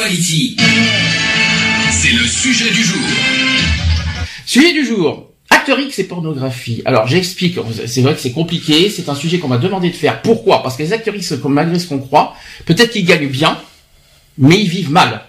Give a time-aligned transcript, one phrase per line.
[0.00, 0.56] Equality.
[1.90, 3.02] C'est le sujet du jour.
[4.46, 5.30] Sujet du jour.
[5.50, 6.80] Acteur X et pornographie.
[6.86, 10.22] Alors j'explique, c'est vrai que c'est compliqué, c'est un sujet qu'on m'a demandé de faire.
[10.22, 10.62] Pourquoi?
[10.62, 12.34] Parce que les acteurs X, malgré ce qu'on croit,
[12.64, 13.58] peut-être qu'ils gagnent bien,
[14.38, 15.22] mais ils vivent mal.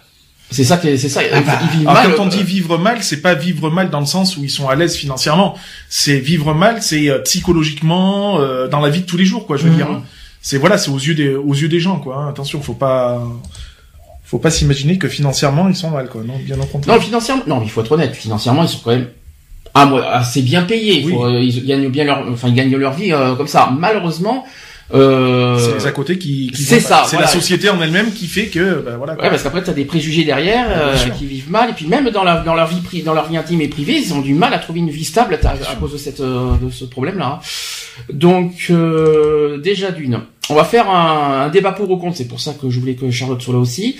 [0.51, 1.21] C'est ça, c'est ça.
[1.33, 2.15] Ah bah, ils vivent alors, mal.
[2.15, 4.49] quand on euh, dit vivre mal, c'est pas vivre mal dans le sens où ils
[4.49, 5.57] sont à l'aise financièrement.
[5.89, 9.57] C'est vivre mal, c'est euh, psychologiquement euh, dans la vie de tous les jours, quoi.
[9.57, 9.75] Je veux Mhm.
[9.75, 10.03] dire, hein.
[10.41, 12.17] c'est voilà, c'est aux yeux des aux yeux des gens, quoi.
[12.17, 12.29] hein.
[12.29, 13.21] Attention, faut pas
[14.31, 16.21] faut pas s'imaginer que financièrement ils sont mal, quoi.
[16.25, 16.95] Non, bien au contraire.
[16.95, 18.15] Non, financièrement, non, mais il faut être honnête.
[18.15, 19.09] Financièrement, ils sont quand même
[19.73, 21.03] ah, moi, assez bien payés.
[21.03, 23.69] Faut, euh, ils gagnent bien leur, enfin, ils gagnent leur vie euh, comme ça.
[23.77, 24.45] Malheureusement,
[24.93, 27.27] euh, c'est les à côté qui, qui c'est ça, C'est voilà.
[27.27, 29.15] la société en elle-même qui fait que, bah, voilà.
[29.15, 29.23] quoi.
[29.23, 31.13] Ouais, parce qu'après t'as des préjugés derrière euh, sûr.
[31.13, 33.61] qui vivent mal et puis même dans la dans leur vie dans leur vie intime
[33.61, 35.97] et privée ils ont du mal à trouver une vie stable à, à cause de
[35.97, 37.39] cette euh, de ce problème là.
[38.11, 40.19] Donc euh, déjà d'une,
[40.51, 42.17] on va faire un, un débat pour ou contre.
[42.17, 43.95] C'est pour ça que je voulais que Charlotte soit là aussi.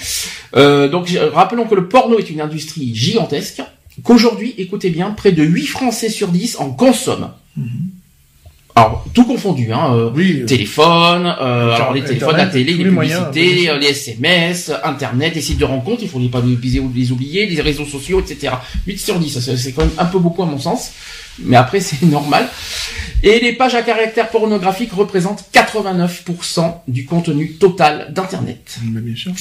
[0.56, 3.62] Euh, donc rappelons que le porno est une industrie gigantesque.
[4.04, 7.32] Qu'aujourd'hui, écoutez bien, près de 8 Français sur 10 en consomment.
[8.74, 10.46] Alors, tout confondu, hein, euh, Oui.
[10.46, 15.36] téléphone, euh, alors les Internet, téléphones, la télé, les les publicités, euh, les SMS, Internet,
[15.36, 18.54] les sites de rencontres, il faut pas les, oublier, les réseaux sociaux, etc.
[18.88, 20.94] 8 sur 10, ça, c'est c'est quand même un peu beaucoup à mon sens,
[21.44, 22.48] mais après c'est normal.
[23.24, 28.78] Et les pages à caractère pornographique représentent 89% du contenu total d'Internet.
[28.84, 29.32] Bien sûr.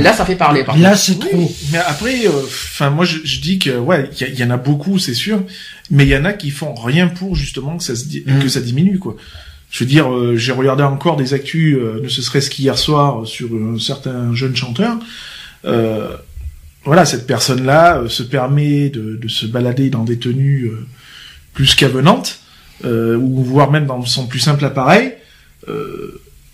[0.00, 0.64] Là, ça fait parler.
[0.64, 1.00] Par Là, contre.
[1.00, 1.52] c'est trop.
[1.70, 4.98] Mais après, euh, enfin, moi, je, je dis que ouais, il y, en a beaucoup,
[4.98, 5.42] c'est sûr,
[5.90, 8.40] mais il y en a qui font rien pour justement que ça se di- Mm.
[8.42, 9.16] que ça diminue, quoi.
[9.70, 13.24] Je veux dire, euh, j'ai regardé encore des actus, euh, ne serait-ce qu'hier soir, euh,
[13.26, 14.96] sur un certain jeune chanteur.
[15.64, 16.16] Euh,
[16.86, 20.86] voilà, cette personne-là euh, se permet de, se balader dans des tenues euh,
[21.52, 22.38] plus qu'avenantes,
[22.84, 25.12] euh, ou voire même dans son plus simple appareil.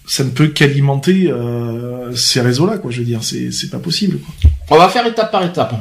[0.06, 1.32] Ça ne peut qu'alimenter
[2.15, 2.91] ces réseaux-là, quoi.
[2.91, 4.19] Je veux dire, c'est c'est pas possible.
[4.70, 5.75] On va faire étape par étape.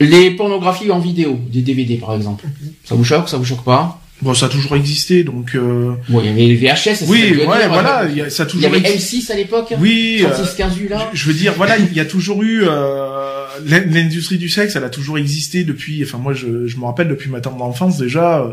[0.00, 2.44] Les pornographies en vidéo, des DVD par exemple.
[2.84, 4.00] Ça vous choque, ça vous choque pas?
[4.22, 5.54] Bon, ça a toujours existé, donc.
[5.54, 5.92] Euh...
[6.08, 6.94] Bon, il y avait les VHS.
[6.94, 7.68] ça Oui, veux ouais, dire.
[7.68, 9.16] voilà, y a- ça a Il y toujours avait existé.
[9.18, 9.74] M6 à l'époque.
[9.80, 11.10] Oui, euh, 36 15 là.
[11.12, 14.76] je je veux dire, voilà, il y a toujours eu euh, l'in- l'industrie du sexe,
[14.76, 16.02] elle a toujours existé depuis.
[16.04, 18.40] Enfin, moi, je, je me rappelle depuis ma tendre enfance déjà.
[18.40, 18.52] euh,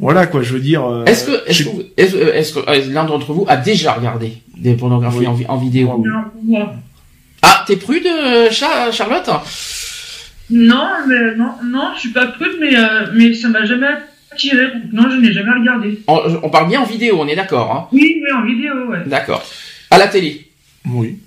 [0.00, 0.84] voilà, quoi, je veux dire.
[0.84, 3.92] euh, Est-ce que, est-ce que, est-ce, euh, est-ce que euh, l'un d'entre vous a déjà
[3.92, 5.44] regardé des pornographies Oui.
[5.48, 6.02] en, en vidéo?
[6.46, 6.56] Oui.
[7.42, 9.28] Ah, t'es prude, euh, Cha- Charlotte?
[10.50, 13.86] Non, mais non, non, je suis pas prude, mais euh, mais ça m'a jamais
[14.42, 15.98] donc Non, je n'ai jamais regardé.
[16.06, 18.98] on, on parle bien en vidéo, on est d'accord, hein Oui, oui, en vidéo, ouais.
[19.06, 19.42] D'accord.
[19.90, 20.46] À la télé.
[20.86, 21.18] Oui.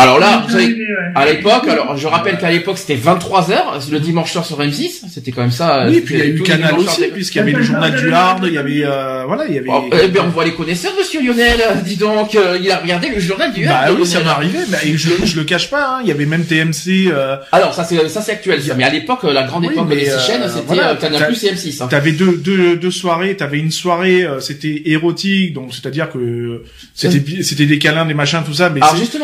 [0.00, 0.76] Alors là, vous savez,
[1.16, 5.32] à l'époque, alors je rappelle qu'à l'époque c'était 23h, le dimanche soir sur M6, c'était
[5.32, 5.86] quand même ça.
[5.88, 8.44] Oui, puis il y a eu Canal aussi, puisqu'il y avait le journal du Hard,
[8.46, 9.68] il y avait, euh, voilà, il y avait.
[9.68, 11.60] Oh, eh ben, on voit les connaisseurs, monsieur Lionel.
[11.84, 14.58] Dis donc, euh, il a regardé le journal du Bah Hard, oui, ça m'est arrivé.
[14.68, 15.96] Bah, et je, je le cache pas.
[15.96, 17.08] Hein, il y avait même TMC.
[17.12, 18.74] Euh, Alors ça c'est ça c'est actuel, ça.
[18.76, 20.94] mais à l'époque, la grande Oui, époque mais, des six euh, chaînes, c'était voilà, euh,
[20.94, 21.82] Canal Plus et M6.
[21.82, 21.88] hein.
[21.90, 23.36] T'avais deux, deux, deux soirées.
[23.36, 26.62] T'avais une soirée, euh, c'était érotique, donc c'est-à-dire que
[26.94, 28.80] c'était c'était des câlins, des machins, tout ça, mais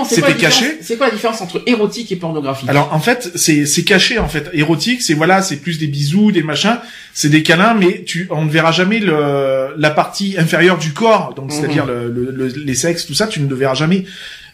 [0.08, 0.78] c'était différence- caché.
[0.82, 4.28] c'est quoi la différence entre érotique et pornographie Alors en fait, c'est c'est caché en
[4.28, 4.48] fait.
[4.52, 6.78] Érotique, c'est voilà, c'est plus des bisous, des machins,
[7.12, 11.34] c'est des câlins, mais tu on ne verra jamais le la partie inférieure du corps,
[11.34, 11.50] donc Mhm.
[11.50, 14.04] c'est-à-dire le, le- le- les sexes, tout ça, tu ne le verras jamais.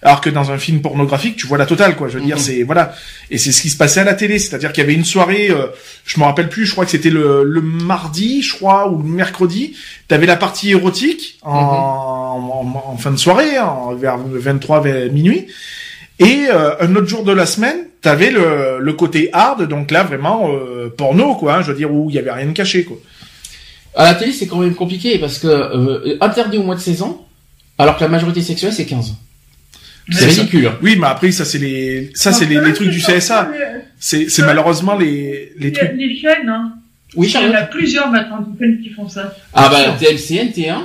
[0.02, 2.08] Alors que dans un film pornographique, tu vois la totale, quoi.
[2.08, 2.42] Je veux dire, Mhm.
[2.42, 2.94] c'est voilà,
[3.30, 5.50] et c'est ce qui se passait à la télé, c'est-à-dire qu'il y avait une soirée,
[5.50, 5.66] euh,
[6.06, 9.08] je me rappelle plus, je crois que c'était le, le mardi, je crois, ou le
[9.08, 9.76] mercredi.
[10.08, 15.46] T'avais la partie érotique en, en, en fin de soirée, en, vers 23 vers minuit.
[16.20, 20.02] Et euh, un autre jour de la semaine, t'avais le, le côté hard, donc là
[20.04, 21.56] vraiment euh, porno quoi.
[21.56, 22.96] hein, je veux dire où il y avait rien de caché quoi.
[23.96, 27.02] À la télé, c'est quand même compliqué parce que euh, interdit au mois de 16
[27.02, 27.26] ans,
[27.78, 29.14] alors que la majorité sexuelle c'est 15.
[30.12, 30.40] C'est C'est ça.
[30.42, 30.66] ridicule.
[30.66, 30.78] hein.
[30.82, 33.50] Oui, mais après ça c'est les ça c'est les, les trucs du CSA.
[33.98, 35.96] C'est c'est malheureusement les les Il y a trucs.
[35.98, 36.72] des chaînes, hein.
[37.16, 39.34] Oui, Il y en a plusieurs maintenant des chaînes qui font ça.
[39.52, 40.76] Ah bah TLCN, T1.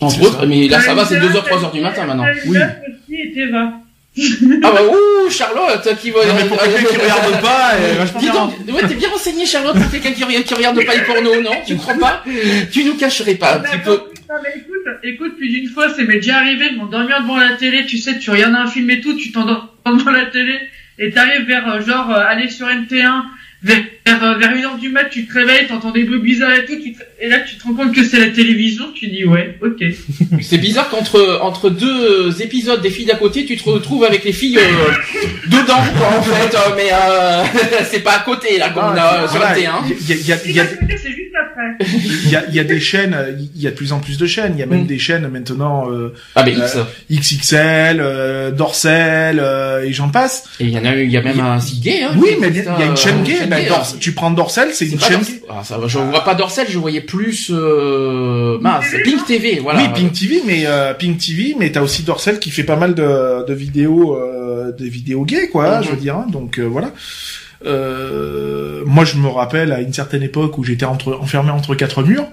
[0.00, 0.46] Entre autres, ça.
[0.46, 2.26] mais là ça va, c'est TLCN, 2h, 3h du matin maintenant.
[2.46, 2.56] Oui.
[2.58, 3.79] aussi et.
[4.18, 6.26] Ah bah ouh, Charlotte qui va...
[6.26, 7.72] Non, mais pour quelqu'un qui regarde pas,
[8.18, 11.02] Dis donc, ouais, t'es bien renseigné Charlotte pour quelqu'un qui, regarde- qui regarde pas les
[11.02, 11.52] pornos, non?
[11.66, 12.24] Tu crois pas?
[12.72, 13.92] Tu nous cacherais pas un petit peu.
[14.28, 17.54] Non mais écoute, écoute, plus d'une fois, c'est m'est déjà arrivé de m'endormir devant la
[17.56, 20.58] télé, tu sais, tu regardes un film et tout, tu t'endors devant la télé,
[20.98, 23.22] et t'arrives vers, euh, genre, euh, aller sur NT1,
[23.62, 26.54] vers, vers, euh, vers une heure du mat, tu te réveilles, t'entends des bruits bizarres
[26.54, 29.08] et tout, tu te- et là, tu te rends compte que c'est la télévision, tu
[29.08, 29.84] dis, ouais, ok.
[30.40, 34.32] C'est bizarre qu'entre entre deux épisodes des filles d'à côté, tu te retrouves avec les
[34.32, 34.92] filles euh,
[35.46, 36.54] dedans, quoi, en fait.
[36.56, 37.44] euh, mais euh,
[37.90, 39.94] c'est pas à côté là, comme on a sur Voilà, le T1.
[40.00, 40.66] Il y a, il y a- il y a-
[40.96, 41.39] C'est juste après.
[42.24, 43.98] Il y a- il y a des chaînes, euh, il y a de plus en
[44.00, 44.52] plus de chaînes.
[44.56, 44.86] Il y a même Mm.
[44.86, 46.76] des chaînes maintenant euh, Ah mais X.
[47.10, 50.44] XXL, euh, Dorsel euh, et j'en passe.
[50.60, 52.02] Et il y en a, il y a même un site gay.
[52.02, 53.46] Hein, Oui, mais il y a une euh, chaîne gay.
[53.48, 53.96] Gay, Dors- hein.
[54.00, 55.20] tu prends Dorsel, c'est une chaîne.
[55.48, 59.80] Ah, ça, va, je vois pas Dorsel, je voyais plus euh, mince, Pink TV, voilà.
[59.82, 62.94] Oui, Pink TV, mais euh, Pink TV, mais t'as aussi Dorsel qui fait pas mal
[62.94, 65.78] de, de vidéos, euh, des vidéos gays, quoi.
[65.78, 65.84] Mhm.
[65.84, 66.92] Je veux dire, hein, donc euh, voilà.
[67.64, 72.02] Euh, moi, je me rappelle à une certaine époque où j'étais entre, enfermé entre quatre
[72.02, 72.26] murs.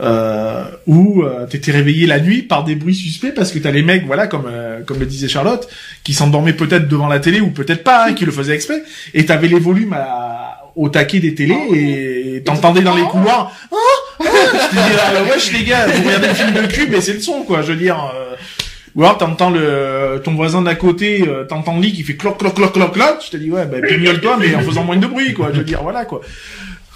[0.00, 3.82] Euh, où euh, t'étais réveillé la nuit par des bruits suspects parce que t'as les
[3.82, 5.68] mecs, voilà, comme euh, comme le disait Charlotte,
[6.04, 9.26] qui s'endormaient peut-être devant la télé ou peut-être pas, hein, qui le faisaient exprès, et
[9.26, 11.74] t'avais les volumes à, au taquet des télés Oh.
[11.74, 13.50] et t'entendais dans les couloirs.
[13.72, 13.76] Ah,
[14.20, 17.00] ah, je te dis, ah, wesh les gars, vous regardez le film de cul, mais
[17.00, 17.62] c'est le son quoi.
[17.62, 17.96] Je veux dire.
[18.98, 22.36] Ou alors t'entends le ton voisin d'à côté, euh, t'entends le lit qui fait cloc
[22.38, 23.18] cloc cloc cloc cloc.
[23.24, 25.48] Je te dis ouais, bah pignole-toi, mais en faisant moins de bruit quoi.
[25.52, 26.20] Je veux dire voilà quoi.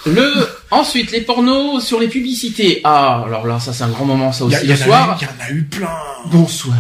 [0.05, 0.31] Le
[0.73, 2.81] ensuite les pornos sur les publicités.
[2.85, 5.19] Ah alors là ça c'est un grand moment ça Il y, a- aussi y soir.
[5.21, 5.97] eu- y en a eu plein.
[6.27, 6.77] Bonsoir.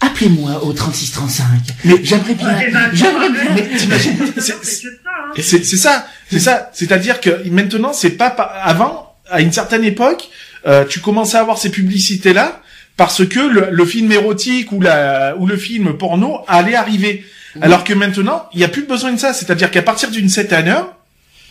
[0.00, 1.44] Appelez-moi au 3635.
[1.84, 3.42] Mais- j'aimerais bien, bah, j'aimerais bien.
[3.54, 5.32] Mais t'imagines, C'est ça, hein.
[5.36, 6.70] C'est ça, c'est ça.
[6.72, 10.28] C'est-à-dire que maintenant, c'est pas pa- avant, à une certaine époque,
[10.66, 12.61] euh, tu commençais à avoir ces publicités là
[12.96, 17.24] parce que le, le film érotique ou la ou le film porno allait arriver.
[17.60, 19.34] Alors que maintenant, il y a plus besoin de ça.
[19.34, 20.94] C'est-à-dire qu'à partir d'une certaine heure,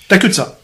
[0.08, 0.58] t'as que de ça.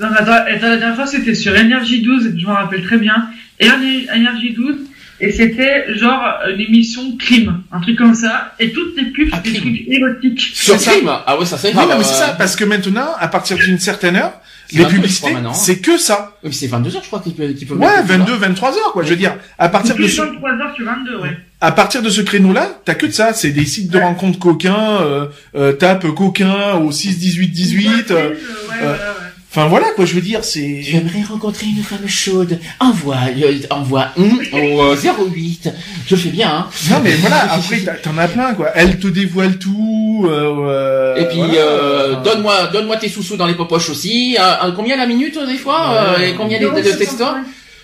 [0.00, 2.98] Non, mais attends, attends, la dernière fois, c'était sur Énergie 12, je m'en rappelle très
[2.98, 3.28] bien.
[3.60, 4.76] Et Énergie 12,
[5.20, 6.20] et c'était genre
[6.52, 8.54] une émission crime, un truc comme ça.
[8.58, 10.40] Et toutes les pubs, Ah, c'était des trucs érotiques.
[10.54, 11.10] Sur C'est crime.
[11.26, 13.56] Ah ouais ça c'est Oui, non, mais c'est euh, ça, parce que maintenant, à partir
[13.56, 15.54] d'une certaine heure, C'est les 22, je publicités, maintenant.
[15.54, 16.36] c'est que ça.
[16.44, 18.92] Oui, c'est 22 heures je crois qu'il peut, qu'il peut Ouais, mettre, 22, 23 heures,
[18.92, 19.02] quoi.
[19.02, 21.36] Je veux dire, à partir de ce, 23h sur 22, ouais.
[21.60, 23.32] à partir de ce créneau-là, t'as que de ça.
[23.34, 28.10] C'est des sites de rencontres coquins, euh, euh, tape coquin au 6, 18, 18.
[28.10, 28.34] euh, Ouais, ouais,
[28.82, 29.31] euh, ouais, ouais.
[29.54, 30.80] Enfin voilà, quoi, je veux dire, c'est...
[30.80, 32.58] J'aimerais rencontrer une femme chaude.
[32.80, 35.68] Envoie, euh, envoie hum, au euh, 08.
[36.06, 36.66] Je fais bien, hein.
[36.90, 38.68] Non mais voilà, après t'en as plein, quoi.
[38.74, 40.24] Elle te dévoile tout.
[40.26, 44.38] Euh, euh, Et puis voilà, euh, donne-moi, donne-moi tes sous-sous dans les popoches aussi.
[44.74, 47.28] Combien la minute des fois euh, Et combien les, les, textos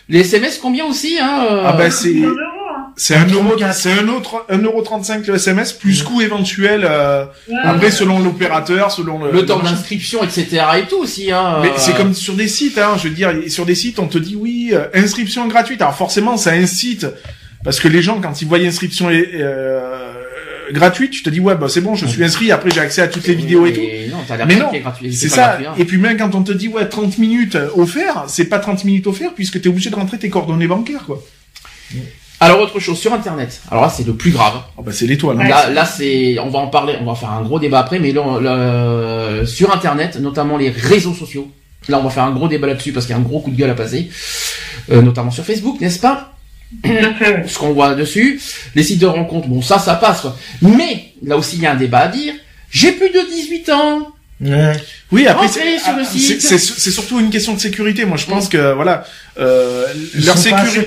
[0.08, 2.22] Les SMS combien aussi hein Ah bah c'est...
[2.98, 3.04] 2 euros.
[3.06, 7.24] C'est un euro, c'est un autre, un euro 35 le SMS, plus coût éventuel, euh,
[7.48, 7.90] Ouais, après ouais.
[7.92, 9.30] selon l'opérateur, selon le...
[9.32, 10.62] le temps d'inscription, etc.
[10.82, 11.30] et tout aussi.
[11.32, 13.98] Hein, Mais euh, c'est comme sur des sites, hein, je veux dire, sur des sites,
[13.98, 15.80] on te dit oui, euh, inscription gratuite.
[15.82, 17.06] Alors forcément, ça incite,
[17.64, 20.12] parce que les gens, quand ils voient inscription euh,
[20.72, 23.08] gratuite, tu te dis ouais, bah c'est bon, je suis inscrit, après j'ai accès à
[23.08, 23.80] toutes les vidéos et tout.
[23.80, 24.70] mais Non, Mais non,
[25.12, 25.42] C'est ça.
[25.48, 25.74] gratuit, hein.
[25.78, 28.84] Et puis même quand on te dit ouais 30 minutes euh, offert, c'est pas 30
[28.84, 31.22] minutes offert puisque t'es obligé de rentrer tes coordonnées bancaires quoi.
[32.40, 33.60] Alors autre chose sur Internet.
[33.70, 34.54] Alors là c'est le plus grave.
[34.76, 35.38] Oh bah c'est l'étoile.
[35.40, 35.48] hein.
[35.48, 38.12] Là, là c'est, on va en parler, on va faire un gros débat après, mais
[38.12, 41.50] là, là, sur Internet, notamment les réseaux sociaux.
[41.88, 43.50] Là, on va faire un gros débat là-dessus parce qu'il y a un gros coup
[43.50, 44.10] de gueule à passer,
[44.90, 46.34] euh, notamment sur Facebook, n'est-ce pas?
[47.46, 48.40] Ce qu'on voit dessus,
[48.74, 50.20] les sites de rencontres, bon ça, ça passe.
[50.20, 50.36] Quoi.
[50.62, 52.34] Mais là aussi, il y a un débat à dire.
[52.70, 54.08] J'ai plus de 18 ans.
[54.40, 56.40] Oui, après Entrez c'est sur le ah, site.
[56.40, 58.04] c'est- c'est c'est surtout une question de sécurité.
[58.04, 59.04] Moi, je pense que voilà,
[59.38, 59.84] euh,
[60.24, 60.86] leur, sécuri-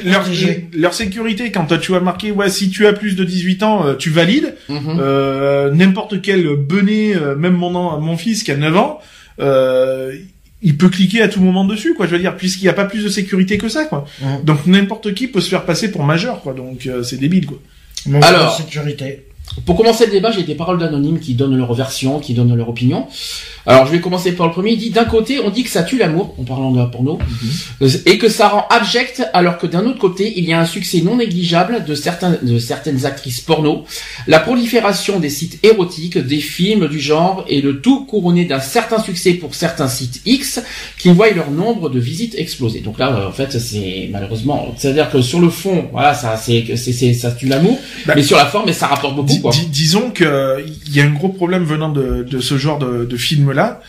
[0.73, 3.95] leur, sécurité, quand tu as marqué ouais, si tu as plus de 18 ans, euh,
[3.95, 4.55] tu valides.
[4.69, 4.97] Mhm.
[4.99, 8.99] Euh, N'importe quel benet, euh, même mon an- mon fils qui a 9 ans,
[9.39, 10.13] euh,
[10.61, 12.05] il peut cliquer à tout moment dessus, quoi.
[12.05, 14.05] Je veux dire, puisqu'il n'y a pas plus de sécurité que ça, quoi.
[14.21, 14.39] Ouais.
[14.43, 16.53] Donc n'importe qui peut se faire passer pour majeur, quoi.
[16.53, 17.59] Donc euh, c'est débile, quoi.
[18.07, 18.55] Manque Alors.
[18.55, 19.25] sécurité.
[19.65, 22.69] Pour commencer le débat, j'ai des paroles d'anonymes qui donnent leur version, qui donnent leur
[22.69, 23.07] opinion.
[23.65, 24.71] Alors, je vais commencer par le premier.
[24.71, 27.19] Il dit d'un côté, on dit que ça tue l'amour, en parlant de la porno,
[28.05, 31.01] et que ça rend abject, alors que d'un autre côté, il y a un succès
[31.01, 33.83] non négligeable de certains, de certaines actrices porno,
[34.27, 38.99] la prolifération des sites érotiques, des films du genre, et le tout couronné d'un certain
[39.01, 40.61] succès pour certains sites X,
[40.97, 42.79] qui voient leur nombre de visites exploser.
[42.81, 46.65] Donc là, euh, en fait, c'est malheureusement, c'est-à-dire que sur le fond, voilà, ça, c'est,
[46.75, 49.51] c'est, ça tue l'amour, Bah, mais sur la forme, ça rapporte beaucoup, quoi.
[49.51, 53.05] dis- disons que il y a un gros problème venant de, de ce genre de,
[53.05, 53.17] de
[53.51, 53.81] film-là,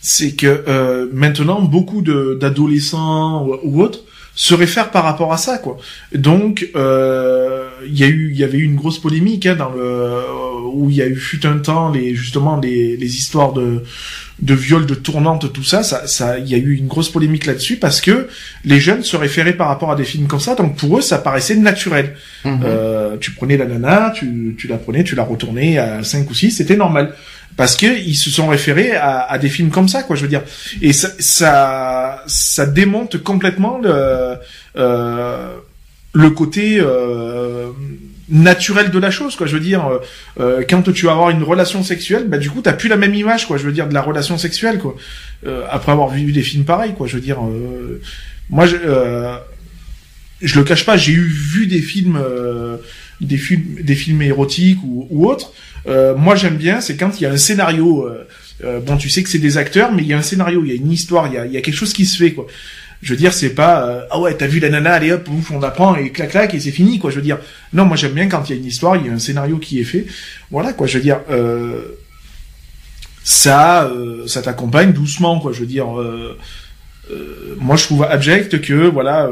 [0.00, 4.00] c'est que euh, maintenant beaucoup d'adolescents ou, ou autres
[4.34, 5.76] se réfèrent par rapport à ça, quoi.
[6.14, 9.70] Donc, euh, il y a eu, il y avait eu une grosse polémique hein, dans
[9.70, 10.22] le
[10.72, 13.82] où il y a eu fut un temps les justement les, les histoires de
[14.42, 17.44] de viol, de tournante, tout ça, ça, ça, il y a eu une grosse polémique
[17.44, 18.28] là-dessus parce que
[18.64, 21.18] les jeunes se référaient par rapport à des films comme ça, donc pour eux, ça
[21.18, 22.14] paraissait naturel.
[22.44, 22.60] Mhm.
[22.64, 26.34] Euh, tu prenais la nana, tu, tu la prenais, tu la retournais à 5 ou
[26.34, 27.14] 6, c'était normal.
[27.56, 30.28] Parce que ils se sont référés à, à des films comme ça, quoi, je veux
[30.28, 30.42] dire.
[30.80, 34.36] Et ça, ça, ça démonte complètement le,
[34.76, 35.54] euh,
[36.12, 37.70] le côté euh,
[38.30, 39.46] naturel de la chose, quoi.
[39.46, 40.00] Je veux dire,
[40.38, 43.14] euh, quand tu vas avoir une relation sexuelle, bah du coup, t'as plus la même
[43.14, 43.56] image, quoi.
[43.56, 44.96] Je veux dire, de la relation sexuelle, quoi.
[45.46, 47.06] Euh, après avoir vu des films pareils, quoi.
[47.06, 48.00] Je veux dire, euh,
[48.48, 49.36] moi, je, euh,
[50.40, 52.76] je le cache pas, j'ai eu vu des films, euh,
[53.20, 55.52] des films, érotiques ou, autres.
[55.86, 58.06] Euh, moi, j'aime bien, c'est quand il y a un scénario.
[58.06, 58.26] euh,
[58.64, 60.68] euh, bon, tu sais que c'est des acteurs, mais il y a un scénario, il
[60.68, 62.34] y a une histoire, il y a, quelque chose qui se fait.
[63.02, 65.62] Je veux dire, c'est pas ah ouais, t'as vu la nana, allez hop, ouf, on
[65.62, 67.00] apprend et clac clac et c'est fini.
[67.02, 67.38] Je veux dire,
[67.72, 69.56] non, moi j'aime bien quand il y a une histoire, il y a un scénario
[69.56, 70.04] qui est fait.
[70.50, 70.86] Voilà, quoi.
[70.86, 71.20] Je veux dire,
[73.24, 73.90] ça,
[74.26, 75.52] ça t'accompagne doucement, quoi.
[75.52, 75.86] Je veux dire,
[77.58, 79.30] moi je trouve abject que voilà.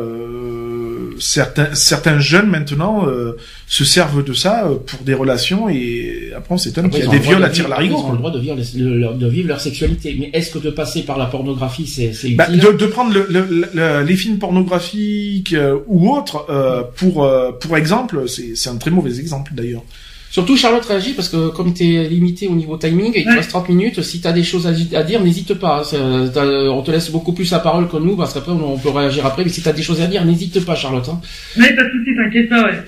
[1.20, 6.54] Certains certains jeunes maintenant euh, se servent de ça euh, pour des relations et après
[6.54, 8.30] on s'étonne qu'il y a des viols de à tir larigot Ils ont le droit
[8.30, 10.16] de vivre, de, leur- de vivre leur sexualité.
[10.18, 13.26] Mais est-ce que de passer par la pornographie, c'est Bah, utile de, de prendre le,
[13.30, 18.70] le- le- les films pornographiques euh, ou autres euh, pour euh, pour exemple, c'est c'est
[18.70, 19.82] un très mauvais exemple d'ailleurs.
[20.30, 23.36] Surtout Charlotte réagit parce que comme tu es limité au niveau timing, il te Ouais.
[23.36, 25.82] reste 30 minutes, si tu as des choses à, dire, n'hésite pas.
[25.94, 29.42] On te laisse beaucoup plus la parole que nous parce qu'après on, peut réagir après,
[29.44, 31.08] mais si tu as des choses à dire, n'hésite pas Charlotte.
[31.08, 31.20] hein.
[31.56, 32.78] Mais pas de soucis, t'inquiète pas, ouais.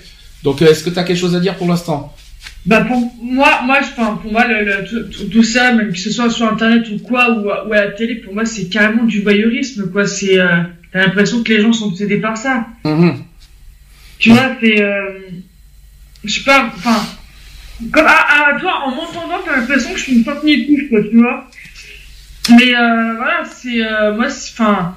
[0.44, 2.14] Donc euh, est-ce que tu as quelque chose à dire pour l'instant?
[2.66, 5.92] Bah pour moi, moi, je, enfin, pour moi, le, le- tout, tout- tout ça, même
[5.92, 8.44] que ce soit sur internet ou quoi, ou, à- ou à la télé, pour moi,
[8.44, 10.06] c'est carrément du voyeurisme, quoi.
[10.06, 10.46] C'est, euh,
[10.92, 12.66] t'as l'impression que les gens sont obsédés par ça.
[12.84, 13.14] Mhm.
[14.18, 15.20] Tu vois, c'est, euh,
[16.24, 17.02] je sais pas, enfin,
[17.92, 21.00] comme à, à toi, en m'entendant, t'as l'impression que je suis une forte couche, quoi,
[21.02, 21.48] tu vois.
[22.56, 24.96] Mais euh, voilà, c'est, euh, moi, c'est- enfin,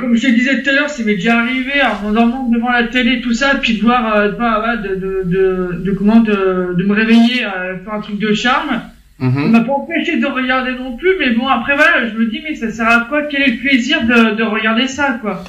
[0.00, 2.84] comme je te disais tout à l'heure, c'est m'est déjà arrivé en m'endormant devant la
[2.84, 6.20] télé, tout ça, puis de voir, euh, de, voir, voilà, de, de, de, de comment,
[6.20, 8.82] de, de me réveiller, euh, faire un truc de charme.
[9.20, 9.50] Mhm.
[9.50, 12.54] m'a pas empêché de regarder non plus, mais bon, après voilà, je me dis, mais
[12.54, 13.22] ça sert à quoi?
[13.24, 15.42] Quel est le plaisir de, de regarder ça, quoi?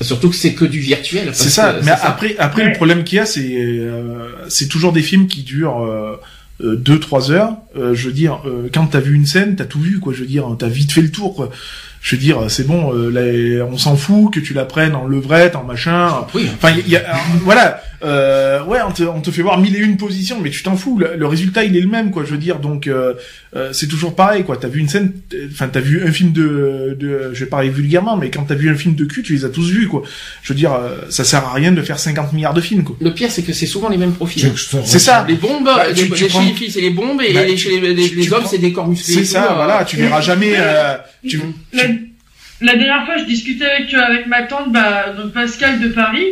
[0.00, 1.30] Surtout que c'est que du virtuel.
[1.32, 1.74] C'est ça.
[1.74, 2.68] que Mais après après Ouais.
[2.70, 6.20] le problème qu'il y a c'est euh, c'est toujours des films qui durent euh,
[6.62, 7.52] euh, deux trois heures.
[7.76, 10.12] Euh, je veux dire euh, quand t'as vu une scène t'as tout vu quoi.
[10.12, 11.50] Je veux dire t'as vite fait le tour quoi.
[12.02, 15.06] Je veux dire c'est bon euh, là, on s'en fout que tu la prennes en
[15.06, 16.10] levrette en machin.
[16.34, 16.48] Oui.
[16.54, 19.74] Enfin, il y a, euh, voilà, euh, ouais, on te, on te fait voir mille
[19.76, 20.98] et une positions, mais tu t'en fous.
[20.98, 22.24] Le, le résultat, il est le même, quoi.
[22.24, 23.14] Je veux dire, donc euh,
[23.56, 24.56] euh, c'est toujours pareil, quoi.
[24.56, 27.68] T'as vu une scène, euh, enfin, t'as vu un film de, de, je vais parler
[27.70, 30.02] vulgairement, mais quand t'as vu un film de cul, tu les as tous vus, quoi.
[30.42, 32.96] Je veux dire, euh, ça sert à rien de faire 50 milliards de films, quoi.
[33.00, 34.50] Le pire, c'est que c'est souvent les mêmes profils.
[34.84, 35.24] C'est ça.
[35.28, 37.32] Les bombes, Bah, les, tu- tu les- prends- chez les filles, c'est les bombes, et
[37.32, 39.14] Bah, les, tu- chez les, les- tu- les tu hommes, prends- c'est des corps musclés.
[39.14, 39.84] C'est ça, euh, voilà.
[39.84, 40.52] Tu verras jamais.
[40.56, 40.96] Euh,
[41.26, 41.40] tu,
[41.72, 41.84] La,
[42.60, 46.26] la dernière fois, je discutais avec, avec ma tante, bah, donc Pascal de Paris,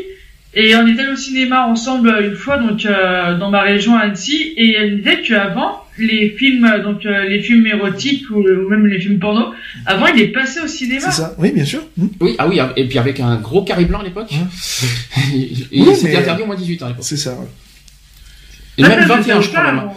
[0.54, 3.96] et on était allé au cinéma ensemble euh, une fois, donc euh, dans ma région
[3.96, 8.28] à Annecy, et elle me disait qu'avant, les films, euh, donc euh, les films érotiques
[8.30, 9.52] ou, ou même les films porno,
[9.86, 11.00] avant, il est passé au cinéma.
[11.00, 11.34] c'est ça.
[11.38, 11.80] Oui, bien sûr.
[11.96, 12.06] Hmm.
[12.20, 14.30] Oui, ah oui, et puis avec un gros carré blanc à l'époque.
[15.34, 17.04] et Oui, c'était mais- interdit au moins 18 ans à l'époque.
[17.06, 17.30] C'est ça.
[17.32, 17.46] ouais.
[18.78, 19.82] Et Ah, même ça, 21, je crois même.
[19.84, 19.90] on-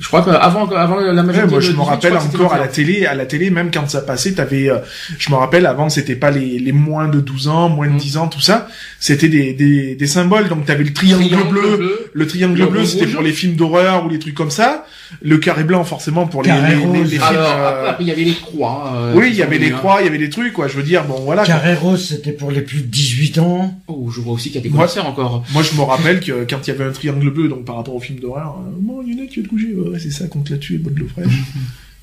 [0.00, 2.64] Je crois qu'avant avant la Ouais, majorité moi je me 18, rappelle encore à la
[2.66, 2.72] 21.
[2.72, 4.78] télé, à la télé même quand ça passait, t'avais, euh,
[5.18, 7.98] je me rappelle avant c'était pas les, les moins de 12 ans, moins de Mm.
[7.98, 8.68] 10 ans, tout ça,
[9.00, 10.48] c'était des, des, des symboles.
[10.48, 12.10] Donc t'avais le triangle, Triangle bleu, bleu.
[12.12, 14.86] le triangle Le bleu c'était pour les films d'horreur ou les trucs comme ça,
[15.20, 17.10] le carré blanc forcément pour les, Carré les, les- les rose.
[17.10, 17.22] films.
[17.22, 18.92] Alors, euh, après, il y avait les croix.
[18.94, 19.76] euh, oui, il y avait les hein.
[19.78, 20.68] croix, il y avait des trucs quoi.
[20.68, 21.44] Je veux dire bon voilà.
[21.44, 23.74] Carré rose, c'était pour les plus de 18 ans.
[23.88, 25.42] Oh, je vois aussi qu'il y a des Moi- encore.
[25.52, 27.96] Moi je me rappelle que quand il y avait un triangle bleu donc par rapport
[27.96, 30.26] aux films d'horreur, euh, bon il y en a qui te coucher, ouais, c'est ça
[30.26, 31.32] compte là-dessus et bois de l'eau fraîche.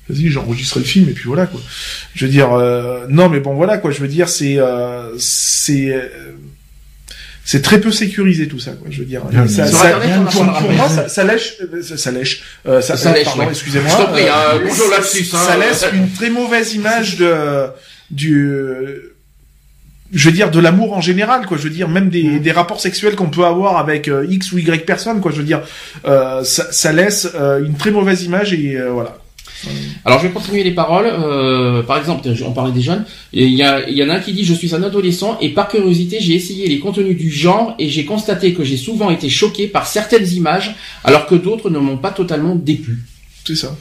[0.08, 1.60] Vas-y, j'enregistre le film et puis voilà quoi.
[2.14, 3.90] Je veux dire, euh, non mais bon voilà quoi.
[3.90, 6.08] Je veux dire, c'est euh, c'est euh,
[7.44, 8.88] c'est très peu sécurisé tout ça quoi.
[8.90, 11.08] Je veux dire, Bien, ça, mais Sur ça- Internet, on en pour, pour moi ça,
[11.08, 13.48] ça lèche, euh, ça, ça lèche, euh, ça, Ça euh, lèche, pardon, ouais.
[13.50, 13.90] excusez-moi.
[13.90, 15.44] Je t'en prie, euh, ça- hein.
[15.46, 17.66] Ça laisse une très mauvaise image de
[18.10, 18.48] du
[20.12, 22.80] je veux dire de l'amour en général quoi je veux dire même des, des rapports
[22.80, 25.62] sexuels qu'on peut avoir avec euh, x ou y personnes quoi je veux dire
[26.06, 29.16] euh, ça, ça laisse euh, une très mauvaise image et euh, voilà
[30.04, 31.06] Alors, je vais continuer les paroles.
[31.06, 33.04] Euh, par exemple, on parlait des jeunes.
[33.32, 35.50] Il y, a, il y en a un qui dit «Je suis un adolescent et
[35.50, 39.28] par curiosité, j'ai essayé les contenus du genre et j'ai constaté que j'ai souvent été
[39.28, 43.04] choqué par certaines images alors que d'autres ne m'ont pas totalement déplu.
[43.44, 43.74] c'est ça».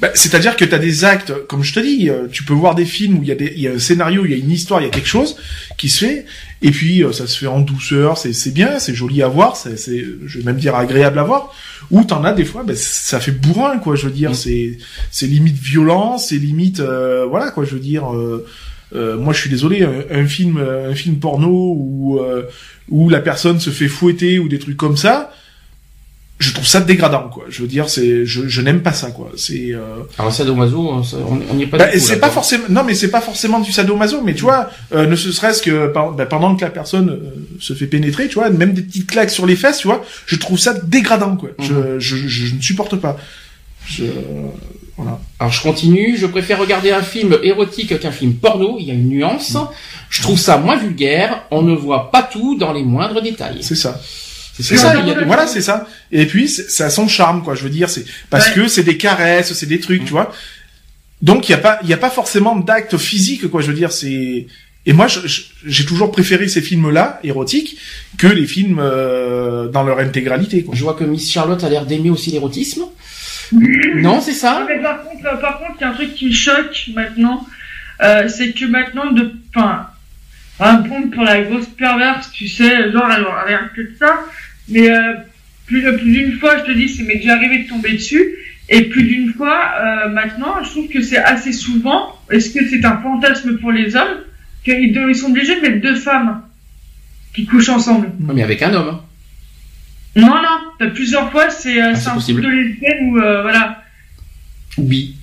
[0.00, 2.74] Bah, C'est-à-dire que tu as des actes, comme je te dis, euh, tu peux voir
[2.74, 4.50] des films où il y, a des- y a un scénario, il y a une
[4.50, 5.36] histoire, il y a quelque chose
[5.76, 6.24] qui se fait,
[6.62, 9.76] et puis euh, ça se fait en douceur, c'est bien, c'est joli à voir, c'est,
[10.26, 11.52] je vais même dire agréable à voir.
[11.90, 13.96] Ou t'en as des fois, bah, ça fait bourrin, quoi.
[13.96, 14.78] Je veux dire, c'est
[15.10, 17.64] c'est limite violent, c'est limite, euh, voilà, quoi.
[17.64, 18.14] Je veux dire.
[18.14, 18.46] euh,
[18.94, 22.42] euh, moi, je suis désolé, un, un film, un film porno où euh,
[22.88, 25.32] où la personne se fait fouetter ou des trucs comme ça,
[26.40, 27.44] je trouve ça dégradant, quoi.
[27.50, 29.30] Je veux dire, c'est, je, je n'aime pas ça, quoi.
[29.36, 32.94] C'est, euh, Alors sadomaso, ça, on n'y est pas bah, c'est pas forcément, non, mais
[32.94, 36.56] c'est pas forcément du sadomaso, mais tu vois, euh, ne ce serait-ce que bah, pendant
[36.56, 39.54] que la personne euh, se fait pénétrer, tu vois, même des petites claques sur les
[39.54, 41.50] fesses, tu vois, je trouve ça dégradant, quoi.
[41.58, 41.66] Mhm.
[41.98, 43.18] Je, je, je, je ne supporte pas.
[43.86, 44.04] Je,
[44.96, 45.20] voilà.
[45.38, 48.94] Alors je continue, je préfère regarder un film érotique qu'un film porno, il y a
[48.94, 49.58] une nuance.
[50.08, 53.58] Je trouve ça moins vulgaire, on ne voit pas tout dans les moindres détails.
[53.60, 54.00] C'est ça.
[54.62, 55.86] C'est ça, ça, il y a- voilà, c'est ça.
[56.12, 57.54] Et puis, ça a son charme, quoi.
[57.54, 58.54] Je veux dire, c'est parce Ouais.
[58.54, 60.32] que c'est des caresses, c'est des trucs, tu vois.
[61.22, 63.60] Donc, il y a pas, il y a pas forcément d'acte physique, quoi.
[63.60, 64.46] Je veux dire, c'est.
[64.86, 65.06] Et moi,
[65.66, 67.76] j'ai toujours préféré ces films-là, érotiques,
[68.16, 70.74] que les films euh, dans leur intégralité, quoi.
[70.74, 72.84] Je vois que Miss Charlotte a l'air d'aimer aussi l'érotisme.
[73.96, 74.64] non, c'est ça?
[74.68, 77.46] Mais par contre, euh, par contre, il y a un truc qui me choque maintenant,
[78.02, 79.86] euh, c'est que maintenant, de, enfin,
[80.60, 84.20] un bon pour la grosse perverse, tu sais, genre, elle aura rien que de ça,
[84.70, 85.14] mais euh,
[85.66, 88.24] plus, euh, plus d'une fois, je te dis, c'est m'est déjà arrivé de tomber dessus,
[88.68, 92.84] et plus d'une fois, euh, maintenant, je trouve que c'est assez souvent, est-ce que c'est
[92.84, 94.18] un fantasme pour les hommes,
[94.64, 96.42] qu'ils sont obligés de mettre deux femmes
[97.34, 98.08] qui couchent ensemble.
[98.20, 98.88] Ouais, Mais avec un homme.
[98.88, 99.00] hein.
[100.16, 102.42] Non, non, t'as plusieurs fois, c'est euh, Ah, un possible.
[102.42, 103.84] de lesbiennes ou, euh, voilà.
[104.76, 105.14] Ou bi.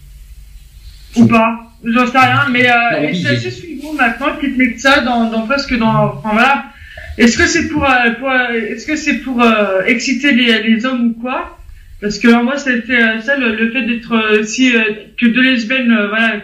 [1.17, 2.73] Ou pas, j'en sais rien, mais euh,
[3.11, 6.65] oui, c'est assez suivant maintenant qu'ils te mettent ça dans, dans presque dans, enfin voilà.
[7.17, 10.85] Est-ce que c'est pour, euh, pour, euh, est-ce que c'est pour euh, exciter les, les
[10.85, 11.57] hommes ou quoi?
[11.99, 14.71] Parce que alors, moi, c'était euh, ça le, le fait d'être si
[15.19, 16.41] que deux lesbiennes, voilà,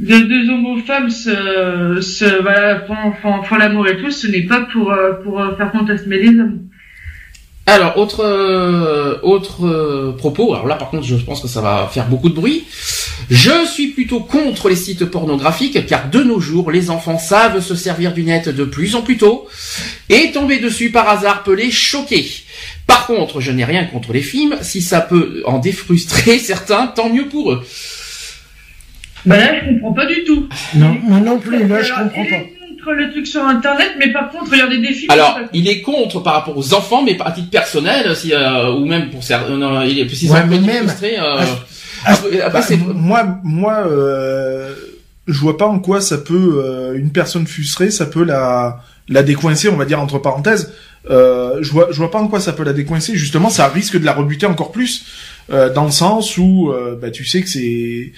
[0.00, 4.62] de deux hommes-femmes se, se voilà font, font, font l'amour et tout, ce n'est pas
[4.62, 6.60] pour pour faire fantasmer les hommes.
[7.66, 10.52] Alors, autre euh, autre euh, propos.
[10.52, 12.64] Alors là, par contre, je pense que ça va faire beaucoup de bruit.
[13.30, 17.74] Je suis plutôt contre les sites pornographiques, car de nos jours, les enfants savent se
[17.74, 19.48] servir du net de plus en plus tôt,
[20.10, 22.26] et tomber dessus par hasard peut les choquer.
[22.86, 24.56] Par contre, je n'ai rien contre les films.
[24.60, 27.64] Si ça peut en défrustrer certains, tant mieux pour eux.
[29.24, 30.48] Bah là, je comprends pas du tout.
[30.74, 32.44] Non, moi non plus, là, je comprends pas.
[32.84, 35.10] Contre le truc sur internet, mais par contre, regardez des films.
[35.10, 38.84] Alors, il est contre par rapport aux enfants, mais à titre personnel, si, euh, ou
[38.86, 41.38] même pour certains, non, il est, si Ouais, peut même- frustrer, euh,
[42.06, 44.74] Ah, après, après, Bah, c'est, moi, moi, euh,
[45.26, 49.22] je vois pas en quoi ça peut euh, une personne frustrée, ça peut la la
[49.22, 50.72] décoincer, on va dire entre parenthèses.
[51.10, 53.14] Euh, je vois, je vois pas en quoi ça peut la décoincer.
[53.16, 55.04] Justement, ça risque de la rebuter encore plus,
[55.52, 58.12] euh, dans le sens où, euh, bah, tu sais que c'est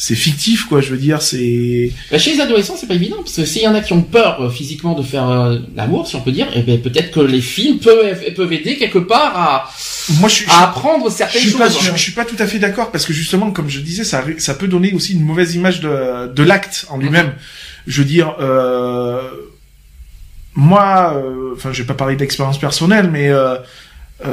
[0.00, 0.80] c'est fictif, quoi.
[0.80, 3.66] Je veux dire, c'est Bah, chez les adolescents, c'est pas évident, parce que s'il y
[3.66, 6.46] en a qui ont peur euh, physiquement de faire euh, l'amour, si on peut dire,
[6.54, 9.70] eh ben, peut-être que les films peuvent, peuvent aider quelque part à,
[10.20, 11.58] moi, je, suis- à apprendre je, certaines suis choses.
[11.58, 14.04] pas, je, je suis pas tout à fait d'accord parce que justement, comme je disais,
[14.04, 17.32] ça ça peut donner aussi une mauvaise image de de l'acte en lui-même.
[17.88, 18.36] Je veux dire.
[18.40, 19.20] Euh,
[20.54, 24.28] moi, euh, enfin, je vais pas parler d'expérience personnelle, mais je-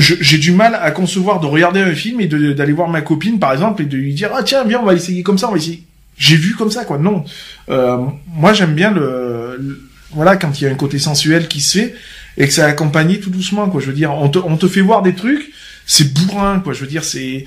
[0.00, 3.38] j'ai du mal à concevoir de regarder un film et de- d'aller voir ma copine,
[3.38, 5.52] par exemple, et de lui dire ah tiens viens on va essayer comme ça, on
[5.52, 5.82] va essayer.
[6.16, 6.98] J'ai vu comme ça quoi.
[6.98, 7.24] Non,
[7.70, 7.98] Euh,
[8.34, 9.82] moi j'aime bien le, le-
[10.12, 11.94] voilà quand il y a un côté sensuel qui se fait
[12.38, 13.80] et que ça accompagne tout doucement quoi.
[13.80, 15.50] Je veux dire, on te, on te fait voir des trucs,
[15.86, 16.72] c'est bourrin quoi.
[16.72, 17.44] Je veux dire c'est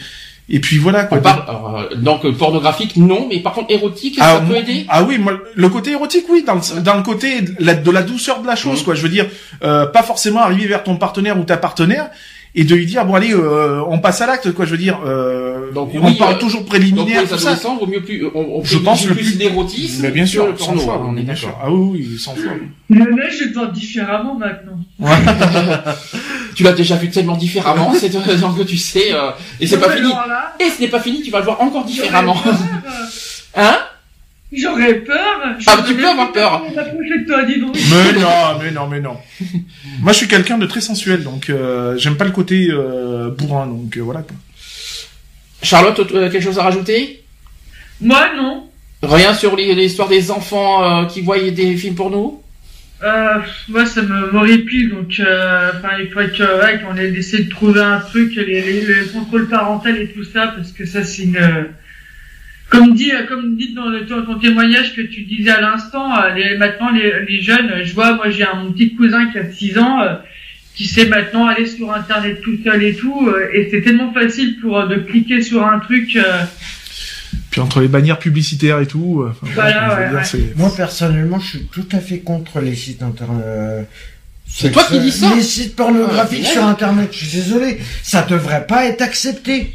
[0.54, 1.20] et puis voilà quoi.
[1.20, 4.58] On parle, alors, euh, donc euh, pornographique, non, mais par contre érotique, Ah, ça peut
[4.58, 4.86] aider?
[4.90, 7.90] ah oui, moi, le côté érotique, oui, dans le, dans le côté de la, de
[7.92, 8.86] la douceur de la chose, Mhm.
[8.86, 8.96] quoi.
[8.96, 9.28] Je veux dire,
[9.64, 12.10] euh, pas forcément arriver vers ton partenaire ou ta partenaire
[12.54, 14.66] et de lui dire bon allez, euh, on passe à l'acte, quoi.
[14.66, 17.50] Je veux dire, euh, Donc, on oui, parle euh, toujours Donc préliminaire, les tout ça.
[17.50, 20.58] adolescents, vaut mieux plus, on, on Je pense le plus l'érotisme Mais bien sûr, le
[20.58, 21.58] sans fois, on est d'accord.
[21.64, 22.52] Ah oui, oui, sans fois.
[22.90, 24.80] Le mec, je dois différemment maintenant.
[26.54, 29.90] Tu l'as déjà vu tellement différemment, c'est donc que tu sais, euh, et c'est pas
[29.90, 30.12] fini.
[30.60, 32.36] Et ce n'est pas fini, tu vas le voir encore différemment.
[33.56, 33.78] Hein?
[34.54, 35.40] J'aurais peur.
[35.66, 36.64] Ah, tu peux avoir peur.
[37.28, 37.76] Toi, dis donc.
[37.90, 39.18] Mais non, mais non, mais non.
[40.02, 43.66] Moi, je suis quelqu'un de très sensuel, donc euh, j'aime pas le côté euh, bourrin,
[43.68, 44.22] donc euh, voilà.
[44.24, 44.36] Quoi.
[45.64, 47.24] Charlotte, euh, quelque chose à rajouter?
[48.02, 48.68] Moi, non.
[49.04, 52.42] Rien sur les- l'histoire des enfants euh, qui voient des films pour nous?
[53.04, 57.46] Euh, moi, ça me m'horripile, donc, euh, enfin, il faudrait que, ouais, qu'on ait essayé
[57.46, 61.04] de trouver un truc, les, les, les contrôles parentaux et tout ça, parce que ça,
[61.04, 61.64] c'est une, euh,
[62.72, 66.08] comme dit, euh, comme dit dans le- ton, ton témoignage que tu disais à l'instant,
[66.18, 69.30] euh, les, maintenant, les, les jeunes, euh, je vois, moi, j'ai un mon petit cousin
[69.32, 70.16] qui a 6 ans, euh,
[70.76, 74.58] qui sait maintenant aller sur Internet tout seul et tout, euh, et c'est tellement facile
[74.62, 76.16] pour de cliquer sur un truc.
[76.16, 76.44] euh,
[77.52, 80.54] Puis entre les bannières publicitaires et tout, euh, Voilà, ouais, dire, ouais.
[80.56, 83.88] Moi, personnellement, je suis tout à fait contre les sites internet.
[84.54, 88.24] C'est toi qui dis ça Les sites pornographiques Ah, sur Internet, je suis désolé, ça
[88.30, 89.74] devrait pas être accepté.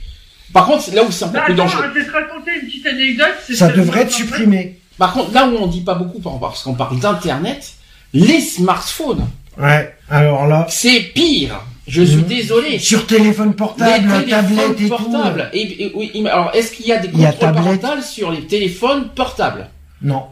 [0.53, 1.85] Par contre, là où c'est un peu Bah, plus attends, dangereux.
[1.95, 3.27] je vais te raconter une petite anecdote.
[3.47, 4.79] c'est Ça devrait être supprimé.
[4.99, 7.73] Par contre, là où on dit pas beaucoup, par- parce qu'on parle d'internet,
[8.15, 9.27] les smartphones,
[9.59, 11.61] Ouais, alors là, c'est pire.
[11.89, 12.25] Je suis Mhm.
[12.25, 12.79] désolé.
[12.79, 15.51] sur téléphone portable, les tablette.
[15.55, 15.85] Et,
[16.17, 19.69] et- mais alors, est-ce qu'il y a des contrôles parentaux sur les téléphones portables?
[20.03, 20.25] Non.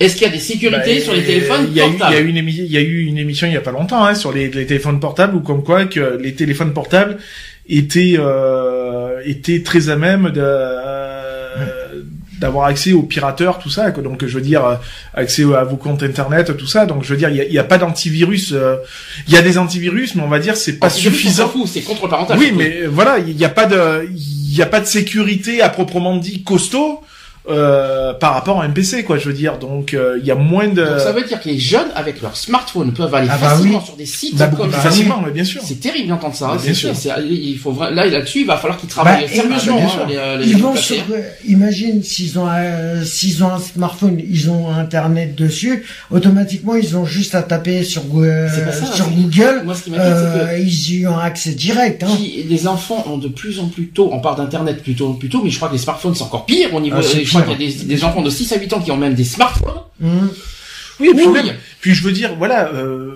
[0.00, 1.92] Est-ce qu'il y a des sécurités Bah, sur les téléphones il y a eu- Il
[1.92, 2.26] y, a portables?
[2.26, 4.14] eu une émi- il y a eu une émission il y a pas longtemps hein,
[4.14, 7.18] sur les, les téléphones portables ou comme quoi que les téléphones portables
[7.68, 12.02] étaient euh, étaient très à même de euh,
[12.38, 14.02] d'avoir accès aux pirateurs tout ça quoi.
[14.02, 14.74] donc je veux dire euh,
[15.14, 17.78] accès à vos comptes internet tout ça donc je veux dire il y a, pas
[17.78, 18.76] d'antivirus euh,
[19.26, 22.10] il y a des antivirus mais on va dire c'est pas s'en suffisant c'est contrôle
[22.10, 22.38] parental.
[22.38, 25.70] oui mais voilà il y a pas de il y a pas de sécurité à
[25.70, 27.00] proprement dit costaud
[27.48, 30.34] euh, par rapport à un PC quoi je veux dire donc euh, il y a
[30.34, 33.38] moins de Donc ça veut dire que les jeunes, avec leur smartphone, peuvent aller Ah
[33.40, 33.84] bah facilement oui.
[33.86, 34.78] sur des sites bah, comme ça.
[34.78, 36.46] facilement mais bien sûr C'est terrible d'entendre ça.
[36.46, 37.14] Bah, hein, bien c'est- sûr.
[37.28, 39.76] il faut là là-dessus, il va falloir qu'ils travaillent Bah, sérieusement.
[39.80, 41.20] bah, hein, les, euh, les Ils vont sur, hein.
[41.46, 47.04] imagine s'ils ont, euh, s'ils ont un smartphone, ils ont internet dessus, automatiquement ils ont
[47.04, 49.90] juste à taper sur, Goo- euh, C'est pas ça, sur c'est- Google, Moi, ce qui
[49.90, 52.08] m'inquiète, c'est que euh, ils y ont accès direct, hein.
[52.16, 55.40] qui- les enfants ont de plus en plus tôt, on parle d'internet plutôt plus tôt,
[55.44, 56.96] mais je crois que les smartphones c'est encore pire au niveau.
[56.98, 57.02] Ah,
[57.42, 59.14] crois qu'il y a des, des enfants de 6 à 8 ans qui ont même
[59.14, 59.72] des smartphones.
[60.00, 60.28] Mhm.
[61.00, 61.32] Oui, et puis, Oui.
[61.32, 63.14] même- puis je veux dire, voilà, euh,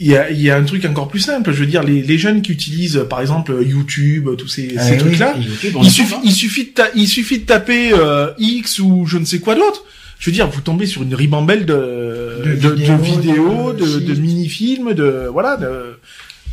[0.00, 1.52] il y, a, il y a un truc encore plus simple.
[1.52, 4.92] Je veux dire, les, les jeunes qui utilisent, par exemple, YouTube, tous ces, Ah ces
[4.94, 4.98] oui.
[4.98, 6.20] trucs-là, il suffit, content.
[6.24, 9.54] il suffit de, ta- il suffit de taper euh, X ou je ne sais quoi
[9.54, 9.84] d'autre.
[10.18, 13.98] Je veux dire, vous tombez sur une ribambelle de, De de, de vidéos, de- de,
[14.00, 14.20] de si.
[14.20, 15.96] mini-films, de voilà, de,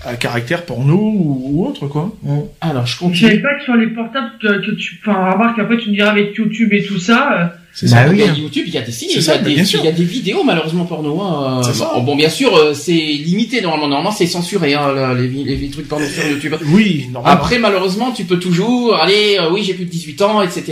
[0.07, 2.11] à caractère porno ou, ou autre quoi.
[2.23, 2.41] Mhm.
[2.61, 3.41] Alors je Je savais continue.
[3.41, 6.35] pas que sur les portables que, que tu, enfin, remarque après tu me diras avec
[6.35, 8.09] YouTube et tout ça, euh, C'est Bah ça.
[8.09, 8.15] oui.
[8.19, 9.53] Il y a YouTube, il y a des signes, C'est il y a bah, des,
[9.55, 9.79] bien sûr.
[9.81, 11.21] il y a des vidéos malheureusement porno.
[11.21, 11.61] Hein.
[11.63, 11.91] C'est ça.
[11.95, 13.87] Bon, bon, bien sûr, euh, c'est limité normalement.
[13.87, 16.55] Normalement, c'est censuré hein, là, les, les, trucs porno sur YouTube.
[16.73, 17.37] Oui, normalement.
[17.39, 20.63] Après, malheureusement, tu peux toujours aller, euh, oui, j'ai plus de 18 ans, etc.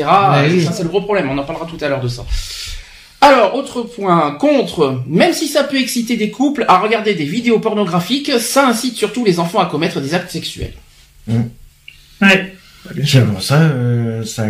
[0.47, 0.61] Et oui.
[0.63, 1.29] Ça, c'est le gros problème.
[1.29, 2.25] On en parlera tout à l'heure de ça.
[3.25, 7.57] Alors, autre point, contre, même si ça peut exciter des couples à regarder des vidéos
[7.57, 10.73] pornographiques, ça incite surtout les enfants à commettre des actes sexuels.
[12.21, 12.53] ouais.
[12.85, 12.91] Bah,
[13.31, 14.43] pour ça, euh, ça,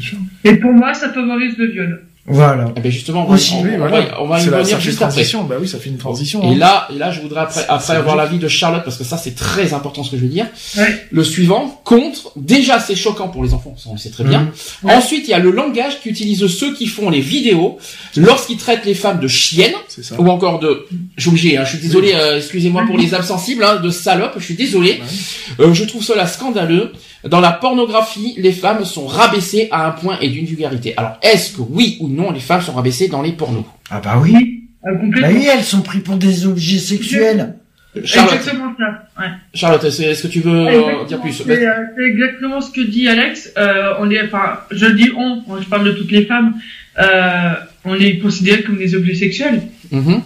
[0.00, 0.18] sûr.
[0.44, 2.06] Et pour moi, ça favorise le viol.
[2.28, 2.72] Voilà.
[2.76, 4.00] Eh ben justement, on va, Aussi, on, Oui, on voilà.
[4.00, 5.24] va, on va y revenir juste après.
[5.48, 6.42] Bah oui, ça fait une transition.
[6.42, 6.58] Et hein.
[6.58, 9.34] là, et là, je voudrais après, après avoir l'avis de Charlotte parce que ça c'est
[9.34, 10.46] très important ce que je veux dire.
[10.76, 11.06] Ouais.
[11.10, 14.50] Le suivant, contre, déjà c'est choquant pour les enfants, ça on le sait très bien.
[14.82, 14.90] Mhm.
[14.90, 17.78] Ensuite, il y a le langage qu'utilisent ceux qui font les vidéos
[18.16, 19.74] lorsqu'ils traitent les femmes de chiennes
[20.18, 20.86] ou encore de,
[21.16, 24.34] suis obligé, hein, je suis désolé, euh, excusez-moi pour les âmes sensibles, hein, de salopes,
[24.38, 25.00] je suis désolé.
[25.60, 26.92] Euh, je trouve cela scandaleux.
[27.24, 30.94] Dans la pornographie, les femmes sont rabaissées à un point et d'une vulgarité.
[30.96, 34.18] Alors, est-ce que oui ou non les femmes sont rabaissées dans les pornos Ah bah
[34.22, 34.64] oui.
[34.86, 37.54] Euh, Bah oui, elles sont prises pour des objets sexuels.
[38.04, 39.08] Charlotte, Exactement ça.
[39.18, 39.28] Ouais.
[39.54, 41.04] Charlotte, est-ce que tu veux euh, Exactement.
[41.04, 41.32] dire plus?
[41.32, 43.52] C'est euh, c'est exactement ce que dit Alex.
[43.56, 46.54] Euh, on est, enfin, je le dis on, je parle de toutes les femmes.
[46.98, 47.52] Euh,
[47.84, 49.62] on est considérés comme des objets sexuels.
[49.90, 50.20] Mhm.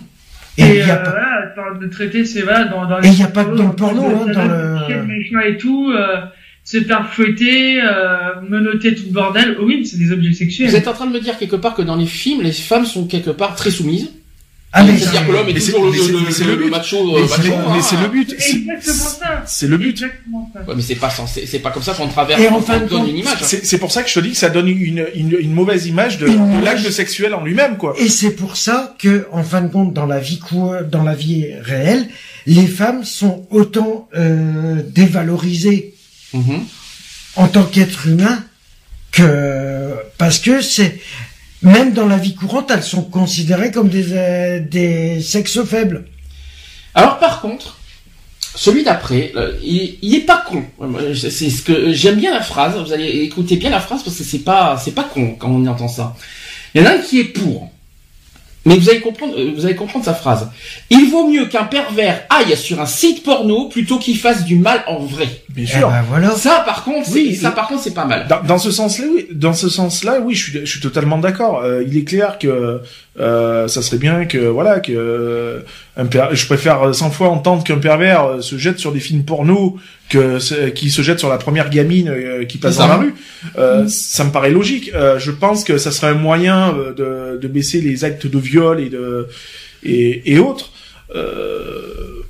[0.59, 1.11] Et il y a euh, pas,
[1.55, 3.73] voilà, de traiter, c'est voilà, dans, dans Et il y a pas que dans le
[3.77, 6.17] porno, hein, dans le- le machin et tout, euh,
[6.71, 9.57] se faire fouetter, euh, menotter tout le bordel.
[9.61, 10.69] Oui, c'est des objets sexuels.
[10.71, 12.87] Vous êtes en train de me dire quelque part que dans les films, les femmes
[12.87, 14.11] sont quelque part très soumises.
[14.73, 15.91] ah mais, C'est-à-dire que l'homme est toujours le,
[16.71, 16.97] macho.
[17.13, 18.35] Mais euh, c'est mais c'est le but.
[18.39, 19.43] C'est C'est- exactement ça.
[19.47, 20.01] C'est le but.
[20.03, 22.79] Ouais, mais c'est pas censé, c'est pas comme ça qu'on traverse, Et en qu'on fin
[22.79, 23.39] de donne compte, une image.
[23.43, 23.57] hein.
[23.71, 26.19] C'est pour ça que je te dis que ça donne une, une, une mauvaise image
[26.19, 27.95] de, de l'acte sexuel en lui-même, quoi.
[27.99, 30.39] Et c'est pour ça que, en fin de compte, dans la vie
[30.93, 32.07] dans la vie réelle,
[32.47, 35.95] les femmes sont autant euh, dévalorisées
[37.37, 38.45] En tant qu'être humain
[39.13, 41.01] que parce que c'est
[41.63, 46.07] même dans la vie courante, elles sont considérées comme des euh, des sexes faibles.
[46.95, 47.79] Alors par contre,
[48.55, 50.65] celui d'après, euh, il, il est pas con.
[51.15, 52.77] C'est ce que j'aime bien la phrase.
[52.77, 55.67] Vous allez écouter bien la phrase parce que c'est pas, c'est pas con quand on
[55.67, 56.17] entend ça.
[56.75, 57.71] Il y en a un qui est pour.
[58.67, 60.49] Mais vous allez comprendre, euh, vous allez comprendre sa phrase.
[60.91, 64.85] Il vaut mieux qu'un pervers aille sur un site porno plutôt qu'il fasse du mal
[64.87, 65.29] en vrai.
[65.49, 65.89] Bien Eh sûr.
[65.89, 66.31] ben voilà.
[66.33, 68.27] Ça, par contre, c'est- Oui, ça, et- par contre, c'est pas mal.
[68.29, 69.27] Dans, dans ce sens-là, oui.
[69.33, 71.61] Dans ce sens-là, oui, je suis, je suis totalement d'accord.
[71.63, 72.79] Euh, il est clair que euh,
[73.21, 75.61] ça serait bien que voilà que euh,
[75.97, 79.25] un per- je préfère 100 fois entendre qu'un pervers euh, se jette sur des films
[79.25, 79.77] porno
[80.09, 80.39] que
[80.71, 83.15] qui se jette sur la première gamine euh, qui passe dans la rue.
[83.59, 84.91] Euh, Ça me paraît logique.
[84.95, 88.39] Euh, je pense que ça serait un moyen euh, de, de baisser les actes de
[88.39, 89.29] viol et de
[89.85, 90.73] et, et autres.
[91.15, 92.23] Euh,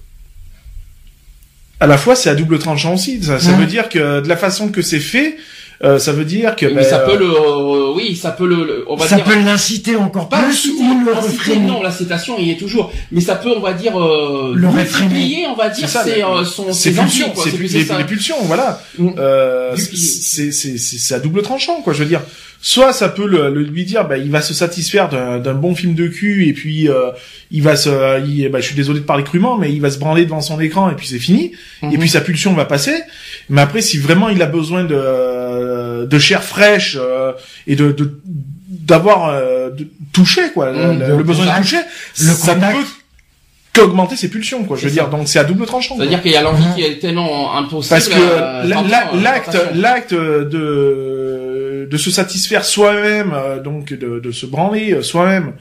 [1.78, 3.22] à la fois, c'est à double tranchant aussi.
[3.22, 5.36] Ça, veut dire que de la façon que c'est fait,
[5.82, 8.46] euh, ça veut dire que mais ben, ça peut euh, le, euh, oui, ça peut
[8.46, 9.24] le, le- on va Ça dire.
[9.24, 11.66] peut l'inciter encore pas plus ou le inciter, réfréner.
[11.66, 14.68] Non, la citation il y est toujours, mais ça peut, on va dire, euh, Le
[14.68, 15.46] réfréner.
[15.48, 17.44] on va dire, C'est ça, c'est mais- euh, son, c'est ses envies, pulsions, quoi.
[17.44, 18.82] c'est les, les pulsions, voilà.
[18.98, 19.08] Mm.
[19.18, 21.92] Euh, c'est c'est c'est à double tranchant, quoi.
[21.94, 22.20] Je veux dire,
[22.62, 25.74] soit ça peut le, le- lui dire, bah, il va se satisfaire d'un d'un bon
[25.74, 27.10] film de cul et puis euh,
[27.50, 29.98] il va se, il, bah, je suis désolé de parler crûment, mais il va se
[29.98, 31.52] branler devant son écran et puis c'est fini.
[31.82, 31.98] Et Mhm.
[31.98, 32.94] puis sa pulsion va passer.
[33.48, 37.32] Mais après, si vraiment il a besoin de de chair fraîche euh,
[37.66, 38.20] et de de-
[38.68, 41.00] d'avoir euh, de toucher quoi, Mhm.
[41.00, 41.76] le, le besoin de toucher,
[42.20, 42.76] Le ça ne contact.
[42.78, 42.84] peut
[43.72, 44.76] qu'augmenter ses pulsions, quoi.
[44.76, 45.94] Je veux dire, donc c'est à double tranchant.
[45.96, 47.88] C'est-à-dire qu'il y a l'envie qui est tellement impossible.
[47.94, 51.49] Parce que euh, la- tentant, la- euh, l'acte, l'acte de
[51.86, 55.52] de se satisfaire soi-même, euh, donc de, de se branler euh, soi-même.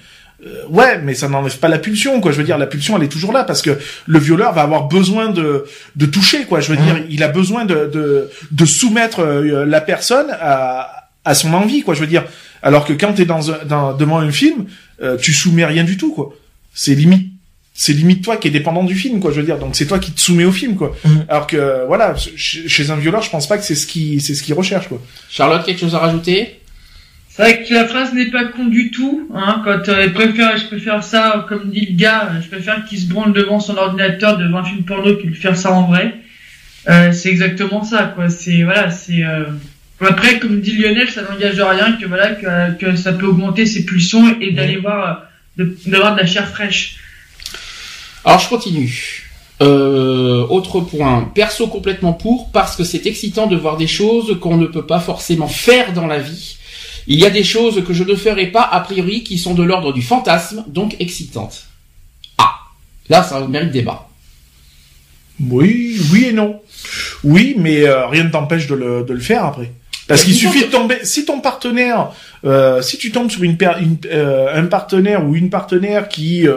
[0.46, 2.32] euh, ouais, mais ça n'enlève pas la pulsion, quoi.
[2.32, 3.78] Je veux dire, la pulsion, elle est toujours là parce que
[4.08, 6.62] le violeur va avoir besoin de de toucher, quoi.
[6.62, 11.34] Je veux dire, il a besoin de de de soumettre euh, la personne à à
[11.36, 11.94] son envie, quoi.
[11.94, 12.24] Je veux dire,
[12.64, 14.66] alors que quand t'es dans dans devant un film,
[15.02, 16.34] euh, tu soumets rien du tout, quoi.
[16.74, 17.29] C'est limite
[17.82, 19.32] c'est limite toi qui est dépendant du film, quoi.
[19.32, 20.94] Je veux dire, donc c'est toi qui te soumets au film, quoi.
[21.06, 21.26] Mhm.
[21.30, 24.44] Alors que voilà, chez un violeur, je pense pas que c'est ce qui c'est ce
[24.44, 25.02] qu'il recherche, quoi.
[25.30, 26.60] Charlotte, quelque chose à rajouter?
[27.30, 30.58] C'est vrai que la phrase n'est pas con du tout, hein, quand euh, je préfère,
[30.58, 33.62] je préfère ça, euh, comme dit le gars, euh, je préfère qu'il se branle devant
[33.62, 36.16] son ordinateur devant un film porno que de faire ça en vrai.
[36.90, 38.28] Euh, c'est exactement ça, quoi.
[38.30, 39.46] C'est, voilà, c'est, euh...
[40.02, 43.86] après, comme dit Lionel, ça n'engage rien que voilà, que, que ça peut augmenter ses
[43.86, 46.98] pulsions et d'aller voir, euh, de- d'avoir de la chair fraîche.
[48.26, 49.26] Alors je continue.
[49.62, 54.56] Euh, autre point, perso complètement pour parce que c'est excitant de voir des choses qu'on
[54.56, 56.58] ne peut pas forcément faire dans la vie.
[57.08, 59.64] Il y a des choses que je ne ferai pas a priori qui sont de
[59.64, 61.66] l'ordre du fantasme, donc excitantes.
[62.38, 62.54] Ah,
[63.10, 64.08] là ça mérite débat.
[65.42, 66.62] Oui, oui et non.
[67.24, 69.72] Oui, mais euh, rien ne t'empêche de le, faire après.
[70.08, 71.00] Parce qu'il suffit de tomber.
[71.04, 72.12] Si ton partenaire,
[72.46, 76.48] euh, si tu tombes sur un partenaire ou une partenaire qui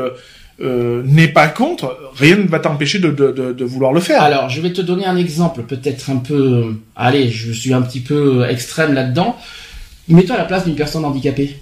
[0.63, 4.01] euh, euh, n'est pas contre, rien ne va t'empêcher de, de, de, de vouloir le
[4.01, 4.23] faire.
[4.23, 6.75] Alors je vais te donner un exemple, peut-être un peu...
[6.97, 9.37] Allez, je suis un petit peu extrême là-dedans.
[10.09, 11.59] Mets-toi à la place d'une personne handicapée.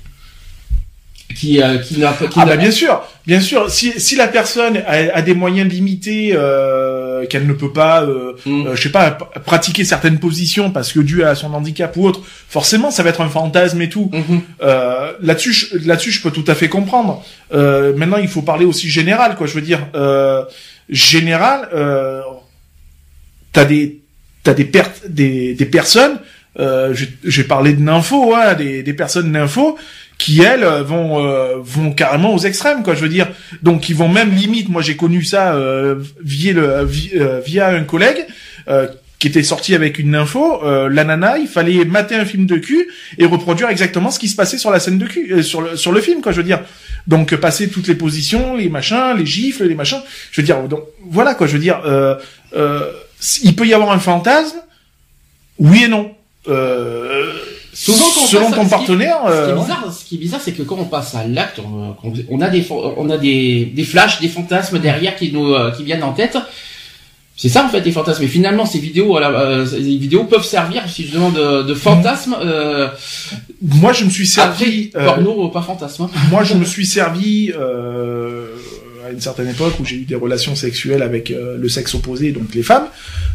[1.36, 2.26] Qui, euh, qui n'a pas...
[2.36, 3.70] Ah bah bien sûr, bien sûr.
[3.70, 8.32] Si, si la personne a, a des moyens limités, euh, qu'elle ne peut pas, euh,
[8.46, 8.66] Mm.
[8.68, 9.10] euh, je sais pas,
[9.44, 13.20] pratiquer certaines positions parce que dû à son handicap ou autre, forcément ça va être
[13.20, 14.10] un fantasme et tout.
[14.12, 14.40] Mhm.
[14.62, 17.24] Euh, là-dessus, je- là-dessus, je peux tout à fait comprendre.
[17.52, 19.46] Euh, maintenant, il faut parler aussi général, quoi.
[19.46, 20.42] Je veux dire, euh,
[20.88, 22.20] général, euh,
[23.52, 24.00] t'as des,
[24.42, 26.18] t'as des pertes, des, des personnes.
[26.58, 26.92] Euh,
[27.24, 29.78] j'ai parlé de nympho, hein, des, des personnes nympho
[30.20, 32.94] qui elles euh, vont euh, vont carrément aux extrêmes, quoi.
[32.94, 33.28] Je veux dire,
[33.62, 34.68] donc ils vont même limite.
[34.68, 38.26] Moi, j'ai connu ça euh, via le vi- euh, via un collègue.
[38.68, 38.86] euh,
[39.20, 42.56] qui était sorti avec une info, euh, la nana, il fallait mater un film de
[42.56, 45.60] cul et reproduire exactement ce qui se passait sur la scène de cul, euh, sur
[45.60, 46.32] le sur le film, quoi.
[46.32, 46.60] Je veux dire,
[47.06, 50.00] donc euh, passer toutes les positions, les machins, les gifles, les machins.
[50.32, 50.84] Je veux dire, donc
[51.16, 51.46] voilà quoi.
[51.46, 52.14] Je veux dire, euh,
[52.56, 52.80] euh,
[53.42, 54.56] il peut y avoir un fantasme,
[55.58, 56.12] oui et non.
[56.48, 57.34] Euh,
[57.82, 59.20] Souvent, quand selon ton partenaire.
[59.24, 59.60] Ce qui euh, est ouais.
[59.60, 61.96] bizarre, ce qui est bizarre, c'est que quand on passe à l'acte, on,
[62.28, 65.82] on a des, on a des, des flashs, des fantasmes derrière qui nous, euh, qui
[65.84, 66.36] viennent en tête.
[67.36, 68.22] C'est ça en fait des fantasmes.
[68.24, 72.36] Et finalement, ces vidéos, voilà, euh, ces vidéos peuvent servir justement de, de fantasmes.
[72.38, 72.88] Euh,
[73.62, 74.90] Moi, je me suis servi.
[74.94, 76.08] après, euh, porno, pas fantasme.
[76.30, 78.44] moi, je me suis servi euh,
[79.06, 82.32] à une certaine époque où j'ai eu des relations sexuelles avec euh, le sexe opposé,
[82.32, 82.86] donc les femmes.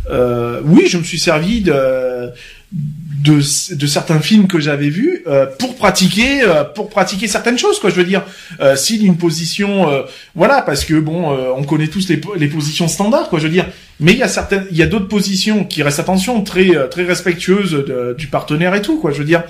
[0.10, 2.30] Euh, oui, je me suis servi de
[2.71, 3.36] de,
[3.75, 7.89] de certains films que j'avais vus euh, pour pratiquer euh, pour pratiquer certaines choses quoi
[7.89, 8.23] je veux dire.
[8.60, 10.01] Euh, si d'une position euh,
[10.36, 13.67] voilà parce que bon on connaît tous les, les positions standards quoi je veux dire.
[13.99, 17.04] Mais il y a certaines il y a d'autres positions qui restent attention très très
[17.04, 19.43] respectueuses de- du partenaire et tout quoi je veux dire.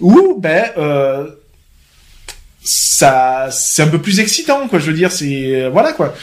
[0.00, 0.64] Où ben
[2.66, 6.14] ça c'est un peu plus excitant quoi je veux dire c'est voilà quoi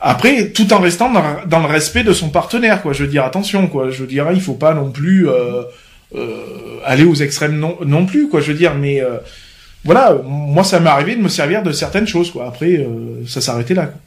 [0.00, 3.66] après tout en restant dans, le respect de son partenaire quoi je veux dire attention
[3.66, 5.62] quoi je veux dire il faut pas non plus euh,
[6.14, 9.18] euh, aller aux extrêmes non non plus quoi je veux dire mais euh,
[9.84, 12.86] voilà moi ça m'est arrivé de me servir de certaines choses quoi après
[13.26, 14.00] ça s'arrêtait là quoi.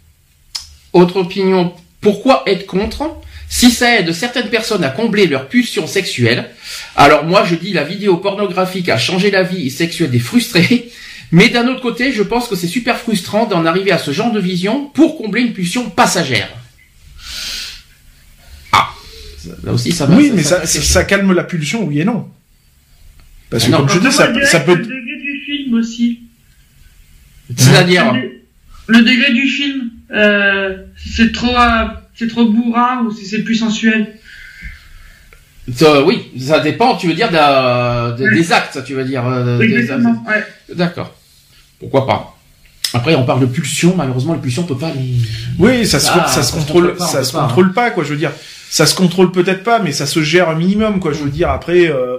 [0.94, 1.74] Autre opinion.
[2.02, 3.18] Pourquoi être contre?
[3.50, 6.50] Si ça aide certaines personnes à combler leur pulsion sexuelle,
[6.96, 10.90] alors moi je dis la vidéo pornographique a changé la vie sexuelle des frustrés,
[11.32, 14.32] mais d'un autre côté je pense que c'est super frustrant d'en arriver à ce genre
[14.32, 16.50] de vision pour combler une pulsion passagère.
[18.72, 18.90] Ah,
[19.64, 20.16] là aussi ça va.
[20.16, 22.30] oui mais ça, calme la pulsion oui et non
[23.50, 23.80] parce que non.
[23.80, 24.28] comme je dis ça,
[24.62, 26.22] peut Le degré du film aussi.
[27.56, 28.42] C'est-à-dire, Le,
[28.88, 33.56] le degré du film, euh, c'est trop, euh, c'est trop bourrin ou si c'est plus
[33.56, 34.18] sensuel?
[36.06, 36.96] Oui, ça dépend.
[36.98, 39.26] Tu veux dire de la- de- des actes, tu veux dire.
[39.28, 40.24] euh, des- Exactement.
[40.28, 40.44] Ouais.
[40.76, 41.14] D'accord.
[41.80, 42.30] Pourquoi pas
[42.94, 43.96] Après, on parle de pulsion.
[43.96, 45.16] Malheureusement, les pulsions, on peut pas les.
[45.60, 47.44] Oui, ça se, Ah, ça se ça se contrôle, contrôle pas, ça se pas, hein.
[47.48, 48.04] contrôle pas, quoi.
[48.04, 48.32] Je veux dire,
[48.70, 51.12] ça se contrôle peut-être pas, mais ça se gère un minimum, quoi.
[51.14, 52.18] Je veux dire, après, euh,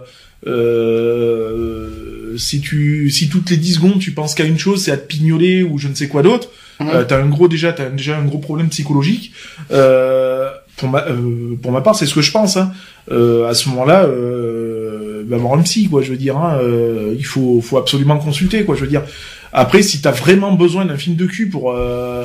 [1.04, 4.96] euh, si tu, si toutes les 10 secondes tu penses qu'à une chose, c'est à
[4.96, 6.48] te pignoler ou je ne sais quoi d'autre,
[6.80, 6.88] Mhm.
[6.92, 9.32] euh, t'as un gros déjà, t'as déjà un gros problème psychologique.
[9.70, 12.56] Euh, pour ma, euh, pour ma part, c'est ce que je pense.
[12.56, 12.72] Hein.
[13.10, 16.02] Euh, à ce moment-là, euh, va voir un psy, quoi.
[16.02, 18.74] Je veux dire, hein, euh, il faut, faut absolument consulter, quoi.
[18.74, 19.02] Je veux dire.
[19.52, 22.24] Après, si t'as vraiment besoin d'un film de cul pour euh,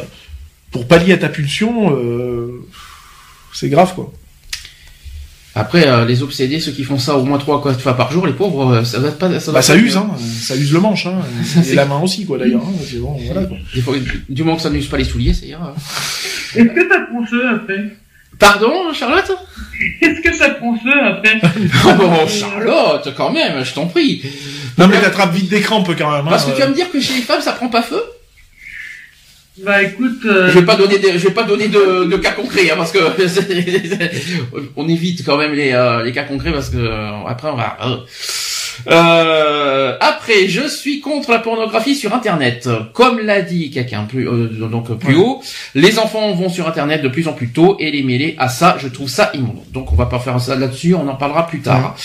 [0.72, 2.62] pour pallier à ta pulsion, euh,
[3.54, 4.12] c'est grave, quoi.
[5.56, 8.26] Après, euh, les obsédés, ceux qui font ça au moins trois quatre fois par jour,
[8.28, 9.40] les pauvres, ça va pas.
[9.40, 10.10] Ça, Bah ça use, hein.
[10.42, 11.20] Ça use le manche, hein.
[11.44, 12.62] C'est- Et la main aussi, quoi, d'ailleurs.
[12.64, 12.74] Hein.
[12.88, 13.58] C'est bon, voilà, quoi.
[14.30, 15.76] Du moment que ça n'use pas les souliers, ça ira.
[16.56, 17.84] Est-ce que prend feu après
[18.40, 19.32] Pardon, Charlotte?
[20.02, 21.40] Est-ce que ça prend feu après?
[21.86, 24.22] Oh, Charlotte, quand même, je t'en prie.
[24.78, 26.26] Non, mais t'attrapes vite des crampes, quand même.
[26.26, 26.30] hein.
[26.30, 28.02] Parce que tu vas me dire que chez les femmes, ça prend pas feu?
[29.62, 30.22] Bah écoute.
[30.26, 32.76] euh, Je vais pas donner, des- je vais pas donner de, de cas concrets, hein,
[32.78, 33.00] parce que
[34.78, 37.78] on évite quand même les, euh, les cas concrets parce que euh, après on va.
[38.88, 39.98] Euh.
[40.02, 42.70] Après, je suis contre la pornographie sur Internet.
[42.94, 45.42] Comme l'a dit quelqu'un plus euh, donc plus haut,
[45.76, 48.78] les enfants vont sur Internet de plus en plus tôt et les mêler à ça,
[48.80, 49.64] je trouve ça immonde.
[49.72, 51.96] Donc on va pas faire ça là-dessus, on en parlera plus tard.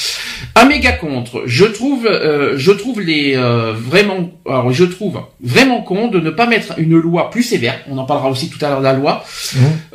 [0.56, 1.42] Un méga contre.
[1.46, 6.30] Je trouve, euh, je trouve les euh, vraiment, alors je trouve vraiment con de ne
[6.30, 7.78] pas mettre une loi plus sévère.
[7.88, 9.24] On en parlera aussi tout à l'heure de la loi,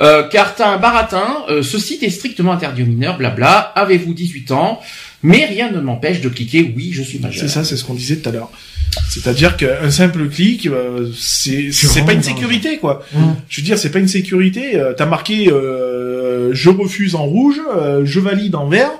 [0.01, 1.43] Euh, car t'as un baratin.
[1.49, 3.17] euh, ce site est strictement interdit aux mineurs.
[3.17, 3.71] Blabla.
[3.75, 4.79] Avez-vous 18 ans?
[5.23, 6.73] Mais rien ne m'empêche de cliquer.
[6.75, 7.41] Oui, je suis majeur.
[7.41, 8.49] C'est ça, c'est ce qu'on disait tout à l'heure.
[9.09, 11.71] C'est-à-dire qu'un simple clic, euh, c'est
[12.05, 13.03] pas une sécurité, quoi.
[13.13, 13.19] Mmh.
[13.49, 14.75] Je veux dire, c'est pas une sécurité.
[14.77, 18.91] Euh, T'as marqué euh, je refuse en rouge, euh, je valide en vert.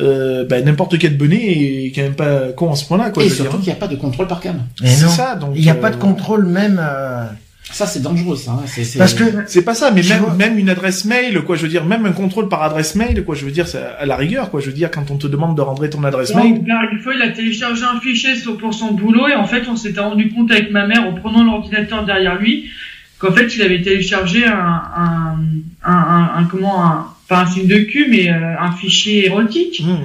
[0.00, 1.42] Euh, ben, n'importe quel bonnet
[1.86, 3.24] est quand même pas con à ce point-là, quoi.
[3.24, 3.64] Et surtout dire.
[3.64, 4.62] qu'il n'y a pas de contrôle par cam.
[4.82, 5.52] C'est ça, donc.
[5.56, 6.80] Il n'y a pas de contrôle même.
[6.80, 7.24] euh,
[7.70, 8.52] Ça, c'est dangereux, ça.
[8.52, 8.62] hein.
[8.66, 10.34] C'est- c'est- Parce que C'est pas ça, mais même, vois.
[10.34, 11.54] même une adresse mail, quoi.
[11.56, 13.34] Je veux dire, même un contrôle par adresse mail, quoi.
[13.34, 14.60] Je veux dire, c'est à la rigueur, quoi.
[14.60, 16.62] Je veux dire, quand on te demande de rentrer ton adresse mail.
[16.66, 19.64] là, une fois, il a téléchargé un fichier sur- pour son boulot et en fait,
[19.68, 22.70] on s'était rendu compte avec ma mère en prenant l'ordinateur derrière lui
[23.18, 24.52] qu'en fait, il avait téléchargé un,
[24.96, 25.36] un,
[25.84, 29.82] un, un, un- comment, un, pas un signe de cul, mais euh, un fichier érotique.
[29.84, 29.96] Mmh.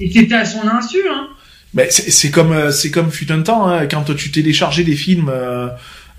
[0.00, 1.28] Et c'était à son insu, hein.
[1.74, 4.94] Ben, c'est c'est comme euh, c'est comme fut un temps hein, quand tu téléchargeais des
[4.96, 5.68] films euh,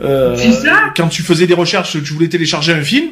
[0.04, 0.94] euh, C'est ça.
[0.96, 3.06] quand tu faisais des recherches tu voulais télécharger un film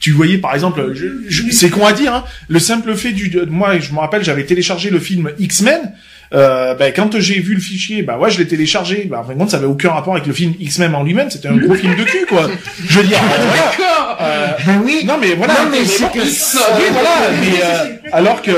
[0.00, 3.28] tu voyais par exemple je, je- c'est con à dire hein, le simple fait du
[3.28, 5.92] de- moi je me rappelle j'avais téléchargé le film X-Men
[6.34, 9.06] euh, ben, quand j'ai vu le fichier bah ouais je l'ai téléchargé.
[9.10, 11.30] Bah en fin de compte ça avait aucun rapport avec le film X-Men en lui-même
[11.30, 12.50] c'était un gros film de cul quoi.
[12.86, 14.18] Je veux dire euh, D'accord.
[14.20, 15.04] Euh, ben oui.
[15.06, 15.54] non mais voilà.
[15.54, 17.30] Non, mais c'est bon, que oui, voilà.
[17.40, 18.50] Mais euh, alors que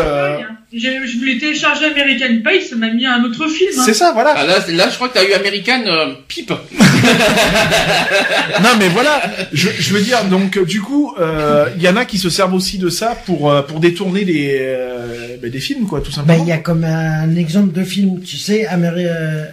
[0.73, 3.71] Je voulais télécharger American Pie, ça m'a mis un autre film.
[3.77, 3.83] hein.
[3.85, 6.51] c'est ça voilà Ah, là, là, je crois que t'as eu American euh, Pipe.
[8.63, 9.21] non mais voilà,
[9.53, 12.55] je, je veux dire donc du coup euh, il y en a qui se servent
[12.55, 16.17] aussi de ça pour euh, pour détourner des euh, ben, des films quoi tout Ben,
[16.17, 16.45] simplement.
[16.45, 19.45] il y a comme un exemple de film, tu sais, euh,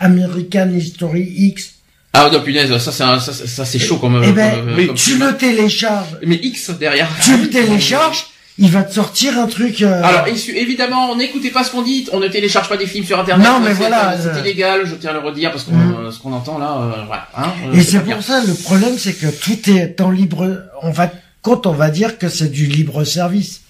[0.00, 1.70] American History X.
[2.16, 4.86] Ah, non, punaise, ça, c'est un- ça, ça, ça, c'est chaud Eh ben, comme, oui,
[4.86, 5.26] comme Tu film.
[5.26, 7.08] le télécharges, Mais X derrière.
[7.24, 8.26] tu le télécharges,
[8.58, 9.82] il va te sortir un truc.
[9.82, 12.06] euh, Alors, évidemment, n'écoutez pas ce qu'on dit.
[12.12, 13.46] On ne télécharge pas des films sur Internet.
[13.46, 16.12] Non, mais voilà, C'est euh, illégal, je tiens à le redire, parce qu'on, Mm.
[16.12, 17.26] ce qu'on entend là, euh, voilà.
[17.36, 18.14] Hein, euh, et c'est bien.
[18.16, 20.62] pour ça, le problème, c'est que tout est en libre.
[20.82, 21.10] On va
[21.42, 23.60] quand on va dire que c'est du libre service.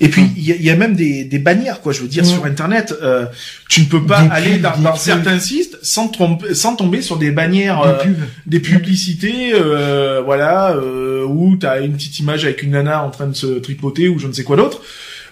[0.00, 2.08] Et puis il y, a- il y a même des, des bannières quoi je veux
[2.08, 2.26] dire Mm.
[2.26, 3.24] sur internet euh,
[3.68, 7.00] tu ne peux pas Des aller pubs, dans, dans certains sites sans tromper, sans tomber
[7.00, 8.24] sur des bannières Des euh, pubs.
[8.46, 13.26] des publicités euh, voilà euh, où t'as une petite image avec une nana en train
[13.26, 14.82] de se tripoter ou je ne sais quoi d'autre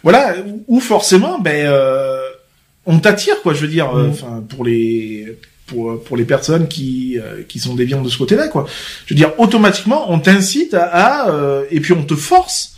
[0.02, 0.34] voilà
[0.66, 2.20] où forcément ben euh,
[2.86, 4.10] on t'attire quoi je veux dire euh, Mm.
[4.10, 8.48] enfin pour les pour pour les personnes qui euh, qui sont déviantes de ce côté-là
[8.48, 8.66] quoi
[9.06, 12.73] je veux dire automatiquement on t'incite à, à, euh, et puis on te force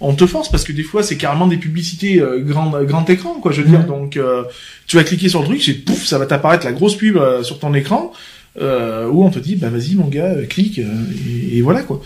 [0.00, 3.34] on te force parce que des fois c'est carrément des publicités euh, grand grand écran
[3.40, 4.44] quoi je veux dire donc euh,
[4.86, 7.42] tu vas cliquer sur le truc c'est pouf ça va t'apparaître la grosse pub euh,
[7.42, 8.12] sur ton écran
[8.60, 10.84] euh, où on te dit bah vas-y mon gars euh, clique euh,
[11.28, 12.00] et, et voilà quoi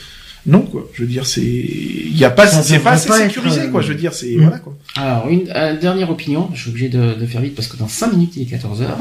[0.46, 3.68] non quoi je veux dire c'est il y a pas c'est pas assez être, sécurisé
[3.70, 4.42] quoi je veux dire c'est Mhm.
[4.42, 7.66] voilà quoi Alors, une euh, dernière opinion, je suis obligé de, de faire vite parce
[7.68, 8.98] que dans 5 minutes il est 14 heures.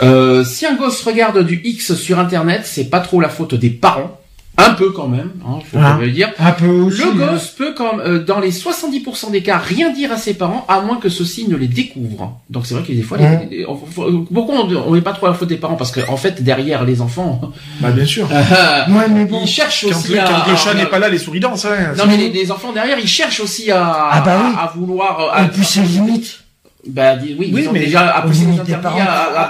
[0.00, 3.70] Euh, si un gosse regarde du X sur internet, c'est pas trop la faute des
[3.70, 4.19] parents.
[4.66, 5.98] Un peu quand même, hein, faut Ah.
[6.06, 6.30] dire.
[6.38, 6.98] Un peu aussi.
[7.02, 7.26] Le hein.
[7.32, 10.64] gosse peut, quand même, euh, dans les 70% des cas, rien dire à ses parents,
[10.68, 12.38] à moins que ceux-ci ne les découvrent.
[12.50, 13.48] Donc c'est vrai que des fois, les- Ouais.
[13.50, 15.76] les- on- faut- pourquoi on on met pas trop la faute des parents?
[15.76, 17.40] Parce qu'en en fait, derrière les enfants,
[17.80, 18.28] Bah bien sûr.
[18.88, 19.40] Ouais, mais bon.
[19.42, 20.24] ils cherchent Quand aussi le, à...
[20.24, 21.64] quand le chat à- n'est pas là, les souris dansent.
[21.66, 21.92] Hein.
[21.98, 24.54] Non mais les, les enfants derrière, ils cherchent aussi à, Ah bah oui.
[24.58, 25.20] à, à vouloir...
[25.20, 26.39] euh, À, Et puis c'est limite.
[26.88, 28.24] Bah, dis- oui, Oui, ils ont mais déjà
[28.66, 28.98] les parents.
[29.00, 29.04] à,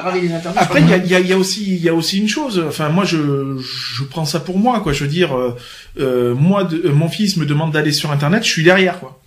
[0.08, 0.30] à les.
[0.56, 2.28] Après, il y a, il y, a, y a aussi, il y a aussi une
[2.28, 2.62] chose.
[2.66, 3.16] Enfin, moi, je,
[3.58, 4.92] je prends ça pour moi, quoi.
[4.92, 5.56] Je veux dire, euh,
[6.00, 9.20] euh, moi, de- euh, mon fils me demande d'aller sur Internet, je suis derrière, quoi.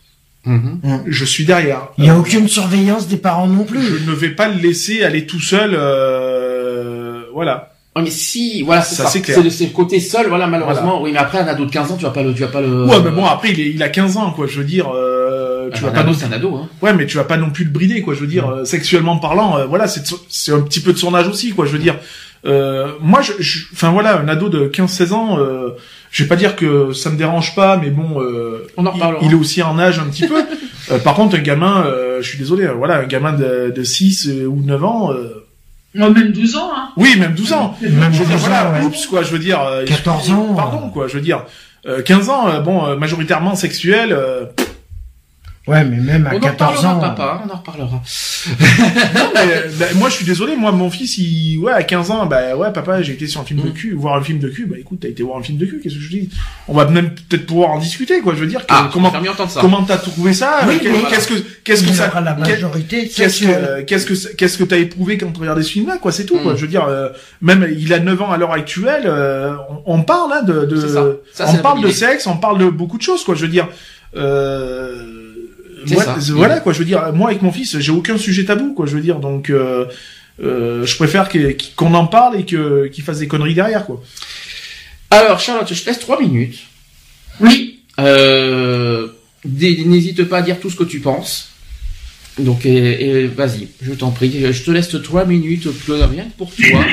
[0.46, 0.82] Mhm.
[1.08, 1.88] Je suis derrière.
[1.98, 3.82] Il n'y a aucune surveillance des parents non plus.
[3.82, 5.74] Je ne vais pas le laisser aller tout seul.
[5.74, 7.73] Euh, voilà.
[7.96, 9.10] Ouais, mais si, voilà, c'est Ça, ça.
[9.10, 11.02] c'est le, côté seul, voilà, malheureusement.
[11.04, 12.62] Oui, mais après, un ado de 15 ans, tu vas pas le, tu vas pas
[12.62, 12.86] le.
[12.86, 14.48] Ouais, mais bon, après, il, est, il a 15 ans, quoi.
[14.48, 16.70] Je veux dire, euh, tu un vas pas ado, non c'est un ado, hein.
[16.82, 18.16] Ouais, mais tu vas pas non plus le brider, quoi.
[18.16, 21.14] Je veux dire, euh, sexuellement parlant, euh, voilà, c'est c'est un petit peu de son
[21.14, 21.68] âge aussi, quoi.
[21.68, 21.98] Je veux dire,
[22.46, 25.70] euh, moi, je, je- enfin voilà, un ado de 15-16 ans, euh,
[26.10, 29.22] je vais pas dire que ça me dérange pas, mais bon, euh, On en reparlera.
[29.24, 30.42] il, est aussi en âge un petit peu.
[30.92, 33.84] Euh, par contre, un gamin, euh, je suis désolé, euh, voilà, un gamin de, de
[33.84, 35.46] 6 euh, ou 9 ans, euh,
[35.96, 36.90] Moi, même 12 ans, hein.
[36.98, 37.78] oui, même 12 ans.
[37.82, 38.86] Même Je veux dire, 12 ans, voilà, ouais.
[38.86, 40.90] oups, quoi, je veux dire, euh, 14 ans, pardon, euh.
[40.90, 41.46] quoi, je veux dire,
[41.88, 44.46] euh, 15 ans, euh, bon, euh, majoritairement sexuel, euh,
[45.66, 47.00] Ouais, mais même à On en 14 reparlera, ans.
[47.00, 48.02] papa, on en reparlera.
[49.16, 50.58] Non, mais, euh, bah, moi, je suis désolé.
[50.58, 53.46] Moi, mon fils, il, ouais, à 15 ans, bah, ouais, papa, j'ai été sur un
[53.46, 53.74] film de Mm.
[53.74, 54.66] cul, voir un film de cul.
[54.66, 55.80] Bah, écoute, t'as été voir un film de cul.
[55.82, 56.30] Qu'est-ce que je dis?
[56.68, 58.34] On va même peut-être pouvoir en discuter, quoi.
[58.36, 59.10] Je veux dire, que- Ah, comment,
[59.48, 59.62] ça.
[59.62, 60.60] comment t'as trouvé ça?
[60.68, 64.78] Oui, Qu'est-ce que, qu'est-ce que ça, la majorité qu'est-ce que, qu'est-ce que, qu'est-ce que t'as
[64.80, 66.54] éprouvé quand tu regardais ce film-là, quoi C'est tout, quoi.
[66.54, 66.58] Mm.
[66.58, 67.08] Je veux dire, euh,
[67.42, 69.04] même, il a 9 ans à l'heure actuelle.
[69.06, 69.54] euh,
[69.86, 71.06] on, on parle, hein, de, de, C'est ça.
[71.34, 73.34] Ça, c'est on parle de sexe, on parle de beaucoup de choses, quoi.
[73.36, 73.70] Je veux dire.
[74.16, 75.22] Euh,
[75.92, 76.18] moi, ça.
[76.34, 78.96] voilà quoi je veux dire moi avec mon fils j'ai aucun sujet tabou quoi je
[78.96, 79.86] veux dire donc euh,
[80.42, 84.02] euh, je préfère que- qu'on en parle et que qu'il fasse des conneries derrière quoi
[85.12, 86.60] Alors, Charlotte, je te laisse trois minutes.
[87.40, 87.82] Oui.
[88.00, 89.08] Euh,
[89.46, 91.50] n'hésite pas à dire tout ce que tu penses.
[92.40, 94.52] Donc, et, et vas-y, je t'en prie.
[94.52, 96.84] Je te laisse trois minutes, plus rien que pour toi.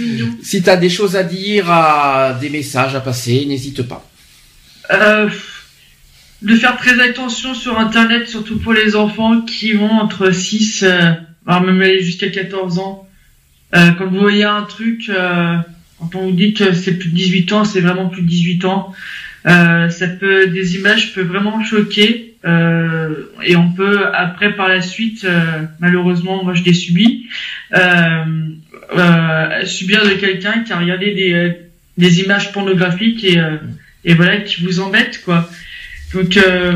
[0.42, 4.06] si t'as des choses à dire, à des messages à passer, n'hésite pas.
[4.92, 5.30] Euh,
[6.42, 11.12] de faire très attention sur Internet, surtout pour les enfants qui vont entre 6, euh,
[11.44, 13.06] voire même aller jusqu'à 14 ans.
[13.74, 15.56] Euh, quand vous voyez un truc, euh,
[15.98, 18.64] quand on vous dit que c'est plus de 18 ans, c'est vraiment plus de 18
[18.64, 18.94] ans.
[19.46, 22.34] Euh, ça peut, des images peuvent vraiment choquer.
[22.46, 27.28] Euh, et on peut après par la suite, euh, malheureusement, moi je l'ai subi,
[29.64, 31.52] subir de quelqu'un qui a regardé des,
[31.98, 33.38] des images pornographiques et,
[34.04, 35.48] et voilà qui vous embête quoi.
[36.14, 36.72] Donc euh,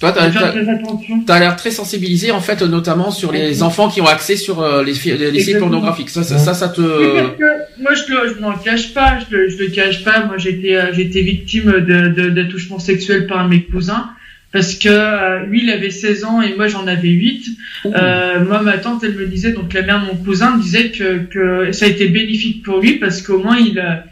[0.00, 1.20] Toi, t'as, faire t'as, très attention.
[1.26, 4.82] t'as l'air très sensibilisé, en fait, notamment sur les enfants qui ont accès sur euh,
[4.84, 6.08] les, fi- les sites pornographiques.
[6.10, 6.80] Ça, ça, ça, ça te...
[6.80, 10.04] Oui, parce que moi je le, je n'en cache pas, je le, je le cache
[10.04, 10.24] pas.
[10.26, 14.10] Moi j'étais euh, j'étais victime de de- d'attouchement sexuel par mes cousins
[14.52, 17.46] parce que euh, lui il avait 16 ans et moi j'en avais 8.
[17.86, 20.90] Euh, moi ma tante elle me disait donc la mère de mon cousin me disait
[20.90, 24.04] que que ça a été bénéfique pour lui parce qu'au moins il a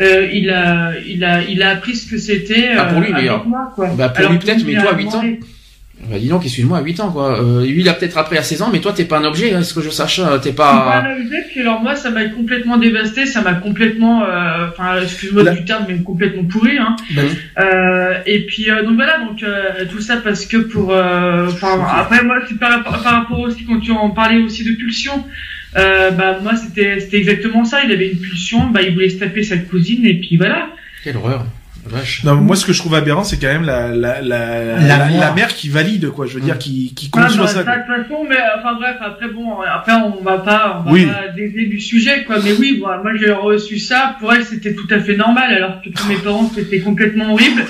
[0.00, 3.32] euh, il a il a il a appris ce que c'était Ah, pour lui, euh,
[3.34, 3.88] euh, moi quoi.
[3.96, 5.24] bah, pour Alors lui, peut-être, mais toi, à 8 ans.
[6.10, 7.42] Bah, dis donc, excuse-moi, à 8 ans, quoi.
[7.42, 9.52] Euh, lui, il a peut-être appris à 16 ans, mais toi, t'es pas un objet,
[9.52, 10.18] hein, ce que je sache.
[10.20, 10.72] euh, T'es pas
[11.02, 11.08] pas...
[11.10, 15.42] un objet, puis alors moi ça m'a complètement dévasté, ça m'a complètement, euh, enfin excuse-moi
[15.42, 16.78] La- du terme, mais complètement pourri.
[16.78, 16.96] Hein.
[17.58, 21.78] Euh, et puis euh, donc voilà, donc euh, tout ça parce que pour, euh, enfin
[21.98, 25.24] après moi c'est par rapport aussi quand tu en parlais aussi de pulsion,
[25.76, 29.18] euh, bah moi c'était c'était exactement ça, il avait une pulsion, bah il voulait se
[29.18, 30.68] taper sa cousine et puis voilà.
[31.04, 31.46] Quelle horreur.
[31.86, 32.24] Vache.
[32.24, 35.06] non moi ce que je trouve aberrant c'est quand même la la la, la, La
[35.06, 35.18] mère.
[35.20, 37.68] la mère qui valide quoi je veux dire qui qui Ah, conçoit bah, ça de
[37.70, 41.06] toute façon, mais enfin bref, après bon, après on va pas, on va Oui.
[41.06, 42.36] pas dévier du sujet, quoi.
[42.44, 44.14] Mais oui, moi j'ai reçu ça.
[44.20, 47.64] Pour elle, c'était tout à fait normal, alors que pour mes parents, c'était complètement horrible.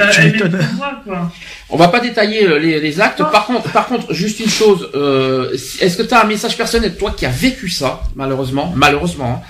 [0.00, 0.42] Euh, Tu
[0.76, 1.32] moi, quoi.
[1.70, 3.20] On va pas détailler euh, les, les actes.
[3.20, 3.26] Non.
[3.30, 4.88] Par contre, par contre, juste une chose.
[4.94, 9.42] Euh, Est-ce que tu as un message personnel, toi qui as vécu ça, malheureusement, malheureusement,
[9.44, 9.48] hein,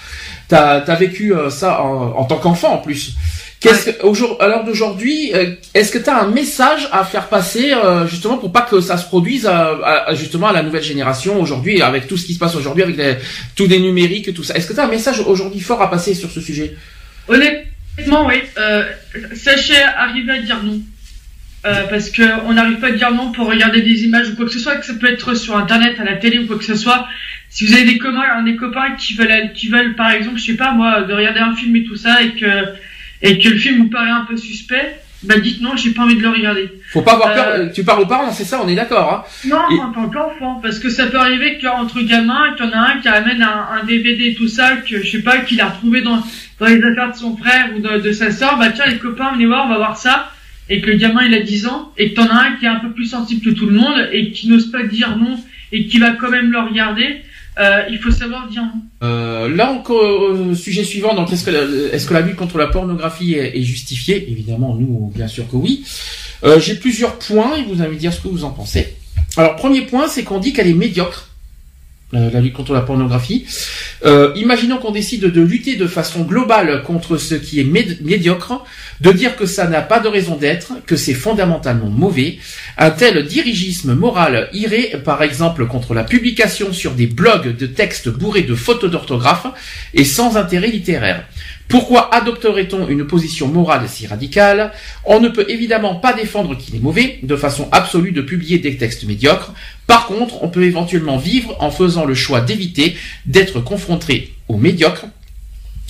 [0.49, 3.13] t'as as vécu euh, ça en, en tant qu'enfant en plus.
[3.61, 5.33] Qu'est-ce que, au jour, à l'heure d'aujourd'hui,
[5.75, 8.97] est-ce que tu as un message à faire passer euh, justement pour pas que ça
[8.97, 12.35] se produise à, à- à- justement à la nouvelle génération aujourd'hui, avec tout ce qui
[12.35, 13.17] se passe aujourd'hui, avec les,
[13.57, 14.55] tout des numériques, tout ça.
[14.55, 16.77] Est-ce que tu as un message aujourd'hui fort à passer sur ce sujet?
[17.27, 17.68] Honnêtement,
[18.27, 18.43] oui.
[18.57, 18.85] Euh,
[19.35, 20.81] sachez arriver à dire non.
[21.67, 24.47] Euh, parce que on n'arrive pas à dire non pour regarder des images ou quoi
[24.47, 26.65] que ce soit, que ça peut être sur internet, à la télé ou quoi que
[26.65, 27.09] ce soit.
[27.51, 30.57] Si vous avez des copains, des copains qui veulent, qui veulent, par exemple, je sais
[30.57, 32.47] pas moi, de regarder un film et tout ça et que
[33.23, 36.17] et que le film vous paraît un peu suspect, bah dites non, j'ai pas envie
[36.17, 36.71] de le regarder.
[36.93, 37.47] Faut pas avoir peur.
[37.49, 39.13] Euh, Tu parles aux parents, c'est ça, on est d'accord.
[39.27, 42.69] Hein Non, Et- en tant qu'enfant, parce que ça peut arriver qu'entre gamins, qu'il y
[42.69, 45.61] en a un qui ramène un, un DVD tout ça, que je sais pas, qu'il
[45.61, 46.23] a retrouvé dans,
[46.61, 49.33] dans les affaires de son frère ou de, de sa sœur, bah tiens les copains,
[49.33, 50.31] venez voir, on va voir ça,
[50.69, 52.69] et que le gamin il a 10 ans, et que t'en as un qui est
[52.69, 55.39] un peu plus sensible que tout le monde, et qui n'ose pas dire non,
[55.73, 57.23] et qui va quand même le regarder,
[57.59, 58.63] euh, il faut savoir dire.
[59.03, 61.15] Euh, là encore, euh, sujet suivant.
[61.15, 64.31] Donc, est-ce que la, lutte contre la pornographie est, justifiée?
[64.31, 65.85] Évidemment, nous, bien sûr que oui.
[66.59, 68.95] J'ai plusieurs points et vous allez me dire ce que vous en pensez.
[69.37, 71.29] Alors, premier point, c'est qu'on dit qu'elle est médiocre.
[72.11, 73.45] La lutte contre la pornographie.
[74.07, 78.65] Euh, imaginons qu'on décide de lutter de façon globale contre ce qui est méd- médiocre,
[79.03, 82.39] de dire que ça n'a pas de raison d'être, que c'est fondamentalement mauvais.
[82.79, 88.09] Un tel dirigisme moral irait, par exemple, contre la publication sur des blogs de textes
[88.09, 89.47] bourrés de photos d'orthographe
[89.93, 91.27] et sans intérêt littéraire.
[91.69, 94.73] Pourquoi adopterait-on une position morale si radicale
[95.05, 98.79] On ne peut évidemment pas défendre qu'il est mauvais, de façon absolue de publier des
[98.79, 99.53] textes médiocres.
[99.87, 102.97] Par contre, on peut éventuellement vivre en faisant le choix d'éviter
[103.27, 105.05] d'être confronté au médiocre,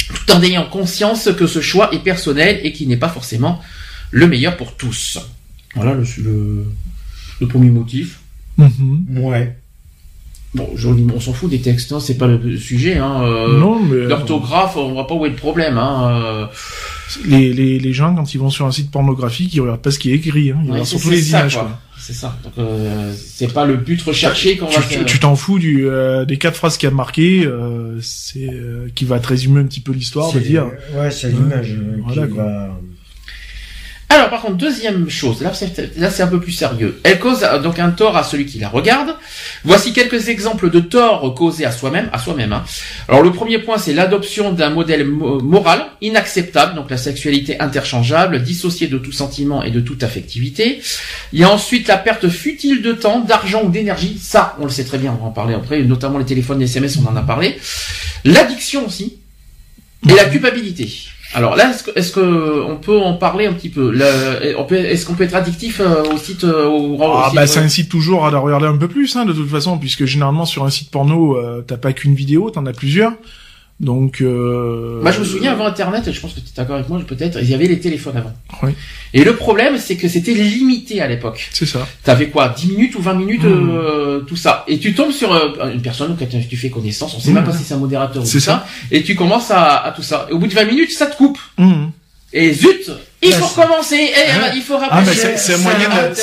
[0.09, 3.61] tout en ayant conscience que ce choix est personnel et qu'il n'est pas forcément
[4.11, 5.19] le meilleur pour tous.
[5.77, 6.65] Voilà le, le,
[7.41, 8.19] le premier motif.
[8.57, 9.05] Mhm.
[9.19, 9.57] Ouais.
[10.55, 12.97] Bon, je- on s'en fout des textes, hein, c'est pas le sujet.
[12.97, 15.77] Hein, euh, non, mais L'orthographe, on voit pas où est le problème.
[15.77, 16.47] Hein, euh,
[17.27, 19.99] les, les, les gens, quand ils vont sur un site pornographique, ils regardent pas ce
[19.99, 20.51] qui est écrit.
[20.51, 20.57] Hein.
[20.63, 21.55] Ils ouais, regardent surtout les ça, images.
[21.55, 21.63] quoi.
[21.65, 21.79] quoi.
[22.01, 22.35] C'est ça.
[22.43, 24.99] Donc, euh, c'est pas le but recherché qu'on va Tu- faire.
[25.01, 28.49] Tu tu t'en fous du, euh, des quatre phrases qu'il y a marquées, euh, c'est
[28.49, 30.67] euh, qui va te résumer un petit peu l'histoire, de dire.
[30.97, 32.69] Ouais, c'est l'image euh, Voilà, va.
[34.11, 36.99] Alors par contre, deuxième chose, là c'est, là c'est un peu plus sérieux.
[37.05, 39.15] Elle cause euh, donc un tort à celui qui la regarde.
[39.65, 42.55] Voici quelques exemples de torts causés à soi-même, à soi-même.
[42.55, 42.65] hein.
[43.07, 48.43] Alors le premier point, c'est l'adoption d'un modèle mo- moral inacceptable, donc la sexualité interchangeable,
[48.43, 50.81] dissociée de tout sentiment et de toute affectivité.
[51.35, 54.19] Il y a ensuite la perte futile de temps, d'argent ou d'énergie.
[54.23, 56.65] Ça, on le sait très bien, on va en parler après, notamment les téléphones, les
[56.65, 57.59] SMS, on en a parlé.
[58.25, 59.19] L'addiction aussi.
[60.09, 60.89] Et la culpabilité.
[61.35, 63.95] Alors là, est-ce que, est-ce que on peut en parler un petit peu?
[64.01, 67.61] Est-ce qu'on peut être addictif euh, au site euh, au, au Ah site, bah ça
[67.61, 70.65] incite toujours à la regarder un peu plus, hein, de toute façon, puisque généralement sur
[70.65, 73.13] un site porno, euh, t'as pas qu'une vidéo, t'en as plusieurs.
[73.81, 74.21] Donc.
[74.21, 76.89] Euh, Moi, je me souviens avant Internet, et je pense que tu es d'accord avec
[76.89, 78.33] moi, peut-être, il y avait les téléphones avant.
[78.63, 78.73] Oui.
[79.15, 81.49] Et le problème, c'est que c'était limité à l'époque.
[81.53, 81.87] C'est ça.
[82.03, 83.71] T'avais quoi 10 minutes ou 20 minutes, Hmm.
[83.71, 84.65] euh, tout ça.
[84.67, 87.35] Et tu tombes sur euh, une personne que tu fais connaissance, on sait Hmm.
[87.35, 88.67] même pas si c'est un modérateur ou C'est tout ça.
[88.91, 90.27] Et tu commences à, à tout ça.
[90.29, 91.39] Et au bout de 20 minutes, ça te coupe.
[91.57, 91.91] Mhm.
[92.33, 92.91] Et zut
[93.21, 94.51] Il Ouais, faut c'est- recommencer, et, Ouais.
[94.55, 95.07] il faut Ah rappeler.
[95.07, 96.15] bah c'est c'est un moyen Ah, de,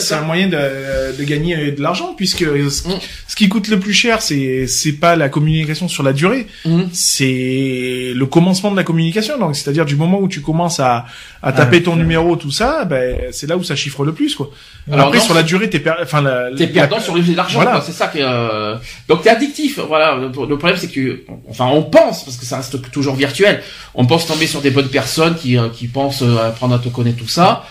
[0.00, 2.92] c'est un moyen de, de gagner euh, de l'argent puisque ce, Mm.
[3.26, 6.90] ce qui coûte le plus cher c'est c'est pas la communication sur la durée Mhm.
[6.92, 11.06] c'est le commencement de la communication donc c'est-à-dire du moment où tu commences à
[11.42, 14.12] à taper Ah, ton c'est- numéro tout ça ben c'est là où ça chiffre le
[14.12, 14.50] plus quoi
[14.92, 15.92] Alors après non, sur la durée t'es per...
[16.02, 17.70] enfin la, T'es la- perdant sur l'argent, Voilà.
[17.72, 17.82] quoi.
[17.86, 18.18] C'est ça que.
[18.20, 18.74] euh,
[19.08, 19.78] Donc t'es addictif.
[19.78, 20.16] Voilà.
[20.16, 23.62] Le, le problème c'est que, enfin, on pense parce que ça reste toujours virtuel.
[23.94, 27.18] On pense tomber sur des bonnes personnes qui euh, qui pensent apprendre à te connaître
[27.18, 27.64] tout ça.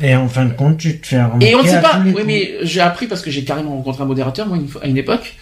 [0.00, 2.00] Et en fin de compte, tu te fais remarquer Et on ne sait pas.
[2.04, 2.24] Oui, coups.
[2.24, 5.34] mais j'ai appris parce que j'ai carrément rencontré un modérateur moi une à une époque,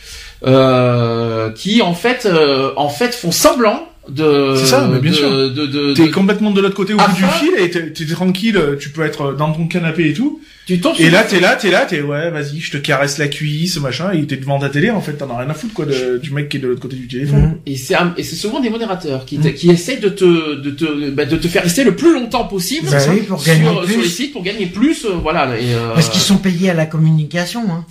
[0.46, 4.54] euh, qui en fait, euh, en fait, font semblant de.
[4.57, 5.30] C'est ça, mais bien de, sûr.
[5.30, 8.07] De, de, T'es de- complètement de l'autre côté au bout du fil et t'es t'es
[8.07, 10.40] tranquille, tu peux être dans ton canapé et tout.
[10.66, 13.28] tu tombes Et là, t'es là, t'es là, t'es ouais, vas-y, je te caresse la
[13.28, 15.86] cuisse, machin, et t'es devant ta télé, en fait, t'en as rien à foutre, quoi,
[15.86, 17.40] de, du mec qui est de l'autre côté du téléphone.
[17.42, 17.59] Mhm.
[17.66, 19.42] Et c'est un- et c'est souvent des modérateurs qui, Mm.
[19.42, 22.44] te- qui essayent de te de te bah, de te faire rester le plus longtemps
[22.44, 23.92] possible Bah sur, oui, pour gagner sur, plus.
[23.92, 26.74] sur les sites pour gagner plus euh, voilà et, euh, Parce qu'ils sont payés à
[26.74, 27.84] la communication, hein.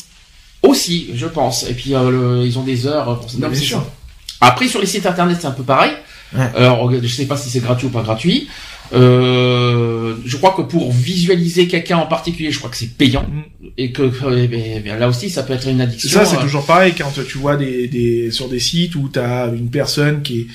[0.64, 2.10] aussi je pense et puis euh,
[2.40, 3.38] le- ils ont des heures pour ça.
[3.40, 3.78] Non, bien c'est sûr.
[3.80, 4.48] ça.
[4.48, 5.92] après sur les sites internet c'est un peu pareil
[6.36, 6.50] Ouais.
[6.56, 8.48] alors je sais pas si c'est gratuit ou pas gratuit
[8.94, 13.68] euh, je crois que pour visualiser quelqu'un en particulier je crois que c'est payant Mm.
[13.78, 16.42] et que euh, eh bien, là aussi ça peut être une addiction ça, c'est euh,
[16.42, 20.42] toujours pareil quand tu vois des, des, sur des sites où t'as une personne qui
[20.42, 20.48] est,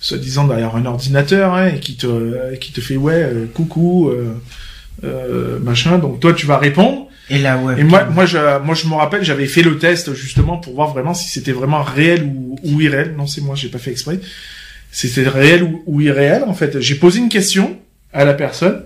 [0.00, 4.34] soi-disant, derrière un ordinateur, hein, et qui te, qui te fait, ouais, euh, coucou, euh,
[5.04, 7.06] euh, machin, donc toi, tu vas répondre.
[7.30, 7.78] Et la web.
[7.78, 10.92] Et moi, moi, je, moi, je me rappelle, j'avais fait le test justement pour voir
[10.92, 13.14] vraiment si c'était vraiment réel ou, ou irréel.
[13.18, 14.18] Non, c'est moi, j'ai pas fait exprès.
[14.90, 16.44] C'était réel ou, ou irréel.
[16.46, 17.78] En fait, j'ai posé une question
[18.12, 18.82] à la personne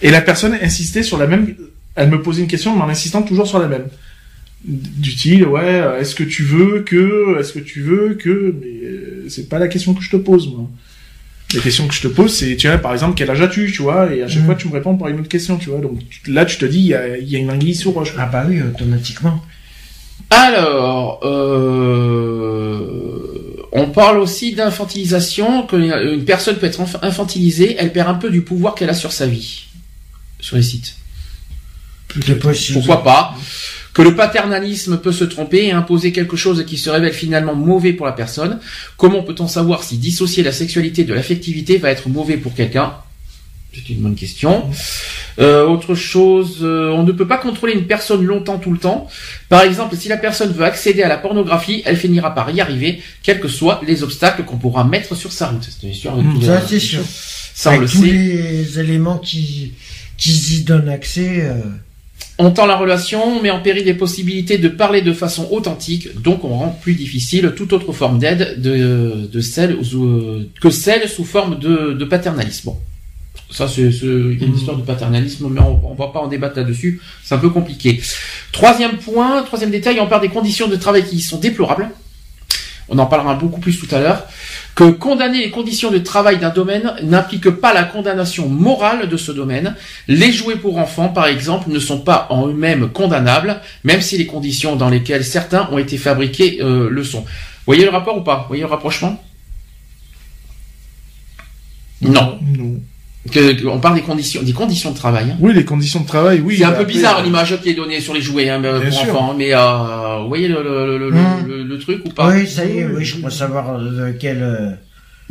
[0.00, 1.54] et la personne insistait sur la même.
[1.94, 3.86] Elle me posait une question, mais en insistant toujours sur la même.
[4.64, 9.26] Du style, ouais, est-ce que tu veux que, est-ce que tu veux que, mais euh,
[9.28, 10.70] c'est pas la question que je te pose, moi.
[11.54, 13.82] La question que je te pose, c'est, tu vois, par exemple, quel âge as-tu, tu
[13.82, 14.46] vois, et à chaque Mhm.
[14.46, 15.80] fois, tu me réponds par une autre question, tu vois.
[15.80, 18.14] Donc tu- là, tu te dis, il y a, y a une anguille sous roche.
[18.16, 19.42] Ah bah oui, automatiquement.
[20.30, 22.80] Alors, euh,
[23.72, 25.76] on parle aussi d'infantilisation, que
[26.14, 29.12] une personne peut être inf- infantilisée, elle perd un peu du pouvoir qu'elle a sur
[29.12, 29.64] sa vie.
[30.40, 30.96] sur les sites.
[32.74, 33.34] Pourquoi pas?
[33.94, 37.92] Que le paternalisme peut se tromper et imposer quelque chose qui se révèle finalement mauvais
[37.92, 38.58] pour la personne.
[38.96, 42.94] Comment peut-on savoir si dissocier la sexualité de l'affectivité va être mauvais pour quelqu'un?
[43.74, 44.64] C'est une bonne question.
[45.38, 49.06] Euh, autre chose, euh, on ne peut pas contrôler une personne longtemps tout le temps.
[49.48, 53.00] Par exemple, si la personne veut accéder à la pornographie, elle finira par y arriver,
[53.22, 55.66] quels que soient les obstacles qu'on pourra mettre sur sa route.
[55.80, 56.14] C'est sûr.
[56.14, 57.00] Mmh, ça, c'est sûr.
[57.54, 58.12] Ça, on Avec le tous sait.
[58.12, 59.72] les éléments qui,
[60.18, 61.40] qui y donnent accès.
[61.40, 61.54] euh,
[62.38, 66.20] On tend la relation, on met en péril les possibilités de parler de façon authentique,
[66.20, 71.08] donc on rend plus difficile toute autre forme d'aide de, de celle ou- que celle
[71.08, 72.66] sous forme de, de paternalisme.
[72.70, 72.78] Bon,
[73.52, 76.20] ça c'est c'est- il y a une histoire de paternalisme, mais on, on va pas
[76.20, 78.00] en débattre là-dessus, c'est un peu compliqué.
[78.50, 81.90] Troisième point, troisième détail, on parle des conditions de travail qui sont déplorables.
[82.88, 84.26] On en parlera beaucoup plus tout à l'heure.
[84.74, 89.32] Que condamner les conditions de travail d'un domaine n'implique pas la condamnation morale de ce
[89.32, 89.76] domaine.
[90.08, 94.26] Les jouets pour enfants, par exemple, ne sont pas en eux-mêmes condamnables, même si les
[94.26, 97.20] conditions dans lesquelles certains ont été fabriqués euh, le sont.
[97.20, 97.26] Vous
[97.66, 98.38] voyez le rapport ou pas?
[98.42, 99.22] Vous voyez le rapprochement?
[102.02, 102.38] Non.
[102.42, 102.80] Non.
[103.30, 105.26] Que, que- on parle des conditions, des conditions de travail.
[105.30, 105.36] hein.
[105.38, 106.56] Oui, les conditions de travail, oui.
[106.58, 108.92] c'est un peu bizarre euh, l'image qui est donnée sur les jouets hein, Bien pour
[108.92, 109.14] sûr.
[109.14, 112.30] enfants, mais euh, vous voyez le, le, le, le- le- le truc ou pas?
[112.30, 114.76] Oui, ça y est, oui, je crois savoir de quel.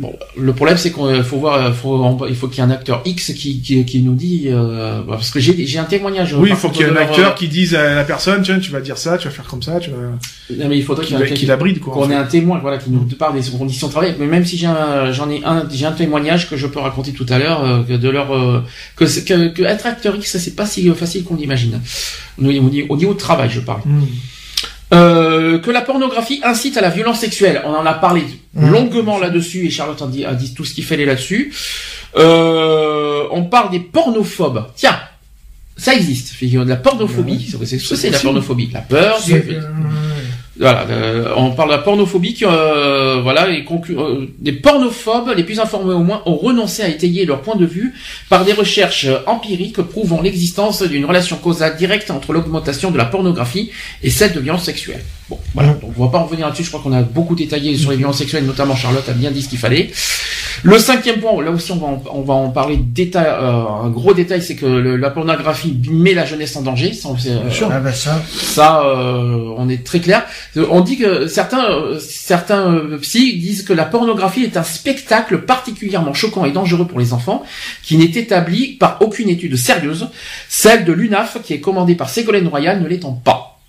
[0.00, 3.02] Bon, le problème c'est qu'il faut voir, faut, il faut qu'il y ait un acteur
[3.04, 6.34] X qui, qui, qui nous dit, euh, parce que j'ai j'ai un témoignage.
[6.34, 8.42] Oui, il faut qu'il y ait un leur, acteur euh, qui dise à la personne,
[8.42, 9.96] tiens, tu vas dire ça, tu vas faire comme ça, tu vas...
[10.56, 11.92] Non, mais il faudrait qu'il ait un- qui la bride, quoi.
[11.92, 12.14] en qu'on ait fait.
[12.16, 14.16] un témoin, voilà, qui nous parle des conditions de travail.
[14.18, 17.12] Mais même si j'ai un, j'en ai un, j'ai un témoignage que je peux raconter
[17.12, 18.60] tout à l'heure, euh, de leur, euh,
[18.96, 21.80] que, que, que être acteur X, c'est pas si facile qu'on l'imagine.
[22.38, 23.82] Au niveau, au niveau de travail, je parle.
[23.84, 24.02] Hmm.
[24.92, 27.62] Euh, que la pornographie incite à la violence sexuelle.
[27.64, 28.24] On en a parlé
[28.54, 28.70] Mhm.
[28.70, 31.52] longuement là-dessus et Charlotte a dit, a dit tout ce qu'il fallait là-dessus.
[32.16, 34.66] Euh, on parle des pornophobes.
[34.76, 34.98] Tiens,
[35.78, 36.34] ça existe.
[36.42, 37.48] De la pornophobie.
[37.58, 38.70] C'est c'est- c'est la pornophobie.
[38.74, 39.18] La peur.
[39.24, 39.32] du-
[40.62, 45.32] voilà, euh, on parle de la pornophobie qui, euh, voilà, les conclu- euh, des pornophobes,
[45.36, 47.92] les plus informés au moins, ont renoncé à étayer leur point de vue
[48.28, 53.04] par des recherches euh, empiriques prouvant l'existence d'une relation causale directe entre l'augmentation de la
[53.04, 53.70] pornographie
[54.02, 55.02] et celle de violences sexuelles.
[55.28, 57.76] Bon, voilà, donc on va pas en revenir là-dessus, je crois qu'on a beaucoup détaillé
[57.76, 59.90] sur les violences sexuelles, notamment Charlotte a bien dit ce qu'il fallait.
[60.64, 63.88] Le cinquième point, là aussi on va en, on va en parler détail, euh, un
[63.88, 67.30] gros détail, c'est que le- la pornographie met la jeunesse en danger, ça, on sait,
[67.30, 68.20] euh, Ah bah ça.
[68.30, 70.24] ça, euh, on est très clair.
[70.56, 76.12] On dit que certains, certains euh, psy disent que la pornographie est un spectacle particulièrement
[76.12, 77.42] choquant et dangereux pour les enfants,
[77.82, 80.08] qui n'est établi par aucune étude sérieuse.
[80.50, 83.60] Celle de l'UNAF, qui est commandée par Ségolène Royal, ne l'étant pas.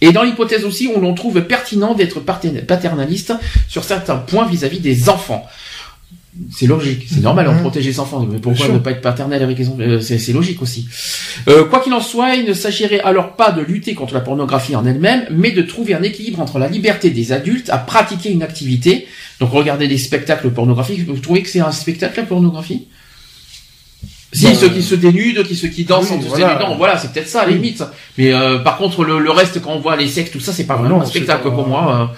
[0.00, 3.34] Et dans l'hypothèse aussi où l'on trouve pertinent d'être pater- paternaliste
[3.68, 5.46] sur certains points vis-à-vis des enfants.
[6.50, 8.26] C'est logique, c'est normal, on protège les enfants.
[8.30, 9.76] Mais pourquoi ne pas être paternel avec les enfants?
[9.80, 10.86] Euh, C'est logique aussi.
[11.48, 14.74] Euh, quoi qu'il en soit, il ne s'agirait alors pas de lutter contre la pornographie
[14.74, 18.42] en elle-même, mais de trouver un équilibre entre la liberté des adultes à pratiquer une
[18.42, 19.06] activité.
[19.40, 22.86] Donc regarder des spectacles pornographiques, vous trouvez que c'est un spectacle la pornographie?
[24.32, 26.54] Si ceux qui se dénudent, qui ceux qui dansent oui, en se voilà.
[26.54, 27.56] dénudant, voilà, c'est peut-être ça à la Oui.
[27.56, 27.82] limite.
[28.16, 30.64] Mais euh, par contre, le, le reste, quand on voit les sexes, tout ça, c'est
[30.64, 32.08] pas Ah vraiment non, un spectacle pas- pour moi.
[32.10, 32.16] euh.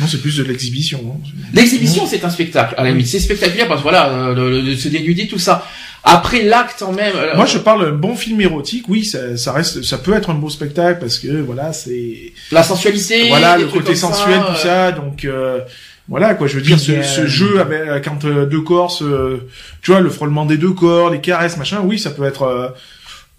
[0.00, 1.00] Non, c'est plus de l'exhibition.
[1.08, 1.30] hein.
[1.54, 2.74] L'exhibition, c'est un spectacle.
[2.76, 5.38] À la limite, c'est spectaculaire parce que voilà, euh, le, le- de se dénuder, tout
[5.38, 5.66] ça.
[6.06, 7.14] Après l'acte en même.
[7.16, 8.88] euh, Moi, je parle d'un bon film érotique.
[8.88, 12.62] Oui, ça, ça reste, ça peut être un beau spectacle parce que voilà, c'est la
[12.62, 13.28] sensualité.
[13.28, 14.92] voilà le côté sensuel, ça, tout euh, ça.
[14.92, 15.60] Donc euh,
[16.08, 16.46] voilà quoi.
[16.46, 19.38] Je veux dire, ce, ce jeu avec quand euh, deux corps, se-
[19.80, 21.80] tu vois, le frôlement des deux corps, les caresses, machin.
[21.82, 22.42] Oui, ça peut être.
[22.42, 22.68] euh,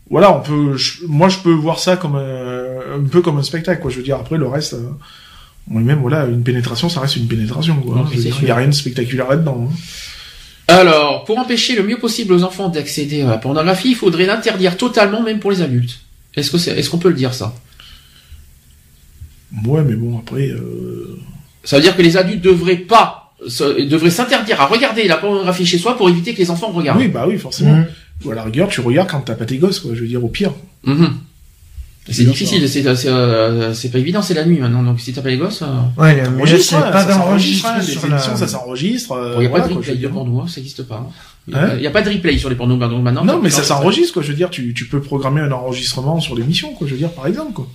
[0.09, 0.75] voilà, on peut.
[0.77, 3.79] je- moi, je peux voir ça comme un, un peu comme un spectacle.
[3.81, 3.91] Quoi.
[3.91, 4.73] Je veux dire, après le reste.
[4.73, 4.89] Euh,
[5.67, 7.75] même voilà, une pénétration, ça reste une pénétration.
[7.81, 8.07] Quoi.
[8.13, 9.69] Il y a rien de spectaculaire là-dedans.
[9.71, 9.75] hein.
[10.67, 14.77] Alors, pour empêcher le mieux possible aux enfants d'accéder à la pornographie, il faudrait l'interdire
[14.77, 15.99] totalement, même pour les adultes.
[16.35, 17.53] Est-ce que c'est, est-ce qu'on peut le dire ça?
[19.65, 20.49] Ouais, mais bon, après.
[20.49, 21.17] Euh...
[21.63, 25.65] Ça veut dire que les adultes devraient pas, se- devraient s'interdire à regarder la pornographie
[25.65, 26.99] chez soi pour éviter que les enfants regardent.
[26.99, 27.75] Oui, bah oui, forcément.
[27.75, 27.85] Mhm.
[28.25, 29.91] Ou à la rigueur, tu regardes quand t'as pas tes gosses, quoi.
[29.93, 30.51] Je veux dire, au pire.
[30.83, 31.15] Mhm.
[32.07, 34.83] C'est difficile, c'est, euh, c'est pas évident, c'est la nuit maintenant.
[34.83, 35.65] Donc si t'as pas les gosses, euh...
[36.01, 38.37] Ouais, mais là, Enregistre, c'est pas ça s'enregistre, d'enregistre hein, sur la...
[38.37, 39.11] ça s'enregistre.
[39.13, 41.09] euh, Bon, il n'y a voilà, pas de replay de porno, hein, ça n'existe pas.
[41.47, 43.25] Il Hein n'y a pas de replay sur les pornos donc maintenant.
[43.25, 44.21] Non, mais ça s'enregistre, quoi.
[44.23, 46.85] Je veux dire, tu, tu peux programmer un enregistrement sur l'émission, quoi.
[46.87, 47.67] Je veux dire, par exemple, quoi.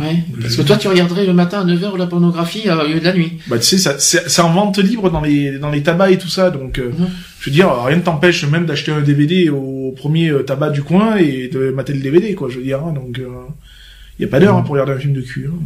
[0.00, 0.16] Ouais.
[0.40, 3.04] Parce que toi, tu regarderais le matin à 9h la pornographie euh, au lieu de
[3.04, 3.34] la nuit.
[3.46, 6.28] Bah, tu sais, ça, c'est en vente libre dans les, dans les tabacs et tout
[6.28, 7.08] ça, donc, euh, Mhm.
[7.40, 10.82] je veux dire, rien ne t'empêche même d'acheter un DVD au premier euh, tabac du
[10.82, 12.48] coin et de mater le DVD, quoi.
[12.50, 13.20] Je veux dire, hein, donc,
[14.18, 15.48] il y a pas d'heure hein, pour regarder un film de cul.
[15.52, 15.58] hein.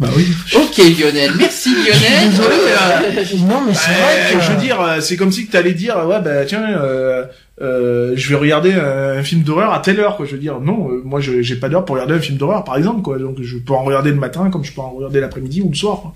[0.00, 0.26] Bah oui.
[0.54, 2.30] Ok Lionel, merci Lionel.
[2.30, 4.44] Désolé, euh, Non, mais c'est vrai Euh, que...
[4.44, 7.24] je veux dire, euh, c'est comme si que t'allais dire, ouais, bah tiens, euh,
[7.60, 10.26] euh, je vais regarder un, un film d'horreur à telle heure, quoi.
[10.26, 12.76] Je veux dire, non, euh, moi, j'ai pas d'heure pour regarder un film d'horreur, par
[12.76, 13.18] exemple, quoi.
[13.18, 15.74] Donc, je peux en regarder le matin, comme je peux en regarder l'après-midi ou le
[15.74, 16.00] soir.
[16.02, 16.12] quoi.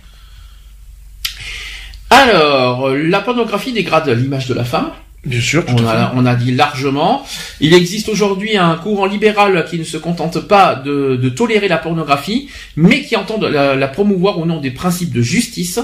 [2.11, 4.90] Alors, la pornographie dégrade l'image de la femme.
[5.24, 6.12] Bien sûr, tout On a, fait.
[6.16, 7.24] on a dit largement.
[7.61, 11.78] Il existe aujourd'hui un courant libéral qui ne se contente pas de, de tolérer la
[11.78, 15.78] pornographie, mais qui entend la promouvoir au nom des principes de justice.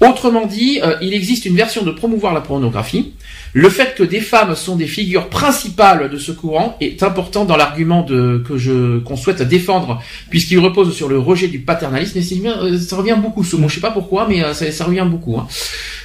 [0.00, 3.12] Autrement dit, euh, il existe une version de promouvoir la pornographie.
[3.52, 7.56] Le fait que des femmes sont des figures principales de ce courant est important dans
[7.56, 12.18] l'argument que je qu'on souhaite défendre, puisqu'il repose sur le rejet du paternalisme.
[12.18, 13.68] Et euh, ça revient beaucoup ce mot.
[13.68, 15.36] Je sais pas pourquoi, mais euh, ça, revient beaucoup.
[15.38, 15.48] hein.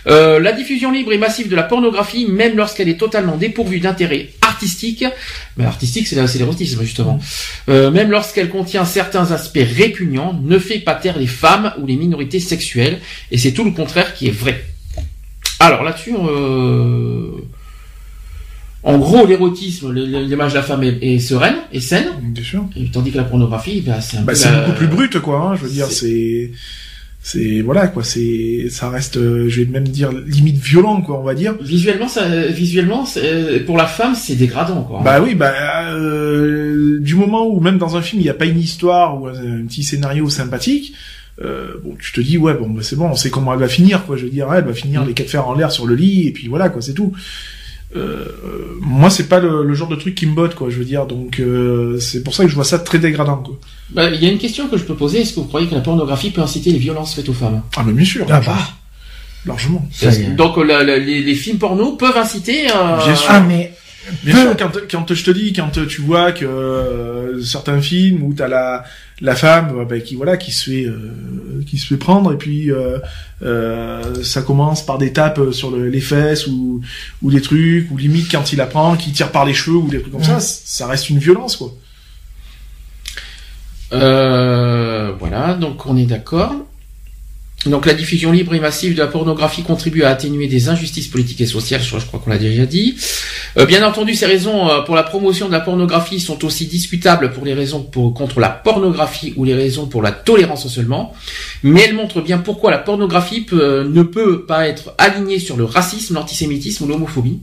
[0.07, 4.29] Euh, la diffusion libre et massive de la pornographie, même lorsqu'elle est totalement dépourvue d'intérêt
[4.41, 5.03] artistique,
[5.57, 7.19] mais artistique c'est c'est l'érotisme justement,
[7.67, 12.39] même lorsqu'elle contient certains aspects répugnants, ne fait pas taire les femmes ou les minorités
[12.39, 12.99] sexuelles,
[13.31, 14.63] et c'est tout le contraire qui est vrai.
[15.59, 17.31] Alors là-dessus, euh,
[18.83, 22.65] en gros, l'érotisme, l'image de la femme est, est sereine, est saine, Bien sûr.
[22.75, 25.39] et tandis que la pornographie, bah, c'est un Bah, la- beaucoup plus brut, quoi.
[25.39, 26.51] Hein, je veux dire, c'est-
[27.23, 28.03] c'est, voilà, quoi.
[28.03, 31.55] C'est, ça reste, euh, je vais même dire limite violent, quoi, on va dire.
[31.61, 35.01] Visuellement, ça, visuellement, c'est- pour la femme, c'est dégradant, quoi.
[35.03, 35.51] Bah oui, bah
[35.93, 39.25] euh, du moment où même dans un film il n'y a pas une histoire ou
[39.27, 40.93] un, un petit scénario sympathique,
[41.43, 43.67] euh, bon, tu te dis ouais bon bah, c'est bon, on sait comment elle va
[43.67, 44.15] finir quoi.
[44.17, 45.07] Je veux dire, elle va finir Mm.
[45.07, 47.11] les quatre fers en l'air sur le lit et puis voilà quoi, c'est tout.
[47.95, 50.69] Euh, euh, moi c'est pas le, le genre de truc qui me botte quoi.
[50.69, 53.57] Je veux dire donc euh, c'est pour ça que je vois ça très dégradant quoi.
[53.91, 55.21] Bah, Il y a une question que je peux poser.
[55.21, 57.61] Est-ce que vous croyez que la pornographie peut inciter les violences faites aux femmes?
[57.77, 58.57] Ah mais bien sûr, Ah bah.
[59.45, 59.87] largement.
[59.91, 60.27] Ça y est.
[60.35, 62.67] Donc la- la- les, les films porno peuvent inciter.
[62.69, 63.29] euh, Bien sûr.
[63.29, 63.71] Ah mais
[64.23, 68.21] Bien Peu- sûr, quand, quand je te dis, quand tu vois que euh, certains films
[68.23, 68.83] où t'as la
[69.21, 72.69] la femme bah, qui voilà qui se fait euh, qui se fait prendre et puis
[72.71, 72.99] euh,
[73.43, 76.81] euh, ça commence par des tapes sur le- les fesses ou
[77.21, 79.87] ou des trucs ou limite quand il la prend qui tire par les cheveux ou
[79.87, 81.73] des trucs comme ça, ça reste une violence quoi.
[83.93, 86.64] Euh, voilà, donc on est d'accord.
[87.65, 91.41] Donc la diffusion libre et massive de la pornographie contribue à atténuer des injustices politiques
[91.41, 92.95] et sociales, je, crois qu'on l'a déjà dit.
[93.57, 97.31] Euh, bien entendu, ces raisons euh, pour la promotion de la pornographie sont aussi discutables
[97.31, 101.13] pour les raisons contre la pornographie ou les raisons pour la tolérance seulement,
[101.63, 105.63] mais elles montrent bien pourquoi la pornographie peut- ne peut pas être alignée sur le
[105.63, 107.39] racisme, l'antisémitisme ou l'homophobie.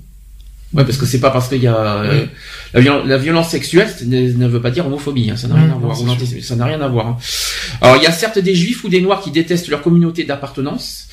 [0.74, 2.24] Ouais, parce que c'est pas parce qu'il y a euh,
[2.72, 5.66] la, viol- la violence sexuelle ne, ne veut pas dire homophobie, hein, ça n'a rien
[5.66, 5.96] Mmh, à voir.
[6.42, 7.06] Ça n'a rien à voir.
[7.08, 7.16] hein.
[7.82, 11.08] Alors il y a certes des juifs ou des noirs qui détestent leur communauté d'appartenance,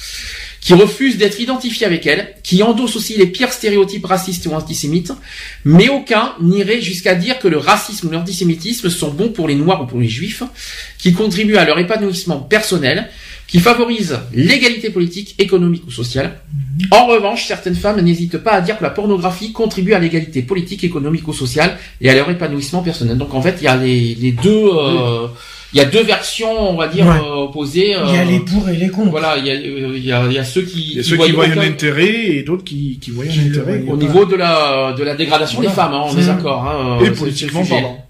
[0.61, 5.11] qui refusent d'être identifiés avec elle, qui endossent aussi les pires stéréotypes racistes ou antisémites,
[5.65, 9.81] mais aucun n'irait jusqu'à dire que le racisme ou l'antisémitisme sont bons pour les noirs
[9.81, 10.43] ou pour les juifs,
[10.97, 13.09] qui contribuent à leur épanouissement personnel,
[13.49, 16.39] qui favorisent l'égalité politique, économique ou sociale.
[16.91, 20.83] En revanche, certaines femmes n'hésitent pas à dire que la pornographie contribue à l'égalité politique,
[20.83, 23.17] économique ou sociale et à leur épanouissement personnel.
[23.17, 25.27] Donc en fait, il y a les, les deux, euh,
[25.73, 27.11] il y a deux versions, on va dire Ouais.
[27.25, 27.89] euh, opposées.
[28.07, 29.09] il y a euh, les pour et les contre.
[29.11, 30.99] voilà, il y a, euh, il y a, il y a ceux qui, Il y
[30.99, 33.83] a ceux qui voient voient un intérêt et d'autres qui qui voient Qui un intérêt.
[33.87, 34.03] au pas.
[34.03, 35.69] niveau de la de la dégradation Voilà.
[35.71, 36.27] des femmes, hein, on est Mmh.
[36.27, 36.65] d'accord.
[36.65, 38.05] Hein, Et politiquement parlant.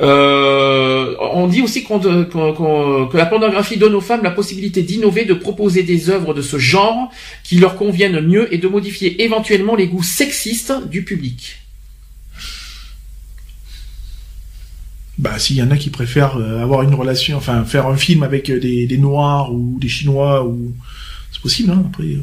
[0.00, 4.82] Euh, on dit aussi qu'on- qu'on- qu'on- que la pornographie donne aux femmes la possibilité
[4.82, 7.10] d'innover, de proposer des œuvres de ce genre
[7.44, 11.58] qui leur conviennent mieux et de modifier éventuellement les goûts sexistes du public.
[15.16, 18.24] Bah, s'il y en a qui préfèrent euh, avoir une relation, enfin faire un film
[18.24, 20.72] avec euh, des, des noirs ou des chinois ou
[21.32, 22.04] c'est possible hein, après.
[22.04, 22.22] euh.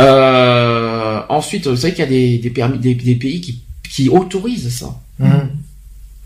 [0.00, 3.60] Euh, ensuite, vous savez qu'il y a des, des, permis, des, des pays qui,
[3.90, 4.98] qui autorisent ça.
[5.18, 5.26] Mmh.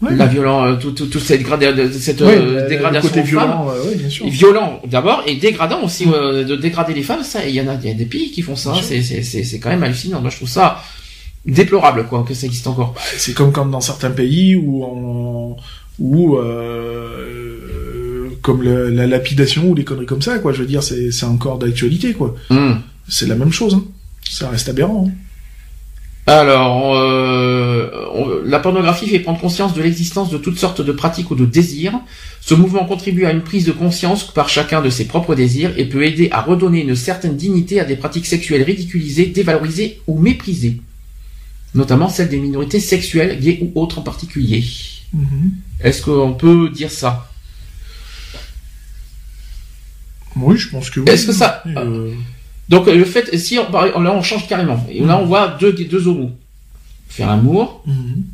[0.03, 0.17] Ouais.
[0.17, 3.49] La violence, tout, tout, toute cette, grada- cette Ouais, euh, dégradation le côté aux femmes.
[3.49, 4.27] violent, euh, ouais, bien sûr.
[4.29, 7.75] violent d'abord et dégradant aussi euh, de dégrader les femmes ça il y en a,
[7.77, 10.83] y a des pays qui font ça c'est quand même hallucinant moi je trouve ça
[11.47, 15.57] déplorable quoi que ça existe encore C'est comme quand dans certains pays où on,
[16.01, 20.53] où euh, comme le- la lapidation ou des conneries comme ça quoi.
[20.53, 22.35] Je veux dire, c'est c'est encore d'actualité quoi.
[22.51, 22.75] Hmm.
[23.09, 23.75] C'est la même chose.
[23.75, 23.85] Hein.
[24.29, 25.07] Ça reste aberrant.
[25.09, 25.13] hein.
[26.27, 27.54] alors euh,
[28.15, 31.45] on- la pornographie fait prendre conscience de l'existence de toutes sortes de pratiques ou de
[31.45, 31.99] désirs.
[32.41, 35.87] Ce mouvement contribue à une prise de conscience par chacun de ses propres désirs et
[35.87, 40.81] peut aider à redonner une certaine dignité à des pratiques sexuelles ridiculisées dévalorisées ou méprisées
[41.75, 44.63] notamment celles des minorités sexuelles gays ou autres en particulier.
[45.13, 45.51] Mhm.
[45.81, 47.29] Est-ce qu'on peut dire ça?
[50.37, 51.07] Oui, je pense que oui.
[51.09, 52.13] Est-ce que ça- Euh,
[52.69, 55.73] Donc euh, le fait, si on, là on change carrément, et là on voit deux,
[55.73, 56.31] deux homos
[57.15, 58.25] faire l'amour, mhm.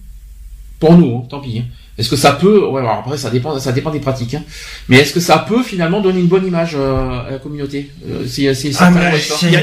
[0.79, 1.59] pour nous, hein, tant pis.
[1.59, 1.65] hein.
[2.01, 4.43] Est-ce que ça peut, ouais, alors après ça dépend, ça dépend des pratiques, hein.
[4.89, 7.91] mais est-ce que ça peut finalement donner une bonne image euh, à la communauté?
[8.09, 9.57] Euh, C'est, c'est, Ah, ça, y il y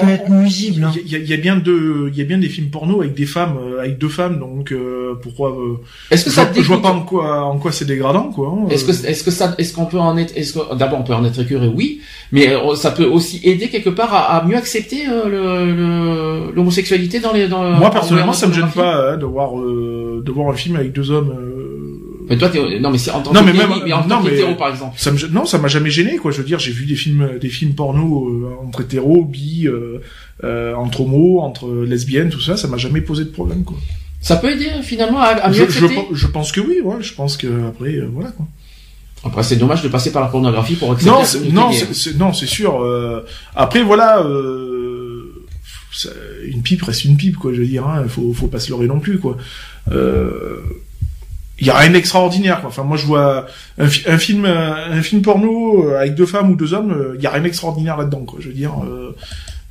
[0.00, 0.84] peut être nuisible.
[0.84, 0.92] hein.
[1.04, 3.00] Il y, a, il y a bien de, il y a bien des films porno
[3.00, 5.78] avec des femmes, euh, avec deux femmes, donc euh, pourquoi euh,
[6.12, 8.46] Est-ce que je, ça vois, je vois pas en quoi, en quoi c'est dégradant, quoi.
[8.56, 11.02] hein, Est-ce que, est-ce que ça, est-ce qu'on peut en être, est-ce que, d'abord on
[11.02, 14.44] peut en être écœuré, oui, mais euh, ça peut aussi aider quelque part à, à
[14.46, 18.70] mieux accepter euh, le, le- l'homosexualité dans les, dans Moi personnellement, en ça me gêne
[18.70, 21.34] pas hein, de voir, euh, de voir un film avec deux hommes.
[22.30, 24.02] Mais toi, t'es, non, mais c'est en tant Non, que mais hétéro, même- mais en
[24.02, 24.94] non, tant mais- qu'hétéro, par exemple.
[24.96, 26.30] Ça me, non, ça m'a jamais gêné, quoi.
[26.30, 29.98] Je veux dire, j'ai vu des films, des films porno euh, entre hétéros, bi, euh,
[30.44, 32.56] euh, entre homos, entre lesbiennes, tout ça.
[32.56, 33.76] Ça m'a jamais posé de problème, quoi.
[34.22, 36.06] Ça peut aider finalement à, à mieux Je, je, accepter.
[36.12, 36.96] je pense que oui, ouais.
[37.02, 38.46] Je pense que après, euh, voilà, quoi.
[39.24, 41.10] Après, c'est dommage de passer par la pornographie pour accepter.
[41.10, 42.80] Non, c'est, non, c'est, non, c'est sûr.
[42.82, 43.20] euh,
[43.56, 45.46] après, voilà, euh,
[46.46, 47.52] une pipe reste une pipe, quoi.
[47.52, 49.36] Je veux dire, hein, faut, faut pas se leurrer non plus, quoi.
[49.90, 50.60] Euh,
[51.60, 52.62] il y a rien d'extraordinaire.
[52.66, 53.46] Enfin, moi, je vois
[53.78, 56.90] un, fi- un film, euh, un film porno euh, avec deux femmes ou deux hommes,
[56.92, 58.24] euh, il y a rien d'extraordinaire là-dedans.
[58.38, 59.14] Je veux dire, euh,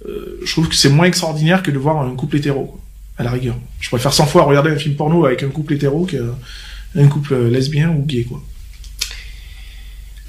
[0.08, 2.80] euh, je trouve que c'est moins extraordinaire que de voir un couple hétéro, quoi,
[3.18, 3.56] à la rigueur.
[3.80, 7.90] Je préfère 100 fois regarder un film porno avec un couple hétéro qu'un couple lesbien
[7.90, 8.42] ou gay, quoi.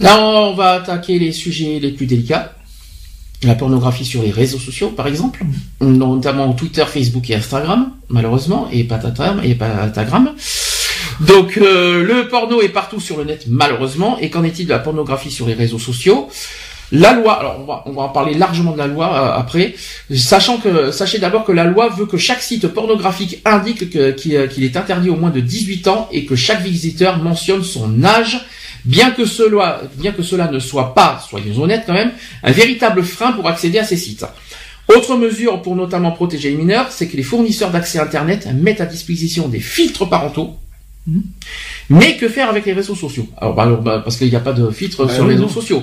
[0.01, 2.55] Là, on va attaquer les sujets les plus délicats.
[3.43, 5.43] La pornographie sur les réseaux sociaux, par exemple,
[5.81, 10.35] notamment Twitter, Facebook et Instagram, malheureusement, et patatam et patagram.
[11.21, 14.19] Donc, euh, le porno est partout sur le net, malheureusement.
[14.19, 16.29] Et qu'en est-il de la pornographie sur les réseaux sociaux?
[16.93, 19.75] La loi, alors on va, on va en parler largement de la loi euh, après,
[20.13, 24.65] sachant que sachez d'abord que la loi veut que chaque site pornographique indique euh, qu'il
[24.65, 28.41] est interdit au moins de 18 ans et que chaque visiteur mentionne son âge
[28.85, 32.13] Bien que cela, bien que cela ne soit pas, soyons honnêtes quand même,
[32.43, 34.25] un véritable frein pour accéder à ces sites.
[34.89, 38.87] Autre mesure pour notamment protéger les mineurs, c'est que les fournisseurs d'accès Internet mettent à
[38.87, 40.57] disposition des filtres parentaux.
[41.89, 44.53] Mais que faire avec les réseaux sociaux Alors, bah, bah, parce qu'il n'y a pas
[44.53, 45.83] de filtre Bah sur les réseaux sociaux.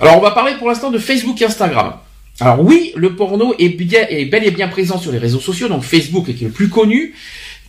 [0.00, 1.94] Alors, on va parler pour l'instant de Facebook et Instagram.
[2.40, 5.68] Alors oui, le porno est, bien, est bel et bien présent sur les réseaux sociaux,
[5.68, 7.14] donc Facebook est le plus connu,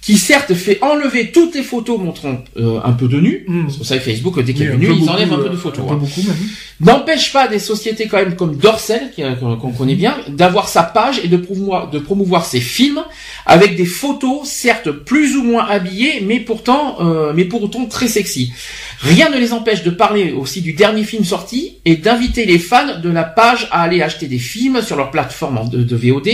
[0.05, 3.65] qui certes fait enlever toutes les photos montrant euh, un peu de nu, Mm.
[3.65, 5.49] parce que Facebook dès qu'il y a Oui, nu, ils beaucoup, enlèvent un peu euh,
[5.49, 5.83] de photos.
[5.89, 5.95] Hein.
[5.95, 6.37] beaucoup, même.
[6.79, 11.19] N'empêche pas des sociétés quand même comme Dorsel, qu'on qu'on connaît bien, d'avoir sa page
[11.23, 13.01] et de promouvoir, de promouvoir ses films
[13.47, 18.07] avec des photos, certes plus ou moins habillées, mais pourtant, euh, mais pour autant très
[18.07, 18.53] sexy.
[18.99, 22.99] Rien ne les empêche de parler aussi du dernier film sorti et d'inviter les fans
[23.01, 26.29] de la page à aller acheter des films sur leur plateforme de, de VOD.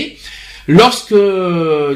[0.80, 1.12] Lorsque,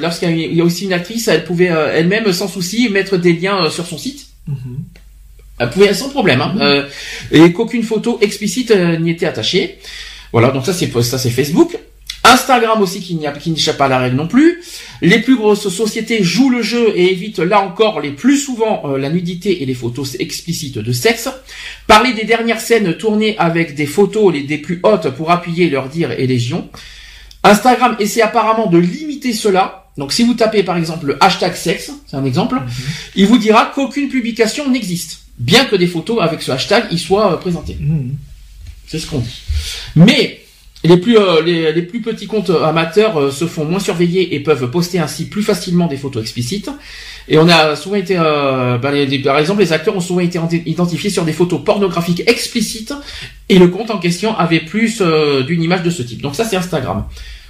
[0.04, 3.66] lorsqu'il y a- aussi une actrice, elle pouvait euh, elle-même sans souci mettre des liens
[3.66, 4.28] euh, sur son site.
[4.48, 4.84] Mhm.
[5.60, 6.84] Elle pouvait sans problème, hein, euh,
[7.32, 9.78] et qu'aucune photo explicite n'y était attachée.
[10.34, 11.78] Voilà, donc ça c'est ça c'est Facebook.
[12.26, 14.62] Instagram aussi qui n'y a- qui n'échappe pas à la règle non plus.
[15.02, 18.98] Les plus grosses sociétés jouent le jeu et évitent là encore les plus souvent euh,
[18.98, 21.30] la nudité et les photos explicites de sexe.
[21.88, 25.88] Parler des dernières scènes tournées avec des photos les des plus hautes pour appuyer leurs
[25.88, 26.68] dires et légion.
[27.46, 29.86] Instagram essaie apparemment de limiter cela.
[29.98, 32.62] Donc si vous tapez par exemple le hashtag sexe, c'est un exemple,
[33.16, 37.34] il vous dira qu'aucune publication n'existe, bien que des photos avec ce hashtag y soient
[37.34, 37.78] euh, présentées.
[37.80, 38.16] Mhm.
[38.88, 39.42] C'est ce qu'on dit.
[39.96, 40.42] Mais
[40.84, 44.40] les plus, euh, les, les plus petits comptes amateurs euh, se font moins surveiller et
[44.42, 46.70] peuvent poster ainsi plus facilement des photos explicites.
[47.28, 50.20] Et on a souvent été, euh, bah, les- les- par exemple, les acteurs ont souvent
[50.20, 52.94] été enti- identifiés sur des photos pornographiques explicites
[53.50, 55.02] et le compte en question avait plus
[55.48, 56.22] d'une image de ce type.
[56.22, 57.06] Donc ça, c'est Instagram.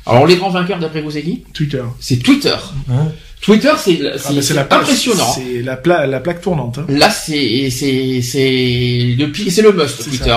[0.07, 1.83] Alors les grands vainqueurs d'après vous, c'est qui Twitter.
[1.99, 2.55] C'est Twitter.
[2.91, 3.07] Hein
[3.41, 4.31] Twitter, c'est Ah,
[4.63, 5.31] bah, impressionnant.
[5.35, 6.79] C'est la, pla- la plaque tournante.
[6.79, 6.85] Hein.
[6.89, 10.35] Là, c'est c'est c'est le c'est le must Twitter.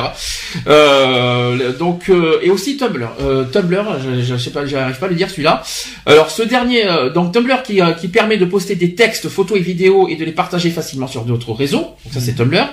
[0.67, 3.09] Euh, donc euh, et aussi Tumblr.
[3.23, 5.63] Euh, Tumblr, je, je sais pas, j'arrive pas à le dire celui-là.
[6.07, 9.59] Alors ce dernier, euh, donc Tumblr qui euh, qui permet de poster des textes, photos
[9.59, 11.87] et vidéos et de les partager facilement sur d'autres réseaux.
[12.05, 12.67] Donc ça c'est Tumblr.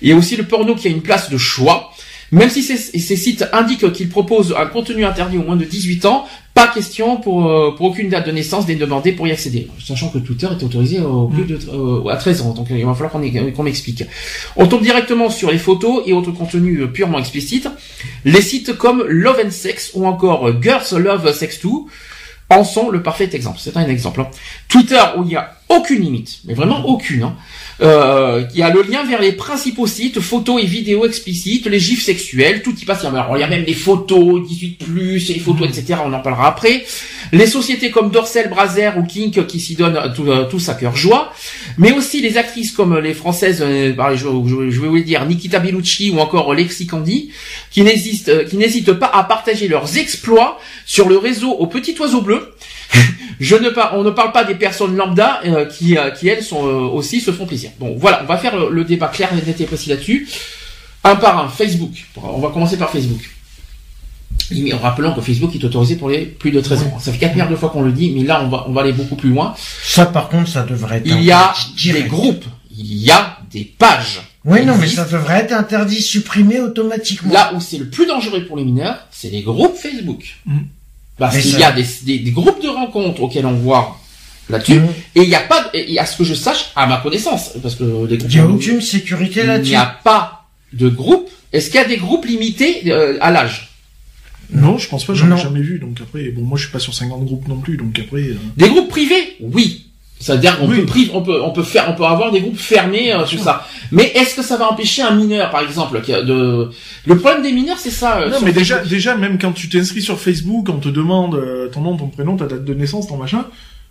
[0.00, 1.91] Il y a aussi le porno qui a une place de choix.
[2.32, 6.06] Même si ces, ces sites indiquent qu'ils proposent un contenu interdit au moins de 18
[6.06, 6.24] ans,
[6.54, 9.68] pas question pour, euh, pour aucune date de naissance d'être demandé pour y accéder.
[9.84, 12.94] Sachant que Twitter est autorisé au plus de, euh, à 13 ans, donc il va
[12.94, 14.04] falloir qu'on y- qu'on m'explique.
[14.56, 17.68] On tombe directement sur les photos et autres contenus euh, purement explicites.
[18.24, 21.68] Les sites comme Love and Sex ou encore euh, Girls Love Sex 2
[22.50, 23.58] en sont le parfait exemple.
[23.60, 24.20] C'est un exemple.
[24.22, 24.28] hein.
[24.68, 27.24] Twitter où il n'y a aucune limite, mais vraiment aucune.
[27.24, 27.36] Hein.
[27.80, 31.80] Euh, il y a le lien vers les principaux sites, photos et vidéos explicites, les
[31.80, 33.00] gifs sexuels, tout y passe.
[33.02, 35.68] Il y a, alors, il y a même des photos, 18 plus, et les photos,
[35.68, 36.00] etc.
[36.04, 36.84] On en parlera après.
[37.32, 40.94] Les sociétés comme Dorsel, Brazer ou Kink qui s'y donnent tout, euh, tous à cœur
[40.94, 41.32] joie,
[41.78, 45.58] mais aussi les actrices comme les françaises, euh, bah, je, vais vous le dire, Nikita
[45.58, 47.30] Bellucci ou encore Lexi Candy,
[47.78, 52.51] euh, qui n'hésitent pas à partager leurs exploits sur le réseau au petit oiseau bleu.
[53.40, 56.44] Je ne parle, on ne parle pas des personnes lambda euh, qui, euh, qui elles
[56.44, 57.70] sont euh, aussi se font plaisir.
[57.80, 60.28] Bon, voilà, on va faire le, le débat clair, net et précis là-dessus.
[61.04, 62.06] Un par un, Facebook.
[62.22, 63.20] On va commencer par Facebook.
[64.50, 66.98] Et rappelons que Facebook est autorisé pour les plus de 13 ans.
[67.00, 68.82] Ça fait 4 milliards de fois qu'on le dit, mais là on va, on va
[68.82, 69.54] aller beaucoup plus loin.
[69.82, 71.06] Ça, par contre, ça devrait être.
[71.06, 71.52] Il y a
[71.84, 72.44] des groupes,
[72.76, 74.22] il y a des pages.
[74.44, 77.32] Oui, non, mais ça devrait être interdit, supprimé automatiquement.
[77.32, 80.36] Là où c'est le plus dangereux pour les mineurs, c'est les groupes Facebook.
[80.46, 80.58] Mm.
[81.18, 83.98] Parce qu'il y a des, des- des groupes de rencontres auxquels on voit
[84.50, 84.88] là-dessus, Mhm.
[85.14, 87.50] et il n'y a pas, de- et à ce que je sache, à ma connaissance,
[87.62, 89.70] parce que les groupes, Il n'y a aucune sécurité il là-dessus.
[89.70, 91.28] n'y a pas de groupe.
[91.52, 93.68] Est-ce qu'il y a des groupes limités euh, à l'âge?
[94.50, 95.78] Non, je pense pas, j'en ai jamais vu.
[95.78, 98.22] Donc après, bon, moi je suis pas sur 50 groupes non plus, donc après.
[98.22, 99.36] euh, Des groupes privés?
[99.40, 99.86] Oui.
[100.22, 100.82] C'est-à-dire qu'on Oui.
[100.86, 103.66] peut, on peut, on peut faire, on peut avoir des groupes fermés, euh, tout ça.
[103.90, 106.68] Mais est-ce que ça va empêcher un mineur, par exemple, qui a de,
[107.06, 108.20] le problème des mineurs, c'est ça.
[108.20, 108.90] euh, Non, sur mais déjà, Facebook.
[108.92, 112.36] déjà, même quand tu t'inscris sur Facebook, on te demande euh, ton nom, ton prénom,
[112.36, 113.46] ta date de naissance, ton machin.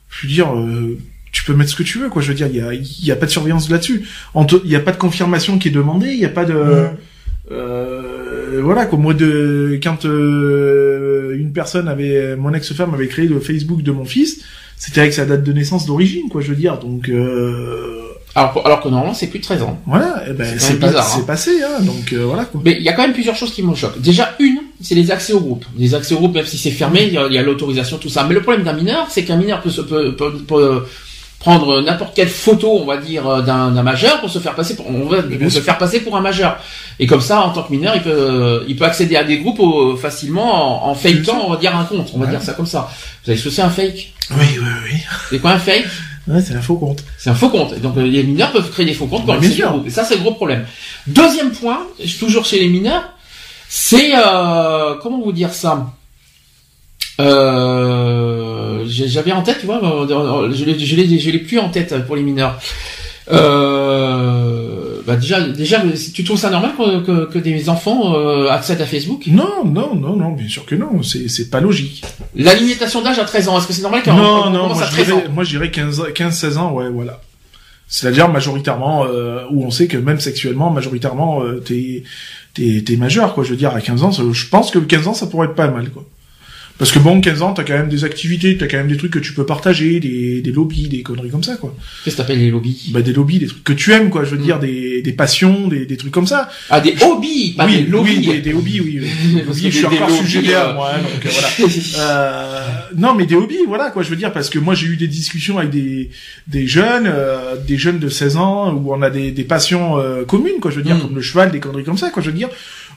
[0.10, 0.98] Je veux dire, euh,
[1.34, 2.22] tu peux mettre ce que tu veux, quoi.
[2.22, 4.06] Je veux dire, il y a, il y a pas de surveillance là-dessus.
[4.64, 6.12] Il y a pas de confirmation qui est demandée.
[6.12, 6.88] Il y a pas de.
[7.52, 8.98] Euh, voilà, quoi.
[9.00, 14.06] Moi, de quand euh, une personne avait, mon ex-femme avait créé le Facebook de mon
[14.06, 14.42] fils,
[14.84, 16.42] c'était avec sa date de naissance d'origine, quoi.
[16.42, 17.08] Je veux dire, donc.
[17.10, 18.02] Euh,
[18.34, 19.78] alors, alors que normalement, c'est plus de 13 ans.
[19.86, 21.14] voilà, eh ben, C'est quand c'est pas- bizarre, hein.
[21.18, 22.62] c'est passé, hein, donc euh, voilà quoi.
[22.64, 24.00] Mais il y a quand même plusieurs choses qui me choquent.
[24.02, 25.66] Déjà, une, c'est les accès au groupe.
[25.78, 28.24] Les accès au groupe, même si c'est fermé, il y a, l'autorisation, tout ça.
[28.28, 30.86] Mais le problème d'un mineur, c'est qu'un mineur peut, se, peut, peut- peut
[31.40, 34.76] prendre n'importe quelle photo, on va dire, euh, d'un d'un majeur pour se faire passer
[34.78, 36.58] pour, on va, bien pour se faire passer pour un majeur.
[37.00, 39.60] Et comme ça, en tant que mineur, il peut, il peut accéder à des groupes
[40.00, 42.12] facilement en, en fakeant, on va dire un compte.
[42.14, 42.32] On va Ouais.
[42.32, 42.90] dire ça comme ça.
[42.92, 44.14] Vous savez ce que c'est un fake?
[44.38, 44.98] Oui, oui, oui.
[45.30, 45.86] C'est quoi un fake?
[46.28, 47.04] Ouais, c'est un faux compte.
[47.18, 47.80] c'est un faux compte.
[47.82, 49.70] Donc euh, les mineurs peuvent créer des faux comptes au sûr.
[49.72, 49.88] groupe.
[49.88, 50.66] Et ça, c'est le gros problème.
[51.08, 51.80] Deuxième point,
[52.20, 53.04] toujours chez les mineurs,
[53.68, 55.94] c'est euh, comment vous dire ça?
[57.20, 61.70] Euh, J'avais en tête, tu vois, euh, je l'ai, je l'ai, je l'ai plus en
[61.70, 62.60] tête pour les mineurs.
[63.32, 64.51] Euh,
[65.06, 65.82] bah déjà, déjà,
[66.14, 69.24] tu trouves ça normal que, que, que des enfants euh, accèdent à Facebook?
[69.28, 71.02] Non, non, non, non, bien sûr que non.
[71.04, 72.04] C'est, c'est pas logique.
[72.36, 74.78] La limitation d'âge à 13 ans, est-ce que c'est normal qu'un non, on non, commence
[74.78, 75.16] moi à je 13 ans?
[75.18, 77.22] dirais, moi je dirais 15, 15, 16 ans, ouais, voilà.
[77.88, 82.04] C'est-à-dire majoritairement, euh, où on sait que même sexuellement, majoritairement, euh, t'es,
[82.54, 83.44] t'es, t'es majeur, quoi.
[83.44, 85.68] Je veux dire, à 15 ans, je pense que 15 ans, ça pourrait être pas
[85.68, 86.06] mal, quoi.
[86.82, 89.12] Parce que bon, 15 ans, t'as quand même des activités, t'as quand même des trucs
[89.12, 91.76] que tu peux partager, des, des lobbies, des conneries comme ça, quoi.
[92.04, 92.90] Qu'est-ce que t'appelles les lobbies?
[92.92, 94.24] Bah, des lobbies, des trucs que tu aimes, quoi.
[94.24, 94.44] Je veux Mm.
[94.44, 96.50] dire, des, des passions, des, des trucs comme ça.
[96.72, 98.18] Ah, des hobbies, pas oui, des lobbies.
[98.18, 99.00] oui, des, des hobbies, oui.
[99.00, 99.08] oui.
[99.36, 101.30] Des Parce hobbies, que je suis des- des encore sujet euh, moi, hein, donc euh,
[101.32, 101.70] voilà.
[102.00, 102.68] Euh,
[102.98, 104.02] non, mais des hobbies, voilà quoi.
[104.04, 106.10] Je veux dire parce que moi j'ai eu des discussions avec des
[106.48, 110.24] des jeunes, euh, des jeunes de 16 ans où on a des, des passions euh,
[110.26, 110.72] communes, quoi.
[110.72, 111.02] Je veux dire Mm.
[111.02, 112.24] comme le cheval, des conneries comme ça, quoi.
[112.24, 112.50] Je veux dire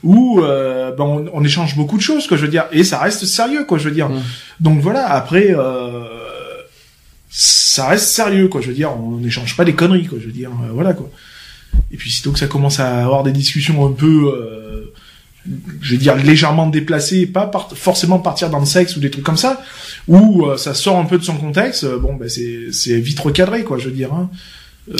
[0.04, 2.36] où euh, ben, on, on échange beaucoup de choses, quoi.
[2.36, 3.78] Je veux dire et ça reste sérieux, quoi.
[3.78, 4.08] Je veux dire.
[4.08, 4.22] Mm.
[4.60, 5.10] Donc voilà.
[5.10, 5.48] Après.
[5.50, 6.02] Euh,
[7.36, 8.60] ça reste sérieux, quoi.
[8.60, 10.18] Je veux dire, on n'échange pas des conneries, quoi.
[10.20, 11.10] Je veux dire, euh, voilà, quoi.
[11.90, 14.92] Et puis, sitôt que ça commence à avoir des discussions un peu,
[15.80, 19.24] je vais dire légèrement déplacées, pas par- forcément partir dans le sexe ou des trucs
[19.24, 19.60] comme ça,
[20.06, 23.78] où ça sort un peu de son contexte, bon, ben c'est c'est vite recadré, quoi.
[23.78, 24.14] Je veux dire.
[24.14, 24.30] Hein.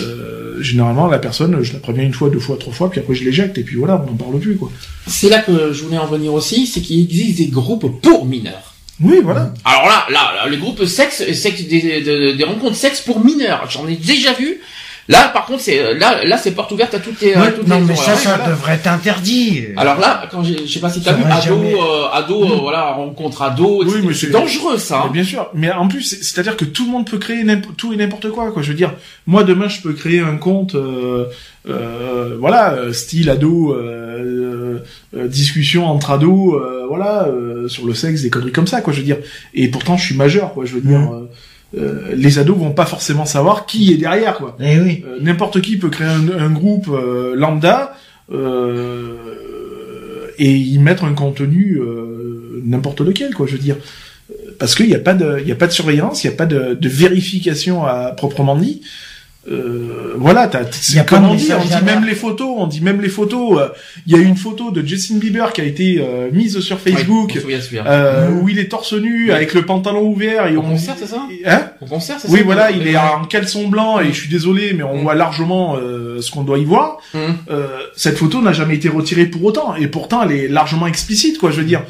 [0.01, 3.15] Euh, généralement, la personne, je la préviens une fois, deux fois, trois fois, puis après
[3.15, 4.71] je l'éjecte, et puis voilà, on n'en parle plus, quoi.
[5.07, 8.75] C'est là que je voulais en venir aussi, c'est qu'il existe des groupes pour mineurs.
[9.01, 9.53] Oui, voilà.
[9.65, 13.69] Alors là, là, là, les groupes sexe, sexe des, des, des rencontres sexe pour mineurs,
[13.69, 14.61] j'en ai déjà vu.
[15.09, 17.35] Là, par contre, c'est là, là, c'est porte ouverte à toutes les.
[17.35, 18.53] à Ouais, toutes non, les mais ça, ça voilà.
[18.53, 19.65] devrait être interdit.
[19.77, 22.43] Alors là, quand j'ai, je sais pas si t'as Ça vu, va ado, euh, ado,
[22.45, 25.01] euh, voilà, rencontre ado, Oui, mais c'est dangereux ça.
[25.03, 25.13] Mais hein.
[25.13, 27.45] bien sûr, mais en plus, c'est- c'est-à-dire que tout le monde peut créer
[27.77, 28.63] tout et n'importe quoi, quoi.
[28.63, 28.95] Je veux dire,
[29.27, 31.27] moi demain, je peux créer un compte, euh,
[31.69, 34.79] euh, voilà, euh, style ado, euh,
[35.17, 38.93] euh, discussion entre ados, euh, voilà, euh, sur le sexe, des conneries comme ça, quoi.
[38.93, 39.19] Je veux dire,
[39.53, 40.65] et pourtant, je suis majeur, quoi.
[40.65, 41.29] Je veux dire, euh,
[41.77, 44.57] euh, les ados vont pas forcément savoir qui est derrière, quoi.
[44.61, 45.05] Eh oui.
[45.07, 47.97] Euh, N'importe qui peut créer un, un groupe euh, lambda
[48.33, 49.15] euh,
[50.39, 53.47] et y mettre un contenu euh, n'importe lequel, quoi.
[53.47, 53.77] Je veux dire,
[54.59, 56.37] parce qu'il n'y a pas de, il y a pas de surveillance, il n'y a
[56.37, 58.83] pas de, de vérification à proprement dit.
[59.51, 62.49] Euh, voilà, t'as, Y a pas comme de on dit, on dit même les photos,
[62.57, 63.59] on dit même les photos.
[63.61, 63.69] euh,
[64.07, 67.33] Il y a une photo de Justin Bieber qui a été euh, mise sur Facebook,
[67.47, 68.39] Ouais, on euh, Mhm.
[68.41, 71.27] où il est torse nu avec le pantalon ouvert et Au on, concert, c'est ça
[71.47, 74.29] hein Au concert, c'est ça oui, voilà, il est en caleçon blanc et je suis
[74.31, 75.03] désolé, mais on Mm.
[75.03, 76.99] voit largement euh, ce qu'on doit y voir.
[77.15, 77.67] Euh,
[77.97, 81.51] cette photo n'a jamais été retirée pour autant, et pourtant elle est largement explicite, quoi.
[81.51, 81.83] Je veux dire,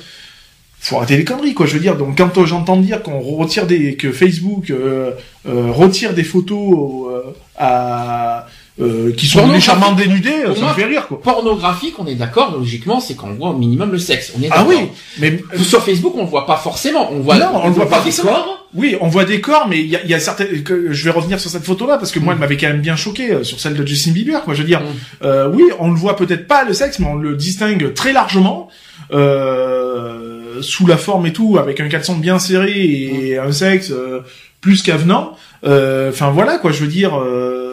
[0.88, 1.66] faut arrêter les conneries, quoi.
[1.66, 5.12] Je veux dire, donc quand j'entends dire qu'on retire des, que Facebook euh,
[5.48, 7.20] euh, retire des photos euh,
[7.56, 8.46] à
[8.80, 11.22] euh, qui sont légèrement dénudés, Pour ça me fait rire quoi.
[11.22, 14.32] Pornographique, on est d'accord, logiquement, c'est qu'on voit au minimum le sexe.
[14.36, 14.76] On est Ah oui,
[15.20, 17.08] mais Sur Facebook, on le voit pas forcément.
[17.12, 18.66] On voit, Non, on le voit pas des corps.
[18.74, 20.64] Oui, on voit des corps, mais il y a, y a certaines.
[20.64, 22.96] Que, je vais revenir sur cette photo-là parce que moi, elle m'avait quand même bien
[22.96, 24.42] choqué euh, sur celle de Justin Bieber.
[24.42, 24.84] Quoi, je veux dire, Mm.
[25.24, 28.68] euh, oui, on le voit peut-être pas le sexe, mais on le distingue très largement
[29.12, 34.20] euh, sous la forme et tout, avec un caleçon bien serré et un sexe euh,
[34.60, 35.36] plus qu'avenant.
[35.64, 36.72] Euh, Enfin voilà, quoi.
[36.72, 37.14] Je veux dire.
[37.18, 37.70] euh,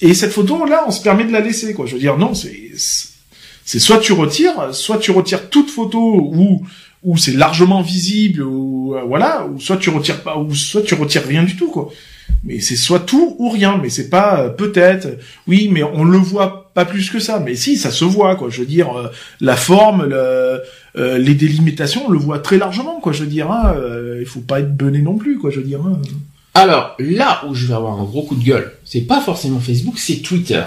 [0.00, 1.86] et cette photo-là, on se permet de la laisser, quoi.
[1.86, 2.70] Je veux dire, non, c'est
[3.64, 5.98] c'est soit tu retires, soit tu retires toute photo
[6.34, 6.62] où
[7.04, 10.94] où c'est largement visible ou euh, voilà, ou soit tu retires pas, ou soit tu
[10.94, 11.90] retires rien du tout quoi.
[12.44, 15.18] Mais c'est soit tout ou rien, mais c'est pas euh, peut-être.
[15.46, 17.38] Oui, mais on le voit pas plus que ça.
[17.38, 18.48] Mais si, ça se voit quoi.
[18.50, 19.08] Je veux dire, euh,
[19.40, 20.58] la forme, euh,
[20.94, 23.12] les délimitations, on le voit très largement quoi.
[23.12, 25.50] Je veux dire, hein, euh, il faut pas être bené non plus quoi.
[25.50, 25.80] Je veux dire.
[25.86, 26.00] hein.
[26.54, 29.98] Alors, là où je vais avoir un gros coup de gueule, c'est pas forcément Facebook,
[29.98, 30.62] c'est Twitter.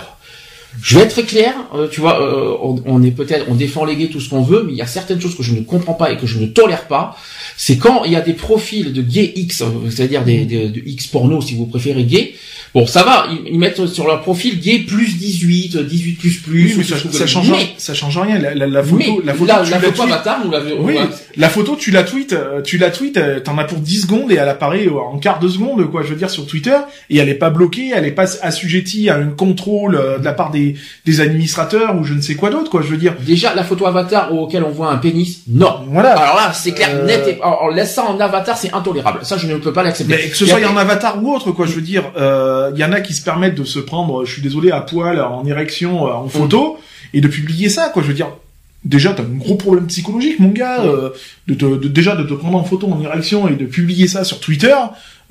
[0.81, 2.19] Je vais être très clair, euh, tu vois,
[2.61, 4.81] on, on est peut-être, on défend les gays tout ce qu'on veut, mais il y
[4.81, 7.15] a certaines choses que je ne comprends pas et que je ne tolère pas.
[7.57, 10.81] C'est quand il y a des profils de gays X, euh, c'est-à-dire des, des- de
[10.85, 12.33] X porno si vous préférez gay.
[12.73, 16.65] Bon, ça va, ils, ils mettent sur leur profil gay plus 18, 18 plus plus.
[16.65, 16.83] Oui, ou
[17.13, 18.37] ça, change, Mais- ça change rien.
[18.37, 20.75] La, la, la photo, la photo, la, tu la la photo avatar, nous l'avons.
[20.81, 20.95] Oui,
[21.37, 24.29] la photo, tu la tweets, euh, tu la tweets, euh, t'en as pour 10 secondes
[24.31, 26.75] et elle apparaît euh, en quart de seconde, quoi, je veux dire, sur Twitter,
[27.09, 30.33] et elle est pas bloquée, elle est pas assujettie à un contrôle euh, de la
[30.33, 30.75] part des,
[31.05, 33.15] des administrateurs ou je ne sais quoi d'autre, quoi, je veux dire.
[33.25, 35.79] Déjà, la photo avatar auquel on voit un pénis, non.
[35.91, 36.11] Voilà.
[36.17, 39.19] Alors là, c'est clair, Euh, net et, on laisse ça en avatar, c'est intolérable.
[39.23, 40.15] Ça, je ne peux pas l'accepter.
[40.15, 42.83] Mais que ce soit en avatar ou autre, quoi, je veux dire, euh, il y
[42.85, 46.07] en a qui se permettent de se prendre, je suis désolé, à poil, en érection,
[46.07, 46.77] euh, en photo,
[47.13, 48.27] et de publier ça, quoi, je veux dire.
[48.83, 51.09] Déjà, t'as un gros problème psychologique, mon gars, euh,
[51.47, 54.23] de te, de- déjà de te prendre en photo en érection et de publier ça
[54.23, 54.75] sur Twitter,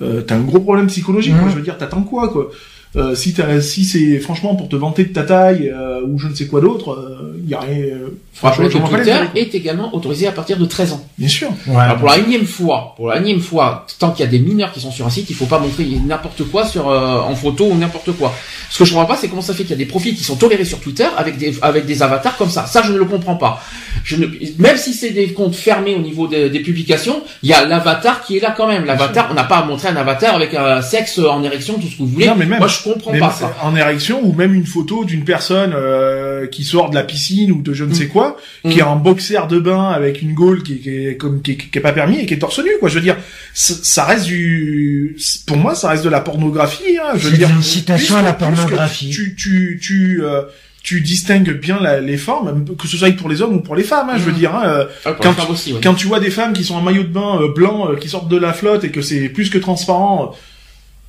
[0.03, 2.51] euh, t'as un gros problème psychologique, quoi, je veux dire, t'attends quoi, quoi?
[2.97, 6.28] Euh, si t'as, si c'est franchement pour te vanter de ta taille euh, ou je
[6.28, 7.76] ne sais quoi d'autre, euh, y a rien.
[7.76, 8.51] euh, je pas
[8.99, 11.05] Twitter est également autorisé à partir de 13 ans.
[11.18, 11.49] Bien sûr.
[11.76, 14.70] Alors pour la énième fois, pour la énième fois, tant qu'il y a des mineurs
[14.72, 17.66] qui sont sur un site, il faut pas montrer n'importe quoi sur euh, en photo
[17.66, 18.32] ou n'importe quoi.
[18.70, 20.22] Ce que je comprends pas, c'est comment ça fait qu'il y a des profils qui
[20.24, 22.66] sont tolérés sur Twitter avec des avec des avatars comme ça.
[22.66, 23.61] Ça, je ne le comprends pas.
[24.05, 24.26] Je ne,
[24.59, 28.22] même si c'est des comptes fermés au niveau des, des publications, il y a l'avatar
[28.24, 28.84] qui est là quand même.
[28.84, 31.92] L'avatar, on n'a pas à montrer un avatar avec un sexe en érection, tout ce
[31.92, 32.26] que vous voulez.
[32.26, 33.57] Non, mais même- Moi, je comprends Même pas ça.
[33.62, 37.62] en érection ou même une photo d'une personne euh, qui sort de la piscine ou
[37.62, 38.78] de je ne sais quoi, qui Mm.
[38.78, 41.78] est en boxer de bain avec une gaule qui, qui est comme qui, est- qui
[41.78, 42.89] est pas permis et qui est torse nu quoi.
[42.89, 43.16] Je veux dire,
[43.55, 45.16] ça, ça reste du,
[45.47, 46.99] pour moi ça reste de la pornographie.
[47.03, 49.11] Hein, je veux dire, l'incitation à la pornographie.
[49.11, 50.43] Tu tu tu euh,
[50.82, 53.85] tu distingues bien la- les formes, que ce soit pour les hommes ou pour les
[53.85, 54.11] femmes.
[54.11, 54.37] Hein, Je veux Mm.
[54.37, 55.80] dire, hein, euh, Ah, quand aussi, ouais.
[55.82, 58.09] quand tu vois des femmes qui sont en maillot de bain euh, blanc euh, qui
[58.11, 60.37] sortent de la flotte et que c'est plus que transparent euh,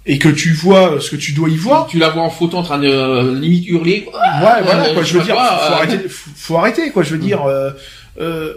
[0.08, 2.58] et que tu vois ce que tu dois y voir, Tu la vois en photo
[2.58, 4.06] en train de euh, limite hurler.
[4.08, 5.04] Ouais, voilà, euh, quoi.
[5.04, 7.04] je Je veux dire, pas faut, euh, arrêter, faut, faut arrêter, quoi.
[7.04, 7.72] Je veux dire, euh,
[8.22, 8.54] euh,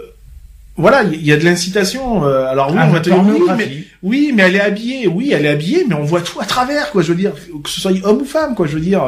[0.76, 2.24] voilà, il y a de l'incitation.
[2.26, 5.06] euh, alors oui, Ah, on va te dire, oui, mais oui, mais elle est habillée.
[5.08, 7.02] Oui, elle est habillée, mais on voit tout à travers, quoi.
[7.02, 7.32] Je veux dire,
[7.64, 8.66] que ce soit homme ou femme, quoi.
[8.66, 9.02] Je veux dire,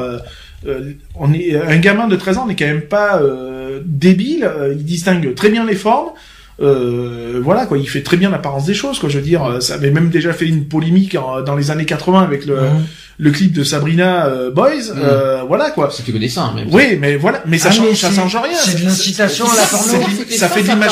[1.14, 4.50] on est un gamin de 13 ans n'est quand même pas euh, débile.
[4.72, 6.10] il distingue très bien les formes.
[6.62, 9.08] Euh, voilà quoi, il fait très bien l'apparence des choses quoi.
[9.08, 11.86] Je veux dire, euh, ça avait même déjà fait une polémique en- dans les années
[11.86, 12.84] 80 avec le, Mhm.
[13.18, 14.90] le clip de Sabrina euh, Boys.
[14.94, 15.90] euh, voilà quoi.
[15.90, 16.68] C'était que des seins, même.
[16.70, 18.58] Oui, mais voilà, mais ça Ah, change, mais ça change rien.
[18.62, 19.92] c'est de l'incitation à la ça- porno.
[20.28, 20.90] ça- Ça fait de l'image.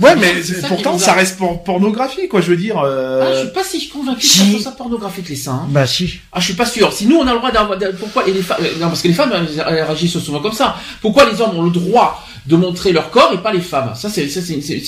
[0.00, 2.40] Ouais, mais ça pourtant, ça reste por- pornographie, quoi.
[2.40, 2.76] Je veux dire.
[2.78, 3.34] Ah, Euh...
[3.34, 4.52] je suis pas si convaincu Si.
[4.52, 5.62] que ça soit pornographique les seins.
[5.64, 5.66] hein.
[5.70, 6.20] Bah si.
[6.32, 6.92] Ah, je suis pas sûr.
[6.92, 9.02] Si nous on a le droit d'avoir, d'a- pourquoi et les femmes, euh, non parce
[9.02, 10.76] que les femmes elles, elles réagissent souvent comme ça.
[11.00, 13.92] Pourquoi les hommes ont le droit de montrer leur corps et pas les femmes?
[13.96, 14.26] Ça c'est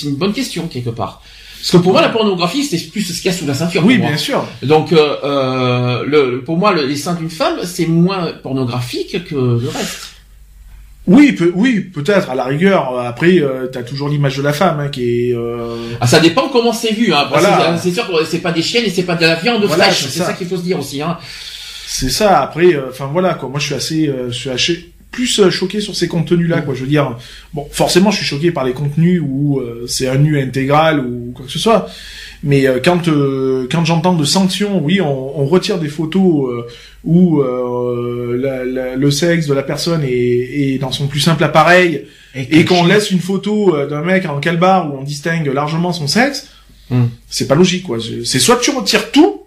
[0.04, 1.20] une bonne question quelque part.
[1.58, 3.82] Parce que pour moi la pornographie c'est plus ce qu'il y a sous la ceinture.
[3.84, 4.46] Oui, bien sûr.
[4.62, 9.34] Donc euh, euh, le, pour moi le- les seins d'une femme c'est moins pornographique que
[9.34, 9.98] le reste.
[11.12, 12.30] Oui, peut, oui, peut-être.
[12.30, 12.94] À la rigueur.
[12.94, 15.34] euh, Après, euh, t'as toujours l'image de la femme hein, qui est.
[15.34, 17.12] euh, Ah, ça dépend comment c'est vu.
[17.12, 17.26] Hein.
[17.28, 17.76] Voilà.
[17.78, 20.04] c'est- sûr que c'est pas des chiennes et c'est pas de la viande Voilà, fraîche.
[20.04, 20.26] c'est ça.
[20.26, 21.02] ça, qu'il faut se dire aussi.
[21.02, 21.18] Hein.
[21.86, 22.40] C'est ça.
[22.40, 23.48] Après, euh, enfin voilà quoi.
[23.48, 26.72] Moi, je suis assez, euh, je suis assez plus choqué sur ces contenus-là, quoi.
[26.74, 27.16] Je veux dire,
[27.52, 31.32] bon, forcément, je suis choqué par les contenus où euh, c'est un nu intégral ou
[31.34, 31.88] quoi que ce soit.
[32.42, 36.62] Mais euh, quand euh, quand j'entends de sanctions, oui, on, on retire des photos euh,
[37.04, 41.44] où euh, la- la- le sexe de la personne est, est dans son plus simple
[41.44, 46.06] appareil et qu'on laisse une photo d'un mec en calbar où on distingue largement son
[46.06, 46.48] sexe,
[46.92, 47.06] Hmm.
[47.28, 47.98] c'est pas logique, quoi.
[48.24, 49.42] C'est soit tu retires tout,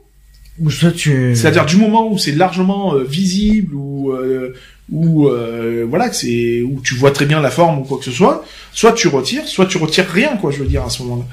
[0.61, 1.35] Ou soit tu.
[1.35, 4.53] c'est-à-dire du moment où c'est largement euh, visible ou euh,
[4.89, 8.05] ou euh, voilà que c'est où tu vois très bien la forme ou quoi que
[8.05, 11.03] ce soit, soit tu retires, soit tu retires rien quoi, je veux dire à ce
[11.03, 11.25] moment-là.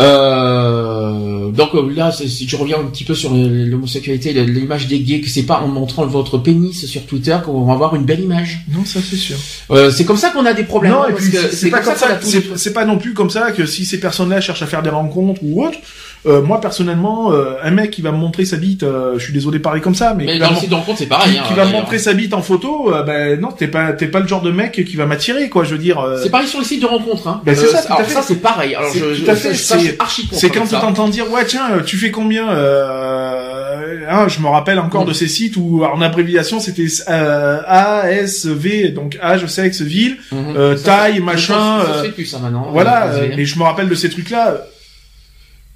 [0.00, 5.20] Euh, donc euh, là, si je reviens un petit peu sur l'homosexualité, l'image des gays,
[5.20, 8.60] que c'est pas en montrant votre pénis sur Twitter qu'on va avoir une belle image.
[8.72, 9.36] Non, ça c'est sûr.
[9.70, 10.92] Euh, c'est comme ça qu'on a des problèmes.
[10.92, 12.14] Non, hein, et puis c'est- pas comme ça.
[12.14, 14.90] des- c'est pas non plus comme ça que si ces personnes-là cherchent à faire des
[14.90, 15.78] rencontres ou autre.
[16.26, 19.32] Euh, moi personnellement, euh, un mec qui va me montrer sa bite, euh, je suis
[19.32, 21.06] désolé de parler comme ça, mais, Mais qui dans va le site de rencontre, c'est
[21.06, 21.32] pareil.
[21.32, 23.92] qui, hein, qui va me montrer sa bite en photo, euh, ben non, t'es pas
[23.92, 25.64] t'es pas le genre de mec qui va m'attirer, quoi.
[25.64, 25.98] Je veux dire.
[25.98, 27.26] euh, C'est pareil sur les sites de rencontres.
[27.28, 27.40] Hein.
[27.44, 28.12] Ben, c'est ça, tout à fait.
[28.14, 28.74] ça c'est pareil.
[28.74, 30.80] Alors je, tout à fait, ça, c'est- archi C'est quand tu ça.
[30.80, 35.08] t'entends dire ouais tiens euh, tu fais combien euh, hein, je me rappelle encore Mm.
[35.08, 40.84] de ces sites où en abréviation c'était euh, ASV donc âge sexe ville euh, Ça,
[40.84, 42.68] taille ça, machin Ça, se euh, fait plus ça maintenant.
[42.70, 44.56] voilà Euh, euh, mais je me rappelle de ces trucs là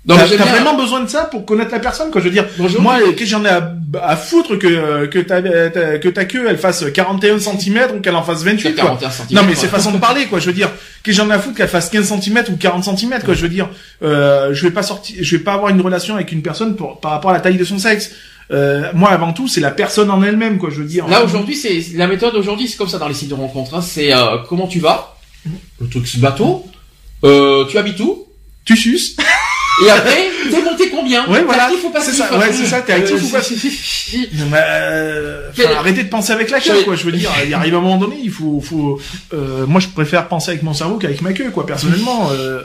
[0.06, 2.44] Non, t'as vraiment besoin de ça pour connaître la personne quoi je veux dire.
[2.58, 2.82] Bonjour.
[2.82, 6.44] moi qu'est-ce que j'en ai à, à foutre que que ta ta- que ta queue
[6.46, 8.84] elle fasse 41 cm ou qu'elle en fasse 28 quoi.
[8.84, 10.70] 41 centimètres, non mais c'est façon de parler quoi je veux dire.
[11.02, 13.48] Que j'en ai à foutre qu'elle fasse 15 cm ou 40 cm quoi je veux
[13.48, 13.70] dire.
[14.02, 17.00] Euh, je vais pas sortir je vais pas avoir une relation avec une personne pour,
[17.00, 18.10] par rapport à la taille de son sexe.
[18.50, 21.08] Euh, moi avant tout c'est la personne en elle-même quoi je veux dire.
[21.08, 23.74] Là aujourd'hui, c'est la méthode aujourd'hui, c'est comme ça dans les sites de rencontres.
[23.74, 23.80] hein.
[23.80, 25.16] C'est euh, comment tu vas,
[25.80, 26.66] le truc bateau.
[27.24, 28.26] Euh, tu habites où?
[28.66, 29.16] Tu suces
[29.86, 31.64] Et après, t'es monté combien Ouais, T'es voilà.
[31.66, 35.50] actif ou passif C'est ça, ouais, c'est ça, t'es actif ou passif Non, mais, euh,
[35.50, 37.30] enfin, Quel- arrêtez de penser avec la queue quoi je veux dire.
[37.44, 39.00] Il arrive un moment donné il faut faut
[39.32, 42.62] euh, moi je préfère penser avec mon cerveau qu'avec ma queue quoi personnellement euh,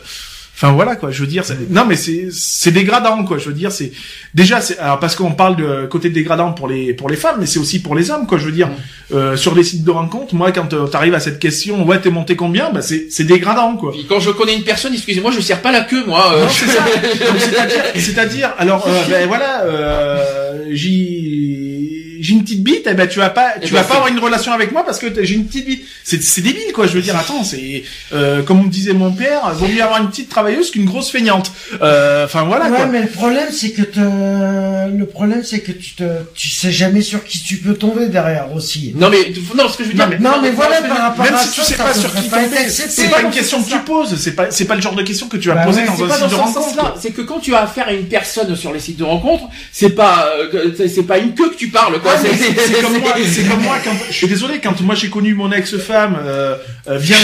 [0.62, 3.54] Enfin voilà quoi, je veux dire, c'est- non mais c'est c'est dégradant quoi, je veux
[3.54, 3.94] dire c'est
[4.34, 7.46] déjà c'est alors parce qu'on parle de côté dégradant pour les pour les femmes, mais
[7.46, 8.70] c'est aussi pour les hommes quoi, je veux dire
[9.14, 12.10] euh, sur les sites de rencontres, moi quand euh, t'arrives à cette question, ouais t'es
[12.10, 13.92] monté combien, bah c'est c'est dégradant quoi.
[13.94, 16.30] Puis quand je connais une personne, excusez-moi, je serre pas la queue moi.
[16.34, 16.84] euh, Non, c'est ça.
[17.40, 23.20] C'est-à-dire, c'est-à-dire, alors, euh, ben voilà, euh, j'ai, j'ai une petite bite, eh ben tu
[23.20, 25.36] vas pas, Eh tu ben, vas pas avoir une relation avec moi parce que j'ai
[25.36, 25.84] une petite bite.
[26.04, 26.88] C'est, c'est débile, quoi.
[26.88, 27.84] Je veux dire, attends, c'est,
[28.14, 31.52] euh, comme me disait mon père, vaut mieux avoir une petite travailleuse qu'une grosse feignante.
[31.82, 32.86] Euh, Enfin voilà, ouais, quoi.
[32.88, 34.00] mais le problème c'est que te...
[34.00, 36.04] le problème c'est que tu te,
[36.36, 38.94] tu sais jamais sur qui tu peux tomber derrière aussi.
[38.96, 40.06] Non mais non, ce que je veux dire.
[40.06, 41.94] Non, mais- Non, mais voilà, par rapport Même à si tu ça, sais ça pas
[41.94, 44.16] sur qui tomber, c'est pas une question que tu poses.
[44.18, 45.96] C'est pas, c'est pas le genre de question que tu vas Bah poser ouais, dans
[45.96, 46.96] C'est un pas site dans de rencontre.
[47.00, 49.90] C'est que quand tu as affaire à une personne sur les sites de rencontres, c'est
[49.92, 52.09] pas euh, c'est- c'est pas une queue que tu parles quoi.
[52.22, 55.34] Ouais, C'est- comme moi, c'est- comme moi quand je suis désolé quand moi j'ai connu
[55.34, 56.56] mon ex-femme euh,
[56.88, 57.18] euh, via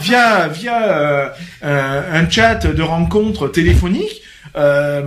[0.00, 1.28] via via euh,
[1.62, 4.22] un, un chat de rencontre téléphonique.
[4.54, 5.02] Euh,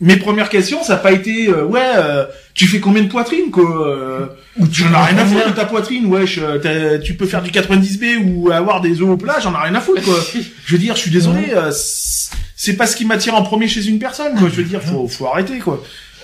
[0.00, 3.50] mes premières questions, ça n'a pas été euh, ouais, euh, tu fais combien de poitrine
[3.50, 4.26] quoi euh,
[4.58, 6.38] Ou tu J'en ai rien à foutre de ta poitrine, wesh.
[6.40, 9.74] euh, Tu peux faire du 90B ou avoir des os au plat, j'en ai rien
[9.74, 10.14] à foutre quoi.
[10.66, 12.14] Je veux dire, je suis désolé, euh, c'est
[12.56, 14.48] c'est pas ce qui m'attire en premier chez une personne quoi.
[14.48, 15.82] Je veux dire, faut faut arrêter quoi.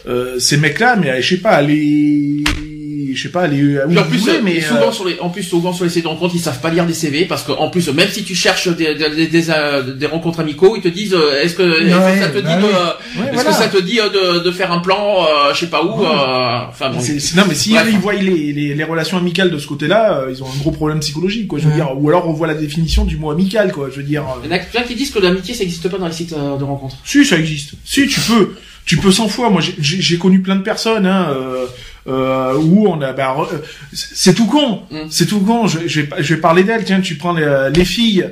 [0.09, 2.43] Euh, ces mecs-là, mais euh, je sais pas, aller,
[3.15, 5.19] je sais pas, aller où Puis en plus, voulez, euh, mais souvent euh, sur les,
[5.21, 7.43] en plus souvent sur les sites de rencontres, ils savent pas lire des CV parce
[7.43, 10.83] que en plus, même si tu cherches des des, des, euh, des rencontres amicaux, ils
[10.83, 12.63] te disent euh, est-ce que, est-ce que Ouais, ça te dit bah de,
[13.21, 13.51] ouais, est-ce voilà.
[13.51, 16.03] que ça te dit euh, de, de faire un plan, euh, je sais pas où,
[16.05, 16.99] euh, enfin bon.
[17.37, 20.43] Non mais si ils voient les, les, les relations amicales de ce côté-là, euh, ils
[20.43, 21.59] ont un gros problème psychologique quoi.
[21.59, 21.77] Je veux Ouais.
[21.77, 23.89] dire, ou alors on voit la définition du mot amical quoi.
[23.91, 25.89] Je veux dire, euh, Il y en a plein qui disent que l'amitié ça n'existe
[25.89, 26.97] pas dans les sites euh, de rencontres.
[27.05, 27.73] Si, ça existe.
[27.85, 28.55] Si, tu peux.
[28.87, 29.51] Tu peux 100 fois.
[29.51, 31.67] Moi, j'ai- j'ai j'ai connu plein de personnes hein, euh,
[32.09, 33.13] euh, où on a.
[33.13, 33.59] Bah, euh,
[33.93, 34.83] c'est tout con.
[34.91, 34.97] Mm.
[35.11, 35.67] C'est tout con.
[35.69, 36.85] Je, je, vais, je vais parler d'elles.
[36.85, 38.29] Tiens, tu prends les, les filles.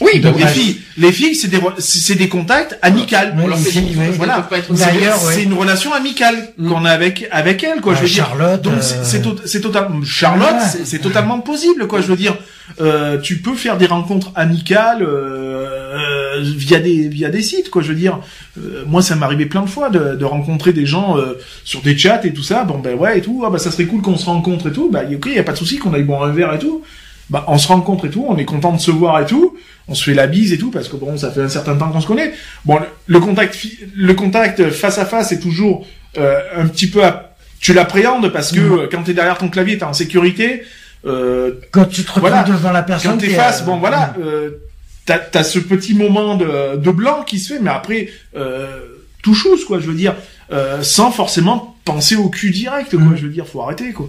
[0.00, 3.34] Oui, Donc, les filles, les filles, c'est des c'est des contacts amicales.
[3.36, 4.10] Ouais, Alors, les c'est- filles, ouais.
[4.12, 4.48] Voilà.
[4.74, 5.42] C'est- ouais.
[5.42, 6.68] Une relation amicale Mm.
[6.70, 7.92] qu'on a avec avec elle, quoi.
[7.94, 8.24] je Ah, veux dire.
[8.26, 12.00] Charlotte, Donc euh, c'est c'est tot- c'est totalement Charlotte, c'est- totalement possible, quoi.
[12.00, 12.34] Je veux dire,
[12.80, 15.66] euh, tu peux faire des rencontres amicales euh,
[15.98, 17.82] euh, via des via des sites, quoi.
[17.82, 18.20] Je veux dire,
[18.58, 21.80] euh, moi ça m'est arrivé plein de fois de, de rencontrer des gens euh, sur
[21.82, 22.64] des chats et tout ça.
[22.64, 24.90] Bon ben ouais et tout, ah bah ça serait cool qu'on se rencontre et tout.
[24.90, 26.82] Bah ok, y a pas de souci qu'on aille boire un verre et tout.
[27.30, 29.56] Bah on se rencontre et tout, on est content de se voir et tout.
[29.88, 31.90] On se fait la bise et tout parce que bon ça fait un certain temps
[31.90, 32.32] qu'on se connaît.
[32.64, 33.56] Bon le, le contact
[33.94, 35.86] le contact face à face est toujours
[36.18, 39.78] euh, un petit peu à- tu l'appréhendes parce que euh, quand t'es derrière ton clavier
[39.78, 40.62] t'es en sécurité.
[41.06, 42.42] Euh, Quand tu te retrouves Voilà.
[42.42, 44.50] devant la personne, quand t'es face, bon voilà, euh,
[45.18, 48.66] t'as as ce petit moment de, de blanc qui se fait, mais après euh,
[49.22, 50.14] tout chose quoi, je veux dire,
[50.52, 53.16] euh, sans forcément penser au cul direct quoi, Mhm.
[53.16, 54.08] je veux dire, faut arrêter quoi.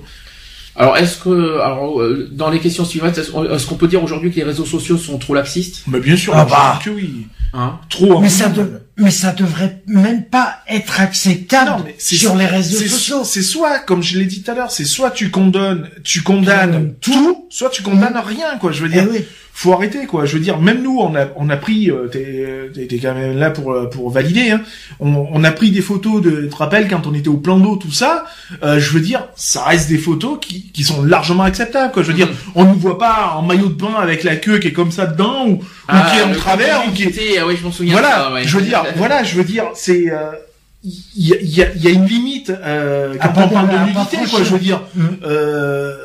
[0.78, 4.38] Alors est-ce que alors euh, dans les questions suivantes, est-ce qu'on peut dire aujourd'hui que
[4.38, 5.84] les réseaux sociaux sont trop laxistes?
[5.88, 6.80] Mais bien sûr, Ah bah.
[6.84, 7.78] que oui, hein?
[7.90, 8.18] Trop.
[8.18, 8.19] hein.
[8.22, 12.45] Mais ça, de- mais ça devrait même pas être acceptable Non, mais c'est- sur les
[12.45, 13.23] réseaux sociaux.
[13.26, 16.72] c'est soit, comme je l'ai dit tout à l'heure, c'est soit tu condamnes, tu condamnes
[16.72, 18.72] Condamne tout, soit tu condamnes rien quoi.
[18.72, 19.26] Je veux Eh dire, oui.
[19.53, 20.26] Faut arrêter quoi.
[20.26, 23.52] Je veux dire, même nous, on a on a pris, euh, t'es quand même là
[23.52, 24.49] pour euh, pour valider.
[24.52, 24.61] Hein.
[24.99, 27.57] On, on a pris des photos de, tu te rappelles quand on était au plan
[27.60, 28.26] d'eau, tout ça.
[28.64, 31.91] Euh, je veux dire, ça reste des photos qui qui sont largement acceptables.
[31.91, 32.02] Quoi.
[32.03, 34.69] Je veux dire, on ne voit pas en maillot de bain avec la queue qui
[34.69, 35.57] est comme ça dedans ou, ou
[36.11, 37.94] qui est en travers ou qui est était- ah oui, je m'en souviens.
[37.94, 38.44] voilà, de ça, ouais.
[38.45, 40.32] je veux dire, voilà, je veux dire, c'est euh,
[40.84, 43.45] il y, a, il y a- il y a une limite euh, À quand pas
[43.45, 44.40] on parle de- nudité, quoi.
[44.44, 45.06] Je veux dire, Mm.
[45.23, 45.95] euh,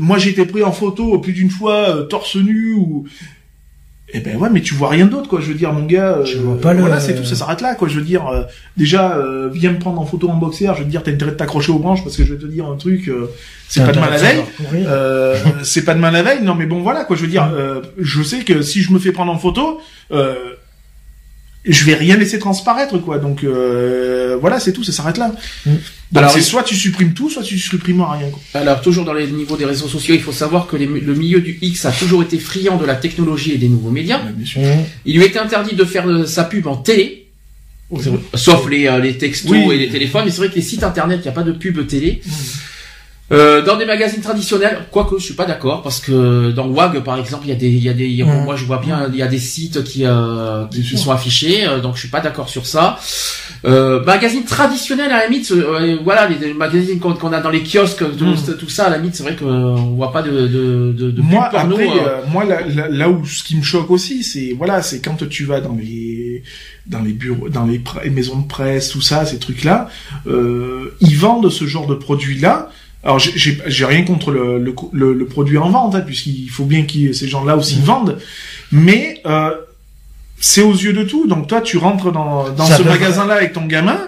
[0.00, 3.06] moi j'ai été pris en photo plus d'une fois euh, torse nu ou
[4.14, 5.40] eh ben ouais, mais tu vois rien d'autre, quoi.
[5.40, 7.60] Je veux dire, mon gars, Je euh, vois pas le- voilà, c'est tout, ça s'arrête
[7.60, 7.88] là, quoi.
[7.88, 8.44] Je veux dire, euh,
[8.76, 10.66] déjà, euh, viens me prendre en photo en boxer.
[10.74, 12.46] Je veux te dire, t'as intérêt de t'accrocher aux branches parce que je vais te
[12.46, 13.26] dire un truc, euh,
[13.68, 14.42] c'est pas demain la veille.
[14.74, 17.80] Euh, c'est pas demain la veille, non mais bon voilà quoi, je veux dire, euh,
[17.98, 19.80] je sais que si je me fais prendre en photo,
[20.12, 20.34] euh,
[21.66, 25.34] je vais rien laisser transparaître quoi, donc euh, voilà c'est tout, ça s'arrête là.
[25.66, 25.70] Mm.
[26.12, 28.40] Donc Alors, c'est soit tu supprimes tout, soit tu supprimes rien quoi.
[28.54, 31.40] Alors, toujours dans les niveaux des réseaux sociaux, il faut savoir que les- le milieu
[31.40, 34.20] du X a toujours été friand de la technologie et des nouveaux médias.
[34.20, 34.60] bien sûr.
[35.04, 37.26] Il lui était interdit de faire euh, sa pub en télé,
[38.34, 39.66] sauf les, euh, les textos Oui.
[39.74, 41.52] et les téléphones, mais c'est vrai que les sites internet, il n'y a pas de
[41.52, 42.20] pub télé.
[43.32, 47.18] Euh, dans des magazines traditionnels, quoique je suis pas d'accord, parce que dans WAG par
[47.18, 48.44] exemple, il y a des, il y a des, Mm.
[48.44, 51.66] moi je vois bien, il y a des sites qui, euh, qui, qui sont affichés,
[51.66, 53.00] euh, donc je suis pas d'accord sur ça.
[53.64, 57.64] Euh, magazines traditionnels à la limite, euh, voilà, les, les magazines qu'on a dans les
[57.64, 58.56] kiosques, tout, Mm.
[58.60, 61.50] tout ça, à la limite, c'est vrai qu'on voit pas de, de, de, de moi
[61.72, 61.90] après, euh.
[62.06, 65.28] euh, moi là, là, là où ce qui me choque aussi, c'est voilà, c'est quand
[65.28, 66.44] tu vas dans les
[66.86, 69.88] dans les bureaux, dans les pre- maisons de presse, tout ça, ces trucs là,
[70.28, 72.70] euh, ils vendent ce genre de produits là.
[73.06, 76.64] Alors j'ai- rien contre le, le, co- le, le produit en vente, hein, puisqu'il faut
[76.64, 78.18] bien que ces gens-là aussi vendent,
[78.72, 79.52] mais euh,
[80.40, 81.26] c'est aux yeux de tout.
[81.28, 83.98] Donc toi, tu rentres dans, dans Ça ce magasin-là avec ton gamin,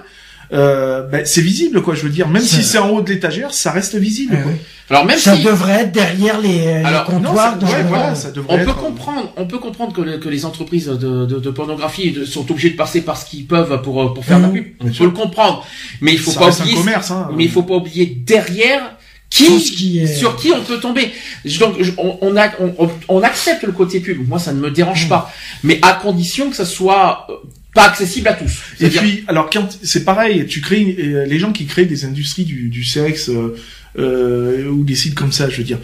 [0.53, 1.95] euh, ben, c'est visible, quoi.
[1.95, 4.35] Je veux dire, même Ça- si c'est en haut de l'étagère, ça reste visible.
[4.39, 4.53] Ah quoi.
[4.53, 4.59] oui.
[4.91, 7.59] Alors même Ça si devrait être derrière les, les Alors, Non, ça, comptoirs.
[7.59, 10.01] dans ouais, le- voilà, ça devrait On peut être, euh, comprendre, on peut comprendre que,
[10.01, 13.29] le- que les entreprises de, de, de pornographie de- sont obligées de passer par ce
[13.29, 14.65] qu'ils peuvent pour euh, pour faire de la pub.
[14.81, 15.05] On peut sûr.
[15.05, 15.67] le comprendre,
[16.01, 17.29] mais il faut ça pas oublier, commerce, hein.
[17.37, 18.95] mais il faut pas oublier derrière
[19.29, 21.11] qui, qui est- sur qui on peut tomber.
[21.45, 24.27] Je- Donc je- on, on, a- on, on- accepte le côté pub.
[24.27, 25.09] Moi ça ne me dérange Mhm.
[25.11, 25.31] pas,
[25.65, 27.35] mais à condition que ça soit euh,
[27.75, 28.61] pas accessible à tous.
[28.81, 32.45] Et puis, alors quand c'est pareil, tu crées euh, les gens qui créent des industries
[32.45, 33.57] du, du sexe euh,
[33.99, 35.79] euh, ou des sites comme ça, je veux dire,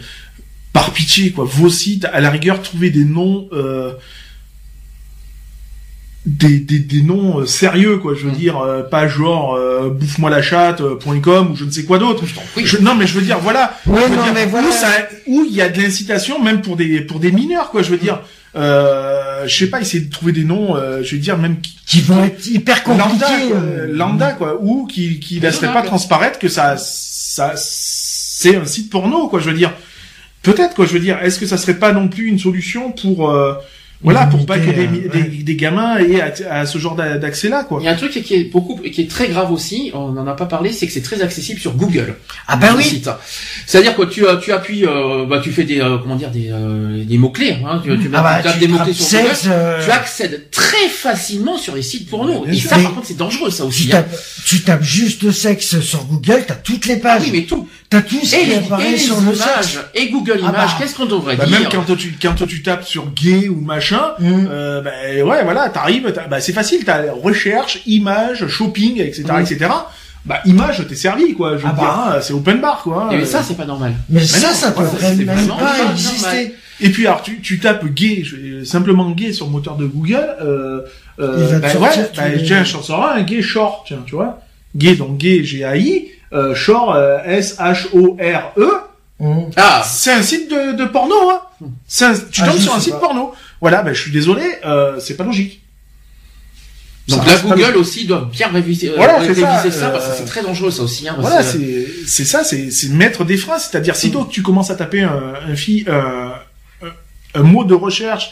[0.73, 3.47] par pitié quoi, vos sites, à la rigueur, trouvez des noms.
[3.53, 3.93] Euh,
[6.25, 8.35] des, des, des noms euh, sérieux quoi je veux Mm.
[8.35, 12.23] dire euh, pas genre euh, bouffe-moi la chatte.com ou je ne sais quoi d'autre
[12.57, 12.63] Oui.
[12.65, 14.67] Je- non mais je veux dire voilà Ouais, Je veux non, dire, mais voilà.
[14.67, 17.81] où ça- où il y a de l'incitation même pour des pour des mineurs quoi
[17.83, 18.21] je veux dire
[18.55, 21.75] euh, je sais pas essayer de trouver des noms euh, je veux dire même qui,
[21.85, 23.09] Qui vont être hyper compliqués.
[23.09, 23.87] lambda, quoi, euh.
[23.93, 29.27] lambda quoi, ou qui qui laisserait pas transparaître que ça ça c'est un site porno
[29.27, 29.73] quoi, je veux dire.
[30.41, 33.31] Peut-être quoi, je veux dire, est-ce que ça serait pas non plus une solution pour
[33.31, 33.53] euh,
[34.05, 35.23] voilà, pour pas que des, des, euh, ouais.
[35.43, 37.79] des gamins aient accès à ce genre d'a- d'accès là quoi.
[37.81, 40.25] Il y a un truc qui est beaucoup, qui est très grave aussi, on n'en
[40.27, 42.15] a pas parlé, c'est que c'est très accessible sur Google.
[42.47, 43.01] Ah bah le oui.
[43.65, 46.49] C'est-à-dire que tu, euh, tu appuies, euh, bah, tu fais des, euh, comment dire, des,
[46.51, 49.27] euh, des mots-clés, hein, tu, tu, Ah bah, tu tapes tu des mots-clés sur Google,
[49.35, 52.45] sexe, euh, tu accèdes très facilement sur les sites porno.
[52.47, 53.87] Et ça, par contre, c'est dangereux, ça aussi.
[53.87, 54.03] Tu hein.
[54.03, 54.15] tapes,
[54.45, 57.23] tu tapes juste sexe sur Google, t'as toutes les Ah pages.
[57.23, 57.67] oui, mais tout.
[57.89, 59.79] T'as tout ce Et qui les, et apparaît les sur le images, sexe.
[59.93, 60.75] et Google Ah Images, bah.
[60.79, 61.59] qu'est-ce qu'on devrait Bah, dire?
[61.59, 64.47] même quand tu quand tu tapes sur gay ou machin, Mm.
[64.49, 69.41] euh, bah, ouais voilà, t'arrives, bah c'est facile, t'as recherche, image, shopping, etc., Mm.
[69.41, 69.71] etc.
[70.25, 71.51] Bah image, t'es servi quoi.
[71.57, 71.81] Je veux Ah bah.
[71.81, 73.09] dire, hein, c'est open bar quoi.
[73.11, 73.93] Et Euh, ça, c'est pas normal.
[74.09, 76.21] Mais, Mais ça, non, ça même vraiment pas pas exister.
[76.23, 76.51] normal.
[76.81, 80.27] Et puis alors tu, tu tapes gay, je- simplement gay sur le moteur de Google,
[80.41, 80.81] euh,
[81.19, 83.85] euh, Il va te bah, sortir ouais, bah, tiens, je t'en sors un, gay short,
[83.87, 84.41] tiens, tu vois.
[84.75, 88.67] Gay donc gay G A I, euh, short euh, S H O R E.
[89.19, 89.43] Mm.
[89.55, 91.39] Ah, C'est un site de, de porno, hein.
[92.01, 92.99] Un- tu Ah, tombes sur un site pas.
[92.99, 93.31] porno.
[93.61, 95.61] Voilà, bah, je suis désolé, euh, c'est pas logique.
[97.07, 100.05] donc Ça là, pas Google aussi doit bien réviser, euh, Voilà, réviser ça, ça, parce
[100.05, 101.07] que euh, c'est très dangereux, ça aussi.
[101.07, 103.59] Hein, Voilà, c'est c'est ça, c'est mettre des freins.
[103.59, 105.85] C'est-à-dire, sitôt que tu commences à taper un, un, fi-
[107.43, 108.31] mot de recherche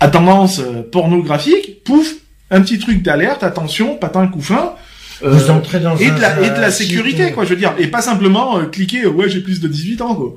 [0.00, 2.14] à tendance euh, pornographique, pouf,
[2.50, 4.74] un petit truc d'alerte, attention, patin couffin.
[5.22, 7.56] euh, Vous entrez dans et un- de la, et de la sécurité, quoi, je veux
[7.56, 7.74] dire.
[7.78, 10.34] Et pas simplement euh, cliquer, euh, ouais, j'ai plus de 18 ans, quoi.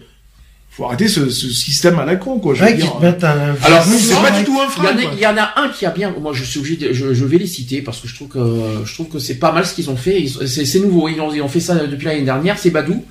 [0.76, 2.94] Faut arrêter ce, ce système à la con, quoi, je Ouais, dire.
[3.02, 5.12] un Alors, c'est pas du tout un Il y, frein, en a, quoi.
[5.14, 6.14] il y en a un qui a bien.
[6.20, 6.76] Moi, je suis obligé.
[6.76, 8.40] De, je, je vais les citer parce que je trouve que
[8.84, 10.26] je trouve que c'est pas mal ce qu'ils ont fait.
[10.48, 11.08] C'est nouveau.
[11.08, 12.58] Ils ont, ils ont fait ça depuis l'année dernière.
[12.60, 13.06] C'est Badou.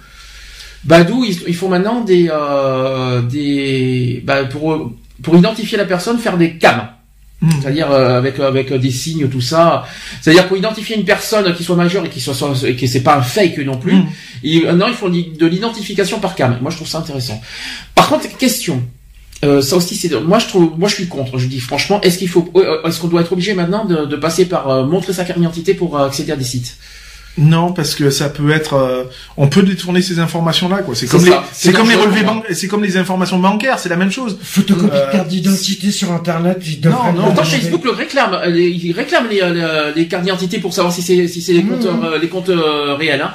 [0.84, 4.92] Badou, ils, ils font maintenant des euh, des bah, pour
[5.22, 6.88] pour identifier la personne, faire des cams.
[7.44, 7.50] Hmm.
[7.60, 9.84] C'est-à-dire euh, avec avec des signes, tout ça.
[10.20, 13.02] C'est-à-dire pour identifier une personne qui soit majeure et qui soit soit- et que c'est
[13.02, 13.94] pas un fake non plus.
[13.96, 14.06] Hmm.
[14.42, 16.58] Et, euh, non, ils font de l'identification par cam.
[16.62, 17.40] Moi, je trouve ça intéressant.
[17.94, 18.82] Par contre, question.
[19.44, 21.36] Euh, ça aussi, c'est moi je trouve, moi je suis contre.
[21.38, 24.16] Je dis franchement, est-ce qu'il faut, euh, est-ce qu'on doit être obligé maintenant de, de
[24.16, 26.78] passer par euh, montrer sa carte d'identité pour euh, accéder à des sites?
[27.36, 29.04] Non, parce que ça peut être, euh,
[29.36, 30.94] on peut détourner ces informations-là, quoi.
[30.94, 31.26] C'est comme ça.
[31.26, 34.38] les, C'est comme les relevés bancaires, c'est comme les informations bancaires, c'est la même chose.
[34.40, 37.42] Photocopie Euh, de carte d'identité sur Internet, ils Non, non, le Pourtant.
[37.44, 38.34] Facebook le réclame.
[38.34, 41.52] euh, les- Il réclame les, euh, les cartes d'identité pour savoir si c'est si c'est
[41.54, 41.68] les Mmh.
[41.68, 43.20] comptes euh, les comptes euh, réels.
[43.22, 43.32] Hein.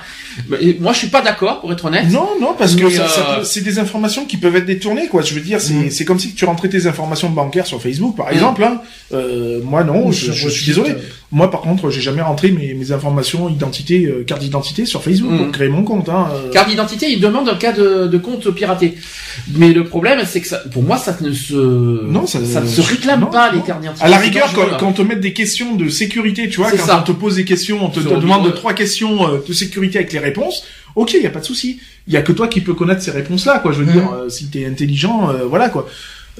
[0.47, 2.05] Mais, moi, je suis pas d'accord, pour être honnête.
[2.09, 5.21] Non, non, parce que euh, c'est des informations qui peuvent être détournées, quoi.
[5.23, 5.91] Je veux dire, c'est, Mm.
[5.91, 8.33] c'est comme si tu rentrais tes informations bancaires sur Facebook, par Mm.
[8.33, 8.63] exemple.
[8.63, 8.79] Hein.
[9.11, 10.95] Euh, moi, non, je, je suis désolé.
[11.31, 15.03] Euh, Moi, par contre, j'ai jamais rentré mes, mes informations identité, euh, carte d'identité sur
[15.03, 15.37] Facebook Mm.
[15.37, 16.09] pour créer mon compte.
[16.09, 16.27] Hein.
[16.33, 18.95] Euh, Carte d'identité, il demande un cas de, de compte piraté.
[19.55, 22.81] Mais le problème, c'est que ça, pour moi, ça ne se, Non, ça- ne se
[22.81, 23.63] réclame non, pas les non.
[23.63, 24.05] cartes d'identité.
[24.05, 26.77] À la rigueur, quand, quand on te met des questions de sécurité, tu vois, quand
[26.85, 26.99] ça.
[26.99, 30.19] on te pose des questions, on te, demande trois questions euh, de sécurité avec les
[30.19, 30.63] réponses,
[30.95, 31.79] ok, il y a pas de souci.
[32.07, 33.71] Il y a que toi qui peux connaître ces réponses-là, quoi.
[33.71, 33.91] Je veux Mhm.
[33.91, 35.87] dire, euh, si t'es intelligent, euh, voilà, quoi.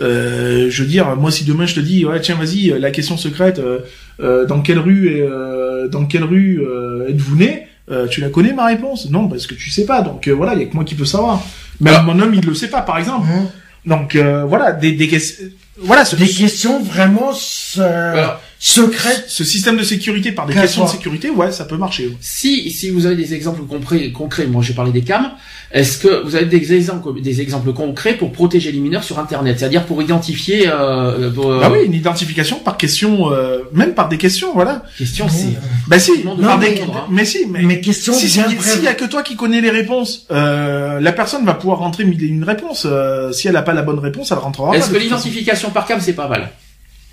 [0.01, 2.91] Euh, je veux dire, moi, si demain je te dis, ouais, tiens, vas-y, euh, la
[2.91, 3.79] question secrète, euh,
[4.21, 8.29] euh, dans quelle rue, est, euh, dans quelle rue euh, êtes-vous né Euh, Tu la
[8.29, 9.09] connais ma réponse?
[9.09, 10.01] Non, parce que tu sais pas.
[10.03, 11.43] Donc euh, voilà, il y a que moi qui peux savoir.
[11.81, 12.03] Même Ah.
[12.03, 13.27] mon homme, il le sait pas, par exemple.
[13.33, 13.45] hein.
[13.85, 15.45] Donc euh, voilà, des, des questions.
[15.81, 17.31] Voilà, ce, Des questions vraiment
[17.79, 19.25] euh, Alors, secrètes.
[19.27, 22.15] ce système de sécurité par des questions de sécurité, ouais, ça peut marcher.
[22.19, 25.31] si, si vous avez des exemples concrets, concrets, moi j'ai parlé des cams,
[25.71, 29.57] est-ce que vous avez des exemples, des exemples concrets pour protéger les mineurs sur Internet,
[29.59, 34.09] c'est-à-dire pour identifier, euh, pour, euh, Ah oui, une identification par question, euh, même par
[34.09, 34.83] des questions, voilà.
[34.97, 35.55] question, c'est
[35.87, 37.07] Bah si, Non, par des, répondre, hein.
[37.09, 39.61] mais si, mais, Mes questions si bien s'il pré- y a que toi qui connais
[39.61, 42.85] les réponses, euh, la personne va pouvoir rentrer mille et une réponses.
[42.85, 45.99] Euh, si elle a pas la bonne réponse, elle rentrera Est-ce que l'identification par cam
[46.01, 46.49] c'est pas mal?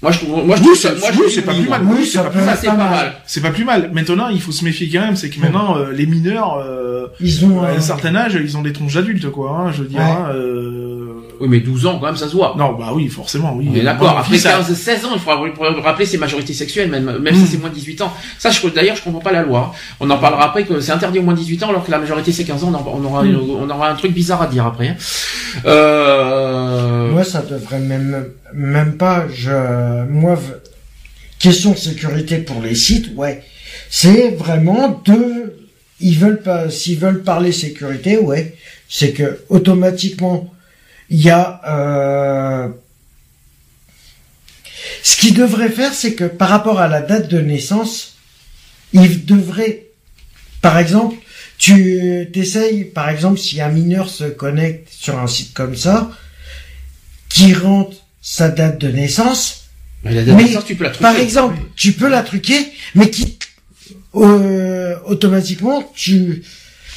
[0.02, 1.82] Moi je trouve, moi je Oui, trouve moi, je oui, trouve c'est pas plus mal.
[1.84, 2.58] Oui, c'est pas plus mal.
[2.60, 3.12] c'est pas mal.
[3.26, 3.90] C'est pas plus mal.
[3.94, 7.44] Maintenant, il faut se méfier quand même, c'est que maintenant euh, les mineurs, euh, Ils
[7.46, 9.50] ont à un- un certain âge, ils ont des tronches d'adultes, quoi.
[9.58, 9.98] Hein, je veux dire.
[10.00, 10.04] Ouais.
[10.04, 11.05] hein, euh,
[11.40, 12.54] Oui mais 12 ans quand même ça se voit.
[12.56, 13.68] Non, bah oui, forcément, oui.
[13.70, 14.16] On est d'accord.
[14.18, 17.34] Après fils a- 15, 16 ans, il faudra ra- rappeler ses majorités sexuelles, même, même
[17.34, 18.12] si c'est moins de 18 ans.
[18.38, 19.74] Ça, je, d'ailleurs, je comprends pas la loi.
[20.00, 21.98] On en parlera après que c'est interdit au moins de 18 ans, alors que la
[21.98, 22.72] majorité c'est 15 ans.
[22.72, 23.38] On, en- on aura, Mm.
[23.60, 24.88] on aura un truc bizarre à dire après.
[24.88, 24.96] hein.
[25.66, 27.10] Euh...
[27.10, 29.50] Moi, ça devrait même, même pas, je,
[30.10, 30.54] moi, v-
[31.38, 33.42] question de sécurité pour les sites, ouais.
[33.90, 35.54] C'est vraiment de,
[36.00, 38.54] ils veulent pas, s'ils veulent parler sécurité, ouais.
[38.88, 40.52] C'est que, automatiquement,
[41.10, 42.68] il y a, euh,
[45.02, 48.16] ce qu'ils devraient faire, c'est que par rapport à la date de naissance,
[48.92, 49.86] ils devraient,
[50.62, 51.16] par exemple,
[51.58, 56.10] tu t'essayes, par exemple, si un mineur se connecte sur un site comme ça,
[57.28, 59.68] qui rentre sa date de naissance,
[60.04, 61.02] Mais la date de naissance, tu peux la trouver.
[61.02, 63.38] par exemple, tu peux la truquer, mais qui
[64.16, 66.42] euh, automatiquement tu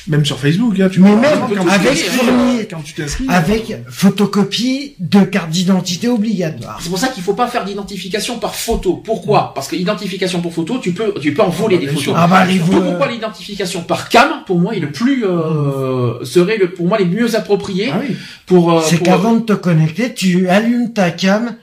[0.10, 3.78] Même sur Facebook, hein, tu Mais même quand avec fourni- euh, quand tu t'inscris, avec
[3.90, 6.80] photocopie de carte d'identité obligatoire.
[6.82, 8.96] C'est pour ça qu'il faut pas faire d'identification par photo.
[9.06, 9.54] Pourquoi?
[9.54, 12.14] Parce que l'identification pour photo, tu peux, tu peux en voler bah, des photos.
[12.18, 16.24] Ah bah les Donc, vo- pourquoi l'identification par cam, pour moi, est le plus euh,
[16.26, 18.16] serait le, pour moi les mieux appropriés Ah oui.
[18.46, 18.72] pour.
[18.74, 21.56] euh, c'est pour- qu'avant de te connecter, tu allumes ta cam,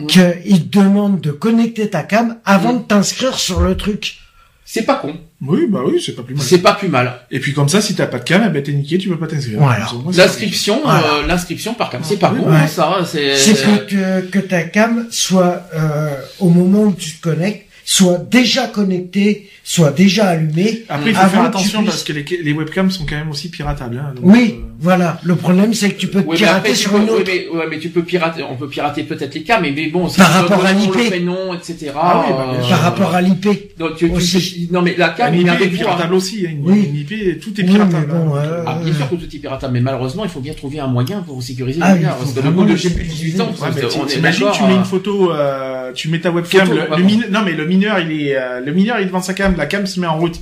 [0.00, 0.06] Mm.
[0.06, 2.78] qu'il te demande de connecter ta cam avant Mm.
[2.78, 4.16] de t'inscrire sur le truc.
[4.64, 5.14] C'est pas con.
[5.46, 6.44] Oui, bah oui, c'est pas plus mal.
[6.44, 7.20] C'est pas plus mal.
[7.30, 9.18] Et puis comme ça, si t'as pas de cam, eh ben t'es niqué, tu peux
[9.18, 9.58] pas t'inscrire.
[9.58, 9.86] Voilà.
[10.16, 11.06] L'inscription, Voilà.
[11.22, 12.56] euh, l'inscription par cam, c'est pas Oui, con, ouais.
[12.56, 12.96] hein, ça.
[13.00, 13.36] hein, C'est.
[13.36, 18.66] C'est que, que ta cam soit euh, au moment où tu te connectes, soit déjà
[18.66, 20.84] connectée, soit déjà allumée.
[20.88, 23.50] Après, il faut faire attention puisses- parce que les, les webcams sont quand même aussi
[23.50, 23.98] piratables.
[24.02, 25.18] Hein, donc, Oui, euh, voilà.
[25.24, 27.24] Le problème, c'est que tu peux pirater après, tu sur peux, une ouais, autre.
[27.26, 30.02] mais, ouais, mais tu peux pirater, on peut pirater peut-être les cams, mais, mais bon,
[30.08, 30.94] Par tu rapport le à l'IP.
[30.94, 31.92] le prénom, etc.
[31.96, 32.68] Ah oui, bah, euh.
[32.68, 33.76] Par rapport à l'IP.
[33.78, 34.66] donc, tu, tu aussi.
[34.68, 35.66] peux- non, mais la cam, il est toi.
[35.68, 36.46] piratable aussi.
[36.46, 36.86] Hein, Oui.
[36.90, 38.06] une IP, tout est Oui, piratable.
[38.08, 40.40] mais bon, hein, euh, Ah, bien sûr que tout est piratable, mais malheureusement, il faut
[40.40, 42.90] bien trouver un moyen pour sécuriser Ah, faut Parce que le bout de le j'ai
[42.90, 46.08] plus de 18 ans, que tu- on est tu mets euh, une photo, euh, tu
[46.08, 49.02] mets ta webcam, le, le non mais le mineur il est, euh, le mineur il
[49.04, 50.38] est devant sa cam, la cam se met en route.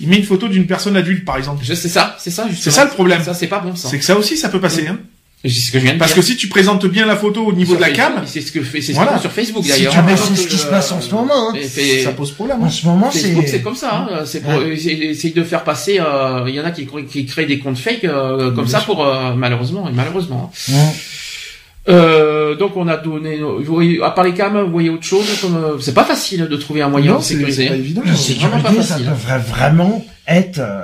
[0.00, 1.64] Il met une photo d'une personne adulte par exemple.
[1.64, 2.62] Je sais ça, c'est ça, justement.
[2.62, 3.22] C'est ça le problème.
[3.22, 3.88] Ça, c'est pas bon, ça.
[3.88, 4.86] C'est que ça aussi ça peut passer.
[4.88, 4.98] Hein.
[5.46, 6.22] C'est ce que je viens de Parce dire.
[6.22, 8.40] que si tu présentes bien la photo au niveau Sur de la Facebook, cam, C'est
[8.40, 9.18] ce que fait, c'est ce Voilà.
[9.18, 9.92] sur Facebook, Si d'ailleurs.
[9.92, 11.50] tu Ah ben, mets c'est ce qui se passe en ce moment.
[11.52, 11.58] Hein.
[12.02, 12.62] Ça pose problème.
[12.62, 12.70] En hein.
[12.70, 13.50] ce moment, Facebook, c'est...
[13.50, 13.94] c'est comme ça.
[14.10, 14.22] Hein.
[14.24, 15.98] C'est pour essayer essayer de faire passer.
[16.00, 18.78] euh, Il y en a qui, qui créent des comptes fake euh, comme Bien ça
[18.78, 18.86] sûr.
[18.94, 20.50] pour euh, malheureusement et malheureusement.
[20.70, 20.74] Ouais.
[21.88, 23.38] Euh, donc on a donné.
[23.40, 26.46] vous voyez, à part les cams, vous voyez autre chose comme euh, c'est pas facile
[26.48, 27.64] de trouver un moyen Non, de c'est sécuriser.
[27.64, 28.02] c'est pas évident.
[28.04, 30.82] La vraiment pas sécurité, ça devrait vraiment être euh,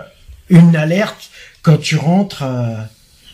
[0.51, 1.31] une alerte
[1.63, 2.43] quand tu rentres.
[2.43, 2.75] euh,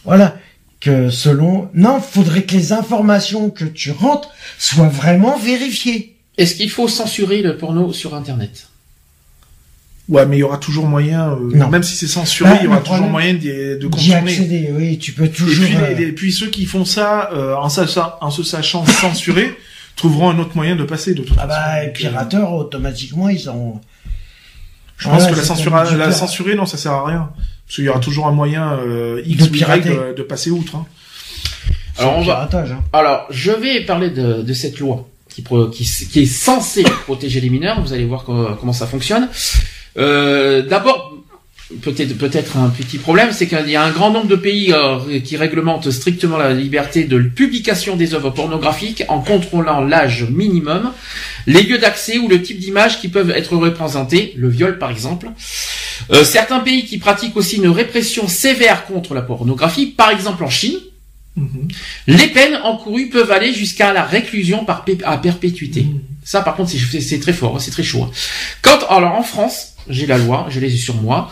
[0.05, 0.37] voilà.
[0.79, 1.71] Que selon...
[1.75, 4.29] Non, faudrait que les informations que tu rentres
[4.59, 6.15] soient vraiment vérifiées.
[6.37, 8.69] Est-ce qu'il faut censurer le porno sur Internet?
[10.09, 11.69] Ouais, mais il y aura toujours moyen, euh, Non.
[11.69, 14.15] même si c'est censuré, Bah, il y aura toujours moyen de D'y contourner.
[14.15, 15.65] accéder, oui, tu peux Et toujours.
[15.67, 18.85] puis, euh, les- les- puis ceux qui font ça euh, en, sachant, en se sachant
[18.87, 19.53] censurés
[19.97, 23.29] trouveront un autre moyen de passer de toute Ah bah, les Donc, euh, pirateurs, automatiquement,
[23.29, 23.81] ils ont.
[24.97, 27.31] Je pense que la, du la censurer, non, ça sert à rien.
[27.67, 30.51] Parce qu'il y aura toujours un moyen euh, X De ou Y de, de passer
[30.51, 30.77] outre.
[30.77, 30.87] Hein.
[31.99, 32.85] Alors, on va- hein.
[32.93, 37.41] Alors, je vais parler de, de cette loi qui, pro- qui, qui est censée protéger
[37.41, 37.81] les mineurs.
[37.83, 39.29] Vous allez voir co- comment ça fonctionne.
[39.99, 41.13] Euh, D'abord,
[41.83, 45.21] peut-être peut-être un petit problème, c'est qu'il y a un grand nombre de pays euh,
[45.21, 50.93] qui réglementent strictement la liberté de publication des œuvres pornographiques en contrôlant l'âge minimum,
[51.47, 55.29] les lieux d'accès ou le type d'image qui peuvent être représentés, le viol par exemple.
[56.13, 60.51] Euh, certains pays qui pratiquent aussi une répression sévère contre la pornographie, par exemple en
[60.51, 60.79] Chine,
[61.39, 61.69] Mhm.
[62.07, 65.83] les peines encourues peuvent aller jusqu'à la réclusion par à perpétuité.
[65.83, 66.01] Mhm.
[66.25, 68.05] Ça, par contre, c'est- très fort, hein, c'est très chaud.
[68.05, 68.11] hein.
[68.63, 71.31] Quand, alors en France, j'ai la loi, je l'ai sur moi.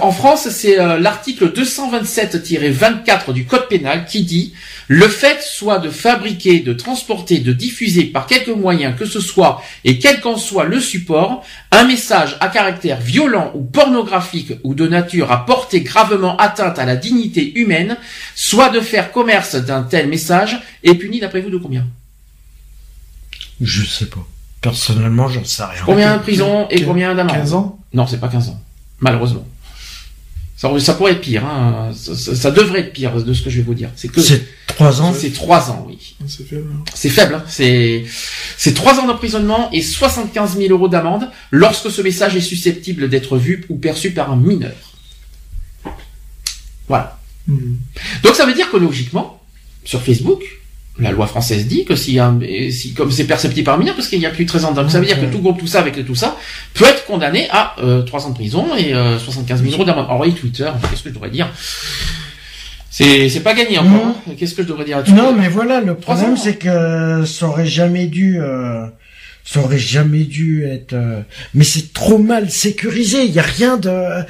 [0.00, 4.54] En France, c'est euh, l'article 227-24 du Code pénal qui dit
[4.88, 9.62] le fait soit de fabriquer, de transporter, de diffuser par quelque moyen que ce soit
[9.84, 14.86] et quel qu'en soit le support, un message à caractère violent ou pornographique ou de
[14.86, 17.96] nature à porter gravement atteinte à la dignité humaine,
[18.34, 21.86] soit de faire commerce d'un tel message est puni d'après vous de combien?
[23.60, 24.26] Je sais pas.
[24.62, 25.82] Personnellement, j'en sais rien.
[25.84, 28.60] Combien de prison et combien d'amende 15 ans Non, c'est pas 15 ans.
[29.00, 29.46] Malheureusement.
[30.56, 31.44] Ça, ça pourrait être pire.
[31.44, 31.90] Hein.
[31.94, 33.90] Ça, ça- ça devrait être pire de ce que je vais vous dire.
[33.96, 35.12] C'est que C'est trois ans.
[35.12, 36.14] c'est trois ans, oui.
[36.28, 36.68] C'est faible.
[36.72, 36.84] hein.
[36.94, 37.34] C'est faible.
[37.34, 37.44] Hein.
[37.48, 38.04] C'est
[38.56, 43.36] c'est trois ans d'emprisonnement et 75 000 euros d'amende lorsque ce message est susceptible d'être
[43.38, 44.70] vu ou perçu par un mineur.
[46.86, 47.18] Voilà.
[47.48, 47.78] Mhm.
[48.22, 49.42] Donc ça veut dire que logiquement,
[49.84, 50.42] sur Facebook,
[50.98, 52.38] la loi française dit que si, un,
[52.70, 54.90] si comme c'est perceptible par mineur, parce qu'il y a plus de 13 ans, donc
[54.90, 56.36] ça veut dire que tout groupe, tout ça avec tout ça,
[56.74, 60.06] peut être condamné à euh, 3 ans de prison et euh, 75 000 euros d'amende.
[60.06, 61.48] Alors oui, Twitter, qu'est-ce que je devrais dire?
[62.92, 64.08] C'est c'est pas gagné encore.
[64.28, 64.34] Hein.
[64.38, 65.14] Qu'est-ce que je devrais dire là-dessus?
[65.14, 68.86] Non, mais voilà, le problème, c'est que ça aurait jamais dû, euh,
[69.44, 71.22] ça aurait jamais dû être, euh,
[71.54, 73.24] mais c'est trop mal sécurisé.
[73.24, 74.24] Il y a rien de,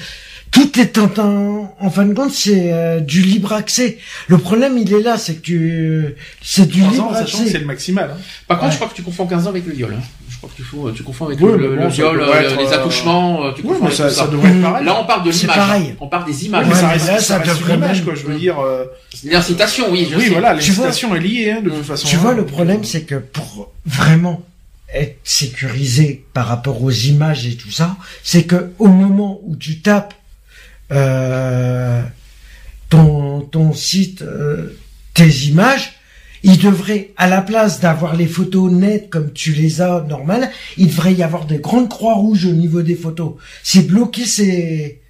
[0.52, 3.98] tout est en, en, en fin de compte, c'est euh, du libre accès.
[4.28, 7.44] Le problème, il est là, c'est que tu, c'est du 15 libre ans, sachant que
[7.44, 7.58] c'est accès.
[7.58, 8.10] le maximal.
[8.14, 8.18] Hein.
[8.46, 8.72] Par contre, Ouais.
[8.72, 9.94] je crois que tu confonds 15 ans avec le viol.
[9.98, 10.02] hein.
[10.30, 12.58] Je crois que tu, fous, tu confonds avec Oui, le, bon, ça viol, euh, être,
[12.58, 14.26] les euh, attouchements, euh, tu Oui, confonds mais ça, ça ça.
[14.28, 14.84] devrait être pareil.
[14.84, 15.56] Là, on parle de C'est l'image.
[15.56, 15.94] pareil.
[16.00, 16.66] On parle des images.
[16.66, 18.14] mais Ouais, ça mais reste, là, ça ça reste une image, quoi.
[18.14, 18.58] Je veux dire.
[18.60, 18.84] euh,
[19.24, 20.28] L'incitation, oui, je oui, sais.
[20.30, 22.06] voilà, l'incitation est liée, hein, de toute façon.
[22.08, 22.18] Tu hein.
[22.20, 24.42] vois, le problème, c'est que pour vraiment
[24.94, 29.80] être sécurisé par rapport aux images et tout ça, c'est que au moment où tu
[29.80, 30.12] tapes
[30.93, 32.02] euh,
[32.90, 34.77] ton ton site, euh,
[35.14, 35.93] tes images,
[36.43, 40.89] il devrait, à la place d'avoir les photos nettes comme tu les as normales, il
[40.89, 43.35] devrait y avoir des grandes croix rouges au niveau des photos.
[43.62, 45.01] C'est bloqué, c'est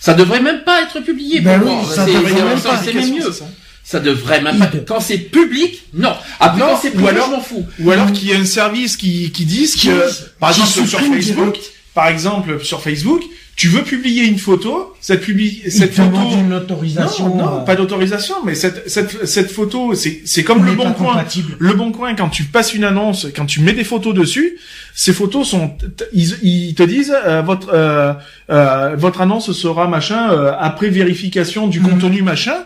[0.00, 2.80] Ça devrait même pas être publié Ben oui, ça devrait même pas.
[2.82, 3.32] C'est mieux.
[3.32, 3.44] Ça.
[3.84, 4.70] Ça devrait même pas.
[4.86, 6.12] Quand c'est public, non.
[6.40, 7.66] Après, Non, quand c'est ou privé, alors- je m'en fous.
[7.80, 10.88] Ou alors qu'il y a un service qui, qui dise Qui- que, par qui exemple,
[10.88, 11.72] sur Facebook, direct.
[11.94, 13.22] par exemple, sur Facebook,
[13.58, 17.28] tu veux publier une photo, cette publi cette photo, une autorisation.
[17.30, 20.92] non, non, euh, pas d'autorisation, mais cette, cette, cette photo, c'est, c'est comme le bon
[20.92, 21.08] coin.
[21.14, 21.56] compatible.
[21.58, 24.56] Le bon coin, quand tu passes une annonce, quand tu mets des photos dessus,
[24.94, 25.72] ces photos sont,
[26.12, 28.12] ils, ils te disent, euh, votre, euh,
[28.50, 31.88] euh, votre annonce sera machin euh, après vérification du Mhm.
[31.90, 32.58] contenu machin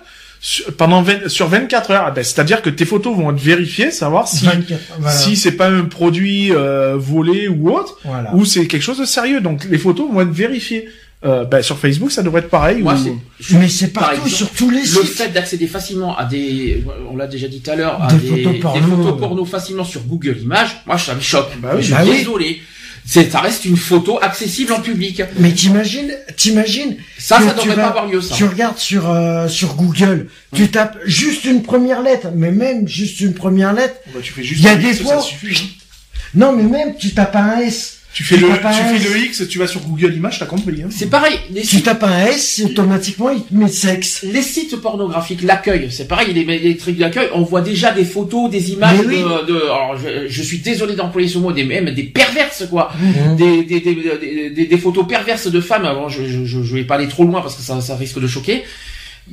[0.44, 2.05] sur, pendant 20 sur 24 heures.
[2.09, 5.16] Ah ben, c'est-à-dire que tes photos vont être vérifiées, savoir si 24, voilà.
[5.16, 8.35] si c'est pas un produit euh, volé ou autre, Voilà.
[8.35, 9.40] ou c'est quelque chose de sérieux.
[9.40, 10.89] Donc les photos vont être vérifiées.
[11.24, 12.82] Euh, ben, sur Facebook, ça devrait être pareil.
[12.82, 13.14] Moi, ou- c'est.
[13.52, 15.05] je- Mais c'est par partout, exemple, sur tous les Le sites.
[15.05, 18.27] fait d'accéder facilement à des, on l'a déjà dit tout à l'heure, à Des des,
[18.28, 18.97] photos des porno.
[18.97, 21.51] photos porno facilement sur Google Images, moi ça me choque.
[21.62, 21.82] Bah oui.
[21.82, 22.60] je suis Bah oui.
[23.05, 25.23] C'est, ça reste une photo accessible en public.
[25.39, 28.35] Mais t'imagines, t'imagines, Ça, ça devrait vas- pas avoir lieu, ça.
[28.35, 33.20] tu regardes sur euh, sur Google, tu tapes juste une première lettre, mais même juste
[33.20, 33.97] une première lettre.
[34.15, 35.62] Bah, tu fais juste Il y a des fois- ça suffit.
[35.65, 35.69] hein.
[36.35, 37.99] Non, mais même tu tapes un S.
[38.15, 38.53] Tu fais le, tu
[38.99, 40.83] fais le X, tu vas sur Google Images, t'as compris.
[40.83, 40.89] Hein.
[40.91, 41.35] C'est pareil.
[41.51, 44.23] Les Tu sites, tapes un S, automatiquement il te met sexe.
[44.23, 46.35] les sites pornographiques, l'accueil, c'est pareil.
[46.35, 49.17] Les, les trucs d'accueil, on voit déjà des photos, des images oui.
[49.17, 52.93] de, de, alors je, je suis désolé d'employer ce mot, des même des perverses quoi.
[53.01, 53.37] Mhm.
[53.37, 55.87] des, des, des, des, des- des photos perverses de femmes.
[55.87, 58.21] Alors, je, je, je, je vais pas aller trop loin parce que ça, ça risque
[58.21, 58.63] de choquer.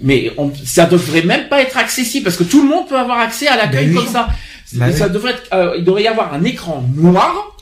[0.02, 3.20] Mais on, ça devrait même pas être accessible parce que tout le monde peut avoir
[3.20, 4.04] accès à l'accueil Ben oui.
[4.06, 4.30] comme ça.
[4.74, 5.14] Ben ça oui.
[5.14, 7.58] devrait être, euh, il devrait y avoir un écran noir.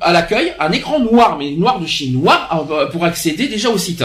[0.00, 3.78] À l'accueil, un écran noir, mais noir de chez noir euh, pour accéder déjà au
[3.78, 4.04] site.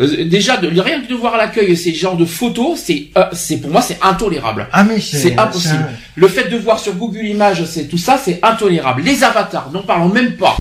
[0.00, 3.24] Euh, déjà, de, rien que de voir à l'accueil ces genres de photos, c'est, euh,
[3.32, 4.68] c'est pour moi c'est intolérable.
[4.72, 5.86] Ah mais c'est impossible.
[6.14, 9.02] Le fait de voir sur Google Images, c'est tout ça, c'est intolérable.
[9.02, 10.56] Les avatars, n'en parlons même pas.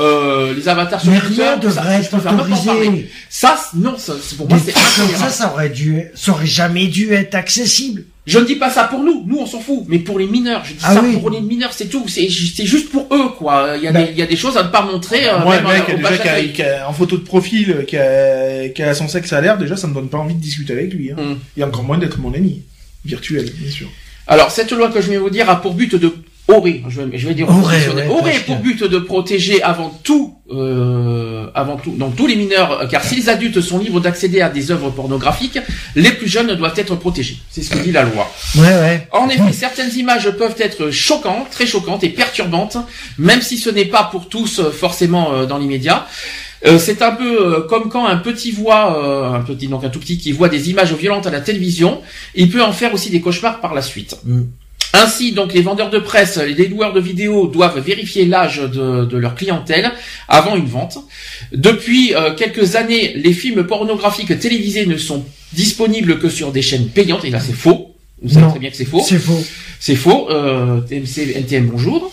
[0.00, 3.08] euh, les avatars sur Mais Twitter, rien ça, devrait je être.
[3.28, 5.32] Ça, non, ça, pour moi, c'est comme ça, intolérable.
[5.32, 8.04] ça aurait dû, ça aurait jamais dû être accessible.
[8.28, 10.62] Je ne dis pas ça pour nous, nous on s'en fout, mais pour les mineurs,
[10.64, 11.16] je dis Ah ça oui.
[11.16, 13.72] pour les mineurs, c'est tout, c'est ju- c'est juste pour eux, quoi.
[13.76, 14.04] Il y a, Ben.
[14.06, 15.28] des, il y a des choses à ne pas montrer.
[15.28, 16.18] euh, Moi, mec, déjà,
[16.52, 19.56] qui a, a- en photo de profil, qui a, qui a son sexe à l'air,
[19.58, 21.10] déjà, ça me donne pas envie de discuter avec lui.
[21.10, 21.16] Hein.
[21.20, 21.60] Mm.
[21.60, 22.62] Et encore moins d'être mon ami.
[23.04, 23.88] Virtuel, bien sûr.
[24.26, 26.12] Alors, cette loi que je vais vous dire a pour but de
[26.48, 30.34] aurait, je vais, je vais dire Aurait, ouais, aurait pour but de protéger avant tout,
[30.50, 34.40] euh, avant tout, donc tous les mineurs, euh, car si les adultes sont libres d'accéder
[34.40, 35.58] à des œuvres pornographiques,
[35.94, 37.36] les plus jeunes doivent être protégés.
[37.50, 38.30] C'est ce que dit la loi.
[38.56, 39.08] Ouais, ouais.
[39.12, 42.78] En effet, certaines images peuvent être choquantes, très choquantes et perturbantes,
[43.18, 46.06] même si ce n'est pas pour tous euh, forcément euh, dans l'immédiat.
[46.66, 49.90] Euh, c'est un peu euh, comme quand un petit voit, euh, un petit donc un
[49.90, 52.00] tout petit qui voit des images violentes à la télévision,
[52.34, 54.16] il peut en faire aussi des cauchemars par la suite.
[54.24, 54.42] Mm.
[54.94, 59.16] Ainsi, donc, les vendeurs de presse, les loueurs de vidéos doivent vérifier l'âge de, de
[59.18, 59.92] leur clientèle
[60.28, 60.98] avant une vente.
[61.52, 66.88] Depuis euh, quelques années, les films pornographiques télévisés ne sont disponibles que sur des chaînes
[66.88, 67.87] payantes, et là c'est faux.
[68.22, 68.50] Vous savez Non.
[68.50, 69.02] très bien que c'est faux.
[69.06, 69.44] C'est faux.
[69.78, 70.28] C'est faux.
[70.30, 72.12] Euh, TMC, NTM, bonjour.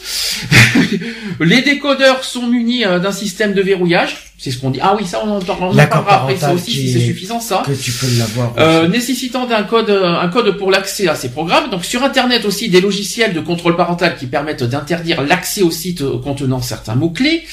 [1.39, 4.33] les décodeurs sont munis euh, d'un système de verrouillage.
[4.37, 4.79] C'est ce qu'on dit.
[4.83, 5.71] Ah oui, ça on en, parlera
[6.15, 6.37] après.
[6.37, 7.63] Ça aussi, si c'est est- suffisant, ça.
[7.65, 8.53] Que tu peux l'avoir.
[8.59, 11.69] Euh, nécessitant un code, un code pour l'accès à ces programmes.
[11.71, 16.01] Donc sur Internet aussi des logiciels de contrôle parental qui permettent d'interdire l'accès aux sites
[16.01, 17.43] euh, contenant certains mots clés.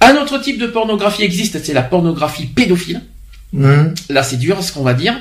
[0.00, 3.02] Un autre type de pornographie existe, c'est la pornographie pédophile.
[3.54, 3.92] Hum.
[4.08, 5.14] Là, c'est dur, ce qu'on va dire.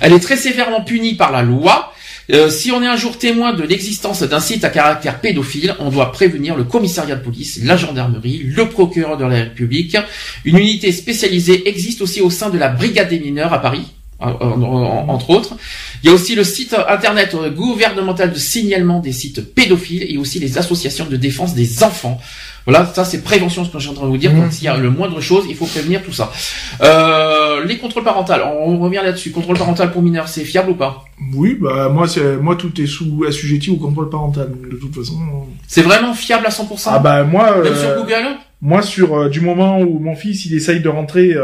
[0.00, 1.91] Elle est très sévèrement punie par la loi.
[2.30, 5.90] Euh, si on est un jour témoin de l'existence d'un site à caractère pédophile, on
[5.90, 9.96] doit prévenir le commissariat de police, la gendarmerie, le procureur de la République.
[10.44, 13.82] Une unité spécialisée existe aussi au sein de la brigade des mineurs à Paris,
[14.20, 15.56] en- en- en- entre autres.
[16.02, 20.38] Il y a aussi le site internet gouvernemental de signalement des sites pédophiles et aussi
[20.38, 22.20] les associations de défense des enfants.
[22.66, 24.32] Voilà, ça c'est prévention, ce que je suis en train de vous dire.
[24.32, 24.40] Mmh.
[24.40, 26.30] Quand il y a le moindre chose, il faut prévenir tout ça.
[26.82, 28.32] Euh, les contrôles parentaux,
[28.64, 29.30] on revient là-dessus.
[29.30, 31.04] Contrôle parental pour mineurs, c'est fiable ou pas?
[31.34, 34.50] Oui, bah, moi, c'est, moi, tout est sous, assujetti au contrôle parental.
[34.70, 35.14] De toute façon.
[35.66, 38.36] C'est vraiment fiable à 100% Ah, bah, moi, Même euh, sur Google?
[38.60, 41.34] moi, sur, euh, du moment où mon fils, il essaye de rentrer,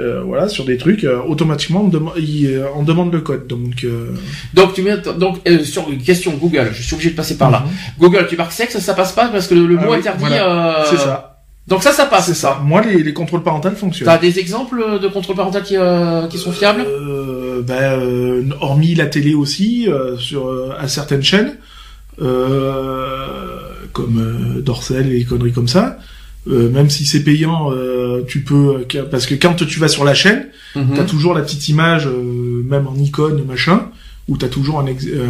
[0.00, 3.46] euh, voilà, sur des trucs, euh, automatiquement, on, dem- il, euh, on demande le code.
[3.46, 4.12] Donc, euh,
[4.54, 7.50] Donc tu mets donc euh, sur une question Google, je suis obligé de passer par
[7.50, 7.64] là.
[7.66, 7.70] Mhm.
[7.98, 10.20] Google, tu marques sexe, ça passe pas parce que le, le Ah mot oui, interdit.
[10.20, 10.80] voilà.
[10.80, 11.34] euh, c'est ça.
[11.66, 12.26] Donc ça, ça passe.
[12.26, 12.60] C'est ça.
[12.64, 14.06] Moi, les, les contrôles parentaux fonctionnent.
[14.08, 16.80] T'as des exemples de contrôle parental qui, euh, qui sont fiables?
[16.86, 21.56] Euh, ben, euh, hormis la télé aussi, euh, sur euh, à certaines chaînes,
[22.22, 23.58] euh,
[23.92, 24.18] comme
[24.56, 25.98] euh, Dorsel et conneries comme ça.
[26.48, 30.14] Euh, même si c'est payant, euh, tu peux parce que quand tu vas sur la
[30.14, 30.94] chaîne, Mhm.
[30.96, 33.88] t'as toujours la petite image, euh, même en icône machin,
[34.28, 35.26] où t'as toujours un, ex- euh,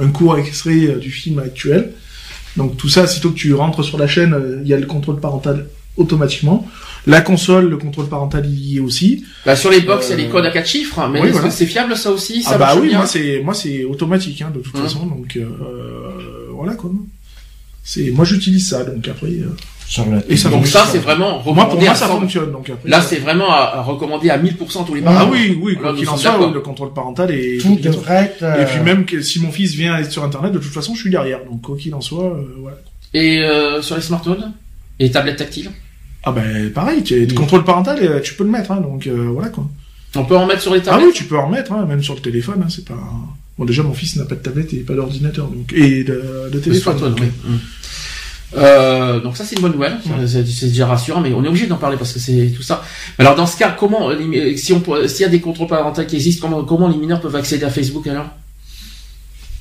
[0.00, 1.92] un court extrait euh, du film actuel.
[2.56, 4.86] Donc tout ça, sitôt que tu rentres sur la chaîne, euh, il y a le
[4.86, 5.66] contrôle parental
[5.96, 6.66] automatiquement.
[7.06, 9.24] La console, le contrôle parental il y est aussi.
[9.44, 11.26] Bah, sur les box, il y a Euh, les codes à quatre chiffres, mais oui,
[11.28, 11.48] est-ce voilà.
[11.48, 12.42] que c'est fiable ça aussi?
[12.42, 14.82] Ça ah bah oui, bien moi c'est moi c'est automatique hein, de toute Hum.
[14.82, 15.44] façon, donc euh,
[16.52, 16.90] voilà quoi.
[17.82, 19.32] C'est moi j'utilise ça, donc après.
[19.98, 22.20] Euh, Et ça Donc Donc, ça, c'est vraiment Moi, pour moi, ça 100.
[22.20, 22.52] fonctionne.
[22.52, 25.26] Donc après, Là, ça- c'est vraiment à, à recommander à 1000% tous les Ah parents.
[25.26, 28.42] Ah oui, oui, quoi qu'il en soit, oui, le contrôle parental est Tout devrait être.
[28.42, 31.00] Et euh, puis même que si mon fils vient sur internet, de toute façon, je
[31.00, 31.40] suis derrière.
[31.50, 32.78] Donc quoi qu'il en soit, euh, voilà.
[33.12, 34.52] Et euh, sur les smartphones
[34.98, 35.70] et les tablettes tactiles?
[36.24, 39.28] Ah ben pareil, tu le contrôle parental, euh, tu peux le mettre, hein, donc euh,
[39.32, 39.68] voilà quoi.
[40.16, 41.08] On peut en mettre sur les Ah tablettes?
[41.08, 42.94] oui, tu peux en remettre, hein, même sur le téléphone, hein, c'est pas.
[43.58, 46.50] Bon déjà mon fils n'a pas de tablette et pas d'ordinateur, donc et de, de
[46.54, 46.96] Le téléphone.
[46.98, 47.52] smartphone, donc, oui.
[47.52, 47.56] Mm.
[48.56, 51.76] Euh, donc ça c'est une bonne nouvelle, c'est déjà rassurant, mais on est obligé d'en
[51.76, 52.84] parler parce que c'est tout ça.
[53.18, 56.04] Alors dans ce cas, comment euh, les- si on s'il y a des contrôles parentaux
[56.04, 58.26] qui existent, comment comment les mineurs peuvent accéder à Facebook alors?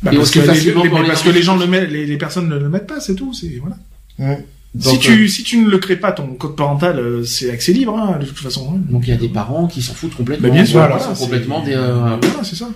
[0.04, 1.36] Bah, parce que, les, facilement les- pour les parce que enfants.
[1.38, 4.38] les gens le mettent, les, les personnes ne le mettent pas, c'est tout, c'est voilà.
[4.80, 7.98] si tu si tu ne le crées pas ton code parental, euh, c'est accès libre
[7.98, 8.74] hein, de toute façon.
[8.76, 8.80] hein.
[8.90, 10.50] Donc il y a des parents qui s'en foutent complètement.
[10.50, 11.74] Bah, bien sûr, Voilà, complètement des.
[11.74, 12.70] euh, Voilà, c'est ça.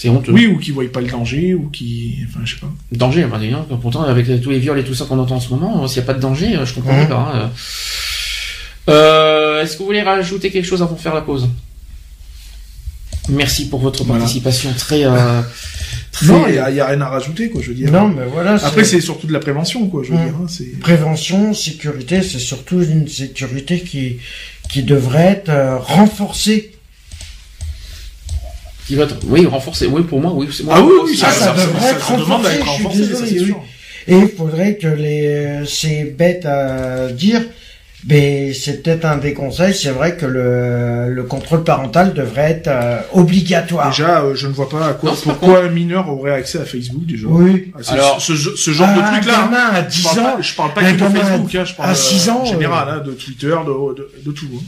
[0.00, 0.32] C'est honteux.
[0.32, 2.70] Oui, ou qui voient pas le danger, ou qui, enfin, je sais pas.
[2.92, 3.26] Danger,
[3.68, 5.86] donc, pourtant avec tous les viols et tout ça qu'on entend en ce moment, euh,
[5.88, 7.08] s'il n'y a pas de danger, euh, je comprends Mhm.
[7.08, 7.32] pas.
[7.34, 7.50] hein,
[8.88, 9.62] euh.
[9.62, 11.48] Est-ce que vous voulez rajouter quelque chose avant de faire la pause?
[13.28, 14.20] Merci pour votre Voilà.
[14.20, 15.04] participation très.
[15.04, 15.42] Euh,
[16.12, 16.26] très...
[16.26, 17.92] Non, il y a, y a rien à rajouter, quoi, je veux dire.
[17.92, 18.54] Non, mais voilà.
[18.54, 20.24] Après, c'est surtout de la prévention, quoi, je veux Mm.
[20.24, 20.34] dire.
[20.42, 24.16] hein, prévention, sécurité, c'est surtout une sécurité qui
[24.70, 26.72] qui devrait être euh, renforcée.
[28.90, 29.86] Qui va être, oui, renforcer.
[29.86, 30.48] Oui, pour moi, oui.
[30.52, 30.74] c'est moi.
[30.78, 33.40] Ah oui, oui, ça, ça devrait être à être renforcé, je suis renforcé, ça, désolé,
[33.52, 33.54] oui.
[34.08, 37.42] Et il faudrait que les c'est bête à dire,
[38.08, 39.74] Mais c'est peut-être un des conseils.
[39.74, 43.90] C'est vrai que le, le contrôle parental devrait être euh, obligatoire.
[43.90, 46.64] Déjà, euh, je ne vois pas à quoi, Non, pourquoi un mineur aurait accès à
[46.64, 47.26] Facebook déjà.
[47.28, 47.70] Oui.
[47.76, 49.32] Ah, Alors, ce, ce- genre de truc là.
[49.42, 51.74] gamin à 10 Je parle, ans, pas, je parle pas que de Facebook, hein, je
[51.74, 54.48] parle à 6 euh, ans, en général, euh, hein, de Twitter, de, de, de tout.
[54.54, 54.64] hein.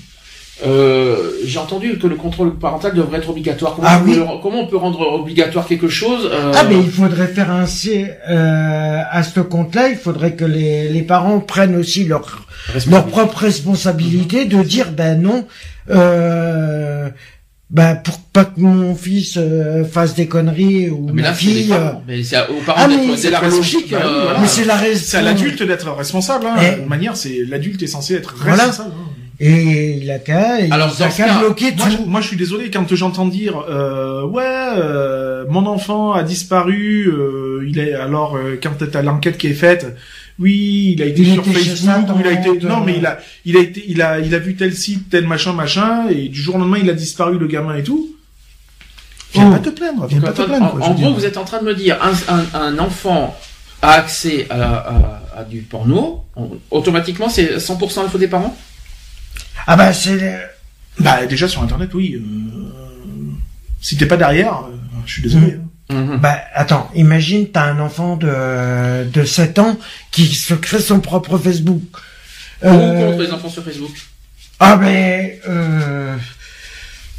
[0.64, 3.74] Euh, j'ai entendu que le contrôle parental devrait être obligatoire.
[3.74, 4.16] Comment, Ah on, peut, oui.
[4.16, 7.66] le- comment on peut rendre obligatoire quelque chose euh, Ah mais il faudrait faire un
[7.66, 12.46] C euh, à ce compte-là, il faudrait que les, les parents prennent aussi leur
[12.88, 15.46] leur propre responsabilité de dire ben non
[15.90, 17.08] euh,
[17.70, 21.72] ben pour pas que mon fils euh, fasse des conneries ou Mais ma là, fille
[21.72, 21.92] euh.
[22.06, 23.90] Mais c'est aux parents Ah, c'est la logique.
[23.90, 24.38] Bah oui, euh, voilà.
[24.40, 26.46] mais c'est la raison C'est à l'adulte d'être responsable.
[26.46, 26.56] Hein.
[26.78, 26.82] Eh.
[26.82, 28.64] De manière, c'est l'adulte est censé être Voilà.
[28.66, 28.90] responsable.
[28.94, 29.01] hein.
[29.44, 32.36] Et il a qu'à il Alors, a qu'à bloquer Moi, tout je, moi, je suis
[32.36, 37.08] désolé quand j'entends dire euh, ouais, euh, mon enfant a disparu.
[37.08, 39.96] euh, il est alors euh, quand t'as l'enquête qui est faite.
[40.38, 43.56] Oui, il a été Il sur Facebook, il a été non mais il a il
[43.56, 46.54] a été il a il a vu tel site, tel machin machin et du jour
[46.54, 48.08] au lendemain il a disparu le gamin et tout.
[49.34, 49.52] Viens Oh.
[49.52, 50.66] pas te plaindre, viens Donc, pas te plaindre.
[50.66, 51.10] en, quoi, gros, dire.
[51.12, 53.34] vous êtes en train de me dire un, un, un enfant
[53.82, 58.56] a accès à, à, à du porno, on- automatiquement c'est 100% la faute des parents?
[59.66, 60.38] Ah ben c'est
[60.98, 62.14] Bah déjà sur internet oui.
[62.16, 62.20] Euh...
[63.80, 64.76] Si t'es pas derrière, euh,
[65.06, 65.56] je suis désolé.
[65.90, 65.94] hein.
[65.94, 66.18] Mhm.
[66.18, 69.76] Bah, attends, imagine, t'as un enfant de, de 7 ans
[70.12, 71.82] qui se crée son propre Facebook.
[72.60, 73.90] Pour ou Euh, contre les enfants sur Facebook
[74.60, 76.14] ah, mais, euh,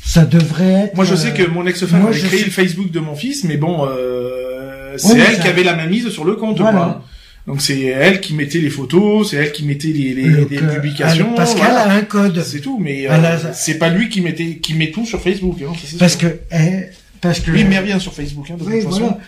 [0.06, 0.96] ça devrait être...
[0.96, 3.44] Moi, je sais que mon ex-femme moi, avait créé sais- le Facebook de mon fils,
[3.44, 6.60] mais bon, euh, c'est elle ça- qui avait la main mise sur le compte.
[6.60, 6.78] Voilà.
[6.80, 7.06] quoi.
[7.46, 10.56] Donc c'est elle qui mettait les photos, c'est elle qui mettait les, les, le- les
[10.58, 11.36] que- publications.
[11.38, 11.82] elle- qu'elle voilà.
[11.82, 12.42] a un code.
[12.42, 15.22] C'est tout, mais Elle euh, a- c'est pas lui qui mettait qui met tout sur
[15.22, 15.58] Facebook.
[15.62, 16.30] Hein, ça, Parce sûr.
[16.32, 16.86] que, eh,
[17.20, 17.52] parce que...
[17.52, 19.00] lui il met rien sur Facebook hein, de Oui, toute façon.
[19.02, 19.20] voilà.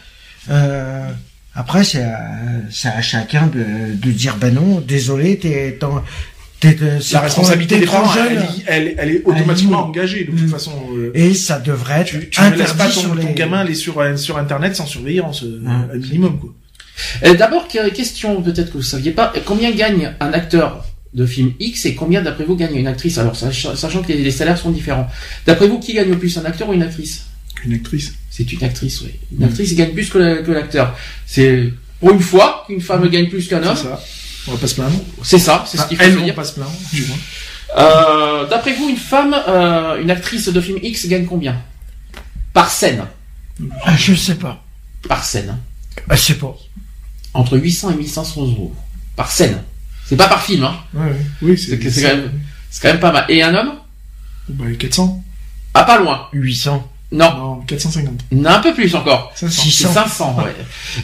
[0.49, 1.09] Euh,
[1.55, 2.19] après, c'est à,
[2.69, 6.03] c'est à chacun de, de dire, ben non, désolé, t'es, t'en-
[6.61, 9.89] t'es, euh, c'est La responsabilité des parents, elle, elle, elle est automatiquement limite.
[9.97, 10.47] engagée de toute Mm.
[10.49, 10.71] façon.
[10.95, 13.33] euh, Et ça devrait être tu, tu ne laisses interdit pas ton, sur ton les...
[13.33, 15.87] gamin aller sur euh, sur internet sans surveillance, euh, Mm.
[15.93, 16.53] un minimum quoi.
[17.23, 21.53] Euh, D'abord, que- question peut-être que vous saviez pas, combien gagne un acteur de film
[21.59, 23.17] X et combien d'après vous gagne une actrice?
[23.17, 25.07] Alors, sach- sachant que les, salaires sont différents.
[25.45, 27.25] D'après vous, qui gagne le plus, un acteur ou une actrice?
[27.65, 28.13] Une actrice.
[28.29, 29.11] C'est une actrice, oui.
[29.37, 30.97] Une actrice gagne plus que la- que l'acteur.
[31.25, 33.75] C'est pour une fois qu'une femme gagne plus qu'un homme.
[33.75, 34.01] C'est ça.
[34.47, 34.99] On va pas se plaindre.
[35.23, 36.35] C'est ça, c'est ce Enfin, qu'il faut elles se vont dire.
[36.35, 36.71] pas se plaindre.
[36.93, 37.17] du moins.
[37.77, 41.59] Euh, D'après vous, une femme, euh, une actrice de film X gagne combien?
[42.53, 43.05] Par scène.
[43.83, 44.63] Ah, je sais pas.
[45.09, 45.57] Par scène.
[46.09, 46.55] Ah, je sais pas.
[47.35, 48.73] Entre 800 et 1500 euros.
[49.15, 49.61] Par scène.
[50.05, 50.75] C'est pas par film, hein.
[50.93, 51.15] Ouais, ouais.
[51.41, 52.31] Oui, C'est quand même,
[52.69, 53.25] c'est quand même pas mal.
[53.29, 53.73] Et un homme?
[54.49, 55.23] Bah, 400.
[55.73, 56.27] Ah, pas loin.
[56.33, 56.87] 800.
[57.11, 57.29] Non.
[57.37, 58.13] Non, 450.
[58.31, 59.31] Non, un peu plus encore.
[59.35, 59.61] 500.
[59.63, 59.93] C'est 600.
[59.93, 60.37] 500,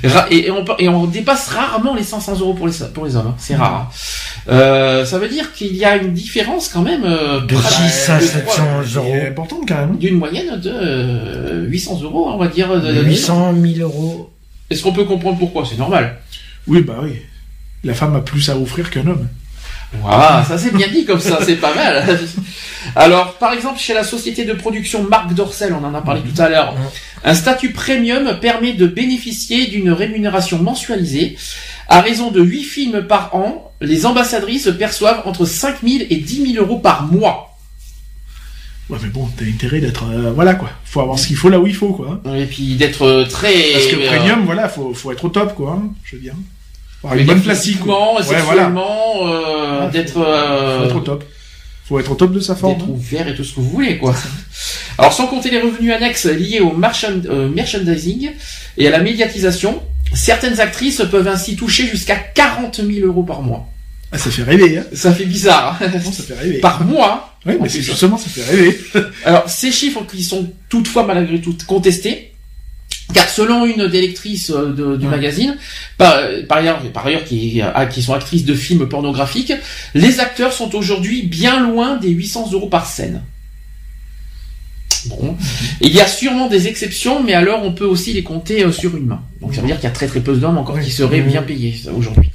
[0.03, 0.09] ouais.
[0.31, 3.15] Et, et on, peut- et on dépasse rarement les 500 euros pour les, pour les
[3.15, 3.27] hommes.
[3.27, 3.35] hein.
[3.37, 3.89] C'est rare.
[3.91, 4.51] hein.
[4.51, 8.09] Euh, ça veut dire qu'il y a une différence quand même euh, De pratiquement 6
[8.09, 9.13] à de 700 trois- C'est euros.
[9.27, 9.97] important quand même.
[9.97, 12.69] d'une moyenne de euh, 800 euros, on va dire.
[12.81, 14.30] de- de- 800 000 euros.
[14.71, 15.65] Est-ce qu'on peut comprendre pourquoi?
[15.69, 16.17] C'est normal.
[16.65, 17.17] Oui, bah oui.
[17.83, 19.27] La femme a plus à offrir qu'un homme.
[20.01, 22.17] Voilà, ça c'est bien dit comme ça, c'est pas mal.
[22.95, 26.41] Alors, par exemple, chez la société de production Marc Dorcel, on en a parlé tout
[26.41, 26.73] à l'heure,
[27.25, 31.37] un statut premium permet de bénéficier d'une rémunération mensualisée.
[31.89, 36.53] À raison de 8 films par an, les ambassadrices perçoivent entre 5 000 et 10
[36.53, 37.50] 000 euros par mois.
[38.91, 40.03] Ouais, mais bon, t'as intérêt d'être...
[40.11, 40.69] euh, voilà, quoi.
[40.85, 42.21] Faut avoir ce qu'il faut là où il faut, quoi.
[42.35, 43.53] Et puis d'être euh, très...
[43.73, 45.79] Parce que euh, premium, voilà, faut, faut être au top, quoi.
[45.81, 46.33] hein, je veux dire.
[47.01, 47.93] Faut avoir une bonne plastique, quoi.
[48.19, 48.69] Ouais, voilà.
[49.27, 50.13] euh, d'être...
[50.13, 51.23] Faut euh, être au top.
[51.85, 52.77] Faut être au top de sa forme.
[52.77, 54.13] d'être ouvert et tout ce que vous voulez, quoi.
[54.97, 58.31] Alors, sans compter les revenus annexes liés au marchand- euh, merchandising
[58.77, 59.81] et à la médiatisation,
[60.13, 63.67] certaines actrices peuvent ainsi toucher jusqu'à 40 000 euros par mois.
[64.11, 64.83] Ah, ça fait rêver, hein.
[64.93, 65.79] Ça fait bizarre.
[65.81, 65.87] hein.
[66.03, 66.59] Non, ça fait rêver.
[66.59, 67.37] par mois.
[67.45, 68.79] Oui, mais c'est justement, ça fait rêver.
[69.25, 72.33] Alors, ces chiffres qui sont toutefois malgré tout contestés,
[73.13, 75.11] car selon une des lectrices euh, de- du Ouais.
[75.11, 75.57] magazine,
[75.97, 79.53] par, par ailleurs, par ailleurs qui, ah, qui sont actrices de films pornographiques,
[79.95, 83.23] les acteurs sont aujourd'hui bien loin des 800 euros par scène.
[85.07, 85.35] Bon.
[85.81, 88.95] Il y a sûrement des exceptions, mais alors on peut aussi les compter euh, sur
[88.95, 89.23] une main.
[89.41, 91.41] Donc ça veut dire qu'il y a très très peu d'hommes encore qui seraient bien
[91.41, 92.29] payés aujourd'hui.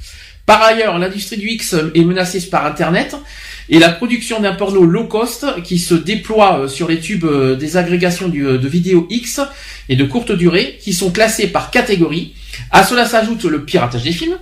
[0.47, 3.17] Par ailleurs, l'industrie du X est menacée par Internet
[3.67, 7.57] et la production d'un porno low cost qui se déploie euh, sur les tubes euh,
[7.57, 9.41] des agrégations euh, de vidéos X
[9.89, 12.33] et de courte durée qui sont classées par catégorie.
[12.71, 14.37] À cela s'ajoute le piratage des films,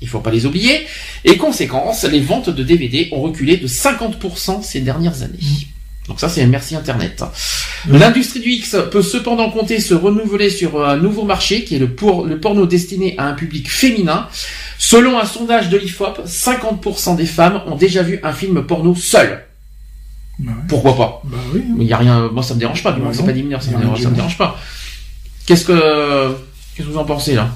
[0.00, 0.86] il faut pas les oublier,
[1.24, 5.40] et conséquence, les ventes de DVD ont reculé de 50% ces dernières années.
[6.06, 7.22] Donc ça, c'est merci Internet.
[7.88, 11.90] L'industrie du X peut cependant compter se renouveler sur un nouveau marché qui est le,
[11.90, 14.26] pour, le porno destiné à un public féminin.
[14.78, 19.44] Selon un sondage de l'IFOP, 50% des femmes ont déjà vu un film porno seul.
[20.38, 20.62] Bah ouais.
[20.68, 21.20] Pourquoi pas?
[21.24, 21.64] Bah oui.
[21.78, 23.42] Il y a rien, moi ça me dérange pas, du Bah moins c'est pas des
[23.42, 24.56] mineurs, ça, me dérange, ça me dérange pas.
[25.46, 26.36] Qu'est-ce que,
[26.76, 27.48] qu'est-ce que vous en pensez là?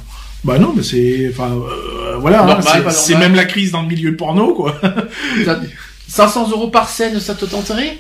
[0.43, 4.17] Bah non, mais c'est, enfin, euh, voilà, hein, c'est- même la crise dans le milieu
[4.17, 4.81] porno, quoi.
[5.45, 5.61] Ça-
[6.09, 7.97] 500 euros par scène, ça te tenterait?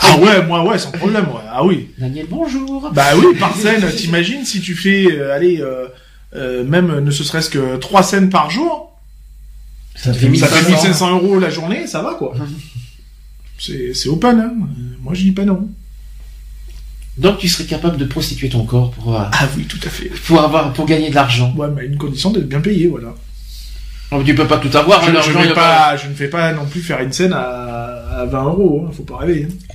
[0.00, 1.42] Ah ouais, moi ouais, sans problème, ouais.
[1.52, 1.90] Ah oui.
[1.98, 2.90] Daniel, bonjour.
[2.92, 5.86] Bah oui, par scène, t'imagines si tu fais, euh, allez, euh,
[6.34, 8.92] euh, même ne ce serait-ce que trois scènes par jour,
[9.94, 10.82] Ça fait fait mille- ça fait 1500.
[10.82, 12.34] 1500 euros la journée, ça va quoi.
[13.58, 14.52] C'est c'est open, hein.
[15.00, 15.68] Moi je dis pas non.
[17.16, 20.08] Donc tu serais capable de prostituer ton corps pour, euh, Ah oui, tout à fait.
[20.26, 21.54] pour avoir, pour gagner de l'argent.
[21.56, 23.14] Ouais, mais à une condition d'être bien payé, voilà.
[24.10, 25.00] Oh, Tu peux pas tout avoir,
[25.48, 28.86] vais pas, je ne fais pas non plus faire une scène à, à 20 euros,
[28.88, 29.48] hein, faut pas rêver.
[29.48, 29.73] hein.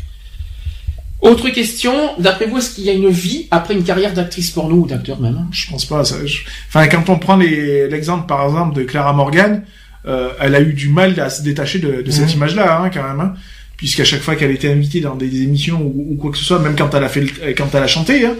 [1.21, 4.75] Autre question, d'après vous, est-ce qu'il y a une vie après une carrière d'actrice porno
[4.77, 5.47] ou d'acteur même?
[5.51, 6.05] Je pense pas.
[6.05, 6.39] Ça, je-
[6.69, 9.63] Enfin, quand on prend les- l'exemple, par exemple, de Clara Morgan,
[10.07, 12.35] euh, elle a eu du mal à se détacher de, de cette Mhm.
[12.35, 13.19] image-là, hein, quand même.
[13.19, 13.33] Hein,
[13.75, 16.59] puisqu'à chaque fois qu'elle était invitée dans des émissions ou, ou quoi que ce soit,
[16.59, 18.35] même quand elle a fait, le- quand elle a chanté, hein,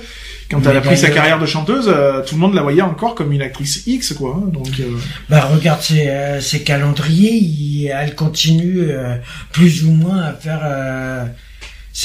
[0.50, 2.82] quand Mais elle a pris sa carrière de chanteuse, euh, tout le monde la voyait
[2.82, 4.38] encore comme une actrice X, quoi.
[4.42, 4.86] hein, donc, euh,
[5.30, 9.16] Bah regarde ses, euh, ses calendriers, il- elle continue euh,
[9.52, 10.60] plus ou moins à faire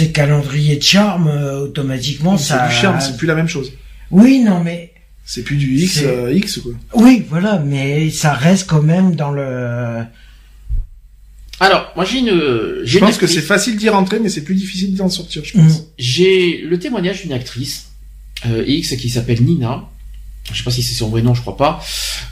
[0.00, 2.36] euh, ses calendriers de charme euh, automatiquement.
[2.36, 2.68] c'est ça.
[2.68, 3.72] du charme, c'est plus la même chose.
[4.10, 4.92] Oui, non mais
[5.24, 6.72] C'est plus du X, C'est- euh, X, quoi.
[6.94, 10.02] oui, voilà, mais ça reste quand même dans le.
[11.60, 12.80] Alors, moi j'ai une...
[12.84, 15.44] j'ai Je une pense que c'est facile d'y rentrer, mais c'est plus difficile d'en sortir,
[15.44, 15.80] je pense.
[15.80, 15.84] Mm.
[15.98, 17.90] J'ai le témoignage d'une actrice
[18.46, 19.84] euh, X qui s'appelle Nina.
[20.52, 21.80] Je sais pas si c'est son vrai nom, je crois pas.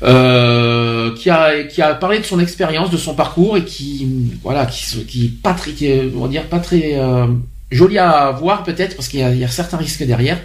[0.03, 4.07] Euh, qui a qui a parlé de son expérience, de son parcours et qui
[4.43, 7.27] voilà qui qui est pas très qui est, on va dire pas très euh,
[7.73, 10.39] joli à voir peut-être parce qu'il y y a certains risques derrière.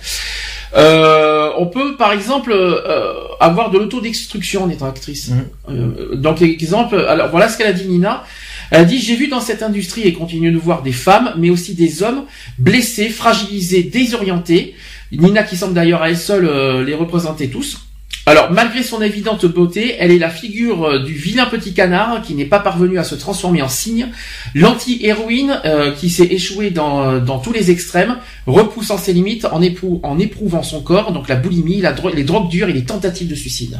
[0.75, 5.29] Euh, on peut par exemple euh, avoir de l'autodestruction en étant actrice.
[5.29, 5.45] Mhm.
[5.69, 8.23] Euh, donc exemple, alors voilà ce qu'elle a dit Nina.
[8.69, 11.49] Elle a dit j'ai vu dans cette industrie et continue de voir des femmes, mais
[11.49, 12.23] aussi des hommes
[12.57, 14.75] blessés, fragilisés, désorientés.
[15.11, 17.86] Nina qui semble d'ailleurs à elle seule euh, les représenter tous.
[18.27, 22.35] Alors malgré son évidente beauté, elle est la figure euh, du vilain petit canard qui
[22.35, 24.09] n'est pas parvenu à se transformer en cygne,
[24.53, 30.01] l'anti-héroïne euh, qui s'est échouée dans, dans tous les extrêmes, repoussant ses limites en, éprou-
[30.03, 33.29] en éprouvant son corps, donc la boulimie, la dro- les drogues dures et les tentatives
[33.29, 33.79] de suicide.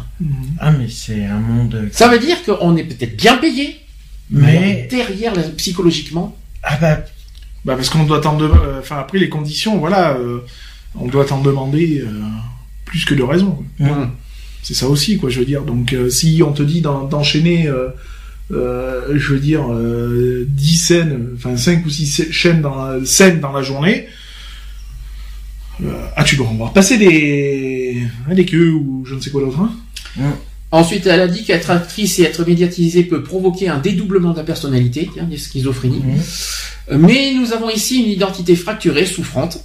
[0.60, 1.90] Ah mais c'est un monde.
[1.92, 3.80] Ça veut dire qu'on est peut-être bien payé,
[4.32, 7.00] Mais derrière là, psychologiquement, ah bah
[7.66, 10.40] Bah parce qu'on doit t'en demander, enfin après les conditions, voilà, euh,
[10.96, 12.10] on doit t'en demander euh,
[12.86, 13.64] plus que de raison.
[13.88, 13.88] quoi.
[14.68, 15.62] C'est ça aussi, quoi, je veux dire.
[15.62, 17.88] Donc euh, si on te dit d'en- d'enchaîner, euh,
[18.52, 23.40] euh, je veux dire, euh, 10 scènes, enfin 5 ou 6 chaînes dans la, scènes
[23.40, 24.08] dans la journée,
[25.84, 27.98] euh, ah tu dois en voir passer des,
[28.30, 29.60] hein, des queues ou je ne sais quoi d'autre.
[29.62, 29.72] Hein
[30.72, 34.44] Ensuite, elle a dit qu'être actrice et être médiatisée peut provoquer un dédoublement de la
[34.44, 36.02] personnalité, tiens, des schizophrénie.
[36.92, 39.64] Euh, Mais nous avons ici une identité fracturée, souffrante.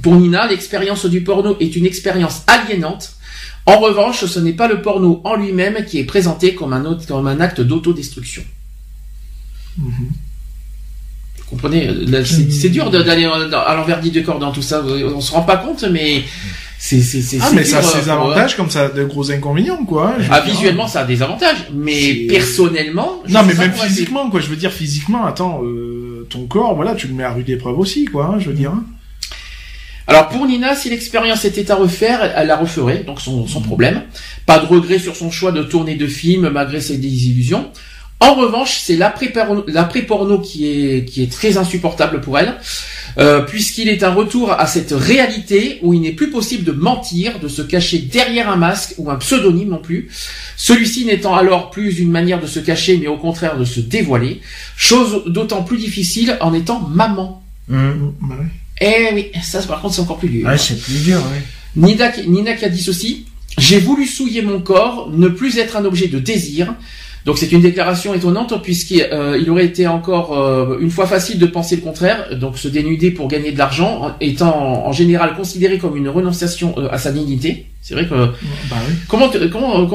[0.00, 3.14] Pour Nina, l'expérience du porno est une expérience aliénante.
[3.66, 7.06] En revanche, ce n'est pas le porno en lui-même qui est présenté comme un, autre-
[7.06, 8.42] comme un acte d'autodestruction.
[9.78, 9.88] Mhm.
[11.38, 14.82] Vous comprenez euh, C'est dur d'aller à l'envers du décor dans tout ça.
[14.84, 16.22] On se rend pas compte, mais
[16.78, 17.00] c'est.
[17.40, 20.14] Ah mais ça a ses euh, avantages comme ça a de gros inconvénients, quoi.
[20.18, 20.52] hein, Ah, dire.
[20.54, 23.22] visuellement, ça a des avantages, mais personnellement.
[23.26, 24.40] je Non, mais même physiquement, quoi.
[24.40, 27.78] Je veux dire, physiquement, attends, euh, ton corps, voilà, tu le mets à rude épreuve
[27.78, 28.26] aussi, quoi.
[28.34, 28.72] hein, je veux dire.
[30.06, 34.02] Alors pour Nina, si l'expérience était à refaire, elle, la referait, donc son, son problème.
[34.46, 37.70] Pas de regret sur son choix de tourner de film malgré ses désillusions.
[38.20, 42.54] En revanche, c'est l'après-porno qui est, qui est très insupportable pour elle,
[43.18, 47.38] euh, puisqu'il est un retour à cette réalité où il n'est plus possible de mentir,
[47.38, 50.08] de se cacher derrière un masque ou un pseudonyme non plus.
[50.56, 54.40] Celui-ci n'étant alors plus une manière de se cacher, mais au contraire de se dévoiler,
[54.76, 57.42] chose d'autant plus difficile en étant maman.
[57.70, 58.14] hum.
[58.22, 58.36] Bah.
[58.80, 60.46] Eh oui, ça par contre c'est encore plus dur.
[60.46, 61.42] Ouais, c'est plus dur, ouais.
[61.76, 63.26] Nina, Nina qui a dit ceci,
[63.58, 66.74] j'ai voulu souiller mon corps, ne plus être un objet de désir.
[67.24, 71.38] Donc c'est une déclaration étonnante puisqu'il euh, il aurait été encore euh, une fois facile
[71.38, 74.92] de penser le contraire, donc se dénuder pour gagner de l'argent en- étant en, en
[74.92, 77.66] général considéré comme une renonciation euh, à sa dignité.
[77.80, 78.94] C'est vrai que Bah oui.
[79.08, 79.86] comment tu- comment,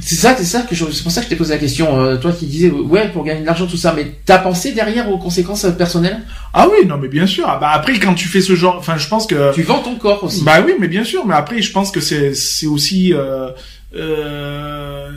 [0.00, 1.98] c'est ça c'est ça que je- c'est pour ça que je t'ai posé la question
[2.00, 5.10] euh, toi qui disais ouais pour gagner de l'argent tout ça mais t'as pensé derrière
[5.10, 6.20] aux conséquences personnelles?
[6.54, 7.44] Ah oui, non, mais bien sûr.
[7.46, 9.52] Ah bah après, quand tu fais ce genre, enfin, je pense que.
[9.54, 11.26] tu vends ton corps aussi Bah oui, mais bien sûr.
[11.26, 13.12] Mais après, je pense que c'est c'est aussi.
[13.12, 13.50] Euh,
[13.94, 15.08] euh,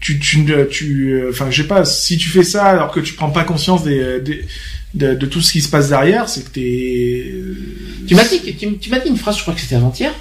[0.00, 1.12] tu tu tu.
[1.12, 1.84] euh, Enfin, je sais pas.
[1.84, 4.44] Si tu fais ça alors que tu prends pas conscience des des
[4.94, 7.32] de, de tout ce qui se passe derrière, c'est que t'es.
[8.08, 10.12] Tu m'as dit, tu, tu m'as dit une phrase, je crois que c'était avant-hier,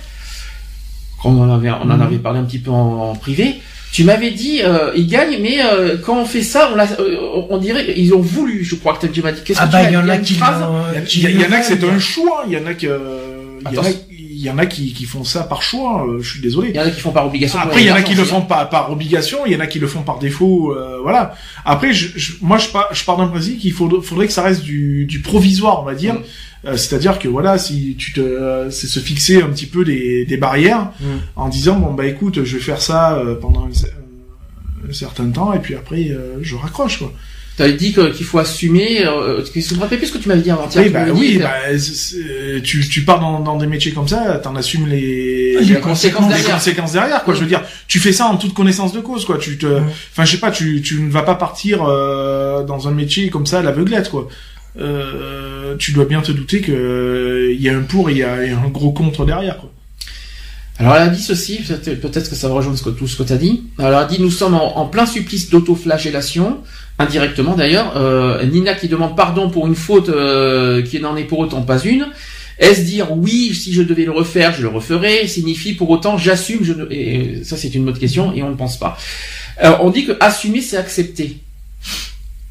[1.23, 2.01] quand on en avait, on en Mhm.
[2.01, 3.55] avait parlé un petit peu en, en privé.
[3.91, 7.17] Tu m'avais dit, euh, ils gagnent, mais euh, quand on fait ça, on, l'a- euh,
[7.49, 8.63] on dirait, ils ont voulu.
[8.63, 9.41] Je crois que tu m'as dit.
[9.43, 11.01] Qu'est-ce Ah que bah, tu il y m'as en dit a qui Il y, a-
[11.01, 12.85] qui il y y en a que c'est un choix, il y en a que.
[14.39, 16.69] Il y en a qui, qui font ça par choix, euh, je suis désolé.
[16.69, 17.59] Il y en a qui font par obligation.
[17.59, 19.59] Après, il y en a qui le font font par, par obligation, il y en
[19.59, 21.33] a qui le font par défaut, euh, voilà.
[21.65, 24.43] Après, je, je- moi, je, pars- je pars d'un principe qu'il faudrait, faudrait que ça
[24.43, 26.15] reste du, du provisoire, on va dire.
[26.15, 26.23] Mm.
[26.67, 30.25] Euh, C'est-à-dire que voilà, si tu te, euh, c'est se fixer un petit peu des,
[30.25, 31.05] des barrières Mm.
[31.35, 35.53] en disant bon bah écoute, je vais faire ça euh, pendant un, un certain temps
[35.53, 37.11] et puis après euh, je raccroche quoi.
[37.59, 39.05] Tu avais dit qu'il faut assumer.
[39.05, 40.81] Euh, tu me rappelles plus ce que tu m'avais dit avant-hier.
[40.85, 44.39] Oui, bah, dit, oui, euh, bah, tu, tu pars dans, dans des métiers comme ça,
[44.41, 46.55] t'en assumes les, Les conséquences les derrière.
[46.55, 47.33] conséquences derrière, quoi.
[47.33, 49.37] Je veux dire, tu fais ça en toute connaissance de cause, quoi.
[49.37, 49.65] Tu te,
[50.11, 53.45] enfin, je sais pas, tu, tu ne vas pas partir euh, dans un métier comme
[53.45, 54.29] ça à l'aveuglette, quoi.
[54.79, 58.19] Euh, tu dois bien te douter que euh, il y a un pour et il
[58.19, 59.69] y a, il y a un gros contre derrière, quoi.
[60.77, 63.23] Alors elle a dit ceci, peut-être que ça va rejoindre ce que- tout ce que
[63.23, 63.63] tu as dit.
[63.77, 66.59] Alors elle a dit nous sommes en, en plein supplice d'autoflagellation,
[66.99, 67.97] indirectement d'ailleurs.
[67.97, 71.79] Euh, Nina qui demande pardon pour une faute euh, qui n'en est pour autant pas
[71.79, 72.07] une.
[72.59, 76.59] Est-ce dire oui, si je devais le refaire, je le referais, signifie pour autant j'assume,
[76.61, 76.91] je ne...
[76.91, 78.97] et ça c'est une autre question et on ne pense pas.
[79.57, 81.37] Alors, on dit que assumer c'est accepter.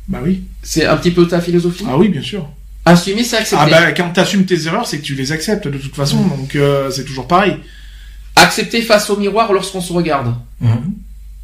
[0.08, 0.40] Bah oui.
[0.62, 1.84] C'est un petit peu ta philosophie?
[1.86, 2.48] Ah oui, bien sûr.
[2.86, 3.64] Assumer c'est accepter.
[3.66, 6.56] Ah bah quand t'assumes tes erreurs, c'est que tu les acceptes de toute façon, donc
[6.56, 7.56] euh, c'est toujours pareil.
[8.34, 10.34] Accepter face au miroir lorsqu'on se regarde.
[10.62, 10.94] Mhm.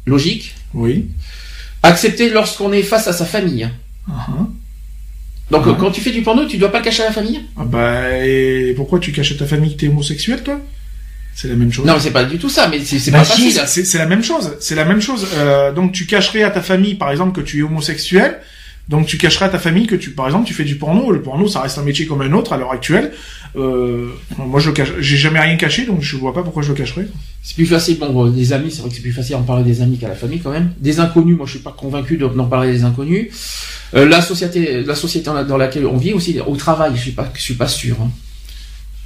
[0.07, 0.55] Logique?
[0.73, 1.05] Oui.
[1.85, 3.69] Accepter lorsqu'on est face à sa famille.
[4.09, 4.47] Uh-huh.
[5.51, 5.71] Donc Ouais.
[5.73, 7.41] euh, quand tu fais du porno, tu dois pas le cacher à la famille?
[7.57, 10.59] Ah bah et pourquoi tu caches à ta famille que t'es homosexuel, toi?
[11.35, 11.85] C'est la même chose.
[11.85, 13.61] Non, mais c'est pas du tout ça, mais c'est Bah pas si, facile.
[13.67, 14.55] C'est c'est la même chose.
[14.59, 15.27] C'est la même chose.
[15.35, 18.39] Euh, donc tu cacherais à ta famille, par exemple, que tu es homosexuel.
[18.87, 21.11] Donc tu cacherais à ta famille que tu, par exemple, tu fais du porno.
[21.11, 23.13] Le porno, ça reste un métier comme un autre à l'heure actuelle.
[23.55, 24.89] Euh, moi, je le cache.
[24.99, 27.07] J'ai jamais rien caché, donc je vois pas pourquoi je le cacherais.
[27.41, 27.97] C'est plus facile.
[27.97, 30.13] Bon, des amis, c'est vrai que c'est plus facile d'en parler des amis qu'à la
[30.15, 30.71] famille quand même.
[30.79, 33.29] Des inconnus, moi je suis pas convaincu de- d'en parler des inconnus.
[33.95, 37.01] Euh, la société, la société dans la- dans laquelle on vit aussi, au travail, je
[37.01, 37.95] suis pas, je suis pas sûr.
[38.01, 38.09] hein.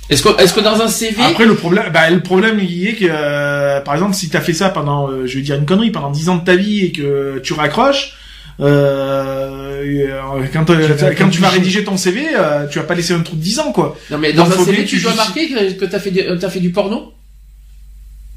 [0.09, 2.93] Est-ce que, est-ce que dans un CV, Après, le problème, bah, le problème, il est
[2.95, 5.91] que, euh, par exemple, si t'as fait ça pendant, euh, je vais dire une connerie,
[5.91, 8.13] pendant 10 ans de ta vie et que tu raccroches,
[8.59, 11.47] euh, euh, quand, Tu vas quand tu vas t'obliger.
[11.49, 13.97] rédiger ton CV, euh, tu vas pas laisser un trou de 10 ans, quoi.
[14.11, 16.21] non mais dans donc, un CV, tu tu dois marquer que, que t'as fait, du-
[16.21, 17.13] euh, t'as fait du porno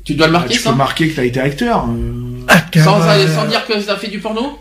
[0.05, 1.87] Tu dois le marquer tu ça peux marquer que t'as été acteur.
[1.89, 4.59] euh, sans, euh, sans dire que t'as fait du porno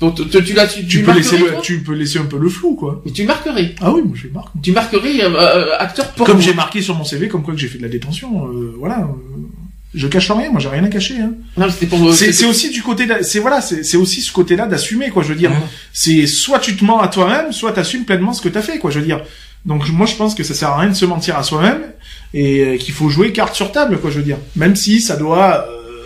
[0.00, 2.24] Donc tu, tu, tu, l'as- tu, tu, tu peux laisser le, tu peux laisser un
[2.24, 3.02] peu le flou, quoi.
[3.04, 3.74] Mais tu marquerais.
[3.80, 4.48] Ah oui, moi je marque.
[4.62, 6.32] Tu marquerais euh, euh, acteur porno.
[6.32, 8.74] Comme j'ai marqué sur mon CV, comme quoi que j'ai fait de la détention, euh,
[8.78, 9.08] voilà.
[9.94, 11.18] Je cache rien, moi j'ai rien à cacher.
[11.20, 11.32] Hein.
[11.56, 12.12] Non, c'était pour.
[12.14, 15.22] C'est aussi du côté, c'est voilà, c'est aussi ce côté-là d'assumer, quoi.
[15.22, 15.56] Je veux dire, Ouais.
[15.92, 18.90] c'est soit tu te mens à toi-même, soit t'assumes pleinement ce que t'as fait, quoi.
[18.90, 19.20] Je veux dire.
[19.66, 21.82] Donc moi je pense que ça sert à rien de se mentir à soi-même
[22.32, 24.10] et euh, qu'il faut jouer carte sur table, quoi.
[24.10, 26.02] Je veux dire, même si ça doit euh,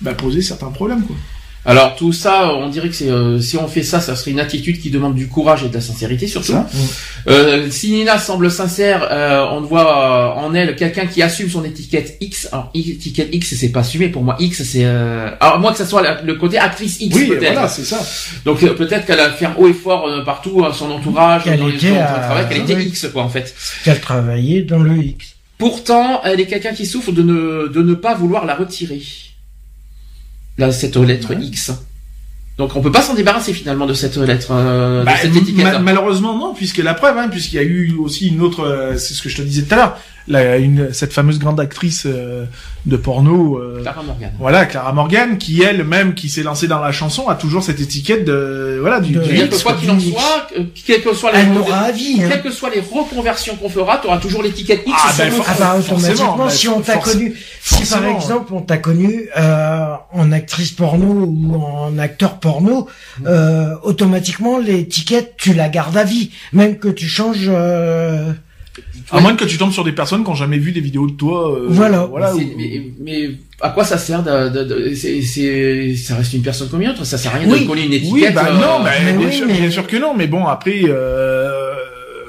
[0.00, 1.14] bah, poser certains problèmes, quoi.
[1.68, 4.38] Alors tout ça, on dirait que c'est euh, si on fait ça, ça serait une
[4.38, 6.52] attitude qui demande du courage et de la sincérité surtout.
[6.52, 6.66] Ça.
[7.26, 11.64] Euh, si Nina semble sincère, euh, on voit euh, en elle quelqu'un qui assume son
[11.64, 12.48] étiquette X.
[12.52, 14.36] Alors étiquette X, c'est pas assumé pour moi.
[14.38, 15.28] X, c'est euh...
[15.40, 17.52] alors moi que ça soit la- le côté actrice X Oui, peut-être.
[17.54, 17.98] voilà, c'est ça.
[18.44, 21.58] Donc euh, peut-être qu'elle a fait haut et fort euh, partout à son entourage, Qu'elle
[21.58, 22.80] dans était son à- travail, qu'elle était.
[22.84, 23.52] X quoi en fait.
[23.84, 25.34] qu'elle travaillait dans le X.
[25.58, 29.00] Pourtant, elle est quelqu'un qui souffre de ne, de ne pas vouloir la retirer.
[30.58, 31.42] Là, cette lettre Ouais.
[31.42, 31.72] X.
[32.58, 35.40] Donc on peut pas s'en débarrasser finalement de cette lettre, euh, Bah, de cette ma-
[35.40, 35.80] étiquette.
[35.82, 39.12] malheureusement non, puisque la preuve, hein, puisqu'il y a eu aussi une autre, euh, c'est
[39.14, 39.98] ce que je te disais tout à l'heure,
[40.92, 42.46] cette fameuse grande actrice euh,
[42.86, 44.32] de porno, euh, Clara Morgan.
[44.40, 48.24] voilà, Clara Morgan, qui elle-même, qui s'est lancée dans la chanson, a toujours cette étiquette
[48.24, 49.80] de, voilà, du, De- du C'est-à-dire que X, quoi quoi.
[49.82, 52.20] qu'il en soit, euh, quelles que soient les, Elle n'aura à vie.
[52.22, 52.28] Hein.
[52.28, 55.54] quelles que soient les reconversions qu'on fera, tu auras toujours l'étiquette X Ah, ben, Ah
[55.58, 59.94] bah Forcément, automatiquement, bah, si on t'a connu, si par exemple on t'a connu euh,
[60.12, 62.45] en actrice porno ou en acteur porno,
[63.26, 67.48] euh, automatiquement l'étiquette tu la gardes à vie, même que tu changes.
[67.48, 68.32] euh,
[69.10, 71.12] À moins que tu tombes sur des personnes qui ont jamais vu des vidéos de
[71.12, 72.04] toi, euh, Voilà.
[72.06, 76.68] voilà, Mais, ou- c'est- mais, mais à quoi ça sert de, ça reste une personne
[76.68, 77.60] comme une autre, ça sert à rien Oui.
[77.62, 78.12] de coller une étiquette.
[78.12, 80.26] oui, bah euh, non, bah, mais bien, oui, sûr, mais- bien sûr que non, mais
[80.26, 81.72] bon, après, euh,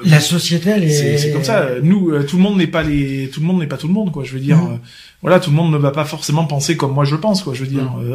[0.04, 1.18] la société elle est.
[1.18, 1.66] c'est comme ça.
[1.82, 4.12] Nous, tout le monde n'est pas les, tout le monde n'est pas tout le monde,
[4.12, 4.22] quoi.
[4.24, 4.66] Je veux dire, Mm.
[4.74, 4.76] euh,
[5.22, 7.52] voilà, tout le monde ne va pas forcément penser comme moi je pense, quoi.
[7.52, 7.82] Je veux dire.
[7.98, 8.14] Mm.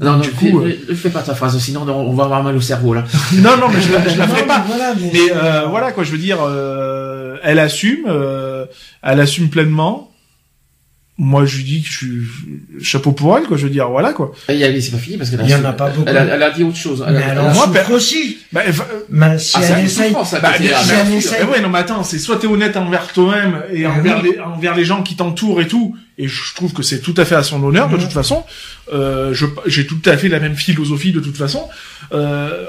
[0.00, 2.56] Non, non, du fais, coup, euh, fais- pas ta phrase, sinon on va avoir mal
[2.56, 3.04] au cerveau là.
[3.34, 4.64] non, non, mais je, la- je la Non, ferai mais pas.
[4.66, 6.04] Voilà, mais, Mais euh, voilà, quoi.
[6.04, 8.64] Je veux dire, euh, elle assume, euh,
[9.02, 10.09] elle assume pleinement.
[11.22, 12.22] Moi je lui dis que je suis
[12.82, 15.18] chapeau pour elle quoi je veux dire voilà quoi Il y a- C'est pas fini
[15.18, 16.08] parce qu'elle a, Il y en a pas beaucoup.
[16.08, 17.04] Elle a, elle a dit autre chose.
[17.06, 18.38] Elle Mais elle elle a- en moi, souffre per- aussi.
[18.52, 21.60] bah, enfin, Mais si Ah, c'est elle une essaye, Bah, si elle essaye, Eh ouais,
[21.60, 24.30] non, mais attends, c'est soit t'es honnête envers toi-même et Ah envers, oui.
[24.34, 27.26] les, envers les gens qui t'entourent et tout, et je trouve que c'est tout à
[27.26, 28.00] fait à son honneur, de Mhm.
[28.02, 28.44] toute façon.
[28.94, 31.68] Euh, je, j'ai tout à fait la même philosophie, de toute façon.
[32.12, 32.64] Euh,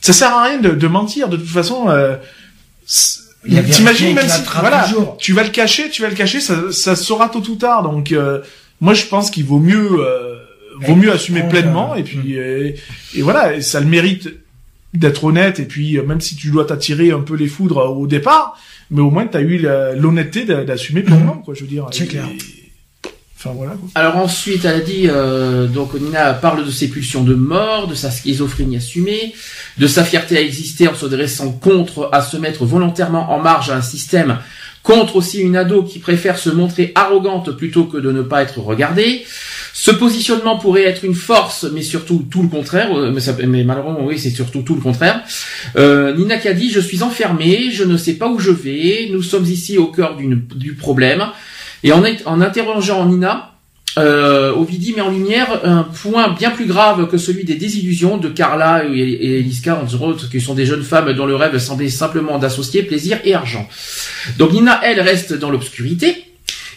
[0.00, 1.88] ça sert à rien de, de mentir, de toute façon.
[1.90, 2.16] Euh,
[3.44, 5.16] T'imagines même si, voilà, toujours.
[5.18, 7.82] tu vas le cacher, tu vas le cacher, ça, ça se saura tôt ou tard.
[7.82, 8.40] Donc, euh,
[8.80, 10.36] moi, je pense qu'il vaut mieux, euh,
[10.80, 12.74] vaut mieux assumer pleinement, et puis, et,
[13.14, 14.28] et voilà, et ça le mérite
[14.94, 18.06] d'être honnête, et puis euh, même si tu dois t'attirer un peu les foudres au
[18.06, 18.58] départ,
[18.90, 21.86] mais au moins t'as eu la- l'honnêteté d'a- d'assumer pleinement, quoi, je veux dire.
[21.92, 22.24] C'est Et- clair.
[23.94, 27.94] Alors ensuite, elle a dit, euh, donc Nina parle de ses pulsions de mort, de
[27.94, 29.32] sa schizophrénie assumée,
[29.78, 33.70] de sa fierté à exister en se dressant contre, à se mettre volontairement en marge
[33.70, 34.38] à un système,
[34.82, 38.58] contre aussi une ado qui préfère se montrer arrogante plutôt que de ne pas être
[38.58, 39.24] regardée.
[39.72, 42.88] Ce positionnement pourrait être une force, mais surtout tout le contraire.
[42.96, 45.22] euh, Mais, ça- malheureusement, oui, c'est surtout tout le contraire.
[45.76, 49.08] Euh, Nina qui a dit, je suis enfermée, je ne sais pas où je vais,
[49.12, 51.24] nous sommes ici au cœur du problème.
[51.84, 52.02] Et en,
[52.40, 53.54] interrogeant Nina,
[53.98, 58.28] euh, Ovidie met en lumière un point bien plus grave que celui des désillusions de
[58.28, 62.38] Carla et, Eliska, entre autres, qui sont des jeunes femmes dont le rêve semblait simplement
[62.38, 63.68] d'associer plaisir et argent.
[64.38, 66.24] Donc Nina, elle, reste dans l'obscurité.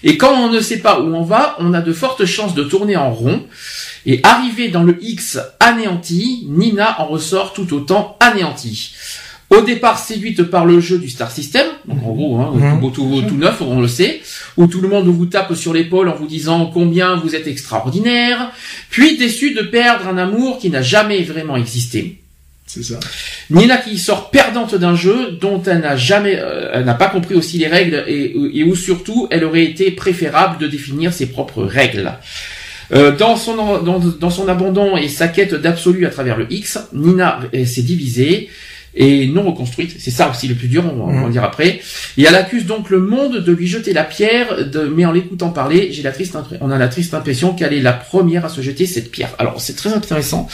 [0.04, 2.64] Et quand on ne sait pas où on va, on a de fortes chances de
[2.64, 3.46] tourner en rond.
[4.08, 8.96] Et arrivé dans le X anéanti, Nina en ressort tout autant anéantie.
[9.52, 12.80] Au départ séduite par le jeu du Star System, donc en gros, hein, Mhm.
[12.80, 14.22] tout, tout- tout neuf, on le sait,
[14.56, 18.52] où tout le monde vous tape sur l'épaule en vous disant combien vous êtes extraordinaire,
[18.90, 22.22] puis déçue de perdre un amour qui n'a jamais vraiment existé.
[22.66, 22.98] C'est ça.
[23.50, 27.36] Nina qui sort perdante d'un jeu dont elle n'a jamais, euh, elle n'a pas compris
[27.36, 31.64] aussi les règles et, et où surtout elle aurait été préférable de définir ses propres
[31.64, 32.14] règles.
[32.94, 36.80] Euh, dans son dans, dans son abandon et sa quête d'absolu à travers le X,
[36.94, 38.50] Nina s'est divisée
[38.94, 39.96] et non reconstruite.
[40.00, 41.80] C'est ça aussi le plus dur, on va, va en dire après.
[42.18, 45.50] Et elle accuse donc le monde de lui jeter la pierre, de, mais en l'écoutant
[45.50, 48.62] parler, j'ai la triste, on a la triste impression qu'elle est la première à se
[48.62, 49.34] jeter cette pierre.
[49.40, 50.48] Alors c'est très intéressant.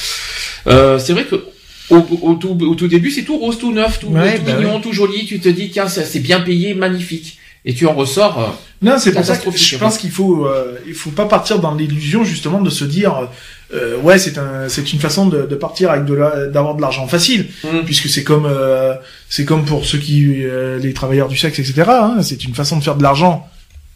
[0.67, 1.45] Euh, c'est vrai que
[1.89, 4.55] au, au, tout, au tout début, c'est tout rose, tout neuf, tout, Ouais, tout bah
[4.55, 5.25] mignon, tout joli.
[5.25, 7.37] Tu te dis, tiens, c'est bien payé, magnifique.
[7.67, 8.39] Et tu en ressors.
[8.39, 8.47] euh,
[8.81, 11.75] Non, c'est pour ça que je pense qu'il faut, euh, il faut pas partir dans
[11.75, 13.27] l'illusion justement de se dire,
[13.73, 16.81] euh, ouais, c'est un, c'est une façon de, de partir avec de la, d'avoir de
[16.81, 17.79] l'argent facile, Mm.
[17.85, 18.93] puisque c'est comme, euh,
[19.29, 21.73] c'est comme pour ceux qui, euh, les travailleurs du sexe, etc.
[21.89, 23.35] hein, c'est une façon de faire de l'argent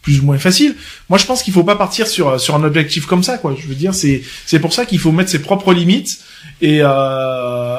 [0.02, 0.74] plus ou moins facile.
[1.08, 3.54] Moi, je pense qu'il faut pas partir sur sur un objectif comme ça, quoi.
[3.58, 4.18] Je veux dire, c'est
[4.50, 6.12] c'est pour ça qu'il faut mettre ses propres limites
[6.60, 7.76] et euh,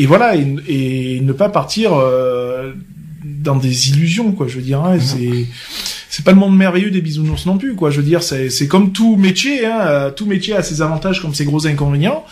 [0.00, 0.46] et voilà et,
[0.76, 2.37] et ne pas partir euh,
[3.42, 4.46] dans des illusions, quoi.
[4.48, 5.46] Je veux dire, hein, c'est
[6.10, 7.90] c'est pas le monde merveilleux des bisounours non plus, quoi.
[7.90, 11.20] Je veux dire, c'est c'est comme tout métier, hein, euh, tout métier a ses avantages
[11.22, 12.24] comme ses gros inconvénients.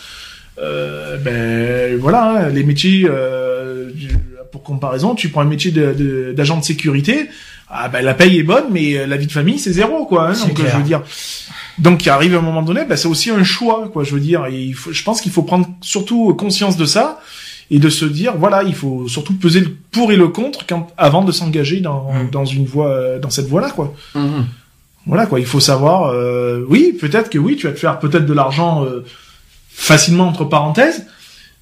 [0.59, 3.89] Euh, ben voilà, hein, les métiers, euh,
[4.51, 7.29] pour comparaison, tu prends un métier de- de- d'agent de, sécurité,
[7.69, 10.29] ah ben la paye est bonne, mais euh, la vie de famille c'est zéro, quoi.
[10.29, 10.71] Hein, donc euh, clair.
[10.71, 11.01] je veux dire,
[11.77, 14.03] donc il arrive à un moment donné, ben, c'est aussi un choix, quoi.
[14.03, 17.19] Je veux dire, et il faut, je pense qu'il faut prendre surtout conscience de ça
[17.69, 20.87] et de se dire, voilà, il faut surtout peser le pour et le contre quand,
[20.97, 22.29] avant de s'engager dans, Mm.
[22.31, 23.93] dans une voie, euh, dans cette voie-là, quoi.
[24.15, 24.45] mhm.
[25.05, 26.09] Voilà quoi, il faut savoir.
[26.13, 29.05] euh, oui, peut-être que oui, tu vas te faire peut-être de l'argent euh,
[29.69, 31.05] facilement entre parenthèses,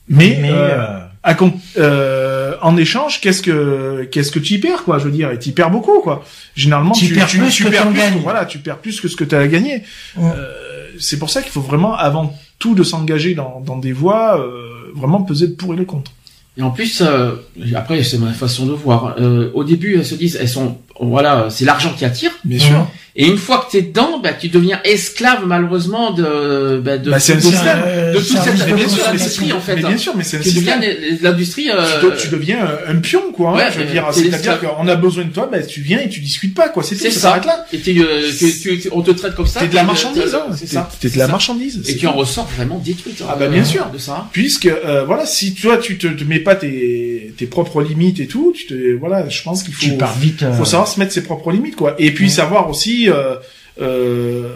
[0.07, 1.35] mais, Mais, euh, euh, à
[1.77, 5.39] euh, en échange, qu'est-ce que qu'est-ce que tu y perds quoi Je veux dire, et
[5.39, 6.23] tu y perds beaucoup quoi.
[6.55, 8.19] Généralement, Tu perds plus que perds plus, gagnes.
[8.21, 9.83] Voilà, tu perds plus que ce que tu as gagné.
[10.17, 10.31] Ouais.
[10.35, 14.39] Euh, c'est pour ça qu'il faut vraiment, avant tout, de s'engager dans, dans des voies,
[14.39, 14.64] euh,
[14.95, 16.11] vraiment peser pour et le contre.
[16.57, 17.35] Et en plus, euh,
[17.75, 19.15] après, c'est ma façon de voir.
[19.19, 22.31] Euh, au début, elles se disent, elles sont, voilà, c'est l'argent qui attire.
[22.43, 22.87] Bien sûr.
[23.17, 27.15] Et une fois que t'es dedans, bah, tu deviens esclave malheureusement de, bah, de, Bah,
[27.15, 27.41] de- système.
[27.85, 30.81] euh, de toute cette- l'industrie, en fait, Mais bien sûr, mais c'est un Tu deviens
[31.21, 31.69] l'industrie.
[31.73, 33.51] Euh, Tu, deviens un, un pion, quoi.
[33.51, 35.79] hein, Ouais, je veux euh, dire, c'est c'est-à-dire qu'on a besoin de toi, ben tu
[35.79, 36.83] viens et tu discutes pas, quoi.
[36.83, 37.27] C'est tout, C'est ça ça.
[37.29, 37.65] s'arrête là.
[37.71, 39.61] Et euh, tu- tu- on te traite comme ça.
[39.61, 40.47] T'es de la marchandise, hein.
[40.57, 40.89] C'est ça.
[40.99, 41.83] T'es de la marchandise.
[41.87, 42.17] Et tu en tout.
[42.19, 43.13] ressors vraiment détruit.
[43.21, 43.89] hein, Ah bah, bien sûr.
[43.93, 44.27] De ça.
[44.33, 48.27] Puisque euh, voilà, si toi tu te, te mets pas tes, tes propres limites et
[48.27, 50.43] tout, tu te voilà, je pense qu'il faut tu pars vite.
[50.43, 51.95] euh, faut savoir se mettre ses propres limites quoi.
[51.99, 53.35] Et puis savoir aussi euh,
[53.81, 54.49] euh,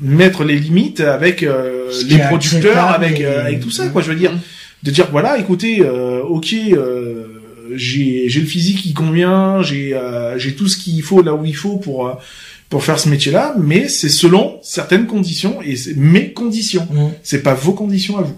[0.00, 4.02] mettre les limites avec euh, les producteurs, avec et- euh, avec tout ça quoi.
[4.02, 4.40] Je veux dire Mhm.
[4.84, 7.24] de dire voilà, écoutez, euh, ok, euh,
[7.74, 11.44] j'ai j'ai le physique qui convient, j'ai euh, j'ai tout ce qu'il faut là où
[11.44, 12.12] il faut pour euh,
[12.68, 16.86] pour faire ce métier-là, mais c'est selon certaines conditions et c'est mes conditions.
[16.90, 17.10] mm.
[17.22, 18.36] C'est pas vos conditions à vous.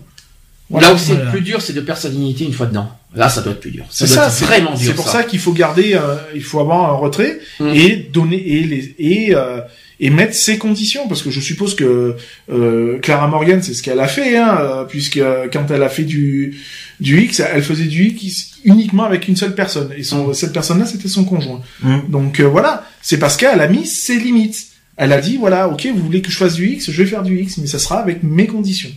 [0.80, 1.24] Là où c'est Voilà.
[1.24, 2.88] le plus dur, c'est de perdre sa dignité une fois dedans.
[3.14, 3.84] Là, ça doit être plus dur.
[3.90, 4.86] C'est doit ça, être c'est vraiment dur.
[4.86, 7.68] C'est pour ça, qu'il faut garder, euh, il faut avoir un retrait Mm.
[7.74, 9.60] et donner et les et euh,
[10.02, 12.16] et mettre ses conditions parce que je suppose que
[12.50, 15.90] euh, Clara Morgan c'est ce qu'elle a fait hein, euh, puisque euh, quand elle a
[15.90, 16.56] fait du
[17.00, 20.78] du X elle faisait du X uniquement avec une seule personne et son cette personne
[20.78, 21.98] là c'était son conjoint Mm.
[22.08, 25.86] donc euh, voilà c'est parce qu'elle a mis ses limites elle a dit voilà ok
[25.94, 27.98] vous voulez que je fasse du X je vais faire du X mais ça sera
[27.98, 28.90] avec mes conditions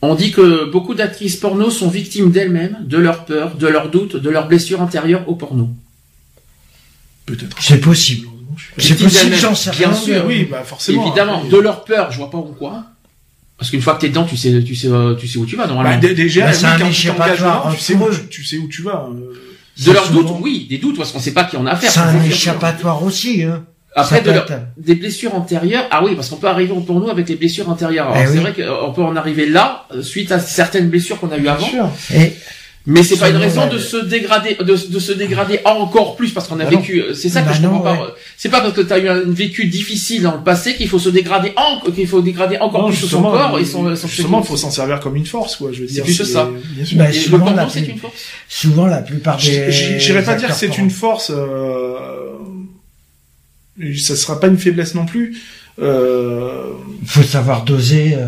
[0.00, 4.16] On dit que beaucoup d'actrices porno sont victimes d'elles-mêmes, de leurs peurs, de leurs doutes,
[4.16, 5.70] de leurs blessures intérieures au porno.
[7.26, 8.28] peut-être C'est possible.
[8.78, 10.24] C'est possible, d'elles-mêmes, j'en sais bien sûr.
[10.26, 12.84] oui bah forcément Évidemment, de leurs peurs, je vois pas pourquoi.
[13.56, 15.56] Parce qu'une fois que t'es dedans, tu sais, tu sais, euh, tu sais où tu
[15.56, 15.98] vas Bah, normalement.
[16.00, 17.44] dé- déjà, Bah, oui, c'est un quand tu t'engages
[17.74, 19.08] tu sais où tu, sais où tu vas.
[19.12, 19.32] euh.
[19.84, 21.90] de leurs souvent- doutes, oui, des doutes parce qu'on sait pas qui en a affaire.
[21.90, 23.64] C'est un échappatoire aussi, hein.
[24.00, 24.46] Après, Ça de leur-
[24.76, 25.84] des blessures antérieures.
[25.90, 28.06] Ah oui, parce qu'on peut arriver au porno avec les blessures antérieures.
[28.08, 28.38] Alors, Eh c'est oui.
[28.40, 31.54] vrai qu'on peut en arriver là euh, suite à certaines blessures qu'on a eues Bien
[31.54, 31.66] avant.
[31.66, 31.88] sûr.
[32.14, 32.32] Et
[32.90, 36.48] Mais c'est pas une raison de se dégrader, de, de se dégrader encore plus parce
[36.48, 37.02] qu'on a Bah vécu.
[37.12, 38.14] C'est ça que Bah je comprends non, pas.
[38.38, 41.10] C'est pas parce que t'as eu un vécu difficile dans le passé qu'il faut se
[41.10, 44.56] dégrader encore, qu'il faut dégrader encore Non, plus son corps et son, son justement, faut
[44.56, 45.68] s'en servir comme une force, quoi.
[45.70, 46.04] Je veux C'est dire.
[46.04, 46.48] plus ça.
[46.76, 46.96] Bien sûr.
[46.96, 48.14] Bah, Et le souvent, c'est plus- une force.
[48.48, 49.70] souvent, la plupart des.
[49.70, 51.30] J'irais pas dire que c'est une force.
[51.34, 51.92] Euh...
[53.96, 55.38] Ça sera pas une faiblesse non plus.
[55.80, 56.72] Euh...
[57.06, 58.14] Faut savoir doser.
[58.14, 58.26] euh,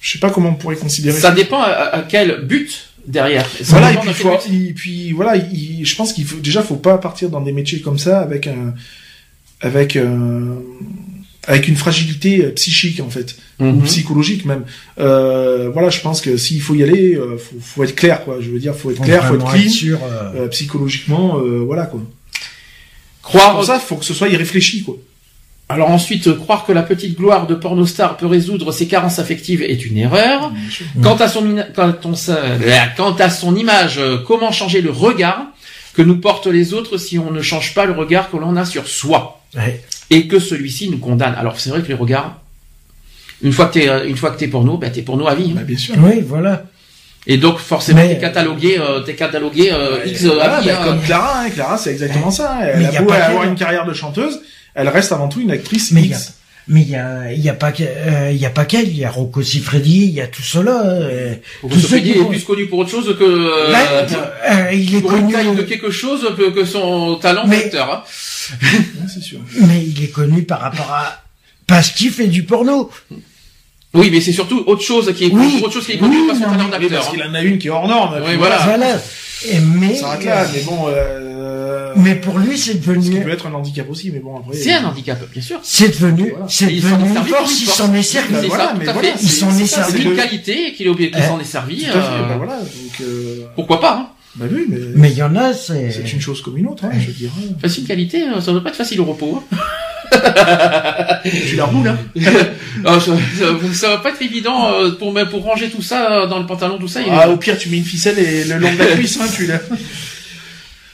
[0.00, 1.18] Je sais pas comment on pourrait considérer.
[1.18, 3.46] Ça dépend à, à quel but derrière.
[3.62, 6.76] Ça Voilà, et puis, faut, et puis voilà, il- je pense qu'il faut déjà faut
[6.76, 8.74] pas partir dans des métiers comme ça avec un
[9.60, 10.56] avec un
[11.48, 13.82] avec une fragilité euh, psychique en fait ou Mhm.
[13.84, 14.64] psychologique même.
[14.98, 18.38] Euh, voilà, je pense que s'il faut y aller, euh, faut, faut être clair quoi.
[18.40, 21.60] Je veux dire, faut être faut clair, faut être clean, sûr, euh, euh, psychologiquement, euh,
[21.64, 22.00] voilà quoi.
[23.26, 24.96] Croire Pour ça, faut que ce soit irréfléchi quoi.
[25.68, 29.62] Alors ensuite, euh, croire que la petite gloire de pornostar peut résoudre ses carences affectives
[29.62, 30.52] est une erreur.
[31.02, 32.58] Quant à son, mina- quant, on sa- euh,
[32.96, 35.46] quant à son image, euh, comment changer le regard
[35.94, 38.64] que nous portent les autres si on ne change pas le regard que l'on a
[38.64, 39.82] sur soi ouais.
[40.10, 41.34] et que celui-ci nous condamne?
[41.36, 42.40] Alors c'est vrai que les regards,
[43.42, 45.48] une fois que t'es, une fois que t'es porno, ben t'es porno à vie.
[45.50, 45.54] hein.
[45.56, 45.96] Bah, bien sûr.
[45.98, 46.64] Oui, voilà.
[47.28, 50.68] Et donc forcément t'es catalogué, euh, t'es catalogué euh, Ouais, X euh, voilà, à vie.
[50.68, 50.84] bah, hein.
[50.84, 52.58] comme Clara, hein, Clara, c'est exactement ça.
[52.62, 54.40] Elle Mais a a beau pas avoir une carrière de chanteuse,
[54.74, 56.34] elle reste avant tout une actrice Mais il y a, X.
[56.68, 58.96] mais il y a, il y a pas, euh, il y a pas qu'elle, il
[58.98, 60.82] y a Rocco Siffredi, il y a tout cela.
[60.86, 61.34] euh,
[61.72, 64.06] Sophie qui est plus connu pour autre chose que euh, Ouais,
[64.48, 67.62] euh, il est pour une connu, taille de quelque chose que que son talent Mais-
[67.62, 67.92] d'acteur.
[67.92, 68.02] hein.
[69.12, 69.40] C'est sûr.
[69.62, 71.22] mais il est connu par rapport à
[71.66, 72.88] parce qu'il fait du porno.
[73.96, 75.60] Oui, mais c'est surtout autre chose qui est Oui.
[75.64, 76.90] autre chose qui est Oui, par son talent d'acteur.
[76.90, 77.10] parce hein.
[77.12, 78.14] qu'il en a une qui est hors norme.
[78.26, 78.58] Oui, voilà.
[78.58, 79.00] Voilà.
[79.50, 80.86] Et mais, Ça s'arrête là, mais bon.
[80.88, 81.92] Euh...
[81.96, 84.56] mais pour lui, c'est Ce qui devenu, peut être un handicap aussi, mais bon après.
[84.56, 85.58] C'est un handicap, bien sûr.
[85.62, 86.46] c'est devenu, Voilà.
[86.48, 88.32] c'est il est devenu une servi force, il s'en est servi.
[88.32, 89.22] Bah, C'est voilà, ça, mais tout à voilà, fait.
[89.22, 89.92] Ils s'en est servi.
[89.92, 91.86] C'est une qualité qu'il qu'il Eh, s'en est servi.
[91.86, 92.58] Euh, Bah voilà.
[92.60, 93.00] Donc.
[93.02, 93.46] Euh...
[93.54, 94.44] Pourquoi pas hein.
[94.44, 94.78] Bah oui, mais.
[94.94, 97.12] Mais il y en a, c'est, C'est une chose comme une autre, hein, je veux
[97.12, 97.30] dire.
[97.60, 99.42] Facile qualité, euh, ça doit pas être facile au repos.
[99.52, 99.56] hein.
[101.24, 101.98] Tu la roules, hein.
[102.84, 106.26] Ah, ça, ça- ça va pas être évident euh, pour pour ranger tout ça euh,
[106.26, 107.00] dans le pantalon, tout ça.
[107.00, 109.18] il est- Ah, au pire, tu mets une ficelle et le long de la cuisse,
[109.20, 109.60] hein, tu l'as.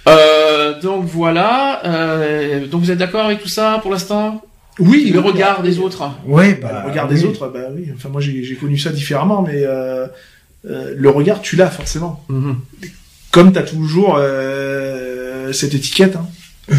[0.09, 1.81] Euh, donc voilà.
[1.85, 4.43] Euh, donc vous êtes d'accord avec tout ça pour l'instant?
[4.81, 5.10] Oui.
[5.14, 6.10] Le oui, regard des autres.
[6.27, 7.14] ouais, Bah, le regard oui.
[7.14, 7.86] des autres, bah oui.
[7.94, 10.09] Enfin, moi, j'ai connu ça différemment, mais euh,
[10.69, 12.24] euh, le regard, tu l'as forcément.
[12.28, 12.56] Mhm.
[13.32, 16.16] Comme t'as toujours euh, cette étiquette.
[16.16, 16.28] Hein.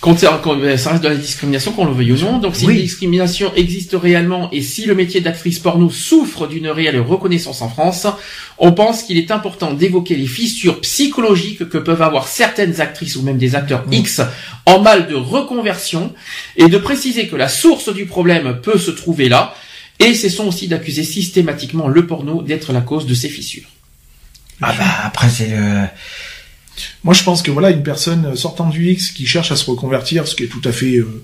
[0.00, 2.36] Quand c'est- quand- euh, ça reste de la discrimination, qu'on le veuille ou non.
[2.38, 2.74] Donc si Oui.
[2.74, 7.70] une discrimination existe réellement et si le métier d'actrice porno souffre d'une réelle reconnaissance en
[7.70, 8.06] France,
[8.58, 13.22] on pense qu'il est important d'évoquer les fissures psychologiques que peuvent avoir certaines actrices ou
[13.22, 14.20] même des acteurs X
[14.66, 16.12] en mal de reconversion
[16.58, 19.54] et de préciser que la source du problème peut se trouver là.
[20.00, 23.70] Et cessons aussi d'accuser systématiquement le porno d'être la cause de ces fissures.
[24.60, 25.86] Ah bah après c'est le,
[27.02, 30.26] Moi, je pense que voilà, une personne sortant du X qui cherche à se reconvertir,
[30.26, 31.22] ce qui est tout à fait euh,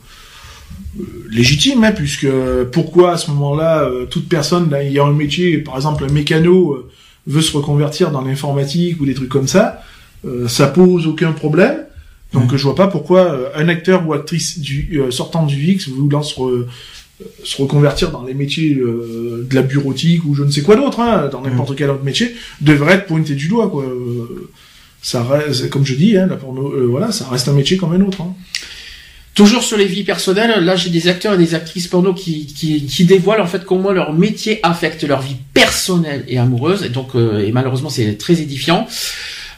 [0.98, 2.28] euh, légitime, hein, puisque
[2.72, 6.72] pourquoi à ce moment-là, euh, toute personne là, ayant un métier, par exemple un mécano,
[6.72, 6.90] euh,
[7.26, 9.82] veut se reconvertir dans l'informatique ou des trucs comme ça,
[10.24, 11.78] euh, ça pose aucun problème.
[12.32, 15.88] Donc je vois pas pourquoi euh, un acteur ou actrice du euh, sortant du X
[15.88, 16.66] voulant se,
[17.44, 21.00] se reconvertir dans les métiers euh, de la bureautique ou je ne sais quoi d'autre,
[21.00, 23.84] hein, dans n'importe quel autre métier, devrait être pointé du doigt quoi.
[23.84, 24.50] Euh,
[25.02, 27.92] ça reste, comme je dis, hein, la porno, euh, voilà, ça reste un métier comme
[27.92, 28.20] un autre.
[28.20, 28.34] Hein.
[29.34, 32.84] Toujours sur les vies personnelles, là j'ai des acteurs et des actrices porno qui, qui,
[32.84, 37.14] qui dévoilent en fait comment leur métier affecte leur vie personnelle et amoureuse, et donc
[37.14, 38.86] euh, et malheureusement c'est très édifiant.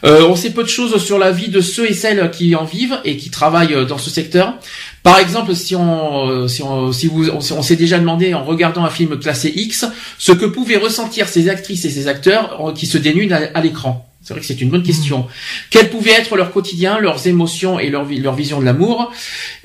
[0.05, 2.65] Euh, on sait peu de choses sur la vie de ceux et celles qui en
[2.65, 4.57] vivent et qui travaillent dans ce secteur.
[5.03, 8.33] Par exemple, si on, euh, si on, si vous, on, s'est- on s'est déjà demandé
[8.33, 9.85] en regardant un film classé X,
[10.17, 13.61] ce que pouvaient ressentir ces actrices et ces acteurs euh, qui se dénudent à, à
[13.61, 14.09] l'écran.
[14.21, 15.27] C'est vrai que c'est une bonne question.
[15.69, 19.11] Quel pouvait être leur quotidien, leurs émotions et leur, vi- leur vision de l'amour?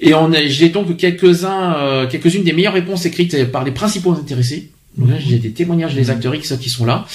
[0.00, 4.10] Et on a, j'ai donc quelques-uns, euh, quelques-unes des meilleures réponses écrites par les principaux
[4.12, 4.70] intéressés.
[4.96, 7.06] Donc là, j'ai des témoignages des acteurs X qui sont là.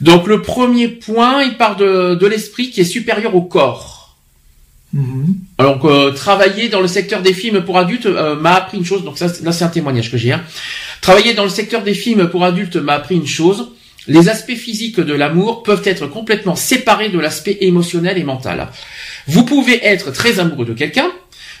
[0.00, 3.97] Donc le premier point, il part de, de l'esprit qui est supérieur au corps.
[4.92, 5.36] Mhm.
[5.58, 9.04] Alors euh, travailler dans le secteur des films pour adultes euh, m'a appris une chose.
[9.04, 10.32] Donc ça, là c'est un témoignage que j'ai.
[10.32, 10.42] hein.
[11.02, 13.70] Travailler dans le secteur des films pour adultes m'a appris une chose.
[14.06, 18.68] Les aspects physiques de l'amour peuvent être complètement séparés de l'aspect émotionnel et mental.
[19.26, 21.10] Vous pouvez être très amoureux de quelqu'un,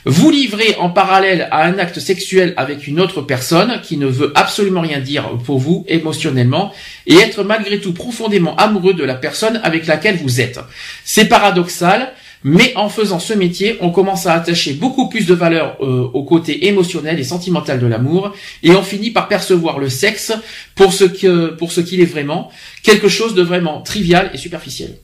[0.06, 4.32] vous livrer en parallèle à un acte sexuel avec une autre personne qui ne veut
[4.34, 6.72] absolument rien dire pour vous émotionnellement
[7.06, 10.60] et être malgré tout profondément amoureux de la personne avec laquelle vous êtes.
[11.04, 12.14] C'est paradoxal,
[12.44, 16.22] mais en faisant ce métier, on commence à attacher beaucoup plus de valeur euh, au
[16.24, 18.32] côté émotionnel et sentimental de l'amour,
[18.62, 20.32] et on finit par percevoir le sexe
[20.74, 22.50] pour ce que pour ce qu'il est vraiment,
[22.82, 24.96] quelque chose de vraiment trivial et superficiel.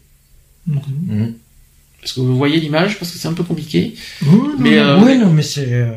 [0.67, 1.35] Mhm.
[2.03, 2.99] Est-ce que vous voyez l'image?
[2.99, 3.95] Parce que c'est un peu compliqué.
[4.23, 4.83] Oui, non, Mais, non.
[4.83, 5.73] euh, oui, non, mais c'est.
[5.73, 5.93] euh,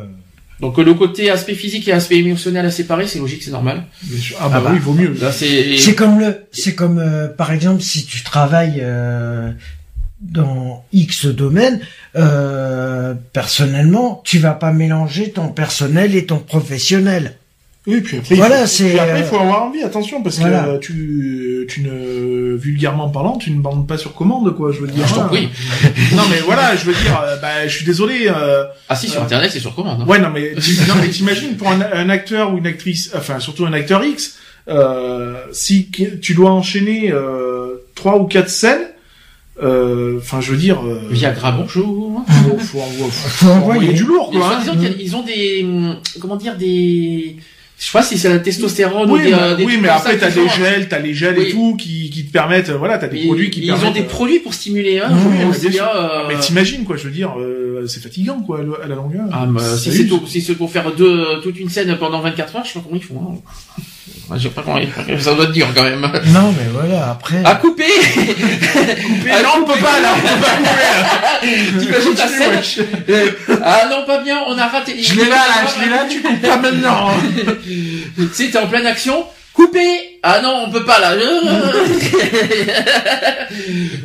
[0.62, 3.84] Donc le côté aspect physique et aspect émotionnel à séparer, c'est logique, c'est normal.
[4.40, 4.70] Ah bah, Ah bah.
[4.72, 5.16] oui, il vaut mieux.
[5.32, 9.52] C'est comme le, c'est comme euh, par exemple si tu travailles euh,
[10.22, 11.80] dans X domaine,
[12.16, 17.36] euh, personnellement, tu vas pas mélanger ton personnel et ton professionnel.
[17.86, 20.40] Oui, puis après, Voilà, il faut, puis après, il euh, faut avoir envie, attention, parce
[20.40, 20.64] voilà.
[20.64, 24.80] que euh, tu, tu ne, vulgairement parlant, tu ne bandes pas sur commande, quoi, je
[24.82, 25.08] veux dire.
[25.08, 25.48] je t'en prie.
[26.14, 29.22] Non, mais voilà, je veux dire, euh, bah, je suis désolé, euh, Ah si, sur
[29.22, 30.02] Euh, internet, c'est sur commande.
[30.02, 30.06] hein.
[30.06, 33.40] ouais, non, mais, tu- non, mais t'imagines, pour un, un acteur ou une actrice, enfin,
[33.40, 34.36] surtout un acteur X,
[34.68, 35.90] euh, si
[36.22, 38.88] tu dois enchaîner, euh, trois ou quatre scènes, euh,
[39.62, 42.24] enfin, je veux dire, euh, Viagra, bonjour.
[42.28, 43.94] faut, faut, envo- faut Faut envoyer envoyer.
[43.94, 44.58] du lourd, quoi.
[44.58, 44.64] hein.
[44.82, 47.36] y a- ils ont des, hum, comment dire, des,
[47.80, 49.88] je sais pas si c'est la testostérone ou Oui, des, mais, euh, des oui, mais
[49.90, 51.46] après t'as des gels, t'as les gels Oui.
[51.48, 53.86] et tout qui, qui te permettent, euh, voilà, t'as des Mais produits qui ils permettent.
[53.88, 55.10] ont des euh, produits pour stimuler, hein.
[55.12, 55.38] Oui,
[55.80, 59.26] euh, Mais t'imagines quoi, je veux dire, euh, c'est fatigant quoi à la longueur.
[59.32, 60.08] Ah, mais, Ça si c'est
[60.42, 63.04] si pour faire deux, toute une scène pendant 24 heures, je sais pas comment ils
[63.04, 63.22] font.
[63.78, 63.82] Hein.
[64.28, 64.80] Moi, Je sais pas comment
[65.20, 66.02] ça doit être dur quand même.
[66.28, 67.42] Non, mais voilà, après.
[67.46, 67.86] À couper
[69.24, 71.48] Mais Ah, non, on peut pas là, on peut pas
[71.80, 72.86] T'imagines ta scène?
[73.10, 73.32] Euh,
[73.64, 75.02] Ah non, pas bien, on a raté.
[75.02, 77.12] Je l'ai là, là, je l'ai là, tu coupes pas maintenant.
[78.18, 79.26] Tu sais, t'es en pleine action.
[79.54, 81.16] Couper Ah non, on peut pas là.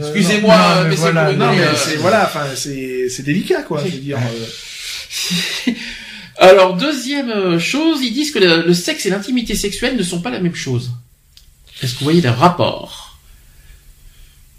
[0.00, 0.54] Excusez-moi,
[0.84, 1.74] mais mais c'est voilà, Non mais euh.
[1.76, 4.18] c'est voilà, enfin c'est c'est délicat quoi, je veux dire.
[6.38, 10.20] Alors, deuxième euh, chose, ils disent que le, le sexe et l'intimité sexuelle ne sont
[10.20, 10.90] pas la même chose.
[11.82, 13.18] Est-ce que vous voyez le rapport?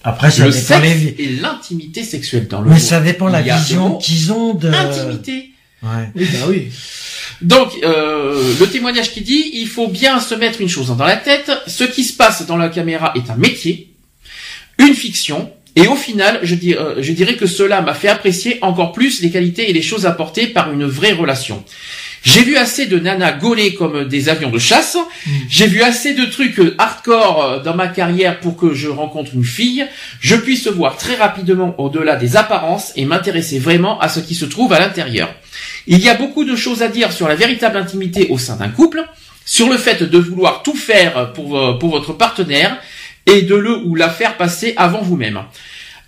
[0.04, 1.16] Après, ça Le dépend sexe les.
[1.24, 2.82] et l'intimité sexuelle dans le Mais mot.
[2.82, 4.70] ça dépend la Il y a le vision mot qu'ils ont de.
[4.70, 5.50] Intimité.
[5.82, 6.10] Ouais.
[6.16, 6.68] Oui, bah oui.
[7.41, 11.18] Donc, euh, le témoignage qui dit, il faut bien se mettre une chose dans la
[11.18, 13.94] tête, ce qui se passe dans la caméra est un métier,
[14.78, 18.91] une fiction, et au final, je, euh, je dirais que cela m'a fait apprécier encore
[18.91, 21.64] plus les qualités et les choses apportées par une vraie relation.
[22.24, 24.98] J'ai vu assez de nanas gaulées comme des avions de chasse.
[25.50, 29.44] J'ai vu assez de trucs hardcore euh, dans ma carrière pour que je rencontre une
[29.44, 29.86] fille.
[30.22, 34.45] Je puisse voir très rapidement au-delà des apparences et m'intéresser vraiment à ce qui se
[34.45, 35.34] trouve à l'intérieur.
[35.88, 38.70] Il y a beaucoup de choses à dire sur la véritable intimité au sein d'un
[38.70, 39.04] couple,
[39.45, 42.80] sur le fait de vouloir tout faire pour, euh, pour votre partenaire
[43.26, 45.41] et de le ou la faire passer avant vous-même.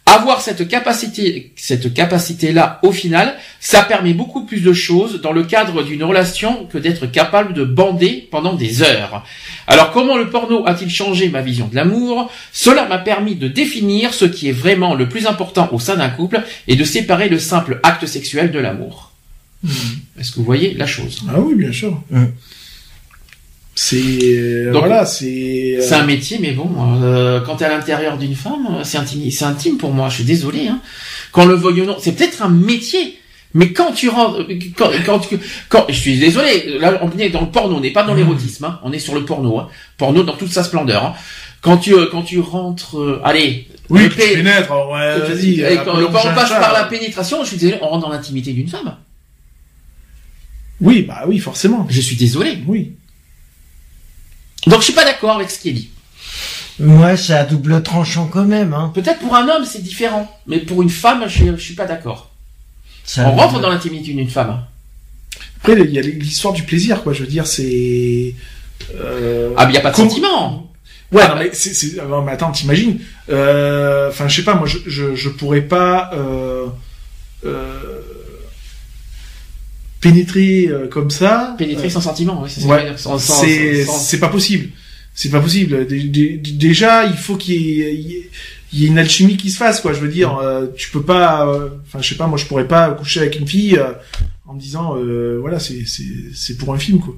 [0.08, 5.44] Avoir cette capacité, cette capacité-là, au final, ça permet beaucoup plus de choses dans le
[5.44, 9.26] cadre d'une relation que d'être capable de bander pendant des heures.
[9.66, 12.32] Alors comment le porno a-t-il changé ma vision de l'amour?
[12.54, 16.10] Cela m'a permis de définir ce qui est vraiment le plus important au sein d'un
[16.10, 19.12] couple et de séparer le simple acte sexuel de l'amour.
[20.20, 21.24] Est-ce que vous voyez la chose?
[21.30, 22.00] Ah oui, bien sûr.
[22.12, 22.26] Mm.
[23.77, 25.76] C'est euh, Donc, voilà, c'est.
[25.77, 26.69] euh, C'est un métier, mais bon,
[27.03, 30.07] euh, quand t'es à l'intérieur d'une femme, euh, c'est intime, c'est intime pour moi.
[30.07, 30.68] Je suis désolé.
[30.69, 30.80] Hein.
[31.34, 33.19] Quand le veuille c'est peut-être un métier,
[33.53, 34.47] mais quand tu rentres,
[34.77, 35.19] quand, quand,
[35.68, 36.77] quand, je suis désolé.
[36.80, 38.64] Là, on est dans le porno, on n'est pas dans l'érotisme.
[38.64, 39.68] Hein, on est sur le porno, hein.
[39.97, 41.03] porno dans toute sa splendeur.
[41.06, 41.14] Hein.
[41.61, 44.72] Quand tu, quand tu rentres, euh, allez, Oui, le tu pénètres.
[44.72, 45.60] alors, ouais, vas-y.
[45.61, 48.69] et quand, on passe par la pénétration, je suis désolé, on rentre dans l'intimité d'une
[48.69, 48.95] femme.
[50.80, 51.85] Oui, bah oui, forcément.
[51.89, 52.57] Je suis désolé.
[52.68, 52.93] Oui.
[54.68, 55.90] Donc je suis pas d'accord avec ce qui est dit.
[56.80, 58.92] Moi, c'est à double tranchant quand même, hein.
[58.94, 62.32] Peut-être pour un homme c'est différent, mais pour une femme, je, je suis pas d'accord.
[63.18, 64.64] On rentre dans l'intimité d'une femme.
[65.62, 67.14] Après, il y a l'histoire du plaisir, quoi.
[67.14, 68.34] Je veux dire, c'est.
[68.96, 69.52] Euh...
[69.58, 70.72] Ah, mais y a pas de comment- sentiment.
[71.12, 71.36] Ouais, Ah,
[72.08, 76.10] non, mais attends, t'imagines, euh, enfin, je sais pas, moi, je, je, je pourrais pas,
[76.14, 76.66] euh,
[77.46, 78.02] euh,
[80.10, 81.56] pénétrer euh, comme ça.
[81.57, 82.94] Pénétrer sans sentiment, ouais, c'est Ouais.
[82.98, 84.69] c'est sans- c'est pas possible.
[85.14, 85.88] C'est pas possible.
[85.88, 89.57] Dé- dé- Déjà, il faut qu'il y, ait- il y ait- une alchimie qui se
[89.57, 89.94] fasse, quoi.
[89.94, 91.48] Je veux dire, euh, tu peux pas.
[91.48, 92.27] euh, Enfin, je sais pas.
[92.27, 93.91] Moi, je pourrais pas coucher avec une fille euh,
[94.45, 96.03] en me disant, euh, voilà, c'est c'est
[96.34, 97.15] c'est pour un film, quoi.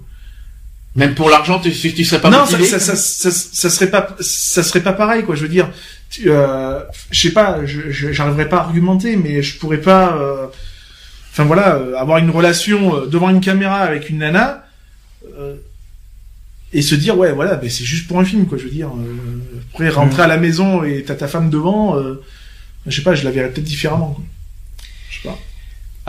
[0.95, 3.89] Même pour l'argent, tu, tu serais pas non, ça, motivé ça, ça, ça, ça serait
[3.91, 5.35] pas, ça serait pas pareil, quoi.
[5.35, 5.69] Je veux dire,
[6.09, 6.80] tu, euh,
[7.11, 10.47] je sais pas, j'arriverais pas à argumenter, mais je pourrais pas, euh,
[11.38, 14.65] enfin voilà, euh, avoir une relation euh, devant une caméra avec une nana
[15.38, 15.55] euh,
[16.73, 18.57] et se dire ouais, voilà, ben c'est juste pour un film, quoi.
[18.57, 18.89] Je veux dire,
[19.72, 21.95] après rentrer à la maison et t'as ta femme devant,
[22.85, 24.26] je sais pas, je la verrais peut-être différemment, quoi.
[25.09, 25.38] Je sais pas.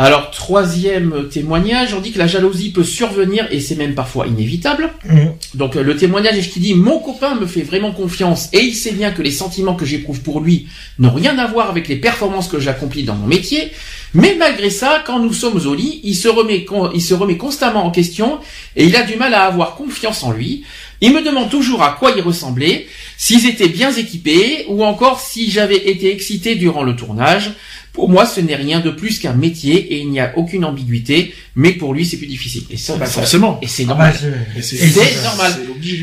[0.01, 4.91] Alors, troisième témoignage, on dit que la jalousie peut survenir et c'est même parfois inévitable.
[5.05, 5.33] Mhm.
[5.55, 8.77] Donc, le témoignage est ce qui dit, mon copain me fait vraiment confiance et il
[8.77, 10.69] sait bien que les sentiments que j'éprouve pour lui
[11.01, 13.73] n'ont rien à voir avec les performances que j'accomplis dans mon métier.
[14.15, 16.65] Mais malgré ça, quand nous sommes au lit, il se remet,
[16.95, 18.39] il se remet constamment en question
[18.77, 20.63] et il a du mal à avoir confiance en lui.
[21.01, 25.51] Il me demande toujours à quoi il ressemblait, s'ils étaient bien équipés ou encore si
[25.51, 27.53] j'avais été excité durant le tournage.
[27.99, 31.35] Pour moi, ce n'est rien de plus qu'un métier et il n'y a aucune ambiguïté,
[31.57, 32.63] mais pour lui, c'est plus difficile.
[32.71, 33.59] Et ça, Bah, ça- forcément.
[33.61, 34.15] Et c'est Ah normal.
[34.23, 35.53] bah, c'est- Et Et normal.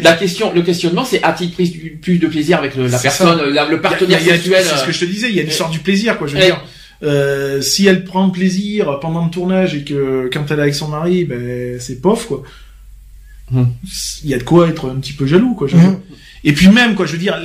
[0.04, 1.70] La question, le questionnement, c'est a-t-il pris
[2.02, 4.92] plus de plaisir avec le- la personne, la- le partenaire sexuel C'est ce euh, que
[4.92, 6.28] je te disais, il y a l'histoire du plaisir, quoi.
[6.28, 6.48] Je veux Eh.
[6.48, 6.62] dire,
[7.04, 10.90] euh, si elle prend plaisir pendant le tournage et que quand elle est avec son
[10.90, 12.44] mari, ben c'est pauvre, quoi.
[13.52, 13.68] Hmm.
[14.26, 15.70] Il y a de quoi être un petit peu jaloux, quoi.
[15.70, 15.78] Dire.
[16.44, 17.40] Et puis même, quoi, je veux dire,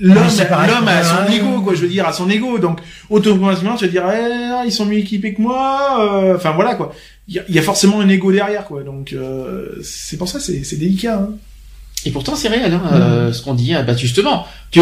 [0.00, 1.74] l'homme, c'est pareil l'homme pour a son ego, quoi.
[1.74, 2.80] Je veux dire, a son ego, donc
[3.10, 5.98] automatiquement, tu vas dire, eh, ils sont mieux équipés que moi.
[6.00, 6.94] euh, Enfin voilà, quoi.
[7.28, 8.82] Il y, a, il y a forcément un ego derrière, quoi.
[8.82, 11.18] Donc euh, c'est pour ça, c'est c'est délicat.
[11.18, 11.30] Hein.
[12.04, 13.72] Et pourtant, c'est réel, hein, euh, ce qu'on dit.
[13.74, 14.80] ah, Bah, justement, tu,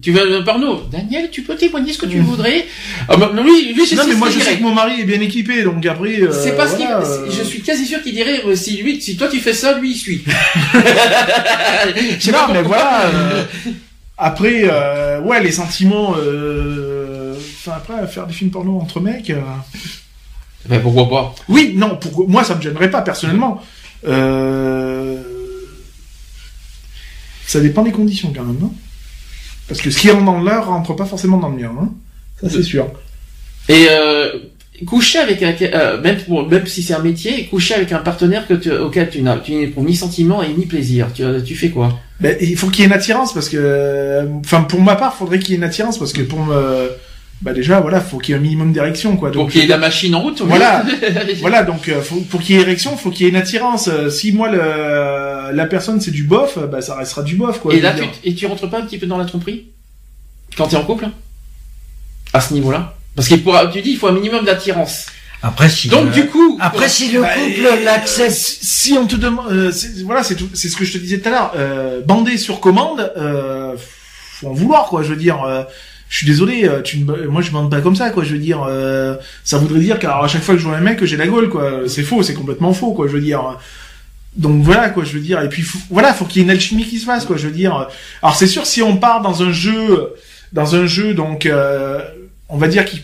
[0.00, 0.80] tu vas me parno.
[0.90, 2.64] Daniel, tu peux témoigner ce que tu voudrais.
[3.06, 5.04] Ah, bah, lui, lui, je Non, mais ce moi, je sais que mon mari est
[5.04, 6.22] bien équipé, donc après.
[6.22, 8.98] euh, C'est pas ce voilà, qu'il, euh, je suis quasi sûr qu'il dirait, si lui,
[9.02, 10.24] si toi tu fais ça, lui il suit.
[12.18, 13.10] Je sais non, pas mais voilà.
[14.16, 16.14] après, euh, ouais, les sentiments.
[16.18, 19.30] euh, Enfin, après, faire des films porno entre mecs.
[19.30, 19.40] euh,
[20.68, 21.34] Ben, pourquoi pas?
[21.48, 22.28] Oui, non, pour...
[22.28, 23.62] moi, ça me gênerait pas personnellement.
[24.06, 25.18] Euh...
[27.46, 28.72] Ça dépend des conditions quand même, non?
[29.68, 31.90] Parce que ce qui rentre dans l'heure rentre pas forcément dans le mien, hein
[32.40, 32.86] Ça, c'est sûr.
[33.68, 33.86] Et
[34.86, 38.54] coucher avec un, même pour, même si c'est un métier, coucher avec un partenaire que
[38.54, 41.08] tu, auquel tu n'as, tu n'éprouves ni sentiment et ni plaisir.
[41.14, 41.98] Tu, tu fais quoi?
[42.20, 45.38] Ben, il faut qu'il y ait une attirance parce que, enfin, pour ma part, faudrait
[45.40, 46.90] qu'il y ait une attirance parce que pour me,
[47.42, 49.32] bah déjà, voilà, faut qu'il y ait un minimum d'érection, quoi.
[49.32, 50.40] Pour Donc, qu'il y ait la machine en route.
[50.42, 50.84] Voilà.
[51.40, 53.88] voilà, donc euh, faut- pour qu'il y ait érection, faut qu'il y ait une attirance.
[53.88, 54.58] Euh, si moi le,
[55.54, 57.74] la personne c'est du bof, euh, bah ça restera du bof, quoi.
[57.74, 59.66] et là, tu, et tu rentres pas un petit peu dans la tromperie?
[60.56, 61.08] Quand t'es en couple?
[62.32, 62.94] À ce niveau-là?
[63.16, 65.06] Parce qu'il pourra, tu dis, il faut un minimum d'attirance.
[65.42, 69.52] Après, si, Donc du coup, après, si le Bah, couple l'accepte, Si on te demande,
[69.52, 69.70] euh,
[70.04, 71.52] voilà, c'est c'est ce que je te disais tout à l'heure.
[71.56, 75.02] Euh, bander sur commande, euh, faut en vouloir, quoi.
[75.02, 75.42] Je veux dire.
[75.42, 75.62] euh,
[76.08, 78.24] je suis désolé, euh, tu ne, moi je bande pas comme ça, quoi.
[78.24, 80.98] Je veux dire, euh, ça voudrait dire qu'à chaque fois que je vois un mec,
[80.98, 81.88] que j'ai la gaule, quoi.
[81.88, 83.06] C'est faux, c'est complètement faux, quoi.
[83.08, 83.58] Je veux dire.
[84.36, 85.04] Donc voilà, quoi.
[85.04, 85.42] Je veux dire.
[85.42, 87.36] Et puis faut- voilà, faut qu'il y ait une alchimie qui se fasse, quoi.
[87.36, 87.88] Je veux dire.
[88.22, 90.14] Alors c'est sûr, si on part dans un jeu,
[90.52, 92.00] dans un jeu, donc euh,
[92.48, 93.02] on va dire qui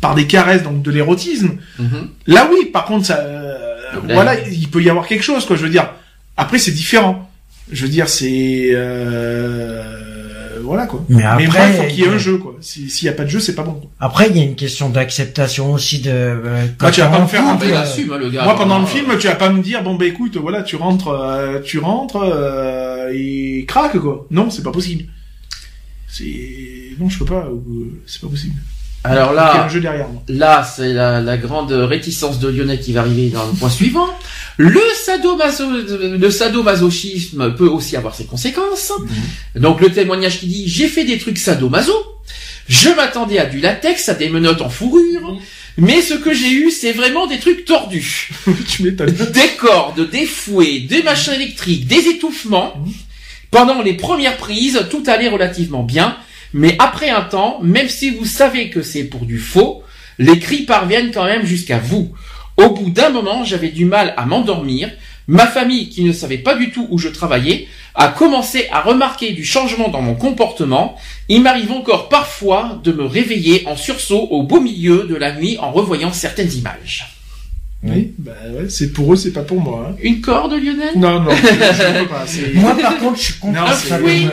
[0.00, 1.52] par des caresses, donc de l'érotisme.
[1.78, 2.08] Mhm.
[2.26, 3.56] Là oui, par contre, ça, euh,
[4.06, 5.56] Là, voilà, il peut y avoir quelque chose, quoi.
[5.56, 5.90] Je veux dire.
[6.36, 7.28] Après, c'est différent.
[7.72, 11.04] Je veux dire, c'est euh, voilà quoi.
[11.08, 12.56] Mais Mais après, bref, faut qu'il y ait un jeu, quoi.
[12.60, 13.72] Si- S'il y a pas de jeu, c'est pas bon.
[13.74, 13.90] quoi.
[13.98, 17.26] après, il y a une question d'acceptation aussi de, euh, Ah, tu vas pas me
[17.26, 18.44] faire bah, euh, assume, hein, le gars.
[18.44, 21.08] Moi, pendant le film, tu vas pas me dire, bon bah écoute, voilà, tu rentres,
[21.08, 24.26] euh, tu rentres euh, et craque quoi.
[24.30, 25.04] Non, c'est pas possible.
[26.08, 27.46] C'est non, je peux pas.
[27.50, 28.54] euh, C'est pas possible.
[29.02, 30.06] Alors là, jeu derrière.
[30.28, 34.08] Là, c'est la, la grande réticence de Lionel qui va arriver dans le point suivant.
[34.56, 38.92] Le, sadomaso, le sadomasochisme peut aussi avoir ses conséquences.
[39.56, 41.94] Donc le témoignage qui dit j'ai fait des trucs sadomaso,
[42.68, 45.38] je m'attendais à du latex, à des menottes en fourrure,
[45.78, 48.28] mais ce que j'ai eu c'est vraiment des trucs tordus.
[48.68, 49.10] tu m'étonnes.
[49.32, 52.74] Des cordes, des fouets, des machins électriques, des étouffements.
[53.50, 56.16] Pendant les premières prises, tout allait relativement bien,
[56.52, 59.82] mais après un temps, même si vous savez que c'est pour du faux,
[60.18, 62.12] les cris parviennent quand même jusqu'à vous.
[62.56, 64.90] Au bout d'un moment, j'avais du mal à m'endormir.
[65.28, 69.32] Ma famille, qui ne savait pas du tout où je travaillais, a commencé à remarquer
[69.32, 70.96] du changement dans mon comportement.
[71.28, 75.56] Il m'arrive encore parfois de me réveiller en sursaut au beau milieu de la nuit
[75.58, 77.19] en revoyant certaines images.
[77.82, 79.86] Oui, bah ouais, c'est pour eux, c'est pas pour moi.
[79.90, 79.96] Hein.
[80.02, 80.90] Une corde, Lionel?
[80.96, 82.24] Non, non, je, je peux pas.
[82.54, 83.64] Moi, par contre, je suis contre Non,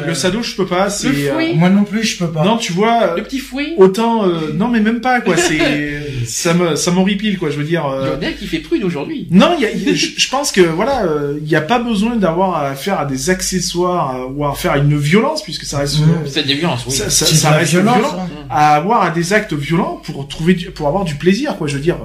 [0.01, 0.87] le le sado, je peux pas.
[0.87, 1.29] Le fouet.
[1.29, 2.43] euh, Moi non plus, je peux pas.
[2.43, 3.73] non, tu vois, Le petit fouet?
[3.77, 5.37] autant euh, non, mais même pas quoi.
[5.37, 5.59] C'est
[6.25, 7.49] ça me ça m'horripile quoi.
[7.49, 7.85] Je veux dire.
[7.85, 9.27] euh, Lionel qui fait prude aujourd'hui.
[9.31, 11.79] Non, il y a- y a- je, pense que voilà, euh, il n'y a pas
[11.79, 15.77] besoin d'avoir à faire à des accessoires euh, ou à faire une violence puisque ça
[15.77, 16.27] reste Mmh.
[16.27, 16.91] C'est des violences, oui.
[16.93, 18.19] ça, ça, ça reste violence, violent.
[18.19, 18.45] hein.
[18.49, 21.67] À avoir à des actes violents pour trouver du- pour avoir du plaisir quoi.
[21.67, 21.95] Je veux dire.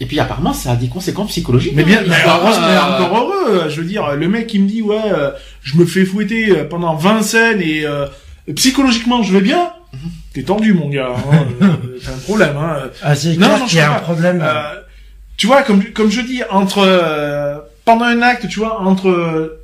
[0.00, 1.72] Et puis apparemment, ça a des conséquences psychologiques.
[1.74, 3.68] Mais bien, hein, mais euh, encore heureux.
[3.68, 5.30] Je veux dire, le mec qui me dit ouais, euh,
[5.62, 8.06] je me fais fouetter euh, pendant 20 scènes et euh,
[8.54, 9.72] psychologiquement je vais bien.
[10.34, 11.14] T'es tendu mon gars.
[11.32, 12.56] Hein, euh, T'as un problème.
[12.56, 12.90] Hein.
[13.02, 14.40] Ah, c'est Non, clair non, qu'il y a un problème.
[14.42, 14.74] Euh,
[15.36, 19.58] tu vois, comme comme je dis, entre euh, pendant un acte, tu vois, entre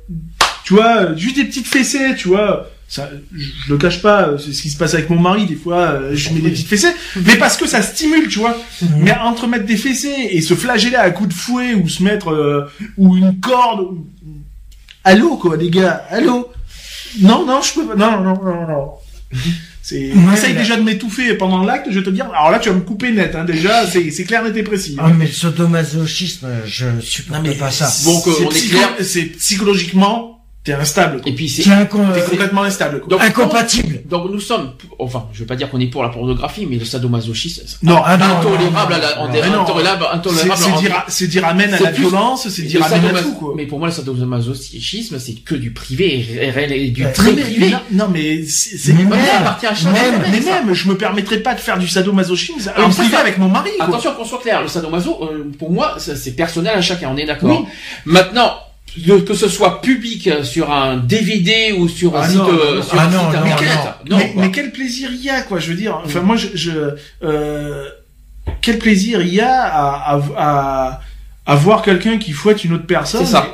[0.65, 2.67] tu vois, juste des petites fessées, tu vois.
[2.87, 5.45] Ça, je, je le cache pas, euh, c'est ce qui se passe avec mon mari.
[5.47, 6.93] Des fois, euh, je mets des petites fessées,
[7.25, 8.55] mais parce que ça stimule, tu vois.
[8.99, 12.29] Mais entre mettre des fessées et se flageller à coups de fouet ou se mettre
[12.31, 14.07] euh, ou une corde, ou...
[15.03, 16.47] allô quoi, les gars, allô.
[17.21, 17.95] Non, non, je peux pas.
[17.95, 18.91] Non, non, non, non.
[19.81, 20.11] C'est.
[20.13, 21.87] Ouais, Essaye là- déjà de m'étouffer pendant l'acte.
[21.89, 22.25] Je vais te dire.
[22.33, 23.35] Alors là, tu vas me couper net.
[23.35, 24.95] Hein, déjà, c'est c'est clair, net et précis.
[24.99, 27.91] Ah, mais le sadomasochisme, je supporte pas ça.
[28.03, 28.89] Bon, c'est on est psycho- clair.
[29.01, 30.34] C'est psychologiquement,
[30.65, 31.21] t'es instable.
[31.21, 31.31] quoi.
[31.31, 32.99] Et puis c'est inco- complètement instable.
[32.99, 33.09] Quoi.
[33.09, 34.01] Donc, incompatible.
[34.09, 36.83] Donc nous sommes, enfin, je veux pas dire qu'on est pour la pornographie, mais le
[36.85, 39.61] sadomasochisme, c'est Non, Ah, non, intolérable, à la, non, mais non.
[39.61, 40.53] intolérable, c'est intolérable.
[40.57, 43.53] c'est dire, c'est dire amène à la plus- violence, c'est dire amène à tout quoi.
[43.55, 47.11] Mais pour moi, le sadomasochisme, c'est que du privé et, et- et du Ouais.
[47.11, 47.69] très mais, privé.
[47.69, 51.87] non, non, mais c'est même- même- mais même, je me permettrais pas de faire du
[51.87, 53.69] sadomasochisme Alors, en ça, privé avec mon mari.
[53.79, 57.25] Attention qu'on soit clair, le sadomaso, euh, pour moi, c'est personnel à chacun, on est
[57.25, 57.49] d'accord.
[57.49, 57.65] Oui.
[58.05, 58.51] Maintenant,
[59.25, 62.81] que, ce soit public euh, sur un DVD ou sur un Ah site, non, euh,
[62.81, 63.77] sur ah un non, site non, internet,
[64.09, 65.59] mais, mais quel plaisir il y a, quoi.
[65.59, 66.71] Je veux dire, enfin moi, je, je
[67.23, 67.89] euh,
[68.61, 71.01] quel plaisir il y a à, à, à,
[71.45, 73.25] à voir quelqu'un qui fouette une autre personne.
[73.25, 73.47] C'est ça.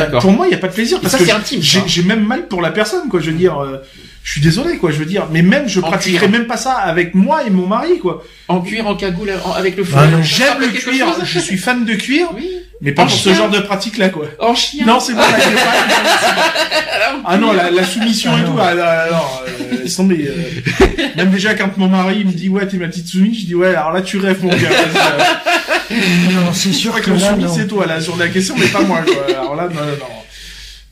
[0.00, 2.02] A- pour moi, il y a pas de plaisir parce ça, que c'est intime, j'ai
[2.02, 3.20] même mal pour la personne, quoi.
[3.20, 3.76] Je veux dire, euh,
[4.22, 4.90] je suis désolé, quoi.
[4.90, 6.30] Je veux dire, mais même je En pratiquerais cuir.
[6.38, 8.22] même pas ça avec moi et mon mari, quoi.
[8.48, 9.94] En cuir, en cagoule, en- avec le feu.
[9.96, 10.18] Ah non.
[10.18, 12.48] Ça J'aime le cuir, je suis fan de cuir, Oui.
[12.80, 14.26] mais pas En pour ce genre de pratique-là, quoi.
[14.38, 14.84] En chien.
[14.86, 18.52] Non, c'est bon, là, pas- Ah non, la, la soumission Ah et non.
[18.52, 20.86] tout, ah, ah, alors, euh, laisse tomber, euh,
[21.16, 23.68] même déjà quand mon mari me dit ouais t'es ma petite soumise, je dis ouais
[23.74, 24.56] alors là tu rêves mon gars.
[25.90, 26.32] vas-y, euh.
[26.32, 27.54] Non, c'est sûr que que là, soumis non.
[27.54, 29.34] c'est toi là sur la question mais pas moi quoi.
[29.36, 30.06] Alors là non non non.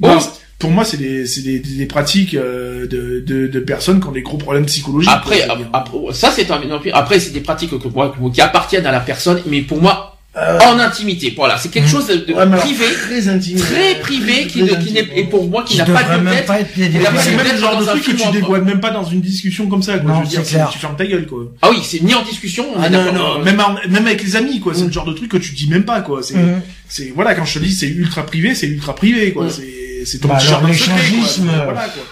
[0.01, 0.19] Bon.
[0.59, 4.13] Pour moi c'est des c'est des, des pratiques euh, de, de de personnes qui ont
[4.13, 5.11] des gros problèmes psychologiques.
[5.13, 6.61] Après, ap- ça c'est un
[6.93, 10.59] après c'est des pratiques que moi qui appartiennent à la personne, mais pour moi Euh,
[10.71, 11.33] en intimité.
[11.35, 13.59] Voilà, c'est quelque chose de, ouais, privé, très intime.
[13.59, 15.13] très privé, qui, Très ne- qui n'est intime.
[15.21, 16.47] et pour moi qui n'a pas de même tête.
[16.47, 16.89] pas être c'est
[17.33, 19.83] de même le genre de truc que tu déboîtes même pas dans une discussion comme
[19.83, 20.09] ça quoi.
[20.11, 21.43] Non, je veux dire, tu fermes ta gueule quoi.
[21.63, 22.65] Ah oui, c'est ni en discussion.
[22.77, 24.75] on est Ah non, non, même, en- même avec les amis, quoi.
[24.75, 26.23] C'est le genre de truc que tu dis même pas, quoi.
[26.23, 26.61] C'est, Mhm.
[26.89, 29.49] c'est, voilà, quand je te dis c'est ultra privé, c'est ultra privé, quoi.
[29.51, 29.63] C'est,
[30.05, 31.01] c'est ton Bah petit alors, jardin secret, quoi.
[31.03, 32.03] l'échangisme, C'est- Voilà, quoi.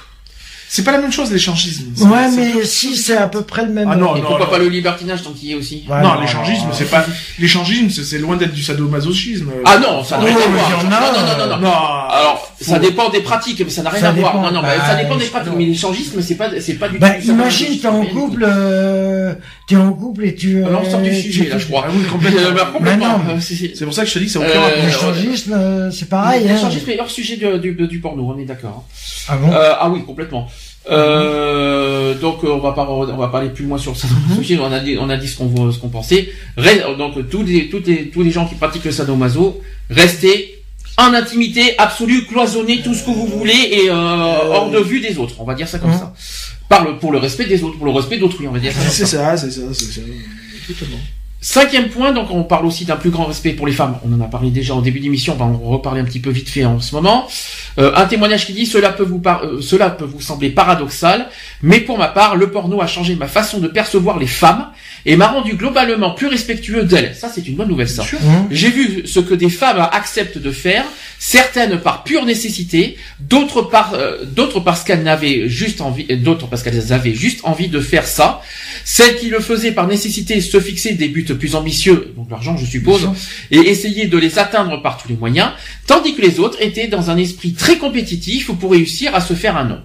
[0.69, 1.93] C'est pas la même chose, l'échangisme.
[2.01, 3.89] Ouais, mais si, c'est à peu près le même.
[3.91, 4.51] Ah non, Et non, pourquoi non.
[4.51, 7.05] pas le libertinage tant qu'il y est aussi Ouais, non, l'échangisme, non, c'est pas,
[7.39, 9.51] l'échangisme, c'est, loin d'être du sadomasochisme.
[9.65, 10.85] Ah non, ça n'a rien à voir.
[10.85, 11.63] Non, a, non, non, non, non.
[11.63, 11.73] Non.
[12.11, 14.35] Alors, faut- ça dépend des pratiques, mais ça n'a rien Ça à voir.
[14.43, 15.53] Non, non, Bah, ça dépend des pratiques.
[15.53, 15.59] non.
[15.59, 17.27] Mais l'échangisme, c'est pas, c'est pas du Bah, tout.
[17.27, 19.35] ça imagine, t'es en couple, euh,
[19.69, 20.65] t'es en couple et tu.
[20.65, 21.85] Alors, on sort du euh, sujet, là, je crois.
[21.87, 22.41] Ah oui, complètement.
[22.73, 23.21] Complètement.
[23.27, 23.41] Mais non.
[23.41, 24.85] C'est- pour ça que je te dis, c'est aucun Euh, rapport.
[24.85, 26.55] L'échangisme, euh, c'est pareil, hein.
[26.55, 28.85] L'échangisme est hors sujet du, porno, on est d'accord.
[28.89, 28.95] hein.
[29.29, 29.51] Ah bon?
[29.53, 30.49] Ah oui, complètement.
[30.89, 34.07] Euh, donc euh, on va pas on va pas aller plus loin sur ça.
[34.09, 34.61] Mhm.
[34.61, 36.29] On a dit on a dit ce qu'on ce qu'on pensait.
[36.99, 39.61] Donc tous les tous les tous les gens qui pratiquent le sadomaso,
[39.91, 40.63] restez
[40.99, 45.19] en intimité absolue, cloisonnez tout ce que vous voulez et euh, hors de vue des
[45.19, 45.35] autres.
[45.41, 45.99] On va dire ça comme Mhm.
[45.99, 46.15] ça.
[46.69, 48.79] Par le, pour le respect des autres, pour le respect d'autrui, on va dire ça.
[48.81, 49.37] comme C'est ça.
[49.37, 50.01] ça, c'est ça, c'est ça.
[50.67, 50.97] Totalement.
[51.41, 53.99] Cinquième point, donc on parle aussi d'un plus grand respect pour les femmes.
[54.05, 56.49] On en a parlé déjà au début d'émission, on va en un petit peu vite
[56.49, 57.29] fait en ce moment.
[57.79, 61.29] Euh, un témoignage qui dit cela peut vous par- euh, cela peut vous sembler paradoxal,
[61.63, 64.69] mais pour ma part, le porno a changé ma façon de percevoir les femmes
[65.07, 67.15] et m'a rendu globalement plus respectueux d'elles.
[67.15, 68.03] Ça, c'est une bonne nouvelle, ça.
[68.51, 70.85] J'ai vu ce que des femmes acceptent de faire,
[71.21, 76.49] certaines par pure nécessité, d'autres par euh, d'autres parce qu'elles n'avaient juste envie, et d'autres
[76.49, 78.43] parce qu'elles avaient juste envie de faire ça.
[78.85, 82.67] Celles qui le faisaient par nécessité se fixaient des buts plus ambitieux, donc l'argent je
[82.67, 83.09] suppose,
[83.53, 85.51] et essayer de les atteindre par tous les moyens,
[85.87, 89.57] tandis que les autres étaient dans un esprit très compétitif pour réussir à se faire
[89.57, 89.79] un nom.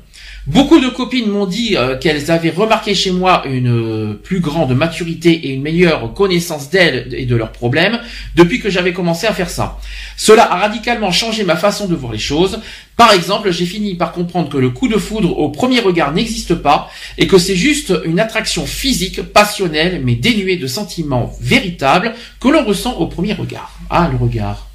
[0.48, 4.76] Beaucoup de copines m'ont dit euh, qu'elles avaient remarqué chez moi une euh, plus grande
[4.76, 8.00] maturité et une meilleure connaissance d'elles et de leurs problèmes
[8.36, 9.78] depuis que j'avais commencé à faire ça.
[10.18, 12.60] Cela a radicalement changé ma façon de voir les choses.
[12.98, 16.56] Par exemple, j'ai fini par comprendre que le coup de foudre au premier regard n'existe
[16.56, 16.90] pas
[17.20, 22.66] et que c'est juste une attraction physique, passionnelle, mais dénuée de sentiments véritables que l'on
[22.66, 23.78] ressent au premier regard.
[23.92, 24.68] Ah, le regard.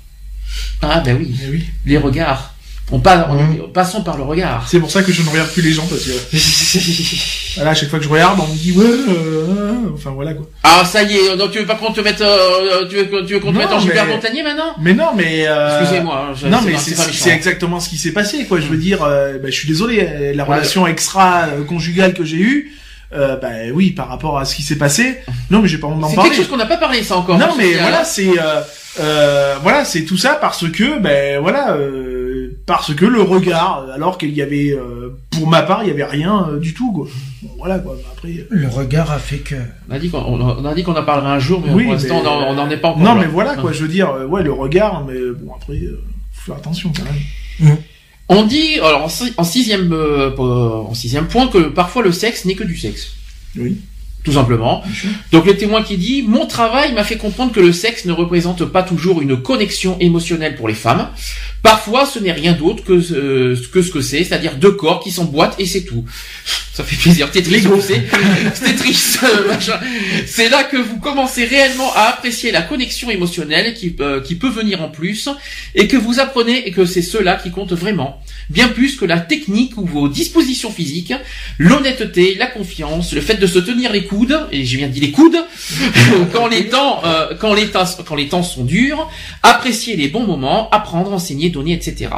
[0.81, 1.65] Ah, ben oui, Eh oui.
[1.85, 2.56] les regards.
[2.93, 3.63] On passe, Mhm.
[3.65, 4.65] on- passons par le regard.
[4.69, 6.13] C'est pour ça que je ne regarde plus les gens parce que
[7.57, 10.47] voilà, à chaque fois que je regarde, on me dit ouais, euh, enfin voilà quoi.
[10.63, 13.27] Ah ça y est, donc tu veux pas qu'on te mette, euh, tu veux, que-
[13.27, 16.27] tu veux qu'on te Non, mette en mais- Montagnier maintenant Mais non, mais euh, Excusez-moi,
[16.31, 18.61] hein, je- Non, c'est mais c'est c'est c'est exactement ce qui s'est passé, quoi.
[18.61, 20.55] Je veux dire, euh, bah, je suis désolé, euh, la Ouais.
[20.55, 22.73] relation extra euh, conjugale que j'ai eue,
[23.15, 25.19] euh, bah oui, par rapport à ce qui s'est passé.
[25.51, 26.31] Non, mais j'ai pas envie d'en C'est parler.
[26.31, 27.37] quelque chose qu'on n'a pas parlé ça encore.
[27.37, 28.61] Non, hein, mais c'est- voilà, c'est euh,
[29.01, 32.36] euh, voilà, c'est tout ça parce que, ben voilà, euh,
[32.67, 36.05] parce que le regard, alors qu'il y avait, euh, pour ma part, il y avait
[36.05, 37.07] rien euh, du tout, quoi.
[37.43, 37.95] Bon, voilà, quoi.
[37.97, 38.29] bah, Après.
[38.31, 39.55] euh, Le regard a fait que.
[39.91, 41.93] On a dit qu'on on a- dit qu'on en parlerait un jour, mais Oui, pour
[41.93, 43.03] l'instant mais- on en- on n'en est pas encore.
[43.03, 43.21] Non, là.
[43.23, 43.71] mais voilà, quoi.
[43.71, 43.73] Hein.
[43.75, 46.03] Je veux dire, euh, ouais, le regard, mais bon, après, euh,
[46.33, 47.77] faut faire attention quand même.
[48.29, 49.93] On dit alors en, si- en sixième
[50.39, 53.13] en sixième point que parfois le sexe n'est que du sexe.
[53.57, 53.79] Oui.
[54.25, 54.83] Tout simplement.
[55.31, 58.65] Donc le témoin qui dit Mon travail m'a fait comprendre que le sexe ne représente
[58.65, 61.07] pas toujours une connexion émotionnelle pour les femmes.
[61.67, 65.11] Parfois, ce n'est rien d'autre que, euh, que ce que c'est, c'est-à-dire deux corps qui
[65.11, 66.05] s'emboîtent et c'est tout.
[66.77, 67.31] Ça fait plaisir.
[67.31, 69.81] Tetris, Tetris, euh, machin.
[70.27, 74.51] C'est là que vous commencez réellement à apprécier la connexion émotionnelle qui, euh, qui peut
[74.51, 75.31] venir en plus
[75.75, 78.21] et que vous apprenez et que c'est cela qui compte vraiment.
[78.51, 81.15] Bien plus que la technique ou vos dispositions physiques,
[81.59, 85.13] l'honnêteté, la confiance, le fait de se tenir les coudes, et j'ai bien dit les
[85.13, 85.39] coudes,
[86.33, 89.11] quand les temps, euh, quand les temps, quand les temps sont durs,
[89.43, 92.11] apprécier les bons moments, apprendre, enseigner, etc.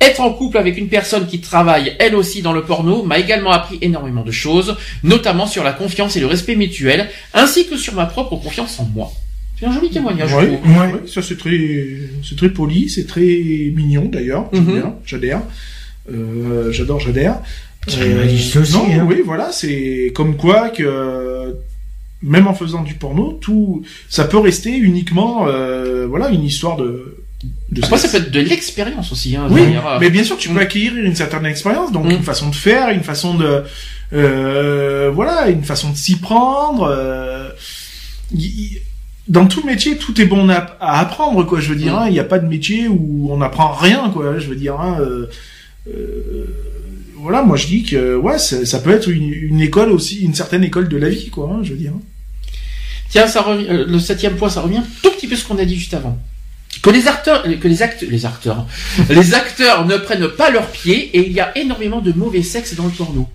[0.00, 3.50] Être en couple avec une personne qui travaille elle aussi dans le porno m'a également
[3.50, 7.94] appris énormément de choses, notamment sur la confiance et le respect mutuel, ainsi que sur
[7.94, 9.12] ma propre confiance en moi.
[9.58, 10.30] C'est un joli témoignage.
[10.30, 11.58] je Ouais, ça c'est très,
[12.26, 14.48] c'est très poli, c'est très mignon d'ailleurs.
[14.52, 14.72] J'aime Mhm.
[14.72, 15.42] bien, j'adhère,
[16.10, 17.40] euh, j'adore, j'adhère.
[17.86, 19.06] Aussi, non, hein.
[19.08, 21.54] oui, voilà, c'est comme quoi que
[22.22, 27.19] même en faisant du porno, tout, ça peut rester uniquement, euh, voilà, une histoire de.
[27.70, 29.34] De Après, ça peut être de l'expérience aussi.
[29.36, 30.58] Hein, Oui, derrière, euh, mais bien sûr, tu peux Mm.
[30.58, 32.10] acquérir une certaine expérience, donc Mm.
[32.10, 33.62] une façon de faire, une façon de,
[34.12, 36.82] euh, voilà, une façon de s'y prendre.
[36.90, 37.48] euh,
[38.34, 38.78] y-
[39.28, 41.60] dans tout métier, tout est bon à, à apprendre, quoi.
[41.60, 41.96] Je veux dire, Mm.
[41.98, 44.38] hein, il n'y a pas de métier où on apprend rien, quoi.
[44.38, 45.26] Je veux dire, hein, euh,
[45.88, 46.46] euh,
[47.16, 50.64] voilà, moi je dis que ouais, ça, peut être une, une école aussi, une certaine
[50.64, 51.50] école de la vie, quoi.
[51.52, 51.92] hein, je veux dire.
[53.10, 55.64] Tiens, ça revient, euh, le septième point, ça revient tout petit peu ce qu'on a
[55.64, 56.18] dit juste avant.
[56.82, 58.66] Que les acteurs, que les acteurs, les acteurs,
[59.10, 62.74] les acteurs ne prennent pas leurs pieds et il y a énormément de mauvais sexe
[62.74, 63.28] dans le porno.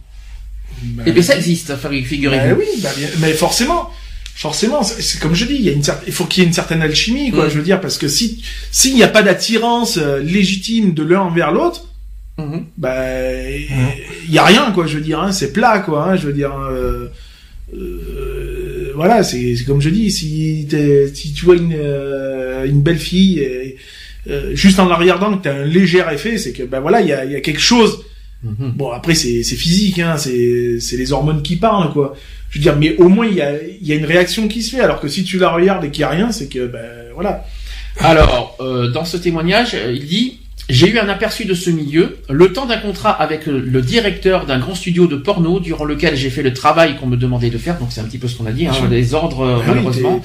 [1.05, 2.55] Et bien ça existe, enfin, figurez-vous.
[2.55, 2.89] Bah oui, bah
[3.19, 3.89] mais forcément,
[4.35, 6.47] forcément, c'est comme je dis, il y a une cer- il faut qu'il y ait
[6.47, 7.45] une certaine alchimie, quoi.
[7.47, 7.49] Mm.
[7.51, 11.21] Je veux dire, parce que si s'il n'y a pas d'attirance euh, légitime de l'un
[11.21, 11.85] envers l'autre,
[12.77, 14.85] bah il y a rien, quoi.
[14.87, 16.09] Je veux dire, hein, c'est plat, quoi.
[16.09, 16.51] hein, je veux dire.
[16.59, 17.07] euh,
[17.73, 18.24] euh,
[18.95, 20.67] voilà, c'est c'est comme je dis, si,
[21.13, 23.77] si tu vois une, euh, une belle fille, et,
[24.29, 27.07] euh, juste en la regardant, que t'as un léger effet, c'est que ben voilà, il
[27.07, 28.03] y a, y a quelque chose
[28.45, 28.73] Mhm.
[28.75, 32.15] Bon, après, c'est c'est physique, hein, c'est c'est les hormones qui parlent, quoi.
[32.49, 34.75] Je veux dire, mais au moins, il y a, y a une réaction qui se
[34.75, 36.85] fait, alors que si tu la regardes et qu'il y a rien, c'est que, ben,
[37.13, 37.45] voilà.
[37.99, 42.17] Alors, euh, dans ce témoignage, euh, il dit J'ai eu un aperçu de ce milieu,
[42.27, 46.31] le temps d'un contrat avec le directeur d'un grand studio de porno durant lequel j'ai
[46.31, 47.77] fait le travail qu'on me demandait de faire.
[47.77, 50.15] Donc c'est un petit peu ce qu'on a dit, hein, les ordres Ah oui, malheureusement.
[50.15, 50.19] hein.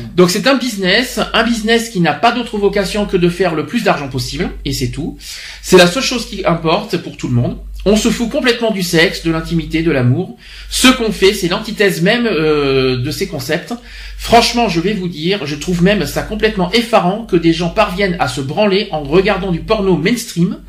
[0.16, 3.64] Donc c'est un business, un business qui n'a pas d'autre vocation que de faire le
[3.64, 5.16] plus d'argent possible, et c'est tout.
[5.62, 7.56] C'est la seule chose qui importe pour tout le monde.
[7.86, 10.36] On se fout complètement du sexe, de l'intimité, de l'amour.
[10.70, 13.74] Ce qu'on fait, c'est l'antithèse même euh, de ces concepts.
[14.16, 18.16] Franchement, je vais vous dire, je trouve même ça complètement effarant que des gens parviennent
[18.20, 20.60] à se branler en regardant du porno mainstream.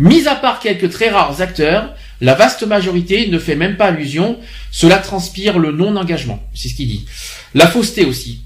[0.00, 4.38] Mis à part quelques très rares acteurs, la vaste majorité ne fait même pas allusion.
[4.72, 6.42] Cela transpire le non-engagement.
[6.54, 7.06] C'est ce qu'il dit.
[7.54, 8.42] La fausseté aussi.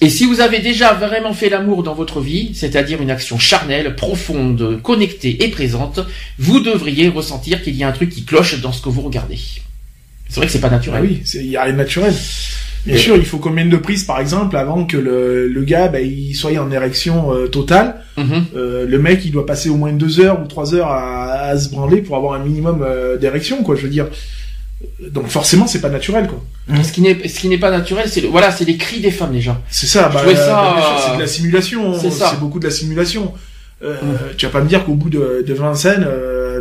[0.00, 3.96] Et si vous avez déjà vraiment fait l'amour dans votre vie, c'est-à-dire une action charnelle,
[3.96, 6.00] profonde, connectée et présente,
[6.38, 9.38] vous devriez ressentir qu'il y a un truc qui cloche dans ce que vous regardez.
[10.28, 11.02] C'est vrai que c'est pas Ah naturel.
[11.02, 12.14] oui, c'est- il y a rien de naturel.
[12.86, 15.98] Bien sûr, il faut combien de prises, par exemple, avant que le, le gars, ben,
[16.06, 17.96] il soit en érection euh, totale.
[18.16, 18.44] Mhm.
[18.56, 21.58] Euh, le mec, il doit passer au moins deux heures ou trois heures à, à
[21.58, 23.74] se branler pour avoir un minimum euh, d'érection, quoi.
[23.74, 24.06] Je veux dire.
[25.12, 26.42] Donc forcément, c'est pas naturel, quoi.
[26.84, 29.10] Ce qui n'est ce qui n'est pas naturel, c'est le- voilà, c'est les cris des
[29.10, 29.60] femmes déjà.
[29.70, 32.28] C'est ça, bah, trouvais ça, euh, c'est de la simulation, c'est ça.
[32.30, 33.32] c'est beaucoup de la simulation.
[33.82, 34.36] Euh, Mm.
[34.36, 36.60] Tu vas pas me dire qu'au bout de, de 20 scènes, euh,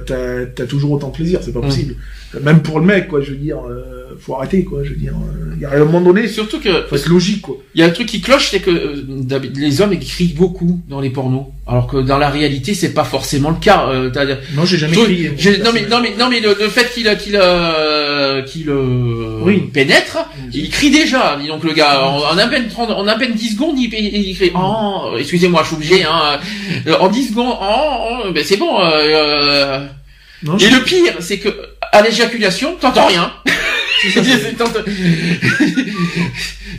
[0.55, 1.63] t'as toujours autant de plaisir, c'est pas Mm.
[1.65, 1.95] possible.
[2.41, 5.13] Même pour le mec, quoi, je veux dire, euh, faut arrêter, quoi, je veux dire.
[5.55, 7.55] Il y a un moment donné, surtout que faut être logique, quoi.
[7.73, 10.81] il y a un truc qui cloche, c'est que euh, les hommes ils crient beaucoup
[10.89, 13.87] dans les pornos, alors que dans la réalité c'est pas forcément le cas.
[13.89, 14.25] Euh, t'as-
[14.55, 15.29] Non, j'ai jamais crié.
[15.63, 19.61] non mais non mais non mais le, le fait qu'il qu'il euh, qu'il euh, Oui.
[19.73, 20.17] pénètre,
[20.53, 21.37] il crie déjà.
[21.41, 24.35] Dis donc le gars, en, en à peine 30, en à peine 10 secondes, il,
[24.35, 26.39] crie oh, excusez-moi, je suis obligé hein.
[26.87, 29.85] Euh, En 10 secondes, oh, oh, ben c'est bon euh, euh,
[30.43, 31.49] Non, Et le pire, c'est que
[31.91, 33.31] à l'éjaculation, t'entends rien.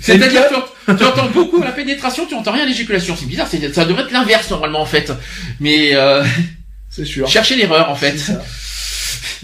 [0.00, 3.16] C'est-à-dire que tu entends beaucoup à la pénétration, tu entends rien à l'éjaculation.
[3.18, 5.12] C'est bizarre, c'est- ça devrait être l'inverse normalement en fait.
[5.60, 6.22] Mais euh,
[6.90, 7.26] c'est sûr.
[7.28, 8.16] cherchez l'erreur en fait.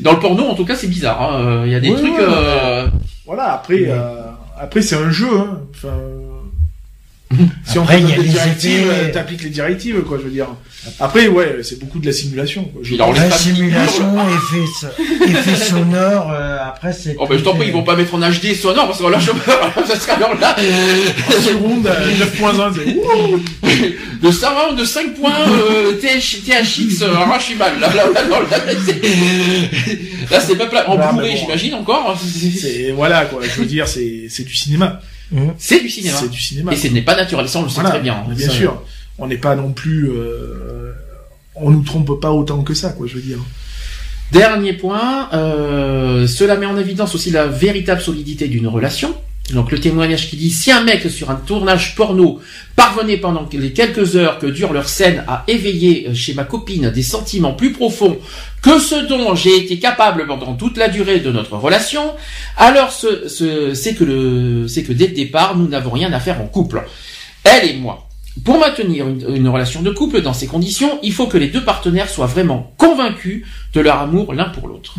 [0.01, 1.23] Dans le porno, en tout cas, c'est bizarre.
[1.23, 1.63] hein.
[1.67, 2.19] Il y a des Oui, trucs.
[2.19, 2.87] euh,
[3.27, 4.23] Voilà, après, euh,
[4.59, 5.61] après c'est un jeu, hein.
[5.75, 5.95] Enfin,
[7.67, 9.09] si Après, on il y fait a des les directives, effets.
[9.09, 10.47] euh, t'appliques les directives, quoi, je veux dire.
[11.01, 12.83] Après, ouais, c'est beaucoup de la simulation, quoi.
[12.85, 17.17] Je La simulation, effet, effet sonore, euh, après c'est...
[17.19, 19.19] Oh ben je t'en prie, ils vont pas mettre en HD sonore parce que là
[19.19, 19.73] je meurs.
[19.89, 20.55] Ça sera alors là.
[21.29, 22.11] En seconde, euh,
[22.43, 23.73] 9.1, c'est
[24.23, 27.81] Le surround de 5 points euh, TH, THX euh, arrachimal.
[27.81, 31.41] Là, là, là, là, là, c'est- là, c'est pas pla- en Bah, mais Blu-ray, bon.
[31.41, 32.19] j'imagine encore.
[32.61, 35.01] C'est, voilà, quoi, je veux dire, c'est, c'est du cinéma.
[35.59, 36.17] C'est du cinéma.
[36.21, 36.73] C'est du cinéma.
[36.73, 38.25] Et ce n'est pas naturel, ça on le sait Voilà, très bien.
[38.29, 38.83] Bien Ça- sûr.
[39.19, 40.93] On n'est pas non plus, euh,
[41.55, 43.39] on nous trompe pas autant que ça, quoi, je veux dire.
[44.33, 49.15] Dernier point, euh, cela met en évidence aussi la véritable solidité d'une relation.
[49.53, 52.41] Donc le témoignage qui dit si un mec sur un tournage porno
[52.77, 56.91] parvenait pendant les quelques heures que dure leur scène à éveiller euh, chez ma copine
[56.91, 58.19] des sentiments plus profonds
[58.65, 62.15] que ce dont j'ai été capable pendant toute la durée de notre relation,
[62.57, 66.41] alors ce, ce- c'est que le que dès le départ nous n'avons rien à faire
[66.41, 66.83] en couple.
[67.45, 68.09] Elle et moi.
[68.45, 71.63] Pour maintenir une, une relation de couple dans ces conditions, il faut que les deux
[71.65, 74.95] partenaires soient vraiment convaincus de leur amour l'un pour l'autre.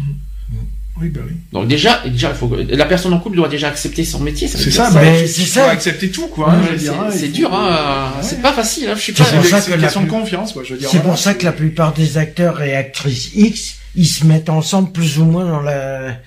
[1.01, 1.33] Oui, bah oui.
[1.51, 4.47] Donc déjà, déjà, il faut que, la personne en couple doit déjà accepter son métier.
[4.47, 5.61] ça veut C'est dire ça, Mais bah, c'est ça.
[5.63, 8.11] dois accepter tout, quoi, hein, je veux c'est dire, hein, faut- dur, hein.
[8.17, 8.23] Ouais.
[8.23, 8.87] C'est pas facile.
[8.89, 8.93] Hein.
[8.95, 10.79] Je suis C'est pour ça que une la question de plus- confiance, quoi, je veux
[10.79, 10.87] dire.
[10.89, 11.09] C'est voilà.
[11.11, 15.19] pour ça que la plupart des acteurs et actrices X, ils se mettent ensemble plus
[15.19, 16.17] ou moins dans la...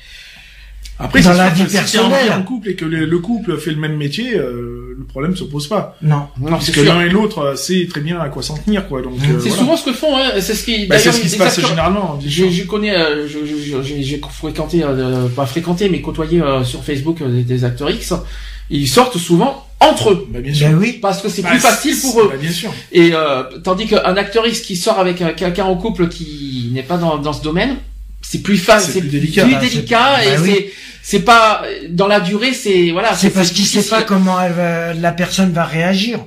[1.01, 2.33] Après, Dans la vie personnelle.
[2.33, 5.45] en couple et que le, le couple fait le même métier, euh, le problème se
[5.45, 5.97] pose pas.
[6.03, 6.23] Non.
[6.41, 8.89] Non, Parce c'est que l'un et l'autre euh, sait très bien à quoi s'en tenir,
[8.89, 9.01] quoi.
[9.01, 9.57] Donc, euh, C'est voilà.
[9.57, 10.17] souvent ce que font.
[10.17, 10.33] Hein.
[10.41, 10.87] C'est ce qui.
[10.87, 12.19] Bah, c'est d'ailleurs, ce qui se les passe acteurs- généralement.
[12.21, 16.83] bien Je, je connais, euh, j'ai j'ai fréquenté, euh, pas fréquenté, mais côtoyé euh, sur
[16.83, 18.13] Facebook euh, des, des acteurs X.
[18.71, 20.69] Ils sortent souvent entre eux Bah, bien sûr.
[20.69, 20.99] Ben oui.
[21.01, 22.29] parce que c'est Bah, plus facile pour eux.
[22.31, 22.71] Bah, bien sûr.
[22.93, 26.83] Et euh, tandis qu'un acteur X qui sort avec euh, quelqu'un en couple qui n'est
[26.83, 27.77] pas dans, dans ce domaine,
[28.23, 29.45] c'est plus facile, C'est plus délicat.
[29.45, 30.51] Bah, c'est- délicat bah et oui.
[30.55, 30.73] c'est
[31.03, 33.15] c'est pas dans la durée, c'est voilà.
[33.15, 36.21] C'est parce qu'il sait pas comment elle va- la personne va réagir.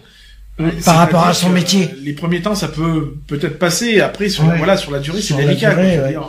[0.86, 1.84] Par rapport à C'est-à-dire son métier.
[1.92, 4.00] euh, Les premiers temps, ça peut peut-être passer.
[4.00, 4.58] Après, sur Ouais.
[4.58, 5.72] voilà, sur la durée, c'est délicat.
[5.74, 6.10] durée, ouais.
[6.10, 6.22] dire,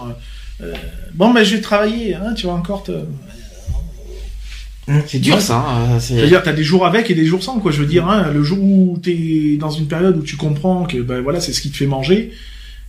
[0.63, 0.75] euh, euh,
[1.15, 2.15] bon, bah, je vais travailler.
[2.15, 2.93] Hein, tu vas encore te.
[5.07, 5.65] C'est dur ça.
[5.69, 7.71] hein, c'est- Je veux dire, t'as des jours avec et des jours sans, quoi.
[7.73, 10.99] Je veux dire, hein, le jour où t'es dans une période où tu comprends que,
[10.99, 12.33] ben voilà, c'est ce qui te fait manger,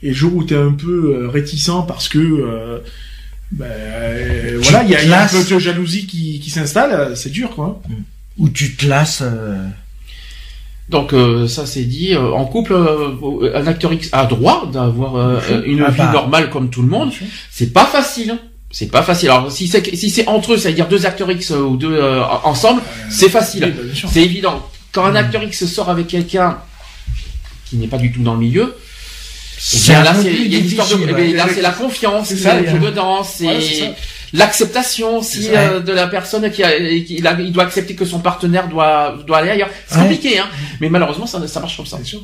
[0.03, 2.79] et le jour où t'es un peu euh, réticent parce que, euh,
[3.51, 6.49] ben euh, voilà, il y a, il y a un peu de jalousie qui, qui
[6.51, 7.81] s'installe, c'est dur, quoi.
[8.37, 9.21] Où tu te lasses...
[9.23, 9.57] euh,
[10.89, 12.13] Donc euh, ça c'est dit.
[12.13, 16.11] euh, en couple, euh, un acteur X a droit d'avoir euh, une Ah vie bah.
[16.11, 17.11] normale comme tout le monde.
[17.51, 18.31] C'est pas facile.
[18.31, 18.39] hein.
[18.69, 19.29] C'est pas facile.
[19.29, 22.81] Alors si c'est si c'est entre eux, c'est-à-dire deux acteurs X ou deux euh, ensemble,
[23.09, 23.63] c'est facile.
[23.65, 24.09] Oui, bah.
[24.11, 24.67] C'est évident.
[24.91, 26.57] Quand un acteur X sort avec quelqu'un
[27.65, 28.75] qui n'est pas du tout dans le milieu,
[29.85, 33.93] bien, là c'est de eh bien, là c'est la confiance C'est y a- dedans, c'est
[34.33, 35.37] l'acceptation ça.
[35.59, 38.67] euh, de la personne qui, a, qui il, a- il doit accepter que son partenaire
[38.67, 39.69] doit doit aller ailleurs.
[39.87, 40.01] C'est Ouais.
[40.03, 40.47] compliqué hein,
[40.81, 41.97] mais malheureusement ça ça marche comme ça.
[41.97, 42.19] Bien sûr.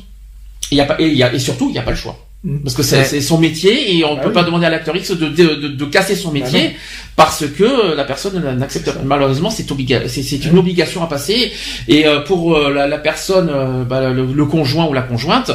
[0.72, 1.96] Et, il y a pas, et, y a, et surtout, il n'y a pas le
[1.96, 2.16] choix.
[2.44, 2.58] Mm.
[2.60, 3.20] Parce que c'est Ouais.
[3.20, 4.34] son métier et on ne Bah peut oui.
[4.34, 6.76] pas demander à l'acteur X de, de, de, de casser son Bah métier
[7.16, 9.00] parce que la personne n'accepte pas.
[9.04, 10.00] Malheureusement, c'est obliga
[10.46, 11.52] une obligation à passer.
[11.88, 15.50] Et euh, pour euh, la, la personne, euh, bah, le, le conjoint ou la conjointe,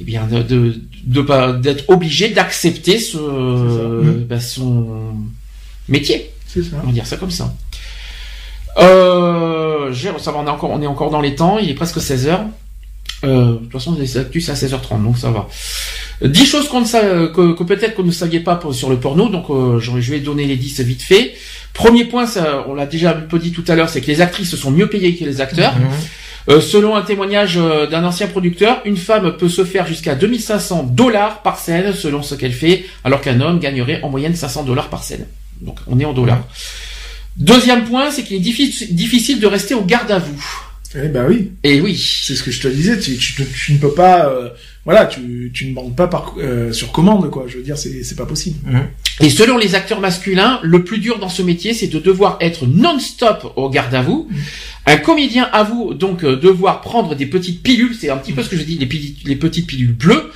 [0.00, 0.74] eh bien, de de,
[1.06, 4.24] de pas d'être obligé d'accepter ce Mm.
[4.28, 5.14] bah, son
[5.88, 6.30] métier.
[6.48, 6.60] Ça.
[6.82, 7.52] On va dire ça comme ça.
[8.78, 11.58] Euh, ça va, on est encore, on est encore dans les temps.
[11.58, 12.44] Il est presque 16 heures.
[13.24, 15.48] Euh, de toute façon, les actus à 16h30, donc ça va.
[16.22, 18.74] Euh, 10 choses qu'on ne sa- que, que peut-être que vous ne saviez pas pour-
[18.74, 21.34] sur le porno, donc euh, je vais donner les 10 vite fait.
[21.72, 24.20] Premier point, ça, on l'a déjà un peu dit tout à l'heure, c'est que les
[24.20, 25.74] actrices sont mieux payées que les acteurs.
[25.76, 25.86] Mhm.
[26.50, 30.90] Euh, selon un témoignage euh, d'un ancien producteur, une femme peut se faire jusqu'à 2500
[30.92, 34.90] dollars par scène selon ce qu'elle fait, alors qu'un homme gagnerait en moyenne 500 dollars
[34.90, 35.26] par scène.
[35.62, 36.46] Donc on est en dollars.
[37.36, 40.44] Deuxième point, c'est qu'il est diffi- difficile de rester au garde à vous.
[40.96, 41.50] Eh ben oui.
[41.64, 41.96] Et oui.
[42.24, 44.50] C'est ce que je te disais, tu, tu, tu ne peux pas, euh,
[44.84, 47.44] voilà, tu, tu ne bandes pas par, euh, sur commande, quoi.
[47.48, 48.58] Je veux dire, c'est, c'est pas possible.
[49.20, 52.66] Et selon les acteurs masculins, le plus dur dans ce métier, c'est de devoir être
[52.66, 54.28] non-stop au garde à vous.
[54.86, 58.48] Un comédien avoue donc euh, devoir prendre des petites pilules, c'est un petit peu ce
[58.50, 60.30] que je dis, les, pili- les petites pilules bleues,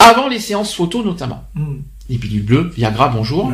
[0.00, 1.44] avant les séances photo notamment.
[1.54, 1.74] Mm.
[2.08, 3.52] Les pilules bleues, Viagra, bonjour.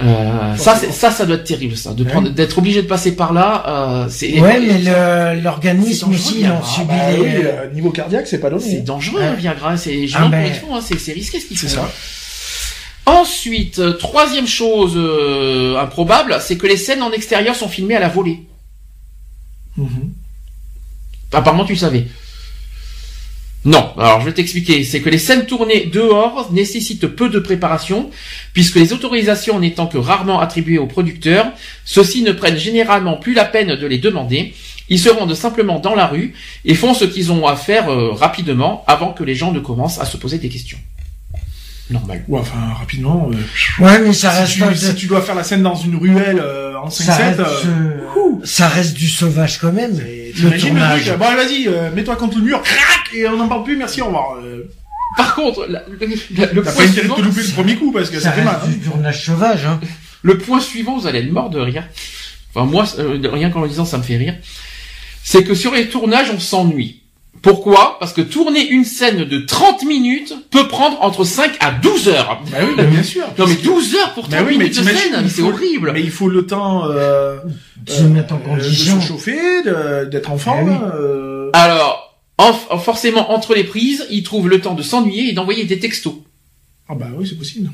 [0.00, 2.10] Euh, ça, ça, ça doit être terrible, ça, de Ouais.
[2.10, 3.62] prendre, d'être obligé de passer par là.
[3.66, 6.54] Euh, c'est Ouais, mais l'organisme aussi, il bien.
[6.54, 7.18] en Ah, subit Bah les...
[7.20, 8.62] oui, euh, niveau cardiaque, c'est pas donné.
[8.62, 9.36] c'est dangereux, Ouais.
[9.36, 9.76] Viagra.
[9.76, 11.68] C'est, Ah, ben- hein, c'est, risqué ce qu'ils font.
[11.68, 11.90] C'est ça.
[13.04, 18.00] Ensuite, euh, troisième chose euh, improbable, c'est que les scènes en extérieur sont filmées à
[18.00, 18.40] la volée.
[19.76, 20.12] Mhm.
[21.32, 22.06] Apparemment, tu le savais.
[23.64, 24.82] Non, alors je vais t'expliquer.
[24.82, 28.10] C'est que les scènes tournées dehors nécessitent peu de préparation,
[28.52, 31.46] puisque les autorisations n'étant que rarement attribuées aux producteurs,
[31.84, 34.54] ceux-ci ne prennent généralement plus la peine de les demander.
[34.88, 36.34] Ils se rendent simplement dans la rue
[36.64, 40.00] et font ce qu'ils ont à faire euh, rapidement avant que les gens ne commencent
[40.00, 40.78] à se poser des questions.
[41.92, 42.24] Normal.
[42.28, 43.30] Ouais, enfin, rapidement.
[43.32, 45.96] euh, Ouais, mais ça reste si, tu, si tu dois faire la scène dans une
[45.96, 47.44] ruelle euh, en 5-7, ça, reste, euh,
[48.16, 49.98] euh, ça reste du sauvage quand même.
[49.98, 51.04] Le tournage.
[51.06, 53.76] truc, bon, allez, vas-y, euh, mets-toi contre le mur, crac, et on n'en parle plus,
[53.76, 54.36] merci, au revoir.
[54.42, 54.68] Euh,
[55.16, 57.52] Par contre, la- le, le- le T'as point pas intérêt de suivant, te louper le
[57.52, 58.54] premier coup, parce que ça, Ça fait mal.
[58.54, 58.70] reste hein.
[58.70, 59.78] du tournage sauvage, hein.
[60.22, 61.84] Le point suivant, vous allez être mort de rire.
[62.54, 64.34] Enfin, moi, euh, rien qu'en le disant, ça me fait rire.
[65.24, 67.01] C'est que sur les tournages, on s'ennuie.
[67.42, 67.96] Pourquoi?
[67.98, 72.40] Parce que tourner une scène de 30 minutes peut prendre entre 5 à 12 heures.
[72.52, 73.24] Bah oui, bah, bien sûr.
[73.38, 75.90] Non mais 12 heures pour 30 Bah oui, mais minutes de scène, il c'est horrible.
[75.92, 77.38] Mais il faut le temps euh,
[77.84, 78.96] De se mettre en euh, condition.
[78.96, 79.62] de se chauffer,
[80.10, 80.70] d'être en forme.
[80.70, 80.76] Oui.
[80.94, 85.32] euh, Alors, en- en- forcément, entre les prises, ils trouvent le temps de s'ennuyer et
[85.32, 86.14] d'envoyer des textos.
[86.88, 87.70] Ah bah oui, c'est possible.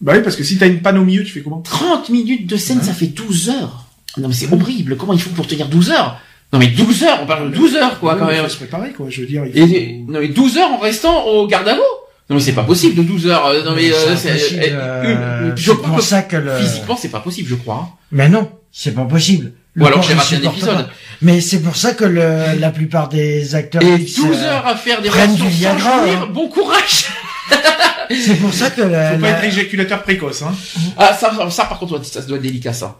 [0.00, 1.60] Bah oui, parce que si t'as une panne au milieu, tu fais comment?
[1.60, 2.84] 30 minutes de scène, Ouais.
[2.84, 3.84] ça fait 12 heures.
[4.16, 6.18] Non mais c'est horrible, comment il faut pour tenir 12 heures?
[6.52, 8.44] Non mais 12 heures, on parle de 12 heures quoi quand il même.
[8.44, 9.06] faut se préparer, quoi.
[9.10, 9.74] Je veux dire, il faut...
[9.74, 11.82] Et, non mais 12 heures en restant au garde à Non
[12.30, 13.46] mais c'est pas possible de 12 heures.
[13.46, 16.36] euh, Non mais, euh, C'est impossible, euh, euh, une- je crois pour que ça que
[16.36, 16.56] le...
[16.58, 17.86] physiquement c'est pas possible, je crois.
[17.86, 17.94] hein.
[18.12, 19.52] Mais non, c'est pas possible.
[19.78, 20.74] Ou alors j'ai il raté un épisode.
[20.86, 20.90] pas.
[21.22, 23.82] Mais c'est pour ça que le, la plupart des acteurs...
[23.82, 26.28] Et X, 12 euh, heures à faire des prennent du Viagra, hein.
[26.32, 27.06] bon courage
[28.10, 30.54] C'est pour ça que la, faut pas la- être éjaculateur précoce, hein.
[30.96, 32.98] Ah ça, ça par contre ça doit être délicat ça.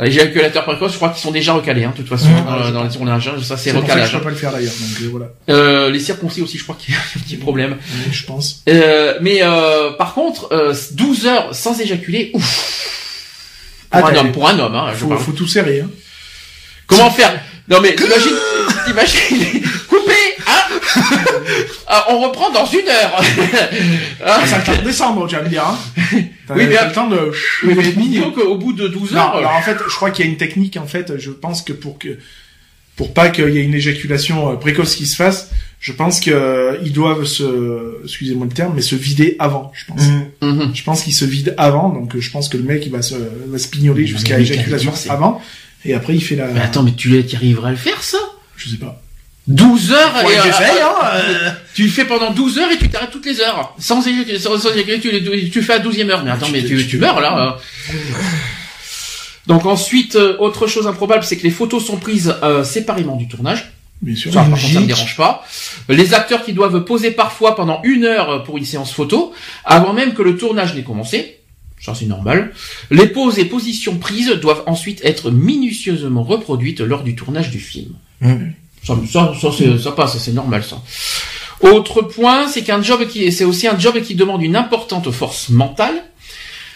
[0.00, 2.44] Les éjaculateurs précoces, je crois qu'ils sont déjà recalés, hein, de toute façon, Mmh.
[2.46, 4.12] dans, dans les tournages, hein, ça c'est que je recalage.
[4.12, 5.26] peux pas le faire d'ailleurs, donc euh, voilà.
[5.50, 7.76] Euh, les circoncis aussi, je crois qu'il y a un petit problème.
[8.10, 8.62] Je pense.
[8.68, 12.88] Euh, mais euh, par contre, euh, 12 heures sans éjaculer, ouf.
[13.90, 15.90] Pour Ah, un t'as- homme, pour un homme, hein, je Faut, faut tout serrer, hein.
[16.86, 17.38] Comment faire?
[17.68, 18.32] Non mais t'imagines,
[18.86, 20.31] t'imagines, coupé, hein
[21.86, 23.22] Ah, On reprend dans une heure.
[24.24, 25.78] Ah, ça le descendre, tu vas me dire, hein.
[26.46, 27.32] T'as Oui, mais le temps de...
[27.64, 30.24] oui, mais disons qu'au bout de 12 Non, heures, alors en fait, je crois qu'il
[30.24, 32.18] y a une technique, en fait, je pense que pour que,
[32.96, 36.30] pour pas qu'il y ait une éjaculation euh, précoce qui se fasse, je pense que
[36.30, 40.02] euh, ils doivent se, excusez-moi le terme, mais se vider avant, je pense.
[40.02, 40.46] Mm.
[40.46, 40.70] Mhm.
[40.74, 43.02] Je pense qu'ils se vident avant, donc euh, je pense que le mec, il va
[43.02, 43.14] se,
[43.48, 45.40] va se pignoler jusqu'à mais éjaculation c'est- avant,
[45.84, 48.18] et après il fait la, Mais attends, mais tu y arriveras à le faire ça?
[48.56, 49.02] Je sais pas.
[49.48, 51.50] 12 heures et, euh, euh, hein, euh.
[51.74, 53.74] Tu le fais pendant 12 heures et tu t'arrêtes toutes les heures.
[53.78, 54.10] Sans sans,
[55.00, 56.22] tu, tu fais à 12e heure.
[56.24, 57.58] Mais attends, mais tu, tu meurs là.
[57.90, 57.94] euh.
[59.46, 63.26] Donc ensuite, euh, autre chose improbable, c'est que les photos sont prises euh, séparément du
[63.28, 63.72] tournage.
[64.00, 64.32] Bien sûr.
[64.32, 65.44] Ça, par contre, ça me dérange pas.
[65.88, 69.32] Les acteurs qui doivent poser parfois pendant une heure pour une séance photo,
[69.64, 71.38] avant même que le tournage n'ait commencé.
[71.80, 72.52] Ça, c'est normal.
[72.90, 77.94] Les poses et positions prises doivent ensuite être minutieusement reproduites lors du tournage du film.
[78.84, 80.82] Ça, ça, ça, c'est- ça passe, c'est normal, ça.
[81.60, 85.48] Autre point, c'est qu'un job qui, c'est aussi un job qui demande une importante force
[85.50, 86.02] mentale.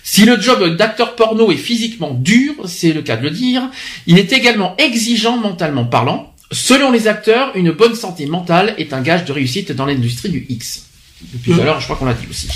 [0.04, 3.62] Si le job d'acteur porno est physiquement dur, c'est le cas de le dire,
[4.06, 6.32] il est également exigeant mentalement parlant.
[6.52, 10.46] Selon les acteurs, une bonne santé mentale est un gage de réussite dans l'industrie du
[10.48, 10.84] X.
[11.32, 12.46] Depuis tout à l'heure, je crois qu'on l'a dit aussi.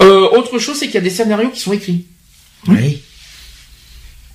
[0.00, 2.04] Euh, autre chose, c'est qu'il y a des scénarios qui sont écrits
[2.68, 3.02] Oui.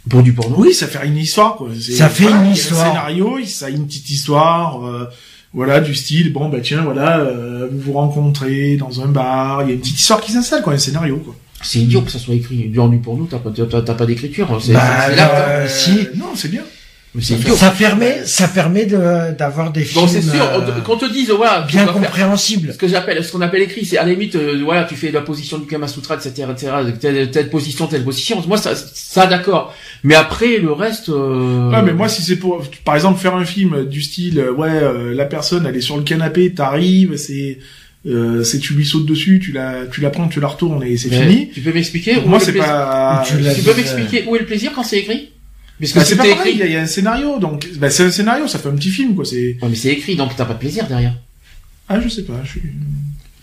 [0.10, 0.56] Pour du porno.
[0.58, 1.70] Oui, ça fait une histoire, quoi.
[1.80, 2.86] Ça fait voilà, une histoire.
[2.86, 5.06] Un scénario, ça a une petite histoire, euh,
[5.54, 9.68] voilà, du style, bon, bah tiens, voilà, euh, vous vous rencontrez dans un bar, il
[9.70, 11.36] y a une petite histoire qui s'installe, quoi, un scénario, quoi.
[11.62, 12.68] C'est idiot que ça soit écrit.
[12.70, 14.60] Dans du porno, t'as pas, t'as, pas d'écriture.
[14.62, 16.10] C'est, Bah, euh, si.
[16.16, 16.64] Non, c'est bien.
[17.20, 21.06] Ça permet, ça permet de, d'avoir des films Bon, c'est sûr, euh, te- qu'on te
[21.12, 22.74] dise, voilà, bien faire- compréhensibles.
[22.74, 25.12] ce que j'appelle, ce qu'on appelle écrit, c'est à la limite, euh, voilà, tu fais
[25.12, 28.42] la position du Kama Sutra, etc., etc., telle, telle position, telle position.
[28.48, 29.76] Moi, ça, ça d'accord.
[30.04, 31.10] Mais après, le reste.
[31.10, 31.70] Euh...
[31.70, 34.70] Ouais, mais moi, si c'est pour, par exemple, faire un film du style, euh, ouais,
[34.72, 37.60] euh, la personne, elle est sur le canapé, t'arrives, c'est,
[38.08, 40.98] euh, c'est tu lui sautes dessus, tu la, tu la prends, tu la retournes et
[40.98, 41.52] c'est fini.
[41.54, 43.24] Tu peux m'expliquer où moi, c'est pas.
[43.28, 45.30] Tu peux euh, m'expliquer où est le plaisir quand c'est écrit?
[45.80, 46.64] Puisque Bah, c'est pas c'était pareil, il y, écrit.
[46.64, 48.90] a- il y a un scénario, donc, bah, c'est un scénario, ça fait un petit
[48.90, 49.58] film, quoi, c'est.
[49.62, 51.16] Ouais, mais c'est écrit, donc t'as pas de plaisir derrière.
[51.90, 52.62] Ah, je sais pas, je suis...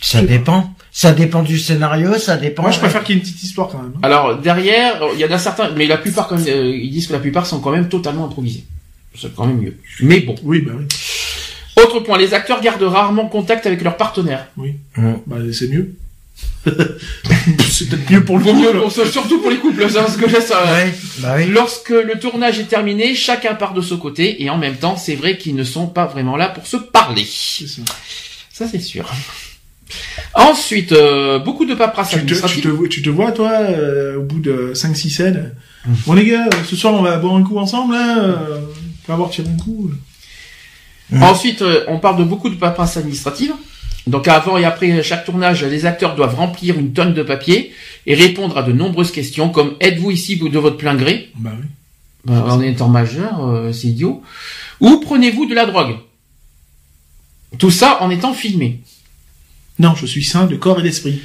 [0.03, 0.73] Ça dépend.
[0.93, 2.63] Ça dépend du scénario, ça dépend.
[2.63, 3.93] Moi, je préfère qu'il y ait une petite histoire quand même.
[3.97, 4.01] hein.
[4.03, 7.07] Alors derrière, il y en a certains, mais la plupart, quand même, euh, ils disent
[7.09, 8.65] que la plupart sont quand même totalement improvisés.
[9.15, 9.77] C'est quand même mieux.
[10.01, 10.35] Mais bon.
[10.43, 10.87] Oui, bah oui.
[11.77, 14.47] Autre point, les acteurs gardent rarement contact avec leurs partenaires.
[14.57, 14.75] Oui.
[14.97, 15.13] Mm.
[15.27, 15.95] Bah, c'est mieux.
[17.71, 18.79] c'est peut-être mieux pour le couple.
[18.81, 21.47] pour- surtout pour les couples, ça, parce que là, ça- Ouais, bah oui.
[21.47, 25.15] Lorsque le tournage est terminé, chacun part de ce côté, et en même temps, c'est
[25.15, 27.25] vrai qu'ils ne sont pas vraiment là pour se parler.
[27.25, 27.83] Ça.
[28.53, 29.11] Ça, c'est sûr.
[30.35, 32.63] Ensuite, euh, beaucoup de paperasse Tu te, tu, administrative.
[32.63, 35.55] te, vois- tu te vois, toi, euh, au bout de 5-6 scènes?
[36.07, 37.95] Bon, les gars, ce soir, on va boire un coup ensemble.
[37.97, 39.91] Euh, on va avoir tiré un coup.
[41.21, 43.53] Ensuite, euh, on parle de beaucoup de paperasse administrative.
[44.11, 47.73] Donc avant et après chaque tournage, les acteurs doivent remplir une tonne de papier
[48.07, 51.31] et répondre à de nombreuses questions comme êtes-vous ici de votre plein gré?
[51.37, 51.67] Bah oui.
[52.25, 54.23] Bah, En étant majeur, euh, c'est idiot.
[54.81, 55.97] Ou prenez-vous de la drogue?
[57.59, 58.81] Tout ça en étant filmé.
[59.79, 61.23] Non, je suis sain de corps et d'esprit.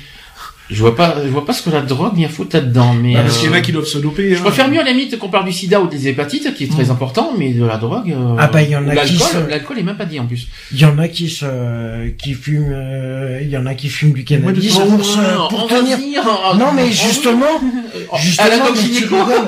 [0.72, 3.22] Je vois pas, je vois pas ce que la drogue vient foutre là-dedans, mais Bah,
[3.22, 4.34] parce euh, qu'il y en a qui doivent se doper.
[4.34, 4.44] je hein.
[4.45, 6.85] préfère mieux à la limite qu'on parle du sida ou des hépatites, qui est très
[6.85, 6.90] Mm.
[6.92, 8.11] important, mais de la drogue.
[8.11, 10.19] euh, Ah bah, il y en a qui l'alcool, se- l'alcool est même pas dit
[10.19, 10.48] en plus.
[10.72, 14.14] Il y en a qui se, qui fument, euh, il y en a qui fument
[14.14, 15.98] du cannabis pour, temps se- pour on tenir.
[16.58, 19.48] Non mais justement, oh, à la justement, mais tu rigoles.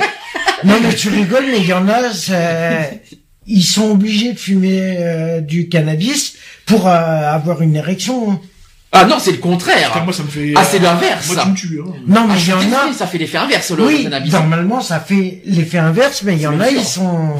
[0.66, 3.02] Non mais tu rigoles, mais il y en a, c'est-
[3.48, 6.36] ils sont obligés de fumer euh, du cannabis
[6.68, 8.40] pour euh, avoir une érection.
[8.98, 9.02] Hein.
[9.04, 9.92] Ah non, c'est le contraire.
[9.92, 10.54] Putain, moi, ça me fait.
[10.56, 11.44] Ah, c'est l'inverse, Moi, ça.
[11.44, 11.80] tu me tues.
[11.82, 11.94] Hein.
[12.08, 12.94] Non Ah, mais je il y en a.
[12.94, 14.32] ça fait l'effet inverse le Oui, cannabis.
[14.34, 17.36] normalement ça fait l'effet inverse, mais il y en a, ils sont.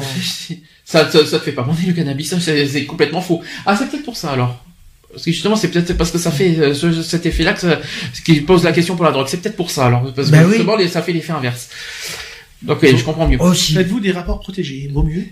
[0.84, 3.42] Ça, ça, ça te fait pas bander le cannabis, ça, c'est complètement faux.
[3.66, 4.64] Ah, c'est peut-être pour ça alors.
[5.12, 7.78] Parce que justement, c'est peut-être parce que ça fait euh, ce- cet effet-là que ça-
[8.14, 9.26] ce qui pose la question pour la drogue.
[9.28, 10.52] C'est peut-être pour ça alors, parce que Ben oui.
[10.52, 11.68] justement, les- ça fait l'effet inverse.
[12.62, 13.38] Donc, oui, je comprends mieux.
[13.40, 13.74] Aussi.
[13.74, 15.24] Faites-vous des rapports protégés, vaut mieux.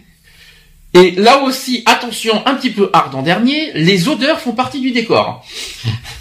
[0.96, 4.90] Et là aussi, attention, un petit peu hard en dernier, les odeurs font partie du
[4.92, 5.44] décor.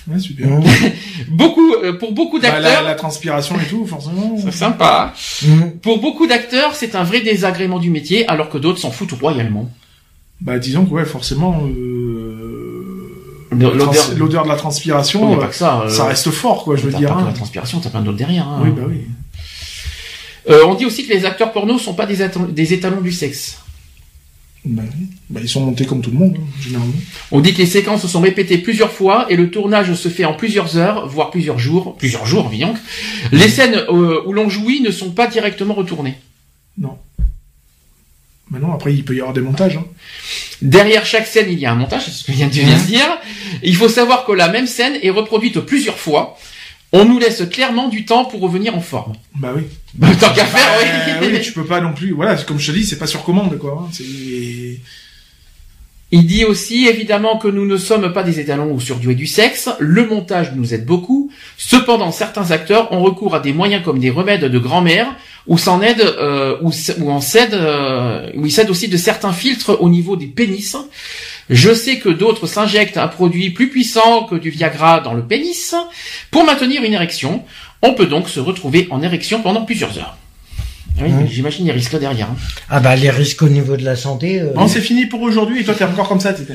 [0.08, 0.48] Ouais, super.
[1.30, 4.36] Beaucoup, euh, pour beaucoup Bah, la, d'acteurs, la transpiration et tout, forcément.
[4.38, 5.16] c'est sympa.
[5.42, 5.62] Mmh.
[5.82, 9.68] Pour beaucoup d'acteurs, c'est un vrai désagrément du métier, alors que d'autres s'en foutent royalement.
[10.42, 15.82] Bah, disons que, ouais, forcément, euh, L'odeur- de la transpiration, Oh, pas que ça.
[15.82, 17.10] euh, ça reste fort, quoi, je veux dire.
[17.10, 17.26] pas que hein.
[17.26, 18.48] la transpiration, t'as plein d'autres derrière.
[18.48, 18.60] hein.
[18.64, 19.06] Oui, bah oui.
[20.52, 23.58] Euh, on dit aussi que les acteurs porno sont pas des étalons du sexe.
[24.66, 25.08] Bah, oui.
[25.30, 26.94] Bah, ils sont montés comme tout le monde, hein, généralement.
[27.32, 30.26] On dit que les séquences se sont répétées plusieurs fois et le tournage se fait
[30.26, 32.74] en plusieurs heures, voire plusieurs jours, plusieurs jours, disons.
[33.32, 36.16] Les scènes euh, où l'on jouit ne sont pas directement retournées.
[36.77, 36.98] Non.
[38.50, 39.77] Bah non, après, il peut y avoir des montages.
[39.77, 39.85] Hein.
[40.61, 42.85] Derrière chaque scène, il y a un montage, c'est ce que vient de viens de
[42.85, 43.18] dire.
[43.64, 46.38] Il faut savoir que la même scène est reproduite plusieurs fois.
[46.98, 49.14] On nous laisse clairement du temps pour revenir en forme.
[49.35, 49.64] Bah oui.
[49.95, 51.27] Bah, tant qu'à faire, Euh, oui.
[51.33, 52.11] oui, tu peux pas non plus.
[52.14, 53.82] Voilà, comme je te dis, c'est pas sur commande, quoi.
[53.83, 53.90] hein.
[53.91, 54.80] C'est.
[56.11, 59.69] Il dit aussi évidemment que nous ne sommes pas des étalons ou surdoués du sexe.
[59.80, 61.32] Le montage nous aide beaucoup.
[61.57, 65.07] Cependant, certains acteurs ont recours à des moyens comme des remèdes de grand-mère
[65.48, 69.75] ou s'en aide euh, ou, en cède euh, ou ils cèdent aussi de certains filtres
[69.82, 70.77] au niveau des pénis.
[71.49, 75.75] Je sais que d'autres s'injectent un produit plus puissant que du Viagra dans le pénis
[76.32, 77.43] pour maintenir une érection.
[77.82, 80.17] On peut donc se retrouver en érection pendant plusieurs heures.
[80.98, 81.19] Ah Oui, Mmh.
[81.22, 82.30] mais j'imagine les risques derrière.
[82.32, 82.35] hein.
[82.69, 84.40] Ah bah les risques au niveau de la santé.
[84.41, 86.53] euh, Bon, c'est fini pour aujourd'hui, et toi, t'es encore comme ça, t'étais.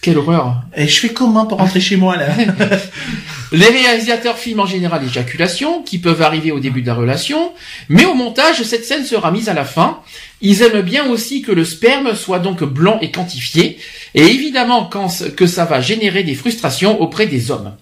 [0.00, 0.62] Quelle horreur.
[0.76, 2.26] Et je fais comment pour rentrer chez moi, là
[3.52, 7.52] Les réalisateurs filment en général l'éjaculation, qui peuvent arriver au début de la relation,
[7.88, 9.98] mais au montage, cette scène sera mise à la fin.
[10.42, 13.78] Ils aiment bien aussi que le sperme soit donc blanc et quantifié,
[14.14, 14.90] et évidemment
[15.36, 17.76] que ça va générer des frustrations auprès des hommes.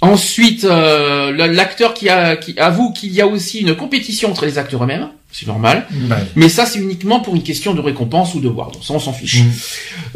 [0.00, 5.10] Ensuite, euh, l'acteur qui avoue qu'il y a aussi une compétition entre les acteurs eux-mêmes,
[5.30, 5.86] c'est normal,
[6.36, 8.98] mais ça c'est uniquement pour une question de récompense ou de voir, donc ça on
[8.98, 9.42] s'en fiche.
[9.42, 9.50] Mm.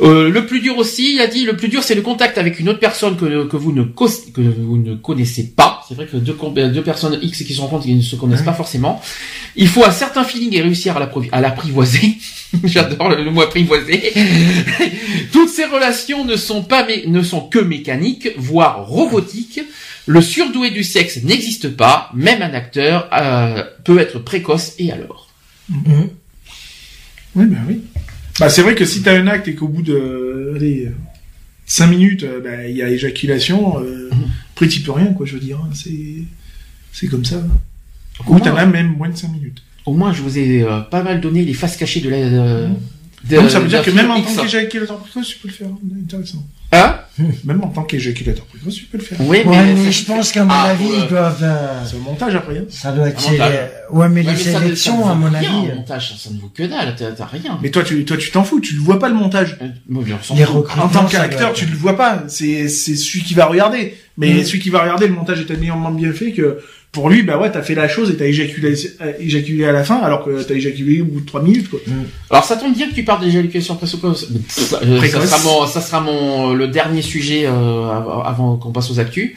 [0.04, 2.58] Euh, le plus dur aussi, il a dit, le plus dur c'est le contact avec
[2.58, 5.84] une autre personne que, que vous ne que vous ne connaissez pas.
[5.86, 8.42] C'est vrai que deux, com- deux personnes X qui se rencontrent qui ne se connaissent
[8.42, 9.02] pas forcément.
[9.54, 12.16] Il faut un certain feeling et réussir à l'apprivoiser.
[12.64, 14.12] J'adore le, le mot apprivoiser.
[15.32, 19.60] Toutes ces relations ne sont pas ne sont que mécaniques, voire robotiques.
[20.06, 22.10] Le surdoué du sexe n'existe pas.
[22.14, 25.28] Même un acteur euh, peut être précoce et alors?
[25.68, 26.02] mmh.
[27.34, 27.80] Oui, bah oui.
[28.40, 30.90] Bah, c'est vrai que si t'as un acte et qu'au bout de, allez,
[31.66, 34.10] 5 minutes, euh, bah, il y a éjaculation, euh,
[34.54, 35.58] après, peux rien, quoi, je veux dire.
[35.62, 36.24] hein, C'est,
[36.92, 37.42] c'est comme ça.
[38.26, 39.62] Au Ou t'en as même moins de 5 minutes.
[39.86, 42.16] au moins, je vous ai euh, pas mal donné les faces cachées de la.
[42.16, 42.68] euh,
[43.28, 45.68] de- Donc, ça veut dire que même en tant qu'éjaculateur précoce, tu peux le faire.
[46.04, 46.44] Intéressant.
[46.74, 46.96] Hein
[47.44, 49.18] Même en tant qu'éjaculateur précoce, tu peux le faire.
[49.20, 51.38] Oui, Ouais, mais, je pense qu'à mon Ah, avis, le- ils doivent.
[51.42, 52.58] euh, C'est au montage après.
[52.58, 52.64] hein.
[52.70, 53.20] ça doit être.
[53.20, 55.46] C'est- Ouais, mais Ouais, les mais ça- ça sélections, ne à vaut mon avis.
[55.46, 57.58] un euh, montage, ça ne vaut que dalle, t'as rien.
[57.62, 59.58] Mais toi, tu, toi, tu t'en fous, tu le vois pas le montage.
[59.60, 59.66] Euh,
[60.34, 60.44] Les.
[60.46, 62.22] En tant qu'acteur, tu le vois pas.
[62.28, 63.94] C'est, c'est celui qui va regarder.
[64.16, 64.44] Mais Mm.
[64.44, 66.58] celui qui va regarder, le montage est tellement bien fait que
[66.92, 69.82] pour lui, bah ouais, t'as fait la chose et t'as éjaculé, euh, éjaculé à la
[69.82, 71.80] fin, alors que t'as éjaculé au bout de trois minutes, quoi.
[72.30, 74.28] Alors ça tombe bien que tu parles d'éjaculation précoce.
[74.84, 75.24] Euh, Précoce.
[75.24, 77.50] Ça sera mon, ça sera mon le dernier sujet euh,
[77.90, 79.32] av- avant qu'on passe aux actus.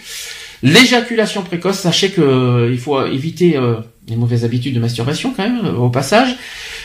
[0.64, 3.76] L'éjaculation précoce, sachez que euh, il faut éviter euh,
[4.10, 6.36] les mauvaises habitudes de masturbation quand même euh, au passage.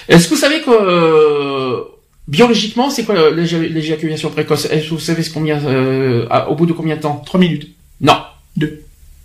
[0.08, 1.80] Est-ce que vous savez que euh,
[2.28, 4.66] biologiquement c'est quoi euh, l'éja- l'éjaculation précoce?
[4.70, 7.22] Est-ce que vous savez ce combien euh, à- au bout de combien de temps?
[7.26, 7.68] Trois minutes.
[8.00, 8.18] Non.
[8.56, 8.82] Deux.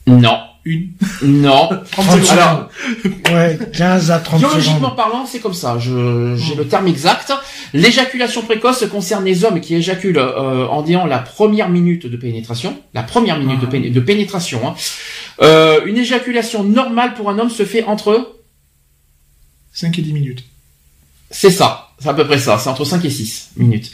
[0.07, 0.39] Non.
[0.65, 0.89] Une.
[1.21, 1.69] Non.
[1.91, 2.39] 30 30 secondes.
[2.39, 2.69] Alors,
[3.31, 4.95] Ouais, 15 à 30 Biologiquement secondes.
[4.95, 5.77] parlant, c'est comme ça.
[5.79, 7.31] Je, j'ai le terme exact.
[7.73, 12.77] L'éjaculation précoce concerne les hommes qui éjaculent euh, en disant la première minute de pénétration.
[12.95, 13.69] La première minute de, Ah.
[13.71, 14.67] péné- de pénétration.
[14.67, 14.73] hein.
[15.41, 18.33] Euh, une éjaculation normale pour un homme se fait entre...
[19.73, 20.45] 5 et 10 minutes.
[21.29, 21.89] C'est ça.
[21.99, 22.57] C'est à peu près ça.
[22.57, 23.91] C'est entre 5 et 6 minutes.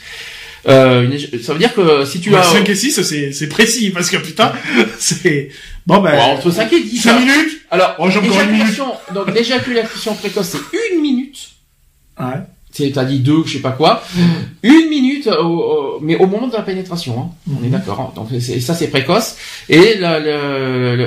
[0.68, 2.42] Euh, une ça veut dire que si tu Ouais, as...
[2.44, 4.52] 5 et 6, c'est, c'est précis, parce que putain,
[4.98, 5.48] c'est,
[5.86, 7.00] bon ben, Ouais, entre 5 et 10.
[7.00, 7.18] 5 hein.
[7.18, 7.60] minutes.
[7.70, 11.50] Alors, Oh, j'ai encore une éjaculation, donc l'éjaculation précoce, c'est une minute.
[12.20, 12.90] Ouais.
[12.94, 14.02] T'as dit deux, je sais pas quoi.
[14.62, 17.30] Une minute, au- au- mais au moment de la pénétration, hein.
[17.50, 17.70] on est Mhm.
[17.72, 18.00] d'accord.
[18.00, 18.12] hein.
[18.14, 18.28] Donc
[18.60, 19.36] ça c'est précoce.
[19.68, 19.96] Et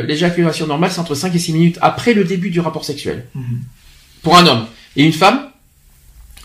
[0.08, 3.25] l'éjaculation normale, c'est entre 5 et 6 minutes après le début du rapport sexuel.
[3.34, 3.61] Mhm.
[4.22, 4.66] Pour un homme.
[4.95, 5.48] Et une femme?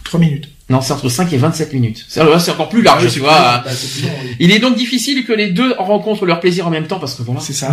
[0.05, 0.49] 3 minutes.
[0.71, 2.07] Non, c'est entre 5 et 27 minutes.
[2.09, 3.59] C'est, encore plus large, Ah tu vois.
[3.65, 4.37] Bah, long, oui.
[4.39, 7.23] Il est donc difficile que les deux rencontrent leur plaisir en même temps parce que
[7.23, 7.69] voilà, C'est ça.
[7.69, 7.73] A-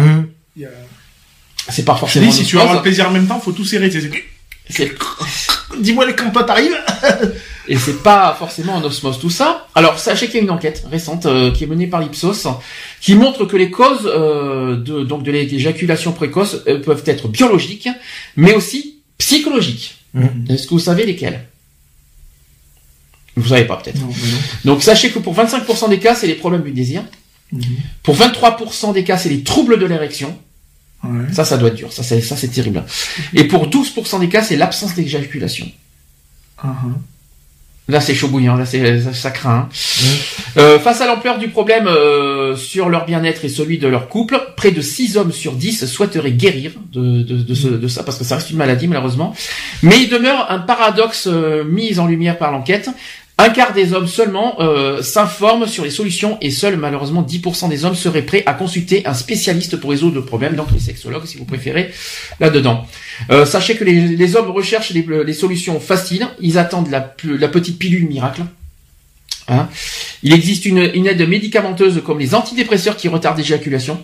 [1.70, 2.26] c'est pas Je forcément.
[2.26, 3.90] dis, si tu veux avoir le plaisir en même temps, faut tout serrer.
[5.80, 6.76] Dis-moi quand toi t'arrives.
[7.68, 9.68] Et c'est pas forcément en osmose tout ça.
[9.76, 12.48] Alors sachez qu'il y a une enquête récente euh, qui est menée par l'Ipsos
[13.02, 17.90] qui montre que les causes euh, de donc de l'éjaculation précoce euh, peuvent être biologiques,
[18.38, 19.98] mais aussi psychologiques.
[20.14, 20.46] Mhm.
[20.50, 21.46] Est-ce que vous savez lesquelles?
[23.38, 24.00] Vous savez pas peut-être.
[24.66, 27.04] Donc sachez que pour 25% des cas, c'est les problèmes du désir.
[27.54, 27.62] Mhm.
[28.04, 30.38] Pour 23% des cas, c'est les troubles de l'érection.
[31.04, 31.26] Ouais.
[31.32, 31.94] Ça, ça doit être dur.
[31.94, 32.84] Ça, c'est ça, c'est terrible.
[33.34, 35.72] Et pour 12% des cas, c'est l'absence d'éjaculation.
[36.64, 36.70] Uh-huh.
[37.90, 38.56] Là, c'est chaud bouillant.
[38.58, 39.70] Là, c'est ça, ça craint.
[39.72, 40.08] hein.
[40.58, 44.42] Euh, face à l'ampleur du problème euh, sur leur bien-être et celui de leur couple,
[44.58, 48.18] près de 6 hommes sur 10 souhaiteraient guérir de, de, de, ce- de ça, parce
[48.18, 49.34] que ça reste une maladie malheureusement.
[49.84, 52.90] Mais il demeure un paradoxe euh, mis en lumière par l'enquête.
[53.40, 57.86] Un quart des hommes seulement euh, s'informent sur les solutions et seuls malheureusement 10% des
[57.86, 61.38] hommes seraient prêts à consulter un spécialiste pour résoudre le problème, donc les sexologues si
[61.38, 61.92] vous préférez,
[62.40, 62.86] là-dedans.
[63.30, 67.78] Euh, sachez que les, les hommes recherchent les, les solutions faciles, ils attendent la, petite
[67.78, 68.42] pilule miracle.
[69.50, 69.70] Hein.
[70.24, 74.04] Il existe une, une aide médicamenteuse comme les antidépresseurs qui retardent l'éjaculation,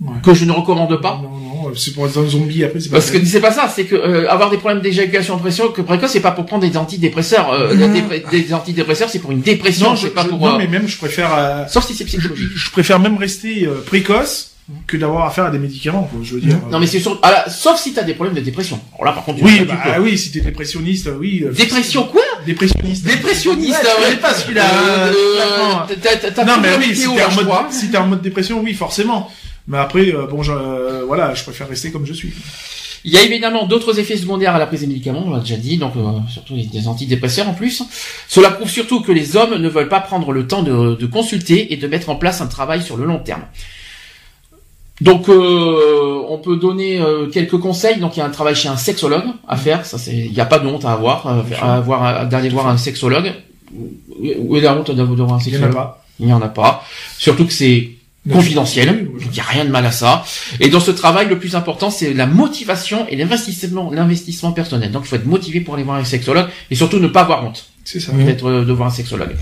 [0.00, 0.16] Ouais.
[0.24, 1.20] que je ne recommande pas.
[1.22, 3.52] Non, non, euh, c'est pour être un zombie après, c'est pas Parce que c'est pas
[3.52, 6.68] ça, c'est que euh, avoir des problèmes d'éjaculation précoce, que précoce, c'est pas pour prendre
[6.68, 7.52] des antidépresseurs.
[7.52, 10.38] Euh, dépre- des antidépresseurs, c'est pour une dépression, non, je, pas je- pour.
[10.40, 12.48] non, euh, mais même je préfère, euh, Sauf si c'est psychologique.
[12.54, 14.50] je préfère même rester euh, précoce
[14.86, 16.04] que d'avoir affaire à des médicaments.
[16.10, 16.56] Quoi, je veux dire.
[16.70, 17.18] Non mais c'est sûr.
[17.22, 18.80] Ah sauf si t'as des problèmes de dépression.
[18.94, 21.44] Alors là, par contre, tu Oui, tu bah, ah oui, si t'es dépressionniste, oui.
[21.54, 23.04] Dépression quoi Dépressionniste.
[23.04, 23.72] Dépressionniste.
[23.74, 24.08] Ouais, je ouais.
[24.08, 24.64] connais pas celui-là.
[24.64, 28.72] Euh, Euh, euh, non, mais oui, si t'es en mode, si en mode dépression, oui,
[28.72, 29.30] forcément.
[29.66, 32.32] Mais après, euh, bon, je, euh, voilà, je préfère rester comme je suis.
[33.06, 35.56] Il y a évidemment d'autres effets secondaires à la prise des médicaments, on l'a déjà
[35.56, 37.82] dit, donc euh, surtout des antidépresseurs en plus.
[38.28, 41.74] Cela prouve surtout que les hommes ne veulent pas prendre le temps de, de consulter
[41.74, 43.42] et de mettre en place un travail sur le long terme.
[45.02, 47.98] Donc euh, on peut donner euh, quelques conseils.
[47.98, 49.84] Donc il y a un travail chez un sexologue à faire.
[49.84, 51.26] Ça c'est, il n'y a pas de honte à avoir,
[51.60, 53.32] à avoir d'aller voir un sexologue.
[54.18, 56.04] Où est la honte d'avoir un Il y en a sexologue pas.
[56.20, 56.84] Il n'y en a pas.
[57.18, 57.90] Surtout que c'est
[58.32, 59.08] confidentiel.
[59.12, 59.22] Oui, oui.
[59.26, 60.24] Il n'y a rien de mal à ça.
[60.60, 64.90] Et dans ce travail, le plus important, c'est la motivation et l'investissement, l'investissement personnel.
[64.92, 67.44] Donc, il faut être motivé pour aller voir un sexologue et surtout ne pas avoir
[67.44, 68.12] honte C'est ça.
[68.12, 69.34] d'être euh, de voir un sexologue.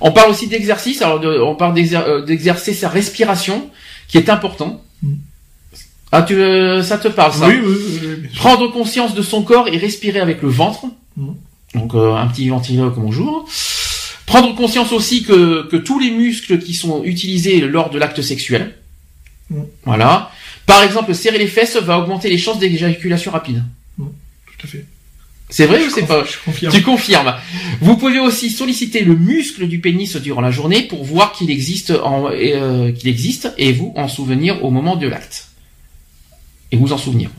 [0.00, 1.02] On parle aussi d'exercice.
[1.02, 3.68] Alors, de- on parle euh, d'exercer sa respiration,
[4.08, 4.82] qui est important.
[5.02, 5.14] Mm.
[6.12, 8.28] Ah, tu, euh, ça te parle ça Oui, oui, oui, oui.
[8.36, 10.84] Prendre conscience de son corps et respirer avec le ventre.
[11.16, 11.34] Mhm.
[11.74, 13.48] Donc euh, un petit ventriloque bonjour.
[14.26, 18.74] Prendre conscience aussi que, que tous les muscles qui sont utilisés lors de l'acte sexuel.
[19.50, 19.66] Mhm.
[19.84, 20.30] Voilà.
[20.66, 23.62] Par exemple, serrer les fesses va augmenter les chances d'éjaculation rapide.
[23.98, 24.06] Tout
[24.64, 24.86] à fait.
[25.50, 26.72] C'est vrai ou c'est pas Je confirme.
[26.72, 27.34] Tu confirmes.
[27.80, 31.90] Vous pouvez aussi solliciter le muscle du pénis durant la journée pour voir qu'il existe,
[31.90, 35.48] en, euh, qu'il existe et vous en souvenir au moment de l'acte.
[36.72, 37.30] Et vous en souvenir.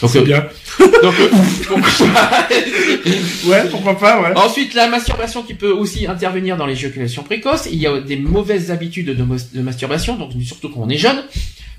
[0.00, 0.46] Donc, C'est euh, bien.
[0.78, 1.28] donc, euh,
[1.66, 2.48] pourquoi pas
[3.44, 4.36] Ouais, pourquoi pas, ouais.
[4.36, 7.68] Ensuite, la masturbation qui peut aussi intervenir dans l'éjaculation précoce.
[7.70, 11.22] Il y a des mauvaises habitudes de, masturbation, donc surtout quand on est jeune.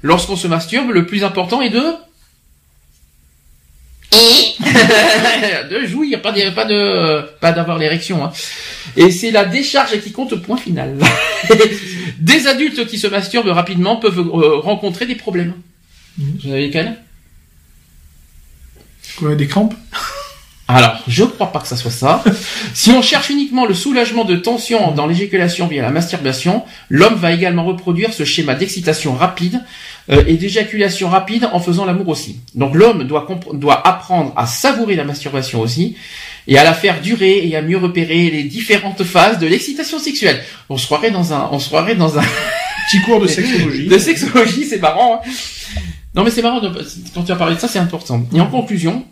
[0.03, 1.82] Lorsqu'on se masturbe, le plus important est de
[5.72, 8.24] de jouir, pas de, pas de, pas d'avoir l'érection.
[8.24, 8.32] Hein.
[8.95, 10.36] Et c'est la décharge qui compte.
[10.36, 10.98] Point final.
[12.20, 15.53] des adultes qui se masturbent rapidement peuvent euh, rencontrer des problèmes.
[16.18, 16.98] Vous avez lesquels
[19.18, 19.74] Quoi, des crampes
[20.68, 22.24] Alors, je crois pas que ça soit ça.
[22.74, 27.34] si on cherche uniquement le soulagement de tension dans l'éjaculation via la masturbation, l'homme va
[27.34, 29.62] également reproduire ce schéma d'excitation rapide
[30.10, 32.40] euh, et d'éjaculation rapide en faisant l'amour aussi.
[32.56, 35.96] Donc l'homme doit, apprendre à savourer la masturbation aussi
[36.48, 40.42] et à la faire durer et à mieux repérer les différentes phases de l'excitation sexuelle.
[40.70, 42.24] On se croirait dans un, on se croirait dans un
[42.88, 43.88] Petit cours de sexologie.
[43.90, 45.22] de sexologie, c'est marrant.
[45.24, 45.30] hein.
[46.16, 46.72] Non mais c'est marrant, de-
[47.14, 48.26] quand tu as parlé de ça, c'est important.
[48.36, 49.06] Et en conclusion,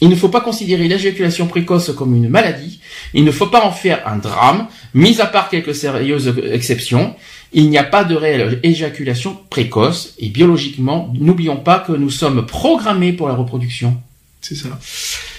[0.00, 2.80] il ne faut pas considérer l'éjaculation précoce comme une maladie,
[3.14, 7.14] il ne faut pas en faire un drame, mis à part quelques sérieuses exceptions,
[7.54, 12.44] il n'y a pas de réelle éjaculation précoce, et biologiquement, n'oublions pas que nous sommes
[12.46, 13.96] programmés pour la reproduction.
[14.40, 14.68] C'est ça.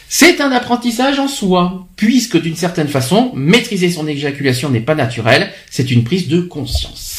[0.08, 5.52] C'est un apprentissage en soi, puisque d'une certaine façon, maîtriser son éjaculation n'est pas naturel,
[5.70, 7.13] c'est une prise de conscience.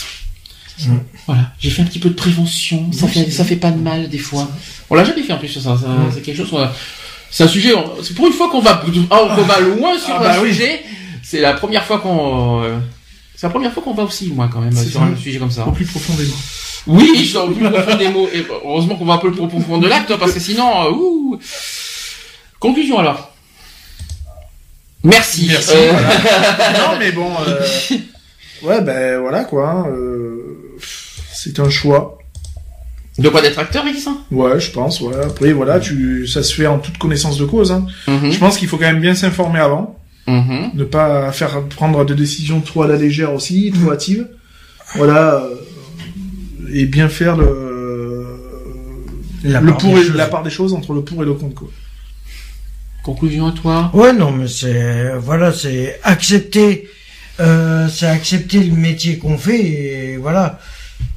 [1.26, 4.08] Voilà, j'ai fait un petit peu de prévention, ça fait, ça fait pas de mal
[4.08, 4.48] des fois.
[4.90, 6.72] On l'a jamais fait en plus sur ça, ça- c'est quelque chose, a-
[7.30, 7.72] c'est un sujet,
[8.02, 10.50] c'est pour une fois qu'on va, ah, va loin sur Ah bah un oui.
[10.52, 10.82] sujet,
[11.22, 12.76] c'est la première fois qu'on, euh,
[13.36, 15.06] c'est la première fois qu'on va aussi loin quand même sur ça.
[15.06, 15.66] un sujet comme ça.
[15.66, 16.34] Au plus profondément.
[16.86, 18.28] Oui, le plus profond des mots.
[18.34, 20.90] Et heureusement qu'on va un peu le plus profond de l'acte, parce que sinon, euh,
[20.90, 21.38] ouh.
[22.60, 23.30] Conclusion alors.
[25.02, 25.46] Merci.
[25.48, 25.70] Merci.
[25.74, 26.72] Euh, voilà.
[26.78, 27.30] non, mais bon.
[27.46, 27.60] euh,
[28.62, 29.68] Ouais, ben voilà quoi.
[29.70, 30.63] hein, euh,
[31.44, 32.18] C'est un choix.
[33.18, 35.00] De quoi d'être acteur, X Ouais, je pense.
[35.02, 35.14] Ouais.
[35.22, 37.70] Après, voilà, tu, ça se fait en toute connaissance de cause.
[37.70, 37.86] Hein.
[38.08, 38.32] Mhm.
[38.32, 40.70] Je pense qu'il faut quand même bien s'informer avant, Mhm.
[40.74, 44.26] ne pas faire prendre de décisions trop à la légère aussi, trop hâtives.
[44.96, 45.54] Voilà, euh,
[46.72, 48.26] et bien faire le
[49.44, 50.16] La le part pour des et choses.
[50.16, 51.54] la part des choses entre le pour et le contre.
[51.54, 51.68] Quoi.
[53.04, 53.90] Conclusion à toi?
[53.92, 56.88] Ouais, non, mais c'est voilà, c'est accepter,
[57.40, 60.58] euh, c'est accepter le métier qu'on fait et voilà,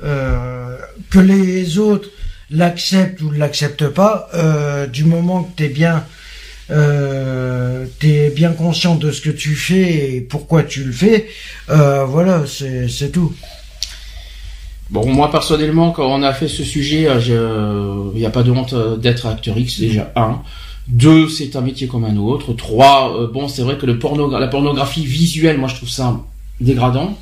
[0.03, 0.77] euh,
[1.09, 2.09] que les autres
[2.49, 6.03] l'acceptent ou ne l'acceptent pas, euh, du moment que t'es bien,
[6.71, 7.85] euh,
[8.35, 11.27] bien conscient de ce que tu fais et pourquoi tu le fais,
[11.69, 13.33] euh, voilà, c'est tout.
[14.89, 18.51] Bon, moi personnellement, quand on a fait ce sujet, je- il n'y a pas de
[18.51, 20.41] honte d'être acteur X déjà un.
[20.87, 22.53] Deux, c'est un métier comme un autre.
[22.53, 23.95] Trois, bon, c'est vrai que la
[24.47, 26.17] pornographie visuelle, moi je trouve ça
[26.61, 27.17] dégradant.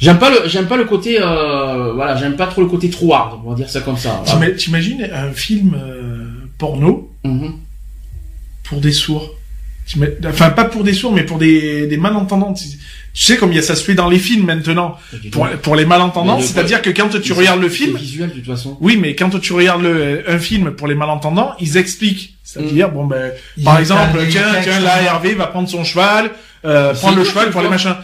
[0.00, 3.14] J'aime pas le, j'aime pas le côté, euh, voilà, j'aime pas trop le côté trop
[3.14, 4.22] hard, on va dire ça comme ça.
[4.26, 6.26] T'ima- T'imagines un film euh,
[6.58, 7.52] porno Mhm.
[8.64, 9.30] pour des sourds?
[10.26, 12.54] Enfin, pas pour des sourds, mais pour des, des malentendants.
[12.54, 12.66] Tu
[13.12, 14.96] sais comme il y a, ça se fait dans les films maintenant.
[15.30, 18.34] Pour, pour les malentendants, le- c'est-à-dire que quand tu regardes le film, C'est visuel de
[18.36, 18.76] toute façon.
[18.80, 22.34] oui, mais quand tu regardes le, un film pour les malentendants, ils expliquent.
[22.42, 23.32] C'est-à-dire, bon ben,
[23.62, 25.02] par exemple, tiens, tiens, là.
[25.02, 26.30] Hervé va prendre son cheval,
[26.64, 27.94] euh, prendre le cheval pour les machins.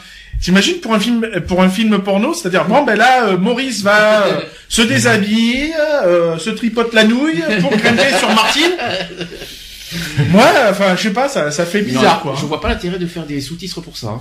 [0.40, 4.24] T'imagines pour un film, pour un film porno, c'est-à-dire bon ben là, euh, Maurice va
[4.26, 5.72] euh, se déshabiller,
[6.04, 8.72] euh, se tripote la nouille pour grimper sur Martine.
[10.30, 12.34] Moi, enfin, je sais pas, ça, ça fait Non, bizarre quoi.
[12.40, 14.08] Je vois pas l'intérêt de faire des sous-titres pour ça.
[14.08, 14.20] hein.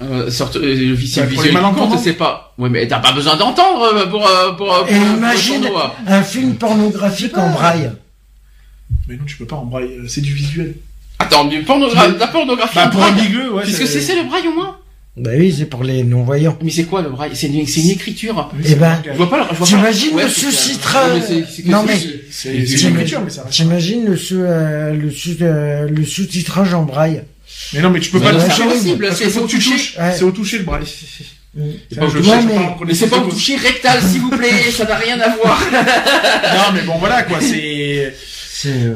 [0.00, 2.54] Euh, sorte, euh, le visuel, Ouais, pour c'est pas.
[2.58, 5.92] Ouais, mais t'as pas besoin d'entendre euh, pour euh, pour, pour, Et pour imagine hein.
[6.08, 7.92] un film pornographique en braille.
[9.06, 10.74] Mais non, tu peux pas en braille, euh, c'est du visuel.
[11.18, 12.74] Attends, du pornogra- la pornographie.
[12.74, 13.26] Bah en pour un braille.
[13.26, 13.62] bigleux, ouais.
[13.62, 14.76] Puisque c'est c'est le braille au moins?
[15.14, 16.56] Bah oui, c'est pour les non-voyants.
[16.62, 17.32] Mais c'est quoi le braille?
[17.34, 18.50] C'est une, c'est une écriture.
[18.58, 19.02] Eh c'est ben.
[19.04, 19.38] Je vois pas.
[19.38, 20.22] le- Je vois T'imagines pas.
[20.22, 23.42] le c'est- c'est- c'est que Non, c'est- mais- C'est c'est T'imagines- une écriture, mais ça
[23.42, 23.54] reste.
[23.54, 27.24] T'imagines le, sous, euh, le, sous, euh, le sous-titrage en braille
[27.74, 28.62] Mais non, mais tu peux Mais pas le c'est toucher.
[28.62, 29.70] impossible, Parce c'est- que faut faut que tu toucher.
[29.72, 29.96] touches.
[29.98, 30.14] Ouais.
[30.16, 30.82] C'est au toucher le braille.
[30.86, 32.06] C'est pas
[32.86, 34.70] mais- c'est pas au toucher rectal, s'il vous plaît.
[34.74, 35.60] Ça n'a rien à voir.
[35.72, 38.14] Non, mais bon, voilà, quoi, c'est...
[38.62, 38.68] C'est...
[38.84, 38.94] euh,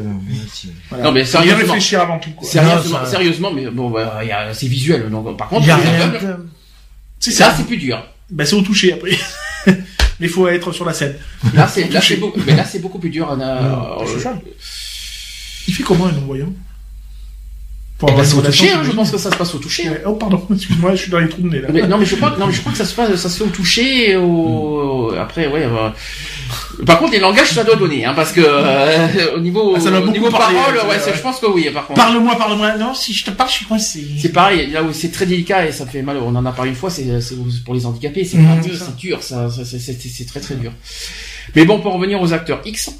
[0.52, 1.04] c'est- Voilà.
[1.04, 1.58] Non, mais sérieusement.
[1.58, 2.48] réfléchir avant tout, quoi.
[2.48, 5.10] Sérieusement, ça- sérieusement, mais bon, bah, il y a- c'est visuel.
[5.10, 6.18] Donc, par contre, y a rien de...
[7.18, 8.00] Si, là, c'est plus dur.
[8.30, 9.10] Bah, c'est au toucher, après.
[9.66, 9.74] mais
[10.20, 11.16] il faut être sur la scène.
[11.54, 12.38] Là, c'est là, c'est beaucoup.
[12.46, 13.26] Mais là, c'est beaucoup plus dur.
[13.30, 14.34] on a- c'est ça.
[15.66, 16.52] Il fait comment, un non-voyant
[17.98, 19.88] Pour Eh ben, c'est au toucher, hein, je pense que ça se passe au toucher.
[19.88, 19.94] hein.
[20.06, 21.68] Oh, pardon, excuse-moi, je suis dans les trous de nez, là.
[21.72, 23.28] Mais, non, mais je crois, que- non, mais je crois que ça se passe, ça
[23.28, 25.64] se fait au toucher, au, après, ouais.
[25.64, 25.88] euh,
[26.84, 30.10] Par contre, les langages, ça doit donner, hein, parce que euh, au niveau, Ah, au
[30.10, 31.68] niveau parole, ouais, je pense que oui.
[31.72, 32.76] Par contre, Parle-moi, parle-moi.
[32.76, 34.04] Non, si je te parle, je suis coincé.
[34.20, 34.70] c'est pareil.
[34.70, 36.18] Là où c'est très délicat et ça fait mal.
[36.18, 36.90] On en a parlé une fois.
[36.90, 38.24] C'est c'est pour les handicapés.
[38.24, 38.60] C'est Mhm.
[38.62, 39.22] c'est dur.
[39.22, 40.72] Ça, ça, c'est- c'est c'est très très dur.
[41.54, 42.90] Mais bon, pour revenir aux acteurs X.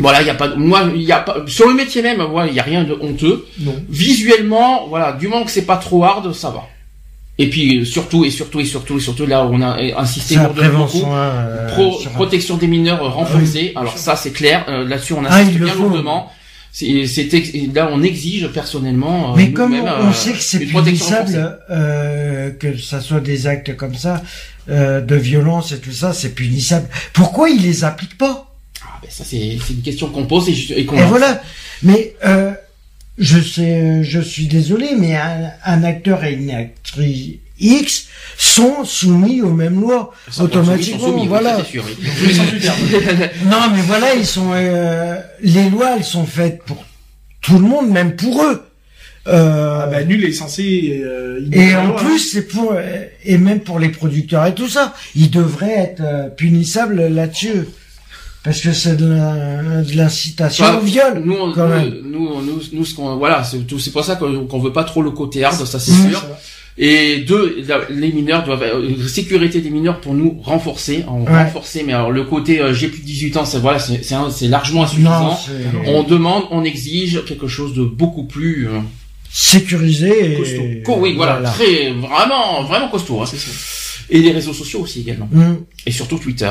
[0.00, 2.48] Voilà, il y a pas, moi, il y a pas, sur le métier même, voilà,
[2.50, 3.46] il y a rien de honteux.
[3.60, 3.74] Non.
[3.88, 6.64] Visuellement, voilà, du moment que c'est pas trop hard, ça va.
[7.36, 10.44] Et puis surtout et surtout et surtout et surtout là on a insisté C'est la
[10.44, 11.06] lourdement beaucoup.
[11.06, 13.72] hein, euh, Pro- sur- protection des mineurs euh, renforcée.
[13.74, 14.64] Alors ça c'est clair.
[14.68, 16.30] Euh, Là-dessus on Ah, insiste le bien lourdement.
[16.70, 16.86] C'est
[17.74, 19.32] là on exige personnellement.
[19.32, 23.76] euh, Mais comme on euh, sait que c'est punissable, euh, que ça soit des actes
[23.76, 24.22] comme ça,
[24.68, 26.88] euh, de violence et tout ça, c'est punissable?
[27.12, 28.54] Pourquoi ils les appliquent pas?
[28.82, 30.96] Ah, ben, ça c'est c'est une question qu'on pose et, et qu'on.
[30.98, 31.42] Et voilà.
[31.82, 32.52] Mais euh,
[33.18, 39.40] je sais, je suis désolé, mais un, un acteur et une actrice X sont soumis
[39.40, 41.06] aux mêmes lois automatiquement.
[41.06, 41.62] soumis, voilà.
[41.64, 41.96] sûr, oui.
[43.46, 44.50] Non, mais voilà, ils sont.
[44.54, 46.84] euh, les lois, elles sont faites pour
[47.40, 48.64] tout le monde, même pour eux.
[49.26, 51.00] Euh, Ah bah nul est censé.
[51.02, 52.04] euh, et en loi, hein.
[52.04, 56.02] plus, c'est pour euh, et même pour les producteurs et tout ça, ils devraient être
[56.02, 57.64] euh, punissables là-dessus,
[58.44, 61.22] parce que c'est de la- l'incitation Enfin, au viol.
[61.24, 61.94] Nous, on- quand nous, même.
[62.04, 64.84] nous, nous, nous, ce qu'on, voilà, c'est tout, c'est pour ça qu'on qu'on veut pas
[64.84, 66.10] trop le côté hard, ça c'est Mmh.
[66.10, 66.22] sûr.
[66.76, 71.44] Et deux, la- les mineurs doivent, euh, sécurité des mineurs pour nous renforcer, en Ouais.
[71.44, 71.84] renforcer.
[71.86, 75.30] Mais alors le côté euh, j'ai plus de 18 ans, c'est voilà, c'est largement insuffisant.
[75.30, 75.36] Non,
[75.86, 78.80] on demande, on exige quelque chose de beaucoup plus euh,
[79.32, 80.62] sécurisé et costaud.
[80.84, 83.20] Co- oui, voilà, très vraiment, vraiment costaud.
[83.22, 83.26] hein.
[84.10, 85.54] Et les réseaux sociaux aussi également, Mmh.
[85.86, 86.50] et surtout Twitter.